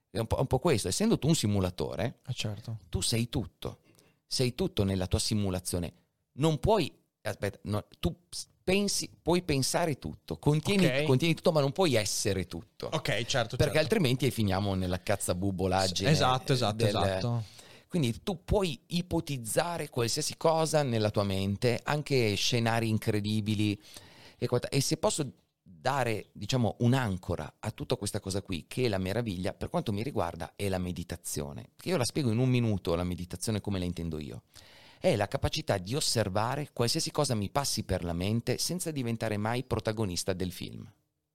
È 0.09 0.19
un 0.19 0.27
po', 0.27 0.39
un 0.39 0.47
po 0.47 0.59
questo, 0.59 0.87
essendo 0.87 1.19
tu 1.19 1.27
un 1.27 1.35
simulatore, 1.35 2.19
ah, 2.23 2.33
certo. 2.33 2.79
tu 2.89 3.01
sei 3.01 3.29
tutto. 3.29 3.81
Sei 4.25 4.55
tutto 4.55 4.83
nella 4.83 5.07
tua 5.07 5.19
simulazione. 5.19 5.93
Non 6.37 6.59
puoi, 6.59 6.91
aspetta, 7.21 7.59
no, 7.63 7.85
tu 7.99 8.15
pensi, 8.63 9.09
puoi 9.21 9.41
pensare 9.41 9.97
tutto, 9.99 10.37
contieni, 10.37 10.85
okay. 10.85 11.05
contieni, 11.05 11.33
tutto, 11.33 11.51
ma 11.51 11.59
non 11.59 11.71
puoi 11.71 11.95
essere 11.95 12.45
tutto. 12.45 12.89
Ok, 12.91 13.25
certo. 13.25 13.57
Perché 13.57 13.73
certo. 13.73 13.79
altrimenti 13.79 14.31
finiamo 14.31 14.73
nella 14.73 15.01
cazzabubolaggine. 15.01 16.09
Esatto, 16.09 16.53
esatto, 16.53 16.75
del, 16.75 16.87
esatto. 16.87 17.43
Quindi 17.87 18.23
tu 18.23 18.43
puoi 18.43 18.79
ipotizzare 18.87 19.89
qualsiasi 19.89 20.35
cosa 20.37 20.81
nella 20.81 21.11
tua 21.11 21.23
mente, 21.23 21.79
anche 21.83 22.33
scenari 22.35 22.89
incredibili. 22.89 23.79
E, 24.37 24.49
e 24.69 24.81
se 24.81 24.97
posso 24.97 25.31
dare, 25.61 26.29
diciamo, 26.31 26.77
un'ancora 26.79 27.55
a 27.59 27.71
tutta 27.71 27.95
questa 27.95 28.19
cosa 28.19 28.41
qui, 28.41 28.65
che 28.67 28.85
è 28.85 28.87
la 28.87 28.97
meraviglia, 28.97 29.53
per 29.53 29.69
quanto 29.69 29.91
mi 29.91 30.01
riguarda, 30.01 30.53
è 30.55 30.69
la 30.69 30.77
meditazione. 30.77 31.71
Che 31.75 31.89
io 31.89 31.97
la 31.97 32.05
spiego 32.05 32.31
in 32.31 32.39
un 32.39 32.49
minuto, 32.49 32.95
la 32.95 33.03
meditazione 33.03 33.61
come 33.61 33.79
la 33.79 33.85
intendo 33.85 34.17
io. 34.17 34.43
È 35.03 35.17
la 35.17 35.27
capacità 35.27 35.77
di 35.77 35.95
osservare 35.95 36.69
qualsiasi 36.71 37.11
cosa 37.11 37.35
mi 37.35 37.49
passi 37.49 37.83
per 37.83 38.05
la 38.05 38.13
mente 38.13 38.57
senza 38.57 38.89
diventare 38.89 39.35
mai 39.35 39.65
protagonista 39.65 40.31
del 40.31 40.53
film. 40.53 40.89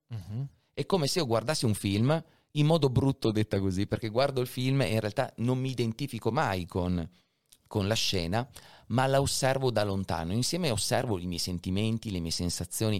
Uh-huh. 0.07 0.49
È 0.73 0.87
come 0.87 1.07
se 1.07 1.19
io 1.19 1.27
guardassi 1.27 1.67
un 1.67 1.75
film 1.75 2.25
in 2.53 2.65
modo 2.65 2.89
brutto 2.89 3.31
detta 3.31 3.61
così, 3.61 3.87
perché 3.87 4.09
guardo 4.09 4.41
il 4.41 4.47
film 4.47 4.81
e 4.81 4.93
in 4.93 5.01
realtà 5.01 5.31
non 5.41 5.59
mi 5.59 5.69
identifico 5.69 6.31
mai 6.31 6.65
con, 6.65 7.07
con 7.67 7.87
la 7.87 7.95
scena, 7.95 8.49
ma 8.87 9.07
la 9.07 9.21
osservo 9.21 9.71
da 9.71 9.85
lontano. 9.85 10.33
Insieme 10.33 10.71
osservo 10.71 11.19
i 11.19 11.27
miei 11.27 11.39
sentimenti, 11.39 12.11
le 12.11 12.21
mie 12.21 12.31
sensazioni. 12.31 12.99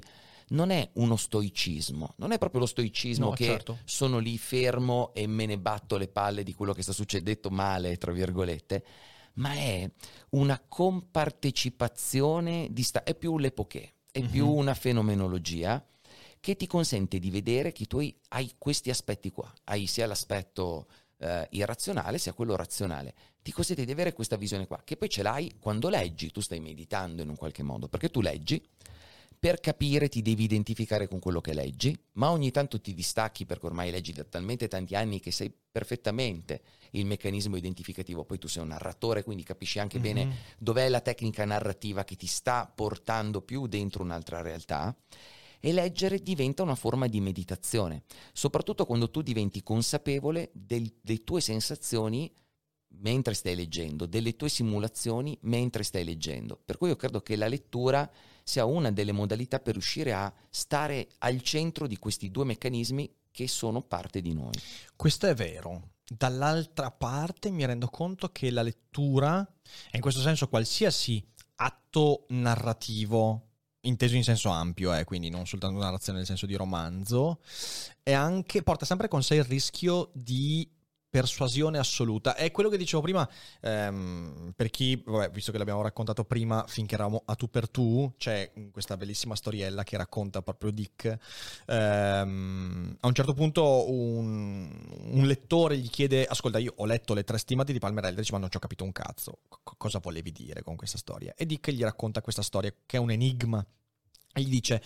Non 0.49 0.69
è 0.69 0.87
uno 0.97 1.17
stoicismo, 1.17 2.13
non 2.19 2.33
è 2.33 2.37
proprio 2.37 2.61
lo 2.61 2.67
stoicismo 2.67 3.31
no, 3.31 3.33
che 3.33 3.47
certo. 3.47 3.79
sono 3.87 4.19
lì 4.19 4.37
fermo 4.37 5.15
e 5.15 5.27
me 5.27 5.47
ne 5.47 5.59
batto 5.59 5.97
le 5.97 6.09
palle 6.09 6.43
di 6.43 6.53
quello 6.53 6.75
che 6.75 6.83
sta 6.83 6.93
succedendo 6.93 7.49
male, 7.49 7.97
tra 7.97 8.13
virgolette, 8.13 8.85
ma 9.39 9.55
è 9.55 9.91
una 10.31 10.61
compartecipazione 10.61 12.69
di 12.71 12.83
sta- 12.83 13.03
è 13.03 13.15
più 13.15 13.39
l'epoche, 13.39 13.95
è 14.11 14.21
mm-hmm. 14.21 14.31
più 14.31 14.49
una 14.49 14.75
fenomenologia 14.75 15.85
che 16.41 16.57
ti 16.57 16.67
consente 16.67 17.19
di 17.19 17.31
vedere 17.31 17.73
che 17.73 17.87
tu 17.87 18.07
hai 18.29 18.55
questi 18.59 18.91
aspetti 18.91 19.31
qua, 19.31 19.53
hai 19.65 19.87
sia 19.87 20.07
l'aspetto 20.07 20.87
eh, 21.19 21.47
irrazionale 21.51 22.19
sia 22.19 22.33
quello 22.33 22.57
razionale, 22.57 23.15
ti 23.43 23.53
consente 23.53 23.85
di 23.85 23.93
avere 23.93 24.13
questa 24.13 24.37
visione 24.37 24.67
qua, 24.67 24.81
che 24.85 24.97
poi 24.97 25.09
ce 25.09 25.23
l'hai 25.23 25.55
quando 25.59 25.89
leggi, 25.89 26.31
tu 26.31 26.41
stai 26.41 26.61
meditando 26.61 27.23
in 27.23 27.29
un 27.29 27.37
qualche 27.37 27.63
modo, 27.63 27.89
perché 27.89 28.11
tu 28.11 28.21
leggi, 28.21 28.63
per 29.39 29.61
capire 29.61 30.09
ti 30.09 30.23
devi 30.23 30.45
identificare 30.45 31.07
con 31.07 31.21
quello 31.21 31.41
che 31.41 31.55
leggi, 31.55 31.97
ma 32.13 32.31
ogni 32.31 32.51
tanto 32.51 32.81
ti 32.81 32.95
distacchi 32.95 33.47
perché 33.47 33.67
ormai 33.67 33.91
leggi 33.91 34.13
da 34.13 34.25
talmente 34.25 34.69
tanti 34.69 34.95
anni 34.95 35.21
che 35.21 35.31
sai 35.31 35.53
perfettamente 35.71 36.63
il 36.93 37.07
meccanismo 37.07 37.57
identificativo, 37.57 38.25
poi 38.25 38.39
tu 38.39 38.49
sei 38.49 38.63
un 38.63 38.69
narratore, 38.69 39.23
quindi 39.23 39.45
capisci 39.45 39.79
anche 39.79 39.99
mm-hmm. 39.99 40.15
bene 40.15 40.37
dov'è 40.59 40.89
la 40.89 41.01
tecnica 41.01 41.45
narrativa 41.45 42.05
che 42.05 42.17
ti 42.17 42.27
sta 42.27 42.71
portando 42.73 43.43
più 43.43 43.67
dentro 43.67 44.03
un'altra 44.03 44.43
realtà 44.43 44.97
e 45.61 45.73
leggere 45.73 46.23
diventa 46.23 46.63
una 46.63 46.75
forma 46.75 47.07
di 47.07 47.21
meditazione, 47.21 48.03
soprattutto 48.33 48.87
quando 48.87 49.11
tu 49.11 49.23
diventi 49.23 49.63
consapevole 49.63 50.51
del, 50.53 50.93
delle 51.01 51.25
tue 51.25 51.41
sensazioni 51.41 52.33
mentre 53.01 53.35
stai 53.35 53.55
leggendo, 53.55 54.07
delle 54.07 54.37
tue 54.37 54.49
simulazioni 54.49 55.37
mentre 55.43 55.83
stai 55.83 56.05
leggendo. 56.05 56.59
Per 56.65 56.79
cui 56.79 56.89
io 56.89 56.97
credo 56.97 57.21
che 57.21 57.37
la 57.37 57.49
lettura 57.49 58.11
sia 58.49 58.65
una 58.65 58.91
delle 58.91 59.13
modalità 59.13 59.61
per 59.61 59.75
riuscire 59.75 60.15
a 60.15 60.33
stare 60.49 61.09
al 61.19 61.43
centro 61.43 61.87
di 61.87 61.99
questi 61.99 62.31
due 62.31 62.47
meccanismi 62.47 63.13
che 63.31 63.47
sono 63.47 63.83
parte 63.83 64.23
di 64.23 64.33
noi. 64.33 64.55
Questo 64.97 65.27
è 65.27 65.35
vero. 65.35 65.91
Dall'altra 66.09 66.91
parte 66.91 67.51
mi 67.51 67.67
rendo 67.67 67.89
conto 67.89 68.31
che 68.33 68.51
la 68.51 68.63
lettura, 68.63 69.47
e 69.91 69.97
in 69.97 70.01
questo 70.01 70.23
senso 70.23 70.49
qualsiasi 70.49 71.23
atto 71.57 72.25
narrativo 72.29 73.49
inteso 73.83 74.17
in 74.17 74.25
senso 74.25 74.49
ampio, 74.49 74.95
eh, 74.95 75.05
quindi 75.05 75.29
non 75.29 75.47
soltanto 75.47 75.79
narrazione 75.79 76.19
nel 76.19 76.27
senso 76.27 76.47
di 76.47 76.55
romanzo, 76.55 77.41
e 78.03 78.13
anche 78.13 78.63
porta 78.63 78.87
sempre 78.87 79.09
con 79.09 79.23
sé 79.23 79.35
il 79.35 79.45
rischio 79.45 80.11
di 80.15 80.67
persuasione 81.19 81.79
assoluta. 81.79 82.37
È 82.37 82.53
quello 82.53 82.69
che 82.69 82.77
dicevo 82.77 83.03
prima, 83.03 83.29
ehm, 83.61 84.53
per 84.55 84.71
chi, 84.71 85.03
vabbè, 85.05 85.31
visto 85.31 85.51
che 85.51 85.59
l'abbiamo 85.59 85.83
raccontato 85.83 86.25
prima, 86.25 86.65
finché 86.69 86.95
eravamo 86.95 87.23
a 87.25 87.35
tu 87.35 87.51
per 87.51 87.69
tu, 87.69 88.13
c'è 88.17 88.53
questa 88.71 88.97
bellissima 88.97 89.35
storiella 89.35 89.83
che 89.83 89.97
racconta 89.97 90.43
proprio 90.43 90.71
Dick. 90.71 91.19
Ehm, 91.67 92.97
a 93.01 93.07
un 93.09 93.15
certo 93.15 93.35
punto 93.35 93.91
un, 93.91 94.71
un, 95.11 95.27
lettore 95.27 95.77
gli 95.77 95.91
chiede, 95.91 96.25
ascolta, 96.25 96.59
io 96.59 96.73
ho 96.77 96.85
letto 96.85 97.15
le 97.15 97.25
tre 97.25 97.39
stimati 97.39 97.73
di 97.73 97.81
Palmer 97.81 98.05
Eldritch, 98.05 98.31
ma 98.31 98.39
non 98.39 98.49
ci 98.49 98.57
ho 98.57 98.61
capito 98.61 98.85
un 98.85 98.93
cazzo. 98.93 99.41
C- 99.49 99.75
cosa 99.77 99.99
volevi 99.99 100.31
dire 100.31 100.63
con 100.63 100.77
questa 100.77 100.99
storia? 100.99 101.35
E 101.37 101.47
Dick 101.47 101.73
gli 101.73 101.83
racconta 101.83 102.21
questa 102.21 102.43
storia 102.43 102.73
che 102.87 102.97
è 102.97 103.01
un 103.01 103.11
enigma 103.11 103.67
e 104.39 104.43
gli 104.43 104.51
dice, 104.51 104.83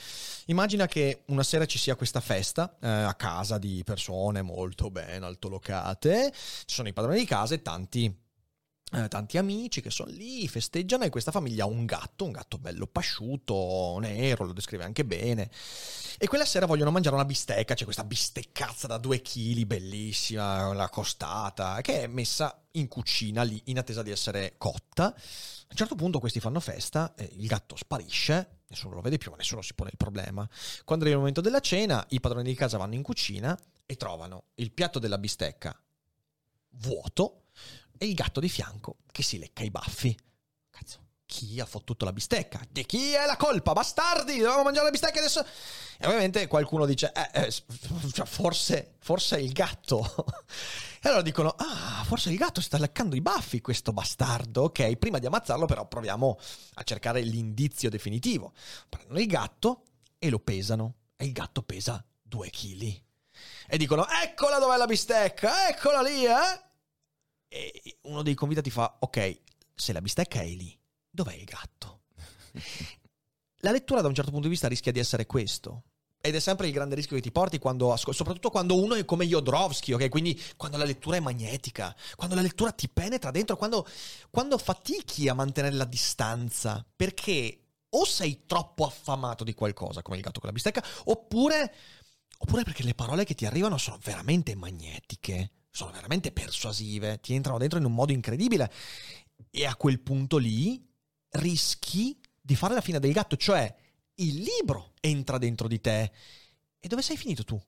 immagina 0.47 0.87
che 0.87 1.23
una 1.27 1.43
sera 1.43 1.67
ci 1.67 1.79
sia 1.79 1.95
questa 1.95 2.21
festa 2.21 2.77
eh, 2.81 2.89
a 2.89 3.15
casa 3.15 3.59
di 3.59 3.83
persone 3.85 4.43
molto 4.43 4.91
ben 4.91 5.23
altolocate, 5.23 6.33
ci 6.33 6.75
sono 6.75 6.89
i 6.89 6.93
padroni 6.93 7.19
di 7.19 7.27
casa 7.27 7.55
e 7.55 7.63
tanti, 7.63 8.15
eh, 8.93 9.09
tanti 9.09 9.39
amici 9.39 9.81
che 9.81 9.91
sono 9.91 10.11
lì, 10.11 10.49
festeggiano 10.49 11.05
e 11.05 11.11
questa 11.11 11.31
famiglia 11.31 11.65
ha 11.65 11.69
un 11.69 11.85
gatto, 11.85 12.25
un 12.25 12.33
gatto 12.33 12.59
bello 12.59 12.87
pasciuto, 12.87 13.99
nero, 14.01 14.45
lo 14.45 14.53
descrive 14.53 14.85
anche 14.85 15.05
bene. 15.05 15.51
E 16.19 16.27
quella 16.29 16.45
sera 16.45 16.67
vogliono 16.67 16.91
mangiare 16.91 17.17
una 17.17 17.25
bistecca, 17.25 17.75
c'è 17.75 17.85
questa 17.85 18.05
bisteccazza 18.05 18.87
da 18.87 18.99
due 18.99 19.21
chili, 19.23 19.67
bellissima, 19.67 20.73
la 20.73 20.89
costata, 20.89 21.81
che 21.81 22.03
è 22.03 22.07
messa 22.07 22.65
in 22.73 22.89
cucina 22.89 23.43
lì 23.43 23.61
in 23.67 23.79
attesa 23.79 24.03
di 24.03 24.11
essere 24.11 24.55
cotta. 24.57 25.07
A 25.07 25.15
un 25.73 25.77
certo 25.77 25.95
punto 25.95 26.21
questi 26.21 26.39
fanno 26.39 26.61
festa, 26.61 27.15
il 27.19 27.47
gatto 27.47 27.77
sparisce 27.77 28.62
nessuno 28.73 28.95
lo 28.95 29.01
vede 29.03 29.19
più, 29.19 29.33
nessuno 29.37 29.63
si 29.63 29.75
pone 29.75 29.91
il 29.91 29.97
problema. 29.97 30.49
Quando 30.85 31.05
arriva 31.05 31.19
il 31.19 31.19
momento 31.19 31.41
della 31.41 31.61
cena, 31.61 32.05
i 32.09 32.21
padroni 32.21 32.49
di 32.49 32.55
casa 32.55 32.79
vanno 32.79 32.95
in 32.95 33.03
cucina 33.03 33.57
e 33.87 33.97
trovano 33.97 34.47
il 34.55 34.73
piatto 34.73 34.99
della 34.99 35.19
bistecca 35.19 35.79
vuoto 36.77 37.45
e 37.99 38.07
il 38.07 38.15
gatto 38.15 38.41
di 38.41 38.49
fianco 38.49 38.97
che 39.13 39.23
si 39.23 39.39
lecca 39.39 39.63
i 39.63 39.71
baffi. 39.71 40.17
Cazzo, 40.71 41.01
chi 41.27 41.61
ha 41.61 41.67
fottuto 41.67 42.05
la 42.05 42.13
bistecca? 42.13 42.61
Di 42.69 42.85
chi 42.87 43.13
è 43.13 43.27
la 43.27 43.37
colpa? 43.37 43.73
Bastardi, 43.73 44.39
dovevamo 44.39 44.65
mangiare 44.65 44.87
la 44.87 44.91
bistecca 44.91 45.19
adesso. 45.19 45.45
E 45.99 46.07
ovviamente 46.07 46.47
qualcuno 46.47 46.87
dice, 46.87 47.13
eh, 47.13 47.47
eh, 47.47 47.51
cioè, 48.13 48.27
forse, 48.27 48.95
forse 48.99 49.39
il 49.39 49.53
gatto. 49.53 50.03
E 51.05 51.09
allora 51.09 51.23
dicono, 51.23 51.49
ah, 51.49 52.05
forse 52.05 52.31
il 52.31 52.37
gatto 52.37 52.61
sta 52.61 52.79
leccando 52.79 53.17
i 53.17 53.21
baffi, 53.21 53.61
questo 53.61 53.93
bastardo. 53.93 54.63
Ok, 54.63 54.95
prima 54.97 55.19
di 55.19 55.27
ammazzarlo 55.27 55.67
però 55.67 55.89
proviamo 55.89 56.39
a 56.75 56.83
cercare 56.85 57.23
l'indizio 57.23 57.91
definitivo. 57.91 58.53
Prendono 58.89 59.19
il 59.19 59.27
gatto 59.27 59.83
e 60.17 60.31
lo 60.31 60.39
pesano. 60.39 60.95
E 61.17 61.25
il 61.25 61.33
gatto 61.33 61.63
pesa 61.65 62.05
due 62.23 62.51
chili. 62.51 63.05
E 63.67 63.77
dicono, 63.79 64.07
eccola 64.07 64.61
dov'è 64.61 64.77
la 64.77 64.87
bistecca, 64.87 65.69
eccola 65.69 66.03
lì, 66.03 66.25
eh? 66.25 66.63
E 67.49 67.99
uno 68.03 68.23
dei 68.23 68.35
convitati 68.35 68.71
fa, 68.71 68.99
ok, 69.01 69.41
se 69.75 69.93
la 69.93 70.01
bistecca 70.01 70.41
è 70.41 70.47
lì, 70.47 70.79
dov'è 71.11 71.35
il 71.35 71.45
gatto? 71.45 72.03
La 73.65 73.71
lettura 73.71 74.01
da 74.01 74.09
un 74.09 74.15
certo 74.15 74.31
punto 74.31 74.47
di 74.47 74.53
vista 74.53 74.67
rischia 74.67 74.91
di 74.91 74.99
essere 74.99 75.25
questo. 75.25 75.85
Ed 76.25 76.37
è 76.37 76.39
sempre 76.39 76.69
il 76.69 76.73
grande 76.73 76.95
rischio 76.95 77.17
che 77.17 77.23
ti 77.23 77.33
porti 77.33 77.59
quando, 77.59 77.97
soprattutto 77.97 78.49
quando 78.49 78.81
uno 78.81 78.95
è 78.95 79.05
come 79.05 79.27
Jodorowsky, 79.27 79.93
ok? 79.93 80.09
Quindi 80.09 80.41
quando 80.57 80.77
la 80.77 80.85
lettura 80.85 81.17
è 81.17 81.21
magnetica, 81.21 81.95
quando 82.15 82.37
la 82.37 82.43
lettura 82.43 82.71
ti 82.71 82.89
penetra 82.89 83.33
dentro, 83.33 83.57
quando, 83.57 83.85
quando 84.31 84.57
fatichi 84.57 85.29
a 85.29 85.35
mantenere 85.35 85.75
la 85.75 85.85
distanza, 85.85 86.87
perché 86.95 87.59
o 87.89 88.05
sei 88.05 88.45
troppo 88.47 88.87
affamato 88.87 89.43
di 89.43 89.53
qualcosa, 89.53 90.01
come 90.03 90.17
il 90.17 90.23
gatto 90.23 90.39
con 90.39 90.49
la 90.49 90.55
bistecca, 90.55 90.85
oppure, 91.07 91.75
oppure 92.39 92.63
perché 92.63 92.85
le 92.85 92.95
parole 92.95 93.25
che 93.25 93.35
ti 93.35 93.45
arrivano 93.45 93.77
sono 93.77 93.99
veramente 94.01 94.55
magnetiche, 94.55 95.51
sono 95.71 95.91
veramente 95.91 96.31
persuasive, 96.31 97.19
ti 97.21 97.35
entrano 97.35 97.59
dentro 97.59 97.81
in 97.81 97.85
un 97.85 97.95
modo 97.95 98.13
incredibile. 98.13 98.73
E 99.51 99.67
a 99.67 99.75
quel 99.75 99.99
punto 99.99 100.37
lì 100.37 100.89
rischi 101.31 102.17
di 102.41 102.55
fare 102.55 102.75
la 102.75 102.81
fine 102.81 103.01
del 103.01 103.13
gatto, 103.13 103.37
cioè 103.37 103.75
il 104.27 104.43
libro 104.43 104.93
entra 105.01 105.39
dentro 105.39 105.69
di 105.69 105.81
te. 105.81 106.13
E 106.79 106.89
dove 106.89 107.03
sei 107.03 107.17
finito 107.17 107.45
tu? 107.45 107.61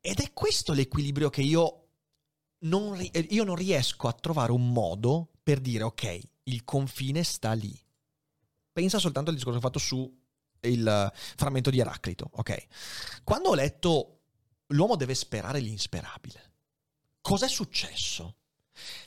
Ed 0.00 0.20
è 0.20 0.32
questo 0.32 0.72
l'equilibrio 0.72 1.30
che 1.30 1.42
io 1.42 1.88
non, 2.60 3.00
io 3.28 3.44
non 3.44 3.56
riesco 3.56 4.08
a 4.08 4.12
trovare 4.12 4.52
un 4.52 4.70
modo 4.72 5.30
per 5.42 5.60
dire 5.60 5.84
ok, 5.84 6.20
il 6.44 6.64
confine 6.64 7.22
sta 7.24 7.52
lì. 7.52 7.76
Pensa 8.72 8.98
soltanto 8.98 9.30
al 9.30 9.36
discorso 9.36 9.58
che 9.58 9.64
ho 9.64 9.68
fatto 9.68 9.78
su 9.78 10.22
il 10.60 11.12
frammento 11.36 11.70
di 11.70 11.78
Eraclito, 11.78 12.28
ok? 12.32 12.66
Quando 13.22 13.50
ho 13.50 13.54
letto 13.54 14.14
L'uomo 14.68 14.96
deve 14.96 15.14
sperare 15.14 15.60
l'insperabile. 15.60 16.52
Cos'è 17.20 17.48
successo? 17.48 18.36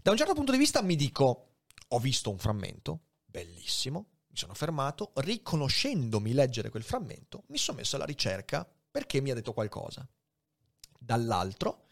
Da 0.01 0.11
un 0.11 0.17
certo 0.17 0.33
punto 0.33 0.51
di 0.51 0.57
vista 0.57 0.81
mi 0.81 0.95
dico, 0.95 1.55
ho 1.87 1.99
visto 1.99 2.29
un 2.29 2.37
frammento, 2.37 3.01
bellissimo, 3.25 4.05
mi 4.37 4.43
sono 4.43 4.53
fermato, 4.53 5.11
riconoscendomi 5.15 6.31
leggere 6.31 6.69
quel 6.69 6.83
frammento, 6.83 7.43
mi 7.47 7.57
sono 7.57 7.77
messo 7.77 7.95
alla 7.95 8.05
ricerca 8.05 8.67
perché 8.91 9.19
mi 9.19 9.31
ha 9.31 9.33
detto 9.33 9.51
qualcosa. 9.51 10.07
Dall'altro, 10.99 11.87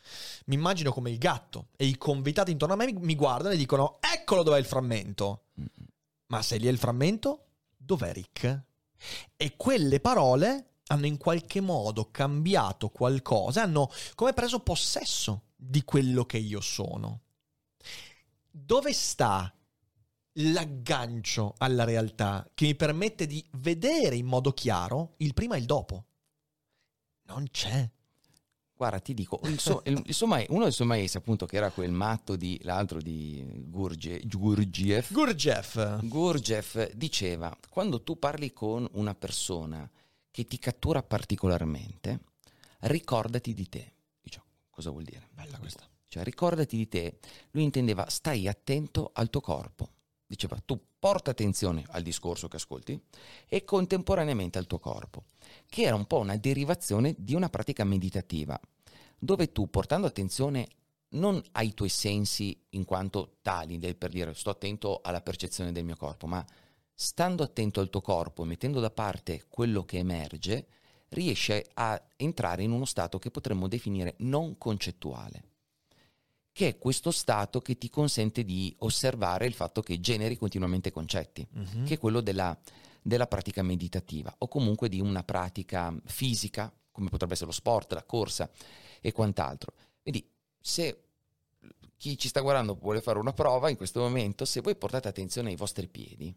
mi 0.45 0.53
immagino 0.53 0.91
come 0.91 1.09
il 1.09 1.17
gatto 1.17 1.69
e 1.75 1.85
i 1.85 1.97
convitati 1.97 2.51
intorno 2.51 2.75
a 2.75 2.77
me 2.77 2.93
mi 2.93 3.15
guardano 3.15 3.53
e 3.53 3.57
dicono: 3.57 3.97
Eccolo 3.99 4.43
dov'è 4.43 4.59
il 4.59 4.65
frammento. 4.65 5.45
Ma 6.27 6.41
se 6.41 6.57
lì 6.57 6.67
è 6.67 6.71
il 6.71 6.77
frammento, 6.77 7.45
dov'è 7.75 8.13
Rick? 8.13 8.61
E 9.35 9.55
quelle 9.55 9.99
parole 9.99 10.73
hanno 10.87 11.05
in 11.07 11.17
qualche 11.17 11.61
modo 11.61 12.11
cambiato 12.11 12.89
qualcosa, 12.89 13.63
hanno 13.63 13.89
come 14.13 14.33
preso 14.33 14.59
possesso 14.59 15.45
di 15.55 15.83
quello 15.83 16.25
che 16.25 16.37
io 16.37 16.61
sono. 16.61 17.21
Dove 18.49 18.93
sta 18.93 19.51
l'aggancio 20.35 21.53
alla 21.57 21.83
realtà 21.83 22.49
che 22.53 22.65
mi 22.65 22.75
permette 22.75 23.27
di 23.27 23.43
vedere 23.57 24.15
in 24.15 24.25
modo 24.25 24.51
chiaro 24.51 25.13
il 25.17 25.33
prima 25.33 25.55
e 25.55 25.59
il 25.59 25.65
dopo. 25.65 26.05
Non 27.23 27.47
c'è. 27.49 27.89
Guarda, 28.77 28.99
ti 28.99 29.13
dico, 29.13 29.39
il 29.43 29.57
so, 29.57 29.81
il, 29.85 30.01
il 30.05 30.13
somai, 30.13 30.45
uno 30.49 30.63
dei 30.63 30.73
suoi 30.73 30.87
maestri, 30.87 31.19
appunto, 31.19 31.45
che 31.45 31.55
era 31.55 31.71
quel 31.71 31.91
matto 31.91 32.35
di 32.35 32.59
l'altro 32.63 33.01
di 33.01 33.63
Gurgie, 33.67 34.19
Gurgiev. 34.25 35.13
Gurgiev. 35.13 36.05
Gurgiev 36.05 36.91
diceva: 36.91 37.57
quando 37.69 38.03
tu 38.03 38.19
parli 38.19 38.51
con 38.51 38.85
una 38.93 39.15
persona 39.15 39.89
che 40.29 40.43
ti 40.45 40.59
cattura 40.59 41.01
particolarmente, 41.01 42.19
ricordati 42.81 43.53
di 43.53 43.69
te. 43.69 43.93
Dice, 44.21 44.41
cosa 44.69 44.89
vuol 44.89 45.03
dire? 45.03 45.29
Bella 45.31 45.57
questa. 45.57 45.87
Cioè, 46.09 46.23
ricordati 46.23 46.75
di 46.75 46.89
te. 46.89 47.19
Lui 47.51 47.63
intendeva, 47.63 48.09
stai 48.09 48.45
attento 48.49 49.11
al 49.13 49.29
tuo 49.29 49.39
corpo 49.39 49.94
diceva 50.27 50.57
tu 50.63 50.79
porta 50.99 51.31
attenzione 51.31 51.83
al 51.89 52.01
discorso 52.01 52.47
che 52.47 52.55
ascolti 52.55 52.99
e 53.47 53.63
contemporaneamente 53.63 54.57
al 54.57 54.67
tuo 54.67 54.79
corpo, 54.79 55.25
che 55.67 55.83
era 55.83 55.95
un 55.95 56.05
po' 56.05 56.19
una 56.19 56.37
derivazione 56.37 57.15
di 57.17 57.35
una 57.35 57.49
pratica 57.49 57.83
meditativa, 57.83 58.59
dove 59.17 59.51
tu 59.51 59.69
portando 59.69 60.07
attenzione 60.07 60.67
non 61.09 61.41
ai 61.53 61.73
tuoi 61.73 61.89
sensi 61.89 62.59
in 62.69 62.83
quanto 62.83 63.37
tali, 63.41 63.77
per 63.95 64.09
dire 64.09 64.33
sto 64.33 64.49
attento 64.49 64.99
alla 65.01 65.21
percezione 65.21 65.71
del 65.71 65.85
mio 65.85 65.95
corpo, 65.95 66.27
ma 66.27 66.45
stando 66.93 67.43
attento 67.43 67.79
al 67.79 67.89
tuo 67.89 68.01
corpo 68.01 68.43
e 68.43 68.47
mettendo 68.47 68.79
da 68.79 68.89
parte 68.89 69.45
quello 69.47 69.85
che 69.85 69.97
emerge, 69.97 70.67
riesci 71.09 71.63
a 71.75 72.01
entrare 72.17 72.63
in 72.63 72.71
uno 72.71 72.85
stato 72.85 73.19
che 73.19 73.31
potremmo 73.31 73.67
definire 73.67 74.15
non 74.19 74.57
concettuale 74.57 75.53
che 76.55 76.69
è 76.69 76.77
questo 76.77 77.11
stato 77.11 77.59
che 77.59 77.77
ti 77.77 77.89
consente 77.89 78.45
di 78.45 78.73
osservare 78.79 79.45
il 79.45 79.53
fatto 79.53 79.81
che 79.81 79.99
generi 79.99 80.37
continuamente 80.37 80.89
concetti, 80.89 81.45
uh-huh. 81.51 81.83
che 81.83 81.95
è 81.95 81.97
quello 81.97 82.21
della, 82.21 82.57
della, 83.01 83.27
pratica 83.27 83.61
meditativa 83.61 84.33
o 84.37 84.47
comunque 84.47 84.87
di 84.87 85.01
una 85.01 85.21
pratica 85.21 85.93
fisica, 86.05 86.73
come 86.93 87.09
potrebbe 87.09 87.33
essere 87.33 87.49
lo 87.49 87.53
sport, 87.53 87.91
la 87.91 88.03
corsa 88.03 88.49
e 89.01 89.11
quant'altro. 89.11 89.73
Quindi 90.01 90.25
se 90.57 91.07
chi 91.97 92.17
ci 92.17 92.29
sta 92.29 92.39
guardando 92.39 92.75
vuole 92.75 93.01
fare 93.01 93.19
una 93.19 93.33
prova 93.33 93.69
in 93.69 93.75
questo 93.75 93.99
momento, 93.99 94.45
se 94.45 94.61
voi 94.61 94.77
portate 94.77 95.09
attenzione 95.09 95.49
ai 95.49 95.57
vostri 95.57 95.89
piedi 95.89 96.33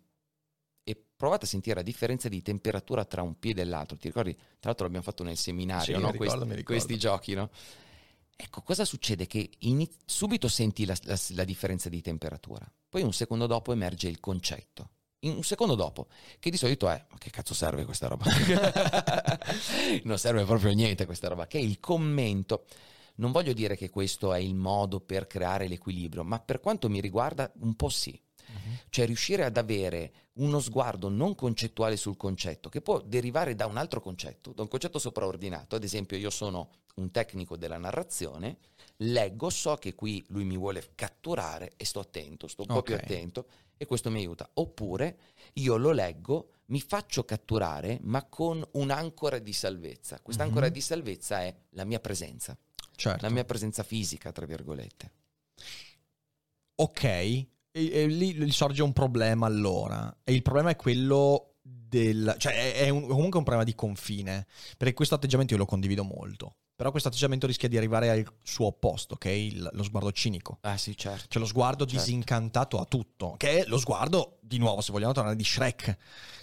e 0.83 1.01
provate 1.15 1.45
a 1.45 1.49
sentire 1.49 1.77
la 1.77 1.83
differenza 1.83 2.29
di 2.29 2.43
temperatura 2.43 3.05
tra 3.05 3.23
un 3.23 3.39
piede 3.39 3.61
e 3.61 3.67
l'altro, 3.67 3.97
ti 3.97 4.09
ricordi? 4.09 4.35
Tra 4.35 4.45
l'altro 4.63 4.85
l'abbiamo 4.85 5.05
fatto 5.05 5.23
nel 5.23 5.37
seminario, 5.37 5.95
sì, 5.95 6.03
no? 6.03 6.11
ricordo, 6.11 6.45
questi, 6.45 6.65
questi 6.65 6.99
giochi, 6.99 7.35
no? 7.35 7.51
Ecco, 8.41 8.63
cosa 8.63 8.85
succede? 8.85 9.27
Che 9.27 9.51
iniz- 9.59 9.97
subito 10.07 10.47
senti 10.47 10.85
la, 10.85 10.97
la, 11.03 11.19
la, 11.31 11.43
differenza 11.43 11.89
di 11.89 12.01
temperatura, 12.01 12.71
poi 12.89 13.03
un 13.03 13.13
secondo 13.13 13.49
dopo 13.49 13.73
emerge 13.73 14.07
il 14.07 14.21
concetto. 14.21 14.91
In 15.23 15.33
un 15.33 15.43
secondo 15.43 15.75
dopo, 15.75 16.07
che 16.39 16.49
di 16.49 16.57
solito 16.57 16.89
è, 16.89 17.05
ma 17.11 17.19
che 17.19 17.31
cazzo 17.31 17.53
serve 17.53 17.85
questa 17.85 18.07
roba? 18.07 18.27
non 20.05 20.19
serve 20.19 20.45
proprio 20.45 20.73
niente 20.73 21.05
questa 21.05 21.27
roba, 21.27 21.49
che 21.49 21.59
è 21.59 21.61
il 21.61 21.81
commento. 21.81 22.67
Non 23.17 23.33
voglio 23.33 23.53
dire 23.53 23.77
che 23.77 23.91
questo 23.91 24.33
è 24.33 24.39
il 24.39 24.55
modo 24.55 25.01
per 25.01 25.27
creare 25.27 25.67
l'equilibrio, 25.67 26.23
ma 26.23 26.39
per 26.39 26.61
quanto 26.61 26.89
mi 26.89 27.01
riguarda 27.01 27.51
un 27.59 27.75
po' 27.75 27.89
sì. 27.89 28.17
Uh-huh. 28.49 28.77
Cioè 28.89 29.07
riuscire 29.07 29.45
ad 29.45 29.57
avere 29.57 30.13
uno 30.35 30.61
sguardo 30.61 31.09
non 31.09 31.35
concettuale 31.35 31.97
sul 31.97 32.17
concetto, 32.17 32.69
che 32.69 32.81
può 32.81 33.01
derivare 33.01 33.55
da 33.55 33.67
un 33.67 33.77
altro 33.77 34.01
concetto, 34.01 34.53
da 34.53 34.63
un 34.63 34.69
concetto 34.69 34.99
sopraordinato. 34.99 35.77
Ad 35.77 35.85
esempio, 35.85 36.17
io 36.17 36.31
sono 36.31 36.71
un 36.97 37.11
tecnico 37.11 37.57
della 37.57 37.79
narrazione, 37.79 38.59
leggo, 38.99 39.51
so 39.51 39.77
che 39.77 39.95
qui 39.95 40.25
lui 40.29 40.45
mi 40.45 40.57
vuole 40.57 40.93
catturare 40.95 41.73
e 41.77 41.85
sto 41.85 42.01
attento, 42.01 42.49
sto 42.49 42.63
un 42.63 42.69
po' 42.69 42.83
più 42.83 42.95
attento 42.95 43.47
e 43.77 43.87
questo 43.87 44.11
mi 44.11 44.19
aiuta. 44.19 44.49
Oppure 44.55 45.19
io 45.55 45.77
lo 45.77 45.93
leggo, 45.93 46.51
mi 46.67 46.81
faccio 46.81 47.25
catturare, 47.25 47.99
ma 48.03 48.25
con 48.25 48.67
un'ancora 48.73 49.39
di 49.39 49.53
salvezza. 49.53 50.21
Quest'ancora 50.21 50.67
Mhm. 50.67 50.73
di 50.73 50.81
salvezza 50.81 51.43
è 51.43 51.55
la 51.71 51.85
mia 51.85 52.01
presenza, 52.01 52.57
Certo. 52.97 53.25
la 53.25 53.31
mia 53.31 53.45
presenza 53.45 53.83
fisica, 53.83 54.33
tra 54.33 54.47
virgolette. 54.47 55.11
Ok, 56.81 57.47
e, 57.79 58.03
e 58.03 58.07
lì, 58.07 58.51
sorge 58.51 58.83
un 58.83 58.93
problema 58.93 59.47
allora. 59.47 60.15
E 60.25 60.33
il 60.33 60.43
problema 60.43 60.71
è 60.71 60.77
quello 60.77 61.55
del... 61.63 62.35
cioè 62.39 62.53
è, 62.75 62.85
è 62.85 62.89
un- 62.89 63.07
comunque 63.07 63.39
un 63.39 63.45
problema 63.45 63.65
di 63.65 63.75
confine. 63.75 64.47
Perché 64.77 64.95
questo 64.95 65.15
atteggiamento 65.15 65.53
io 65.55 65.59
lo 65.59 65.67
condivido 65.67 66.05
molto. 66.05 66.57
Però 66.79 66.91
questo 66.93 67.09
atteggiamento 67.09 67.47
rischia 67.49 67.69
di 67.69 67.77
arrivare 67.77 68.09
al 68.09 68.25
suo 68.45 68.67
opposto, 68.67 69.17
che 69.17 69.31
è 69.31 69.35
il- 69.35 69.69
lo 69.73 69.83
sguardo 69.83 70.13
cinico. 70.13 70.59
Ah 70.61 70.77
sì, 70.77 70.97
certo. 70.97 71.25
Cioè 71.29 71.43
lo 71.43 71.49
sguardo 71.49 71.85
Certo. 71.85 72.05
disincantato 72.05 72.79
a 72.79 72.85
tutto, 72.85 73.35
che 73.37 73.61
è 73.61 73.65
lo 73.67 73.79
sguardo, 73.79 74.39
di 74.43 74.59
nuovo, 74.59 74.81
se 74.81 74.93
vogliamo 74.93 75.13
tornare 75.13 75.35
di 75.35 75.43
Shrek, 75.45 75.97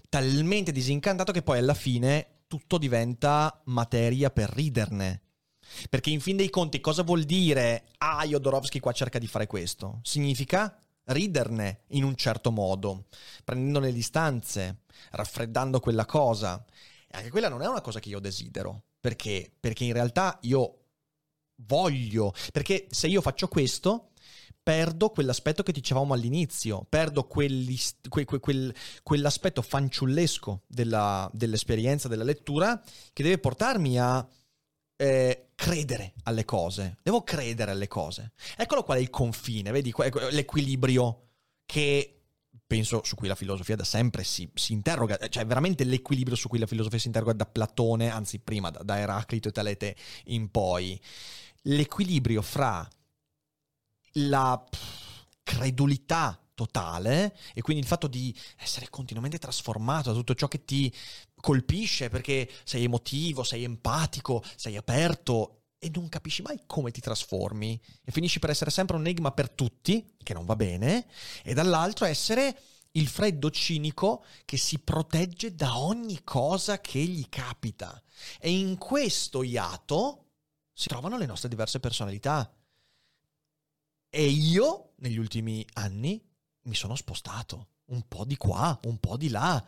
talmente 0.09 0.71
disincantato 0.73 1.31
che 1.31 1.41
poi 1.41 1.59
alla 1.59 1.73
fine 1.73 2.41
tutto 2.47 2.77
diventa 2.77 3.61
materia 3.65 4.29
per 4.29 4.49
riderne. 4.49 5.21
Perché 5.89 6.09
in 6.11 6.19
fin 6.19 6.35
dei 6.37 6.49
conti 6.49 6.79
cosa 6.79 7.01
vuol 7.03 7.23
dire 7.23 7.85
ah, 7.97 8.23
Jodorowsky 8.25 8.79
qua 8.79 8.91
cerca 8.91 9.17
di 9.19 9.25
fare 9.27 9.47
questo? 9.47 9.99
Significa 10.03 10.77
riderne 11.05 11.81
in 11.89 12.03
un 12.03 12.15
certo 12.15 12.51
modo, 12.51 13.05
prendendo 13.43 13.79
le 13.79 13.91
distanze, 13.93 14.81
raffreddando 15.11 15.79
quella 15.79 16.05
cosa. 16.05 16.63
E 17.07 17.17
anche 17.17 17.29
quella 17.29 17.49
non 17.49 17.61
è 17.61 17.67
una 17.67 17.81
cosa 17.81 17.99
che 17.99 18.09
io 18.09 18.19
desidero, 18.19 18.83
perché, 18.99 19.51
perché 19.59 19.83
in 19.83 19.93
realtà 19.93 20.37
io 20.41 20.79
voglio, 21.57 22.33
perché 22.51 22.87
se 22.89 23.07
io 23.07 23.21
faccio 23.21 23.47
questo 23.47 24.11
perdo 24.61 25.09
quell'aspetto 25.11 25.61
che 25.61 25.71
dicevamo 25.71 26.15
all'inizio, 26.15 26.85
perdo 26.89 27.27
que- 27.27 27.77
que- 28.09 28.39
quel- 28.39 28.73
quell'aspetto 29.03 29.61
fanciullesco 29.61 30.63
della- 30.65 31.29
dell'esperienza 31.33 32.07
della 32.07 32.23
lettura 32.23 32.81
che 33.13 33.21
deve 33.21 33.37
portarmi 33.37 33.99
a 33.99 34.27
eh, 34.97 35.44
credere 35.55 36.13
alle 36.23 36.45
cose. 36.45 36.97
Devo 37.01 37.23
credere 37.23 37.71
alle 37.71 37.87
cose. 37.87 38.33
Eccolo 38.57 38.83
qual 38.83 38.97
è 38.97 39.01
il 39.01 39.09
confine, 39.09 39.71
vedi, 39.71 39.93
ecco, 39.95 40.27
l'equilibrio 40.29 41.29
che 41.65 42.11
penso 42.67 43.01
su 43.03 43.15
cui 43.15 43.27
la 43.27 43.35
filosofia 43.35 43.75
da 43.75 43.83
sempre 43.83 44.23
si, 44.23 44.49
si 44.53 44.73
interroga, 44.73 45.17
cioè 45.29 45.45
veramente 45.45 45.83
l'equilibrio 45.83 46.35
su 46.35 46.47
cui 46.47 46.59
la 46.59 46.65
filosofia 46.65 46.99
si 46.99 47.07
interroga 47.07 47.33
da 47.33 47.45
Platone, 47.45 48.09
anzi 48.09 48.39
prima 48.39 48.69
da, 48.69 48.79
da 48.83 48.99
Eraclito 48.99 49.49
e 49.49 49.51
Talete 49.51 49.95
in 50.25 50.49
poi, 50.49 50.99
l'equilibrio 51.63 52.41
fra 52.41 52.87
la 54.13 54.63
credulità 55.43 56.39
totale 56.55 57.37
e 57.53 57.61
quindi 57.61 57.83
il 57.83 57.87
fatto 57.87 58.07
di 58.07 58.35
essere 58.57 58.89
continuamente 58.89 59.37
trasformato 59.37 60.09
da 60.09 60.17
tutto 60.17 60.33
ciò 60.33 60.47
che 60.47 60.65
ti 60.65 60.91
colpisce 61.35 62.09
perché 62.09 62.49
sei 62.63 62.85
emotivo, 62.85 63.43
sei 63.43 63.63
empatico, 63.63 64.43
sei 64.55 64.77
aperto 64.77 65.59
e 65.77 65.91
non 65.93 66.09
capisci 66.09 66.41
mai 66.41 66.61
come 66.65 66.89
ti 66.89 67.01
trasformi 67.01 67.79
e 68.03 68.11
finisci 68.11 68.39
per 68.39 68.49
essere 68.49 68.71
sempre 68.71 68.95
un 68.95 69.05
enigma 69.05 69.31
per 69.31 69.51
tutti, 69.51 70.15
che 70.23 70.33
non 70.33 70.45
va 70.45 70.55
bene, 70.55 71.05
e 71.43 71.53
dall'altro 71.53 72.05
essere 72.05 72.57
il 72.91 73.07
freddo 73.07 73.51
cinico 73.51 74.23
che 74.45 74.57
si 74.57 74.79
protegge 74.79 75.53
da 75.53 75.77
ogni 75.77 76.23
cosa 76.23 76.79
che 76.79 76.99
gli 76.99 77.27
capita. 77.29 78.01
E 78.39 78.51
in 78.51 78.77
questo 78.77 79.43
iato 79.43 80.29
si 80.73 80.87
trovano 80.87 81.17
le 81.17 81.25
nostre 81.25 81.49
diverse 81.49 81.79
personalità. 81.79 82.51
E 84.09 84.25
io, 84.25 84.93
negli 84.97 85.17
ultimi 85.17 85.65
anni, 85.73 86.23
mi 86.65 86.75
sono 86.75 86.95
spostato 86.95 87.67
un 87.85 88.03
po' 88.07 88.25
di 88.25 88.37
qua, 88.37 88.77
un 88.85 88.97
po' 88.99 89.17
di 89.17 89.29
là. 89.29 89.63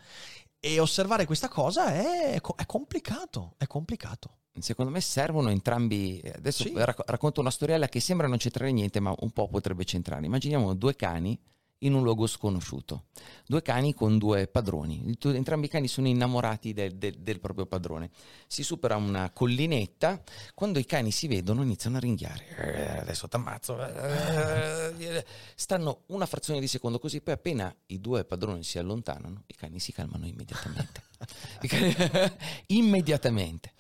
E 0.59 0.79
osservare 0.79 1.25
questa 1.25 1.47
cosa 1.47 1.93
è, 1.93 2.33
è 2.41 2.65
complicato, 2.65 3.53
è 3.57 3.67
complicato. 3.67 4.37
Secondo 4.59 4.91
me 4.91 5.01
servono 5.01 5.49
entrambi. 5.49 6.19
Adesso 6.35 6.63
Sì. 6.63 6.73
racco- 6.75 7.03
racconto 7.05 7.41
una 7.41 7.51
storiella 7.51 7.87
che 7.87 7.99
sembra 7.99 8.27
non 8.27 8.37
c'entrare 8.37 8.71
niente, 8.71 8.99
ma 8.99 9.13
un 9.19 9.29
po' 9.31 9.47
potrebbe 9.47 9.85
centrare. 9.85 10.25
Immaginiamo 10.25 10.73
due 10.73 10.95
cani 10.95 11.39
in 11.79 11.93
un 11.93 12.01
luogo 12.03 12.25
sconosciuto. 12.27 13.05
Due 13.45 13.61
cani 13.61 13.93
con 13.93 14.17
due 14.17 14.47
padroni. 14.47 15.15
Entrambi 15.23 15.67
i 15.67 15.69
cani 15.69 15.87
sono 15.87 16.07
innamorati 16.07 16.73
del, 16.73 16.95
del- 16.95 17.19
del 17.19 17.39
proprio 17.39 17.65
padrone. 17.65 18.09
Si 18.47 18.63
supera 18.63 18.95
una 18.95 19.29
collinetta. 19.31 20.21
Quando 20.55 20.79
i 20.79 20.85
cani 20.85 21.11
si 21.11 21.27
vedono 21.27 21.61
iniziano 21.61 21.97
a 21.97 21.99
ringhiare. 21.99 22.45
Eh, 22.57 22.97
adesso 22.99 23.27
t'ammazzo. 23.27 23.77
eh, 23.85 25.25
Stanno 25.55 26.01
una 26.07 26.25
frazione 26.25 26.59
di 26.59 26.67
secondo 26.67 26.99
così, 26.99 27.21
poi 27.21 27.33
appena 27.35 27.73
i 27.87 27.99
due 28.01 28.25
padroni 28.25 28.63
si 28.63 28.79
allontanano, 28.79 29.43
i 29.47 29.53
cani 29.55 29.79
si 29.79 29.91
calmano 29.91 30.25
immediatamente. 30.25 31.03
Cani- 31.67 31.95
immediatamente. 32.67 33.71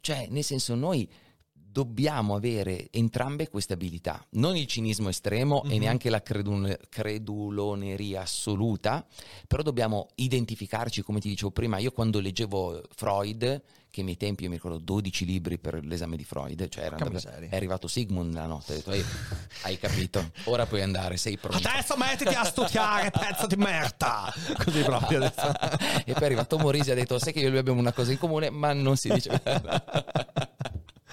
Cioè, 0.00 0.26
nel 0.30 0.44
senso, 0.44 0.74
noi 0.74 1.08
dobbiamo 1.74 2.36
avere 2.36 2.86
entrambe 2.92 3.48
queste 3.48 3.72
abilità, 3.72 4.24
non 4.34 4.56
il 4.56 4.66
cinismo 4.68 5.08
estremo 5.08 5.64
e 5.64 5.74
Mhm. 5.74 5.78
neanche 5.80 6.08
la 6.08 6.22
credul- 6.22 6.78
creduloneria 6.88 8.20
assoluta, 8.22 9.04
però 9.48 9.62
dobbiamo 9.64 10.06
identificarci, 10.14 11.02
come 11.02 11.18
ti 11.18 11.28
dicevo 11.28 11.50
prima, 11.50 11.78
io 11.78 11.90
quando 11.90 12.20
leggevo 12.20 12.80
Freud, 12.94 13.60
che 13.90 14.00
ai 14.00 14.04
miei 14.06 14.16
tempi 14.16 14.44
io 14.44 14.50
mi 14.50 14.54
ricordo 14.56 14.78
12 14.78 15.24
libri 15.24 15.58
per 15.58 15.84
l'esame 15.84 16.16
di 16.16 16.22
Freud, 16.24 16.68
cioè 16.68 16.84
andato- 16.86 17.28
è 17.28 17.56
arrivato 17.56 17.88
Sigmund 17.88 18.34
la 18.34 18.46
notte, 18.46 18.72
ho 18.72 18.76
detto, 18.76 18.92
"Ehi, 18.92 19.04
hai 19.62 19.76
capito, 19.76 20.30
ora 20.44 20.66
puoi 20.66 20.82
andare, 20.82 21.16
sei 21.16 21.36
pronto. 21.38 21.66
Adesso 21.68 21.96
mettiti 21.96 22.34
a 22.34 22.44
studiare, 22.44 23.10
pezzo 23.10 23.48
di 23.48 23.56
merda! 23.56 24.32
Così 24.64 24.80
proprio 24.82 25.24
adesso. 25.24 25.48
e 26.04 26.12
poi 26.12 26.22
è 26.22 26.24
arrivato 26.24 26.56
Morisi 26.56 26.90
e 26.90 26.92
ha 26.92 26.94
detto 26.94 27.18
sai 27.18 27.32
che 27.32 27.40
io 27.40 27.46
e 27.46 27.50
lui 27.50 27.58
abbiamo 27.58 27.80
una 27.80 27.92
cosa 27.92 28.12
in 28.12 28.18
comune 28.18 28.50
ma 28.50 28.72
non 28.72 28.96
si 28.96 29.08
dice 29.08 29.30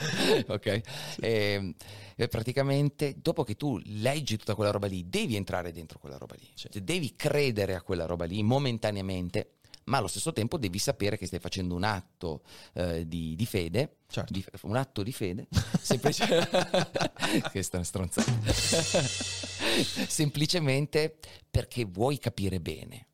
ok? 0.48 0.82
E, 1.20 1.76
e 2.16 2.28
praticamente 2.28 3.16
dopo 3.22 3.44
che 3.44 3.56
tu 3.56 3.80
leggi 3.84 4.38
tutta 4.38 4.56
quella 4.56 4.72
roba 4.72 4.88
lì 4.88 5.08
devi 5.10 5.36
entrare 5.36 5.72
dentro 5.72 6.00
quella 6.00 6.18
roba 6.18 6.36
lì. 6.38 6.48
Cioè, 6.54 6.82
devi 6.82 7.16
credere 7.16 7.76
a 7.76 7.82
quella 7.82 8.06
roba 8.06 8.26
lì 8.26 8.42
momentaneamente 8.44 9.56
ma 9.86 9.98
allo 9.98 10.08
stesso 10.08 10.32
tempo 10.32 10.58
devi 10.58 10.78
sapere 10.78 11.18
che 11.18 11.26
stai 11.26 11.40
facendo 11.40 11.76
un 11.76 11.84
atto 11.84 12.44
eh, 12.74 13.08
di, 13.08 13.36
di 13.36 13.46
fede. 13.46 13.98
Certo. 14.08 14.32
di- 14.32 14.46
un 14.64 14.76
atto 14.76 15.04
di 15.04 15.12
fede. 15.12 15.48
Semplice 15.82 16.26
questa 17.52 17.74
è 17.74 17.76
una 17.78 17.84
stronzata. 17.84 18.32
Semplicemente 20.08 21.18
perché 21.50 21.86
vuoi 21.86 22.20
capire 22.20 22.60
bene 22.60 23.08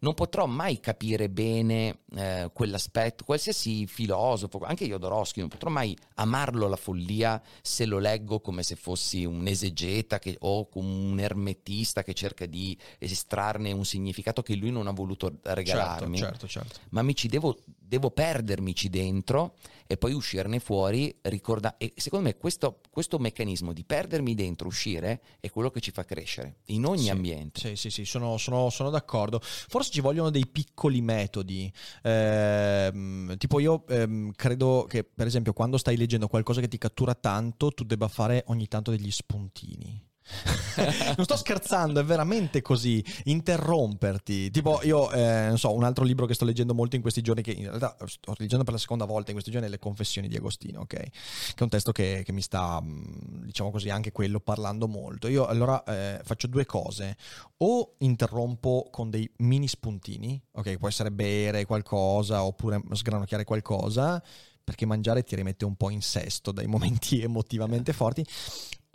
non 0.00 0.14
potrò 0.14 0.46
mai 0.46 0.80
capire 0.80 1.28
bene 1.30 2.00
eh, 2.14 2.50
quell'aspetto, 2.52 3.24
qualsiasi 3.24 3.86
filosofo, 3.86 4.60
anche 4.62 4.86
Jodorowsky, 4.86 5.40
non 5.40 5.48
potrò 5.48 5.70
mai 5.70 5.96
amarlo 6.14 6.68
la 6.68 6.76
follia 6.76 7.40
se 7.60 7.86
lo 7.86 7.98
leggo 7.98 8.40
come 8.40 8.62
se 8.62 8.76
fossi 8.76 9.24
un 9.24 9.46
esegeta 9.46 10.18
che- 10.18 10.36
o 10.40 10.68
un 10.74 11.18
ermetista 11.18 12.02
che 12.02 12.14
cerca 12.14 12.46
di 12.46 12.76
estrarne 12.98 13.72
un 13.72 13.84
significato 13.84 14.42
che 14.42 14.54
lui 14.54 14.70
non 14.70 14.86
ha 14.86 14.92
voluto 14.92 15.38
regalarmi 15.42 16.18
Certo, 16.18 16.46
certo, 16.46 16.48
certo. 16.48 16.80
ma 16.90 17.02
mi 17.02 17.14
ci 17.14 17.28
devo, 17.28 17.56
devo 17.92 18.10
perdermici 18.10 18.88
dentro 18.88 19.56
e 19.86 19.98
poi 19.98 20.14
uscirne 20.14 20.60
fuori. 20.60 21.14
Ricorda- 21.20 21.76
e 21.76 21.92
secondo 21.96 22.24
me 22.26 22.36
questo, 22.38 22.80
questo 22.88 23.18
meccanismo 23.18 23.74
di 23.74 23.84
perdermi 23.84 24.34
dentro, 24.34 24.66
uscire, 24.66 25.20
è 25.40 25.50
quello 25.50 25.70
che 25.70 25.80
ci 25.80 25.90
fa 25.90 26.02
crescere 26.02 26.60
in 26.68 26.86
ogni 26.86 27.02
Sì, 27.02 27.10
ambiente. 27.10 27.60
Sì, 27.60 27.76
sì, 27.76 27.90
sì, 27.90 28.04
sono, 28.06 28.38
sono- 28.38 28.70
sono 28.70 28.88
d'accordo. 28.88 29.40
Forse 29.42 29.90
ci 29.90 30.00
vogliono 30.00 30.30
dei 30.30 30.46
piccoli 30.46 31.02
metodi. 31.02 31.70
Ehm, 32.02 33.36
tipo 33.36 33.60
io 33.60 33.84
ehm, 33.88 34.32
credo 34.36 34.86
che, 34.88 35.04
per 35.04 35.26
esempio, 35.26 35.52
quando 35.52 35.76
stai 35.76 35.98
leggendo 35.98 36.28
qualcosa 36.28 36.62
che 36.62 36.68
ti 36.68 36.78
cattura 36.78 37.14
tanto, 37.14 37.72
tu 37.72 37.84
debba 37.84 38.08
fare 38.08 38.44
ogni 38.46 38.68
tanto 38.68 38.90
degli 38.90 39.10
spuntini. 39.10 40.00
non 41.16 41.24
sto 41.24 41.36
scherzando, 41.36 42.00
è 42.00 42.04
veramente 42.04 42.62
così. 42.62 43.04
Interromperti. 43.24 44.50
Tipo, 44.50 44.80
io 44.82 45.10
eh, 45.12 45.46
non 45.48 45.58
so, 45.58 45.74
un 45.74 45.84
altro 45.84 46.04
libro 46.04 46.26
che 46.26 46.34
sto 46.34 46.44
leggendo 46.44 46.74
molto 46.74 46.96
in 46.96 47.02
questi 47.02 47.20
giorni, 47.20 47.42
che 47.42 47.52
in 47.52 47.64
realtà 47.64 47.96
sto 48.06 48.34
leggendo 48.38 48.64
per 48.64 48.74
la 48.74 48.78
seconda 48.78 49.04
volta 49.04 49.28
in 49.28 49.32
questi 49.32 49.50
giorni, 49.50 49.66
è 49.66 49.70
Le 49.70 49.78
Confessioni 49.78 50.28
di 50.28 50.36
Agostino, 50.36 50.80
ok? 50.80 50.86
Che 50.86 51.10
è 51.56 51.62
un 51.62 51.68
testo 51.68 51.92
che, 51.92 52.22
che 52.24 52.32
mi 52.32 52.42
sta, 52.42 52.80
mh, 52.80 53.44
diciamo 53.44 53.70
così, 53.70 53.90
anche 53.90 54.12
quello 54.12 54.40
parlando 54.40 54.88
molto. 54.88 55.28
Io 55.28 55.46
allora 55.46 55.82
eh, 55.84 56.20
faccio 56.24 56.46
due 56.46 56.64
cose. 56.64 57.16
O 57.58 57.94
interrompo 57.98 58.88
con 58.90 59.10
dei 59.10 59.30
mini 59.38 59.68
spuntini, 59.68 60.40
ok? 60.52 60.78
Può 60.78 60.88
essere 60.88 61.10
bere 61.10 61.64
qualcosa 61.64 62.44
oppure 62.44 62.80
sgranocchiare 62.92 63.44
qualcosa, 63.44 64.22
perché 64.64 64.86
mangiare 64.86 65.22
ti 65.24 65.34
rimette 65.36 65.64
un 65.64 65.76
po' 65.76 65.90
in 65.90 66.02
sesto 66.02 66.52
dai 66.52 66.66
momenti 66.66 67.20
emotivamente 67.22 67.92
forti. 67.92 68.24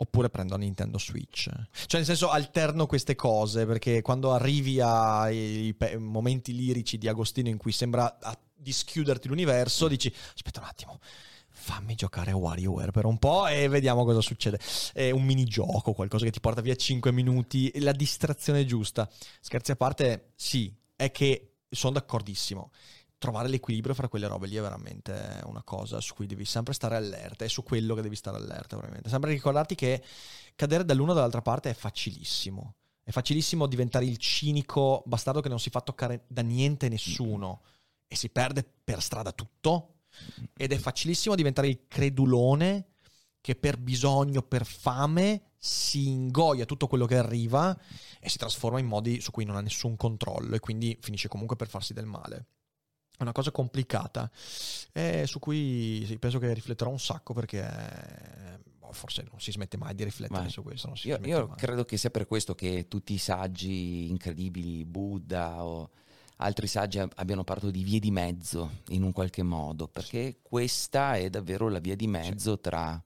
Oppure 0.00 0.30
prendo 0.30 0.54
la 0.54 0.60
Nintendo 0.60 0.96
Switch. 0.96 1.50
Cioè, 1.50 1.96
nel 1.96 2.04
senso, 2.04 2.30
alterno 2.30 2.86
queste 2.86 3.16
cose 3.16 3.66
perché 3.66 4.00
quando 4.00 4.32
arrivi 4.32 4.80
ai 4.80 5.74
pe- 5.76 5.98
momenti 5.98 6.54
lirici 6.54 6.98
di 6.98 7.08
Agostino 7.08 7.48
in 7.48 7.56
cui 7.56 7.72
sembra 7.72 8.18
a- 8.20 8.38
dischiuderti 8.54 9.26
l'universo, 9.26 9.88
dici: 9.88 10.12
Aspetta 10.34 10.60
un 10.60 10.66
attimo, 10.66 11.00
fammi 11.50 11.96
giocare 11.96 12.30
a 12.30 12.36
WarioWare 12.36 12.92
per 12.92 13.06
un 13.06 13.18
po' 13.18 13.48
e 13.48 13.66
vediamo 13.66 14.04
cosa 14.04 14.20
succede. 14.20 14.60
È 14.92 15.10
un 15.10 15.24
minigioco, 15.24 15.92
qualcosa 15.92 16.24
che 16.24 16.30
ti 16.30 16.40
porta 16.40 16.60
via 16.60 16.76
5 16.76 17.10
minuti, 17.10 17.72
la 17.80 17.92
distrazione 17.92 18.64
giusta. 18.64 19.10
Scherzi 19.40 19.72
a 19.72 19.76
parte, 19.76 20.32
sì, 20.36 20.72
è 20.94 21.10
che 21.10 21.54
sono 21.68 21.94
d'accordissimo. 21.94 22.70
Trovare 23.18 23.48
l'equilibrio 23.48 23.94
fra 23.94 24.08
quelle 24.08 24.28
robe 24.28 24.46
lì 24.46 24.54
è 24.54 24.60
veramente 24.60 25.40
una 25.44 25.62
cosa 25.64 26.00
su 26.00 26.14
cui 26.14 26.26
devi 26.26 26.44
sempre 26.44 26.72
stare 26.72 26.94
allerta, 26.94 27.44
è 27.44 27.48
su 27.48 27.64
quello 27.64 27.94
che 27.94 28.02
devi 28.02 28.14
stare 28.14 28.36
allerta, 28.36 28.76
veramente. 28.76 29.08
Sempre 29.08 29.32
ricordarti 29.32 29.74
che 29.74 30.02
cadere 30.54 30.84
dall'una 30.84 31.12
dall'altra 31.12 31.42
parte 31.42 31.70
è 31.70 31.74
facilissimo. 31.74 32.74
È 33.02 33.10
facilissimo 33.10 33.66
diventare 33.66 34.04
il 34.04 34.18
cinico 34.18 35.02
bastardo 35.06 35.40
che 35.40 35.48
non 35.48 35.58
si 35.58 35.70
fa 35.70 35.80
toccare 35.80 36.24
da 36.28 36.42
niente 36.42 36.86
e 36.86 36.90
nessuno 36.90 37.62
e 38.06 38.14
si 38.16 38.28
perde 38.28 38.64
per 38.84 39.02
strada 39.02 39.32
tutto. 39.32 39.94
Ed 40.56 40.72
è 40.72 40.78
facilissimo 40.78 41.34
diventare 41.34 41.68
il 41.68 41.80
credulone 41.88 42.86
che 43.40 43.56
per 43.56 43.78
bisogno, 43.78 44.42
per 44.42 44.64
fame, 44.64 45.52
si 45.56 46.08
ingoia 46.08 46.66
tutto 46.66 46.86
quello 46.86 47.06
che 47.06 47.16
arriva 47.16 47.76
e 48.20 48.28
si 48.28 48.38
trasforma 48.38 48.78
in 48.78 48.86
modi 48.86 49.20
su 49.20 49.30
cui 49.30 49.44
non 49.44 49.56
ha 49.56 49.60
nessun 49.60 49.96
controllo 49.96 50.54
e 50.54 50.60
quindi 50.60 50.96
finisce 51.00 51.28
comunque 51.28 51.56
per 51.56 51.68
farsi 51.68 51.92
del 51.92 52.06
male. 52.06 52.46
È 53.18 53.22
una 53.22 53.32
cosa 53.32 53.50
complicata 53.50 54.30
e 54.92 55.26
su 55.26 55.40
cui 55.40 56.04
sì, 56.06 56.18
penso 56.18 56.38
che 56.38 56.54
rifletterò 56.54 56.88
un 56.88 57.00
sacco 57.00 57.34
perché 57.34 58.60
boh, 58.78 58.92
forse 58.92 59.24
non 59.28 59.40
si 59.40 59.50
smette 59.50 59.76
mai 59.76 59.94
di 59.96 60.04
riflettere 60.04 60.44
Ma 60.44 60.48
su 60.48 60.62
questo. 60.62 60.92
io, 61.02 61.18
io 61.24 61.48
credo 61.56 61.84
che 61.84 61.96
sia 61.96 62.10
per 62.10 62.28
questo 62.28 62.54
che 62.54 62.86
tutti 62.86 63.14
i 63.14 63.18
saggi 63.18 64.08
incredibili, 64.08 64.84
Buddha 64.84 65.64
o 65.64 65.90
altri 66.36 66.68
saggi 66.68 66.98
abbiano 66.98 67.42
parlato 67.42 67.70
di 67.70 67.82
vie 67.82 67.98
di 67.98 68.12
mezzo 68.12 68.82
in 68.90 69.02
un 69.02 69.10
qualche 69.10 69.42
modo, 69.42 69.88
perché 69.88 70.38
questa 70.40 71.16
è 71.16 71.28
davvero 71.28 71.68
la 71.68 71.80
via 71.80 71.96
di 71.96 72.06
mezzo 72.06 72.60
tra, 72.60 73.02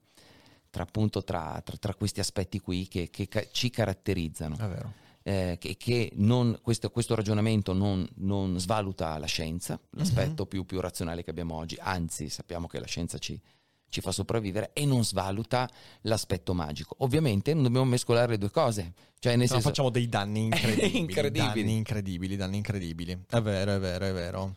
tra, 0.69 0.83
appunto, 0.83 1.23
tra, 1.23 1.59
tra 1.79 1.95
questi 1.95 2.19
aspetti 2.19 2.59
qui 2.59 2.87
che, 2.87 3.09
che 3.09 3.27
ca- 3.27 3.47
ci 3.51 3.71
caratterizzano. 3.71 4.57
È 4.57 4.67
vero. 4.67 4.93
Eh, 5.25 5.55
che, 5.57 5.77
che 5.77 6.11
non, 6.15 6.59
questo, 6.61 6.89
questo, 6.89 7.15
ragionamento 7.15 7.71
non, 7.71 8.05
non, 8.15 8.59
svaluta 8.59 9.17
la 9.17 9.25
scienza, 9.25 9.79
l'aspetto 9.91 10.41
uh-huh. 10.41 10.47
più, 10.49 10.65
più, 10.65 10.81
razionale 10.81 11.23
che 11.23 11.29
abbiamo 11.29 11.55
oggi, 11.55 11.77
anzi 11.79 12.27
sappiamo 12.27 12.67
che 12.67 12.77
la 12.77 12.85
scienza 12.85 13.17
ci, 13.17 13.39
ci 13.87 14.01
fa 14.01 14.11
sopravvivere 14.11 14.71
e 14.73 14.85
non 14.85 15.05
svaluta 15.05 15.69
l'aspetto 16.01 16.53
magico. 16.53 16.95
Ovviamente 16.99 17.53
non 17.53 17.63
dobbiamo 17.63 17.85
mescolare 17.85 18.31
le 18.31 18.37
due 18.37 18.51
cose. 18.51 18.93
Cioè, 19.23 19.37
nel 19.37 19.47
no, 19.47 19.53
senso... 19.53 19.69
facciamo 19.69 19.89
dei 19.89 20.09
danni 20.09 20.43
incredibili. 20.51 20.97
incredibili. 20.97 21.61
Danni 21.61 21.75
incredibili, 21.77 22.35
danni 22.35 22.57
incredibili. 22.57 23.17
È 23.29 23.39
vero, 23.39 23.75
è 23.75 23.79
vero, 23.79 24.05
è 24.05 24.11
vero. 24.11 24.53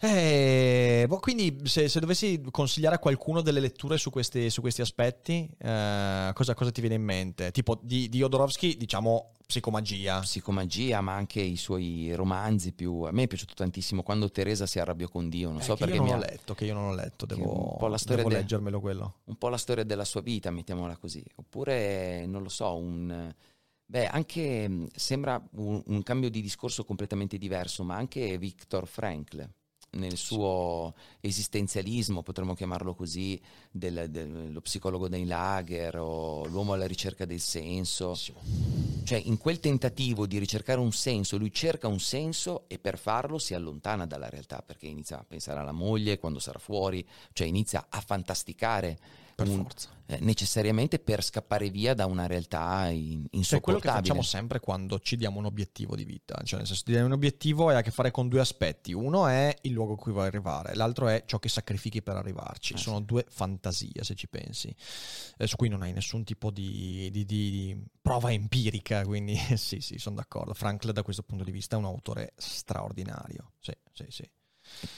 Eh, 0.00 1.04
boh, 1.06 1.20
quindi 1.20 1.60
se, 1.62 1.88
se, 1.88 2.00
dovessi 2.00 2.42
consigliare 2.50 2.96
a 2.96 2.98
qualcuno 2.98 3.42
delle 3.42 3.60
letture 3.60 3.98
su 3.98 4.10
questi, 4.10 4.50
su 4.50 4.60
questi 4.60 4.80
aspetti, 4.80 5.48
eh, 5.56 6.32
cosa, 6.34 6.54
cosa, 6.54 6.72
ti 6.72 6.80
viene 6.80 6.96
in 6.96 7.04
mente? 7.04 7.52
Tipo 7.52 7.78
di, 7.80 8.08
di 8.08 8.18
Jodorowsky, 8.18 8.76
diciamo 8.76 9.34
psicomagia. 9.46 10.18
Psicomagia, 10.18 11.00
ma 11.00 11.14
anche 11.14 11.40
i 11.40 11.56
suoi 11.56 12.12
romanzi 12.16 12.72
più... 12.72 13.02
A 13.02 13.12
me 13.12 13.22
è 13.22 13.26
piaciuto 13.28 13.54
tantissimo 13.54 14.02
quando 14.02 14.32
Teresa 14.32 14.66
si 14.66 14.80
arrabbiò 14.80 15.06
con 15.06 15.28
Dio, 15.28 15.50
non 15.50 15.60
eh, 15.60 15.62
so 15.62 15.76
perché... 15.76 15.94
Io 15.94 16.00
non 16.00 16.08
l'ho 16.08 16.14
ha... 16.16 16.26
letto, 16.26 16.54
che 16.54 16.64
io 16.64 16.74
non 16.74 16.84
ho 16.86 16.94
letto, 16.94 17.24
devo, 17.24 17.70
un 17.70 17.78
po 17.78 17.86
la 17.86 17.98
storia 17.98 18.24
devo 18.24 18.34
de... 18.34 18.40
leggermelo 18.40 18.80
quello. 18.80 19.18
Un 19.26 19.36
po' 19.36 19.48
la 19.48 19.58
storia 19.58 19.84
della 19.84 20.04
sua 20.04 20.22
vita, 20.22 20.50
mettiamola 20.50 20.96
così. 20.96 21.24
Oppure, 21.36 22.26
non 22.26 22.42
lo 22.42 22.48
so, 22.48 22.74
un... 22.74 23.32
Beh, 23.92 24.06
anche 24.06 24.86
sembra 24.94 25.38
un, 25.56 25.82
un 25.84 26.02
cambio 26.02 26.30
di 26.30 26.40
discorso 26.40 26.82
completamente 26.82 27.36
diverso, 27.36 27.84
ma 27.84 27.94
anche 27.94 28.38
Viktor 28.38 28.86
Frankl 28.86 29.46
nel 29.90 30.16
suo 30.16 30.94
esistenzialismo, 31.20 32.22
potremmo 32.22 32.54
chiamarlo 32.54 32.94
così, 32.94 33.38
del, 33.70 34.06
dello 34.08 34.62
psicologo 34.62 35.08
dei 35.08 35.26
lager 35.26 35.98
o 35.98 36.46
l'uomo 36.46 36.72
alla 36.72 36.86
ricerca 36.86 37.26
del 37.26 37.38
senso. 37.38 38.18
Cioè, 39.04 39.18
in 39.18 39.36
quel 39.36 39.60
tentativo 39.60 40.26
di 40.26 40.38
ricercare 40.38 40.80
un 40.80 40.92
senso, 40.92 41.36
lui 41.36 41.52
cerca 41.52 41.86
un 41.86 42.00
senso 42.00 42.64
e 42.68 42.78
per 42.78 42.96
farlo 42.96 43.36
si 43.36 43.52
allontana 43.52 44.06
dalla 44.06 44.30
realtà 44.30 44.62
perché 44.62 44.86
inizia 44.86 45.18
a 45.18 45.24
pensare 45.28 45.60
alla 45.60 45.72
moglie 45.72 46.18
quando 46.18 46.38
sarà 46.38 46.58
fuori, 46.58 47.06
cioè 47.34 47.46
inizia 47.46 47.88
a 47.90 48.00
fantasticare 48.00 48.98
per 49.34 49.48
un, 49.48 49.62
forza. 49.62 49.88
Eh, 50.06 50.18
necessariamente 50.20 50.98
per 50.98 51.22
scappare 51.22 51.70
via 51.70 51.94
da 51.94 52.06
una 52.06 52.26
realtà 52.26 52.88
in, 52.88 53.24
insopportabile. 53.30 53.44
Cioè 53.44 53.60
quello 53.60 53.78
che 53.78 53.88
facciamo 53.88 54.22
sempre 54.22 54.60
quando 54.60 54.98
ci 54.98 55.16
diamo 55.16 55.38
un 55.38 55.46
obiettivo 55.46 55.96
di 55.96 56.04
vita, 56.04 56.40
cioè 56.44 56.58
nel 56.58 56.66
senso 56.66 56.82
ti 56.84 56.90
diamo 56.90 57.06
un 57.06 57.12
obiettivo 57.12 57.70
e 57.70 57.74
ha 57.74 57.78
a 57.78 57.82
che 57.82 57.90
fare 57.90 58.10
con 58.10 58.28
due 58.28 58.40
aspetti, 58.40 58.92
uno 58.92 59.26
è 59.26 59.56
il 59.62 59.72
luogo 59.72 59.94
a 59.94 59.96
cui 59.96 60.12
vuoi 60.12 60.26
arrivare, 60.26 60.74
l'altro 60.74 61.08
è 61.08 61.24
ciò 61.24 61.38
che 61.38 61.48
sacrifichi 61.48 62.02
per 62.02 62.16
arrivarci, 62.16 62.74
ah, 62.74 62.78
sono 62.78 62.98
sì. 62.98 63.04
due 63.04 63.24
fantasie 63.28 64.02
se 64.02 64.14
ci 64.14 64.28
pensi, 64.28 64.74
eh, 65.38 65.46
su 65.46 65.56
cui 65.56 65.68
non 65.68 65.82
hai 65.82 65.92
nessun 65.92 66.24
tipo 66.24 66.50
di, 66.50 67.08
di, 67.10 67.24
di 67.24 67.82
prova 68.00 68.32
empirica, 68.32 69.04
quindi 69.04 69.36
sì 69.56 69.80
sì 69.80 69.98
sono 69.98 70.16
d'accordo, 70.16 70.52
Frankl 70.52 70.90
da 70.92 71.02
questo 71.02 71.22
punto 71.22 71.44
di 71.44 71.52
vista 71.52 71.76
è 71.76 71.78
un 71.78 71.86
autore 71.86 72.32
straordinario, 72.36 73.52
sì 73.60 73.72
sì 73.92 74.06
sì. 74.08 74.30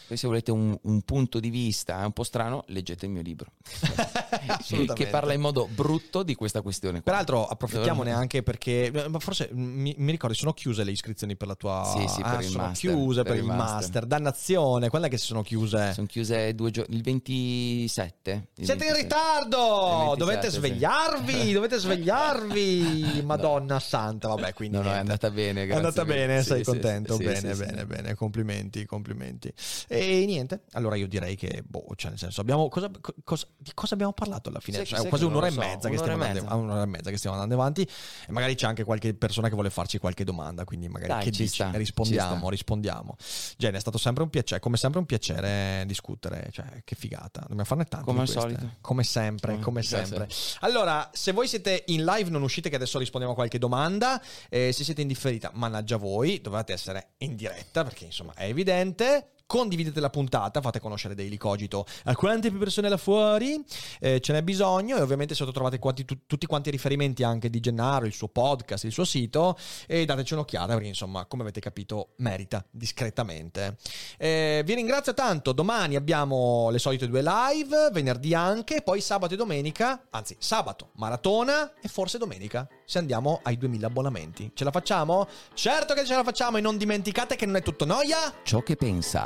Poi 0.06 0.16
se 0.18 0.26
volete 0.26 0.50
un, 0.50 0.76
un, 0.82 1.00
punto 1.02 1.40
di 1.40 1.48
vista 1.48 1.96
un 2.04 2.12
po' 2.12 2.24
strano, 2.24 2.64
leggete 2.68 3.06
il 3.06 3.12
mio 3.12 3.22
libro, 3.22 3.52
che 4.94 5.06
parla 5.06 5.32
in 5.32 5.40
modo 5.40 5.66
brutto 5.66 6.22
di 6.22 6.34
questa 6.34 6.60
questione. 6.60 7.00
Qua. 7.00 7.10
Peraltro 7.10 7.46
approfittiamone 7.46 8.12
anche 8.12 8.42
perché, 8.42 8.92
ma 9.08 9.18
forse 9.18 9.48
mi, 9.52 9.94
mi 9.96 10.10
ricordo, 10.10 10.34
sono 10.34 10.52
chiuse 10.52 10.84
le 10.84 10.90
iscrizioni 10.90 11.36
per 11.36 11.48
la 11.48 11.54
tua... 11.54 11.90
Sì, 11.96 12.06
sì, 12.06 12.20
ah, 12.22 12.40
sono 12.42 12.64
master, 12.64 12.90
chiuse 12.90 13.22
per, 13.22 13.32
per 13.32 13.40
il 13.40 13.46
master. 13.46 13.74
master. 13.74 14.06
Dannazione, 14.06 14.88
quando 14.90 15.08
è 15.08 15.10
che 15.10 15.16
si 15.16 15.26
sono 15.26 15.42
chiuse? 15.42 15.94
Sono 15.94 16.06
chiuse 16.06 16.54
due 16.54 16.70
giorni, 16.70 16.96
il 16.96 17.02
27. 17.02 18.48
Il 18.56 18.64
Siete 18.66 18.84
27. 18.84 18.86
in 18.86 19.02
ritardo! 19.02 20.14
27, 20.16 20.16
dovete 20.24 20.50
svegliarvi, 20.50 21.32
sì. 21.32 21.52
dovete 21.52 21.78
svegliarvi! 21.78 23.22
Madonna 23.24 23.74
no. 23.74 23.80
santa, 23.80 24.28
vabbè, 24.28 24.52
quindi... 24.52 24.76
No, 24.76 24.82
no, 24.82 24.92
è 24.92 24.98
andata 24.98 25.30
bene, 25.30 25.64
grazie. 25.64 25.72
È 25.72 25.76
andata 25.76 26.04
bene, 26.04 26.42
sei 26.42 26.62
contento? 26.62 27.16
bene, 27.16 27.54
bene, 27.54 27.86
bene, 27.86 28.14
complimenti, 28.14 28.84
complimenti. 28.84 29.52
E 29.88 30.24
niente, 30.26 30.62
allora 30.72 30.96
io 30.96 31.06
direi 31.06 31.36
che, 31.36 31.62
boh, 31.66 31.86
cioè 31.96 32.10
nel 32.10 32.18
senso, 32.18 32.40
abbiamo, 32.40 32.68
cosa, 32.68 32.90
cosa, 33.22 33.46
di 33.56 33.70
cosa 33.74 33.94
abbiamo 33.94 34.12
parlato 34.12 34.48
alla 34.48 34.60
fine? 34.60 34.84
Cioè, 34.84 35.08
quasi 35.08 35.24
un'ora, 35.24 35.50
so, 35.50 35.60
mezza 35.60 35.88
un'ora, 35.88 36.12
e 36.12 36.16
mezza. 36.16 36.54
un'ora 36.54 36.82
e 36.82 36.86
mezza 36.86 37.10
che 37.10 37.16
stiamo 37.16 37.36
andando 37.36 37.60
avanti 37.60 37.82
e 37.82 38.32
magari 38.32 38.54
c'è 38.54 38.66
anche 38.66 38.84
qualche 38.84 39.14
persona 39.14 39.48
che 39.48 39.54
vuole 39.54 39.70
farci 39.70 39.98
qualche 39.98 40.24
domanda, 40.24 40.64
quindi 40.64 40.88
magari 40.88 41.12
Dai, 41.12 41.30
dici? 41.30 41.46
Sta, 41.46 41.70
rispondiamo, 41.72 42.48
rispondiamo. 42.48 43.16
Gene, 43.56 43.76
è 43.76 43.80
stato 43.80 43.98
sempre 43.98 44.22
un 44.22 44.30
piacere, 44.30 44.60
come 44.60 44.76
sempre 44.76 45.00
un 45.00 45.06
piacere 45.06 45.84
discutere, 45.86 46.48
cioè 46.52 46.82
che 46.84 46.94
figata, 46.94 47.40
dobbiamo 47.40 47.64
farne 47.64 47.84
tante 47.84 48.06
Come 48.06 48.20
al 48.20 48.28
solito. 48.28 48.70
Come 48.80 49.04
sempre, 49.04 49.58
come 49.60 49.82
sempre. 49.82 50.28
Allora, 50.60 51.10
se 51.12 51.32
voi 51.32 51.48
siete 51.48 51.84
in 51.86 52.04
live 52.04 52.30
non 52.30 52.42
uscite 52.42 52.68
che 52.68 52.76
adesso 52.76 52.98
rispondiamo 52.98 53.34
a 53.34 53.36
qualche 53.36 53.58
domanda, 53.58 54.20
eh, 54.48 54.72
se 54.72 54.84
siete 54.84 55.02
in 55.02 55.08
differita, 55.08 55.50
mannaggia 55.54 55.96
voi, 55.96 56.40
dovete 56.40 56.72
essere 56.72 57.14
in 57.18 57.36
diretta 57.36 57.84
perché 57.84 58.06
insomma 58.06 58.34
è 58.34 58.44
evidente 58.44 59.33
condividete 59.46 60.00
la 60.00 60.10
puntata, 60.10 60.60
fate 60.60 60.80
conoscere 60.80 61.14
Daily 61.14 61.36
Cogito 61.36 61.86
a 62.04 62.14
quante 62.14 62.50
più 62.50 62.58
persone 62.58 62.88
là 62.88 62.96
fuori 62.96 63.62
eh, 64.00 64.20
ce 64.20 64.32
n'è 64.32 64.42
bisogno 64.42 64.96
e 64.96 65.00
ovviamente 65.00 65.34
sotto 65.34 65.52
trovate 65.52 65.78
quanti, 65.78 66.04
tu, 66.04 66.18
tutti 66.26 66.46
quanti 66.46 66.68
i 66.68 66.72
riferimenti 66.72 67.22
anche 67.22 67.50
di 67.50 67.60
Gennaro, 67.60 68.06
il 68.06 68.12
suo 68.12 68.28
podcast, 68.28 68.84
il 68.84 68.92
suo 68.92 69.04
sito 69.04 69.56
e 69.86 70.04
dateci 70.04 70.34
un'occhiata 70.34 70.74
perché 70.74 70.88
insomma 70.88 71.26
come 71.26 71.42
avete 71.42 71.60
capito 71.60 72.14
merita 72.16 72.64
discretamente. 72.70 73.76
Eh, 74.18 74.62
vi 74.64 74.74
ringrazio 74.74 75.14
tanto, 75.14 75.52
domani 75.52 75.96
abbiamo 75.96 76.68
le 76.70 76.78
solite 76.78 77.08
due 77.08 77.22
live, 77.22 77.90
venerdì 77.92 78.34
anche, 78.34 78.82
poi 78.82 79.00
sabato 79.00 79.34
e 79.34 79.36
domenica, 79.36 80.06
anzi 80.10 80.36
sabato 80.38 80.90
maratona 80.94 81.72
e 81.80 81.88
forse 81.88 82.18
domenica 82.18 82.68
se 82.84 82.98
andiamo 82.98 83.40
ai 83.42 83.56
2000 83.56 83.86
abbonamenti. 83.86 84.50
Ce 84.54 84.64
la 84.64 84.70
facciamo? 84.70 85.28
Certo 85.54 85.94
che 85.94 86.04
ce 86.04 86.14
la 86.14 86.24
facciamo 86.24 86.58
e 86.58 86.60
non 86.60 86.76
dimenticate 86.76 87.36
che 87.36 87.46
non 87.46 87.56
è 87.56 87.62
tutto 87.62 87.84
noia. 87.84 88.32
Ciò 88.42 88.62
che 88.62 88.76
pensa. 88.76 89.22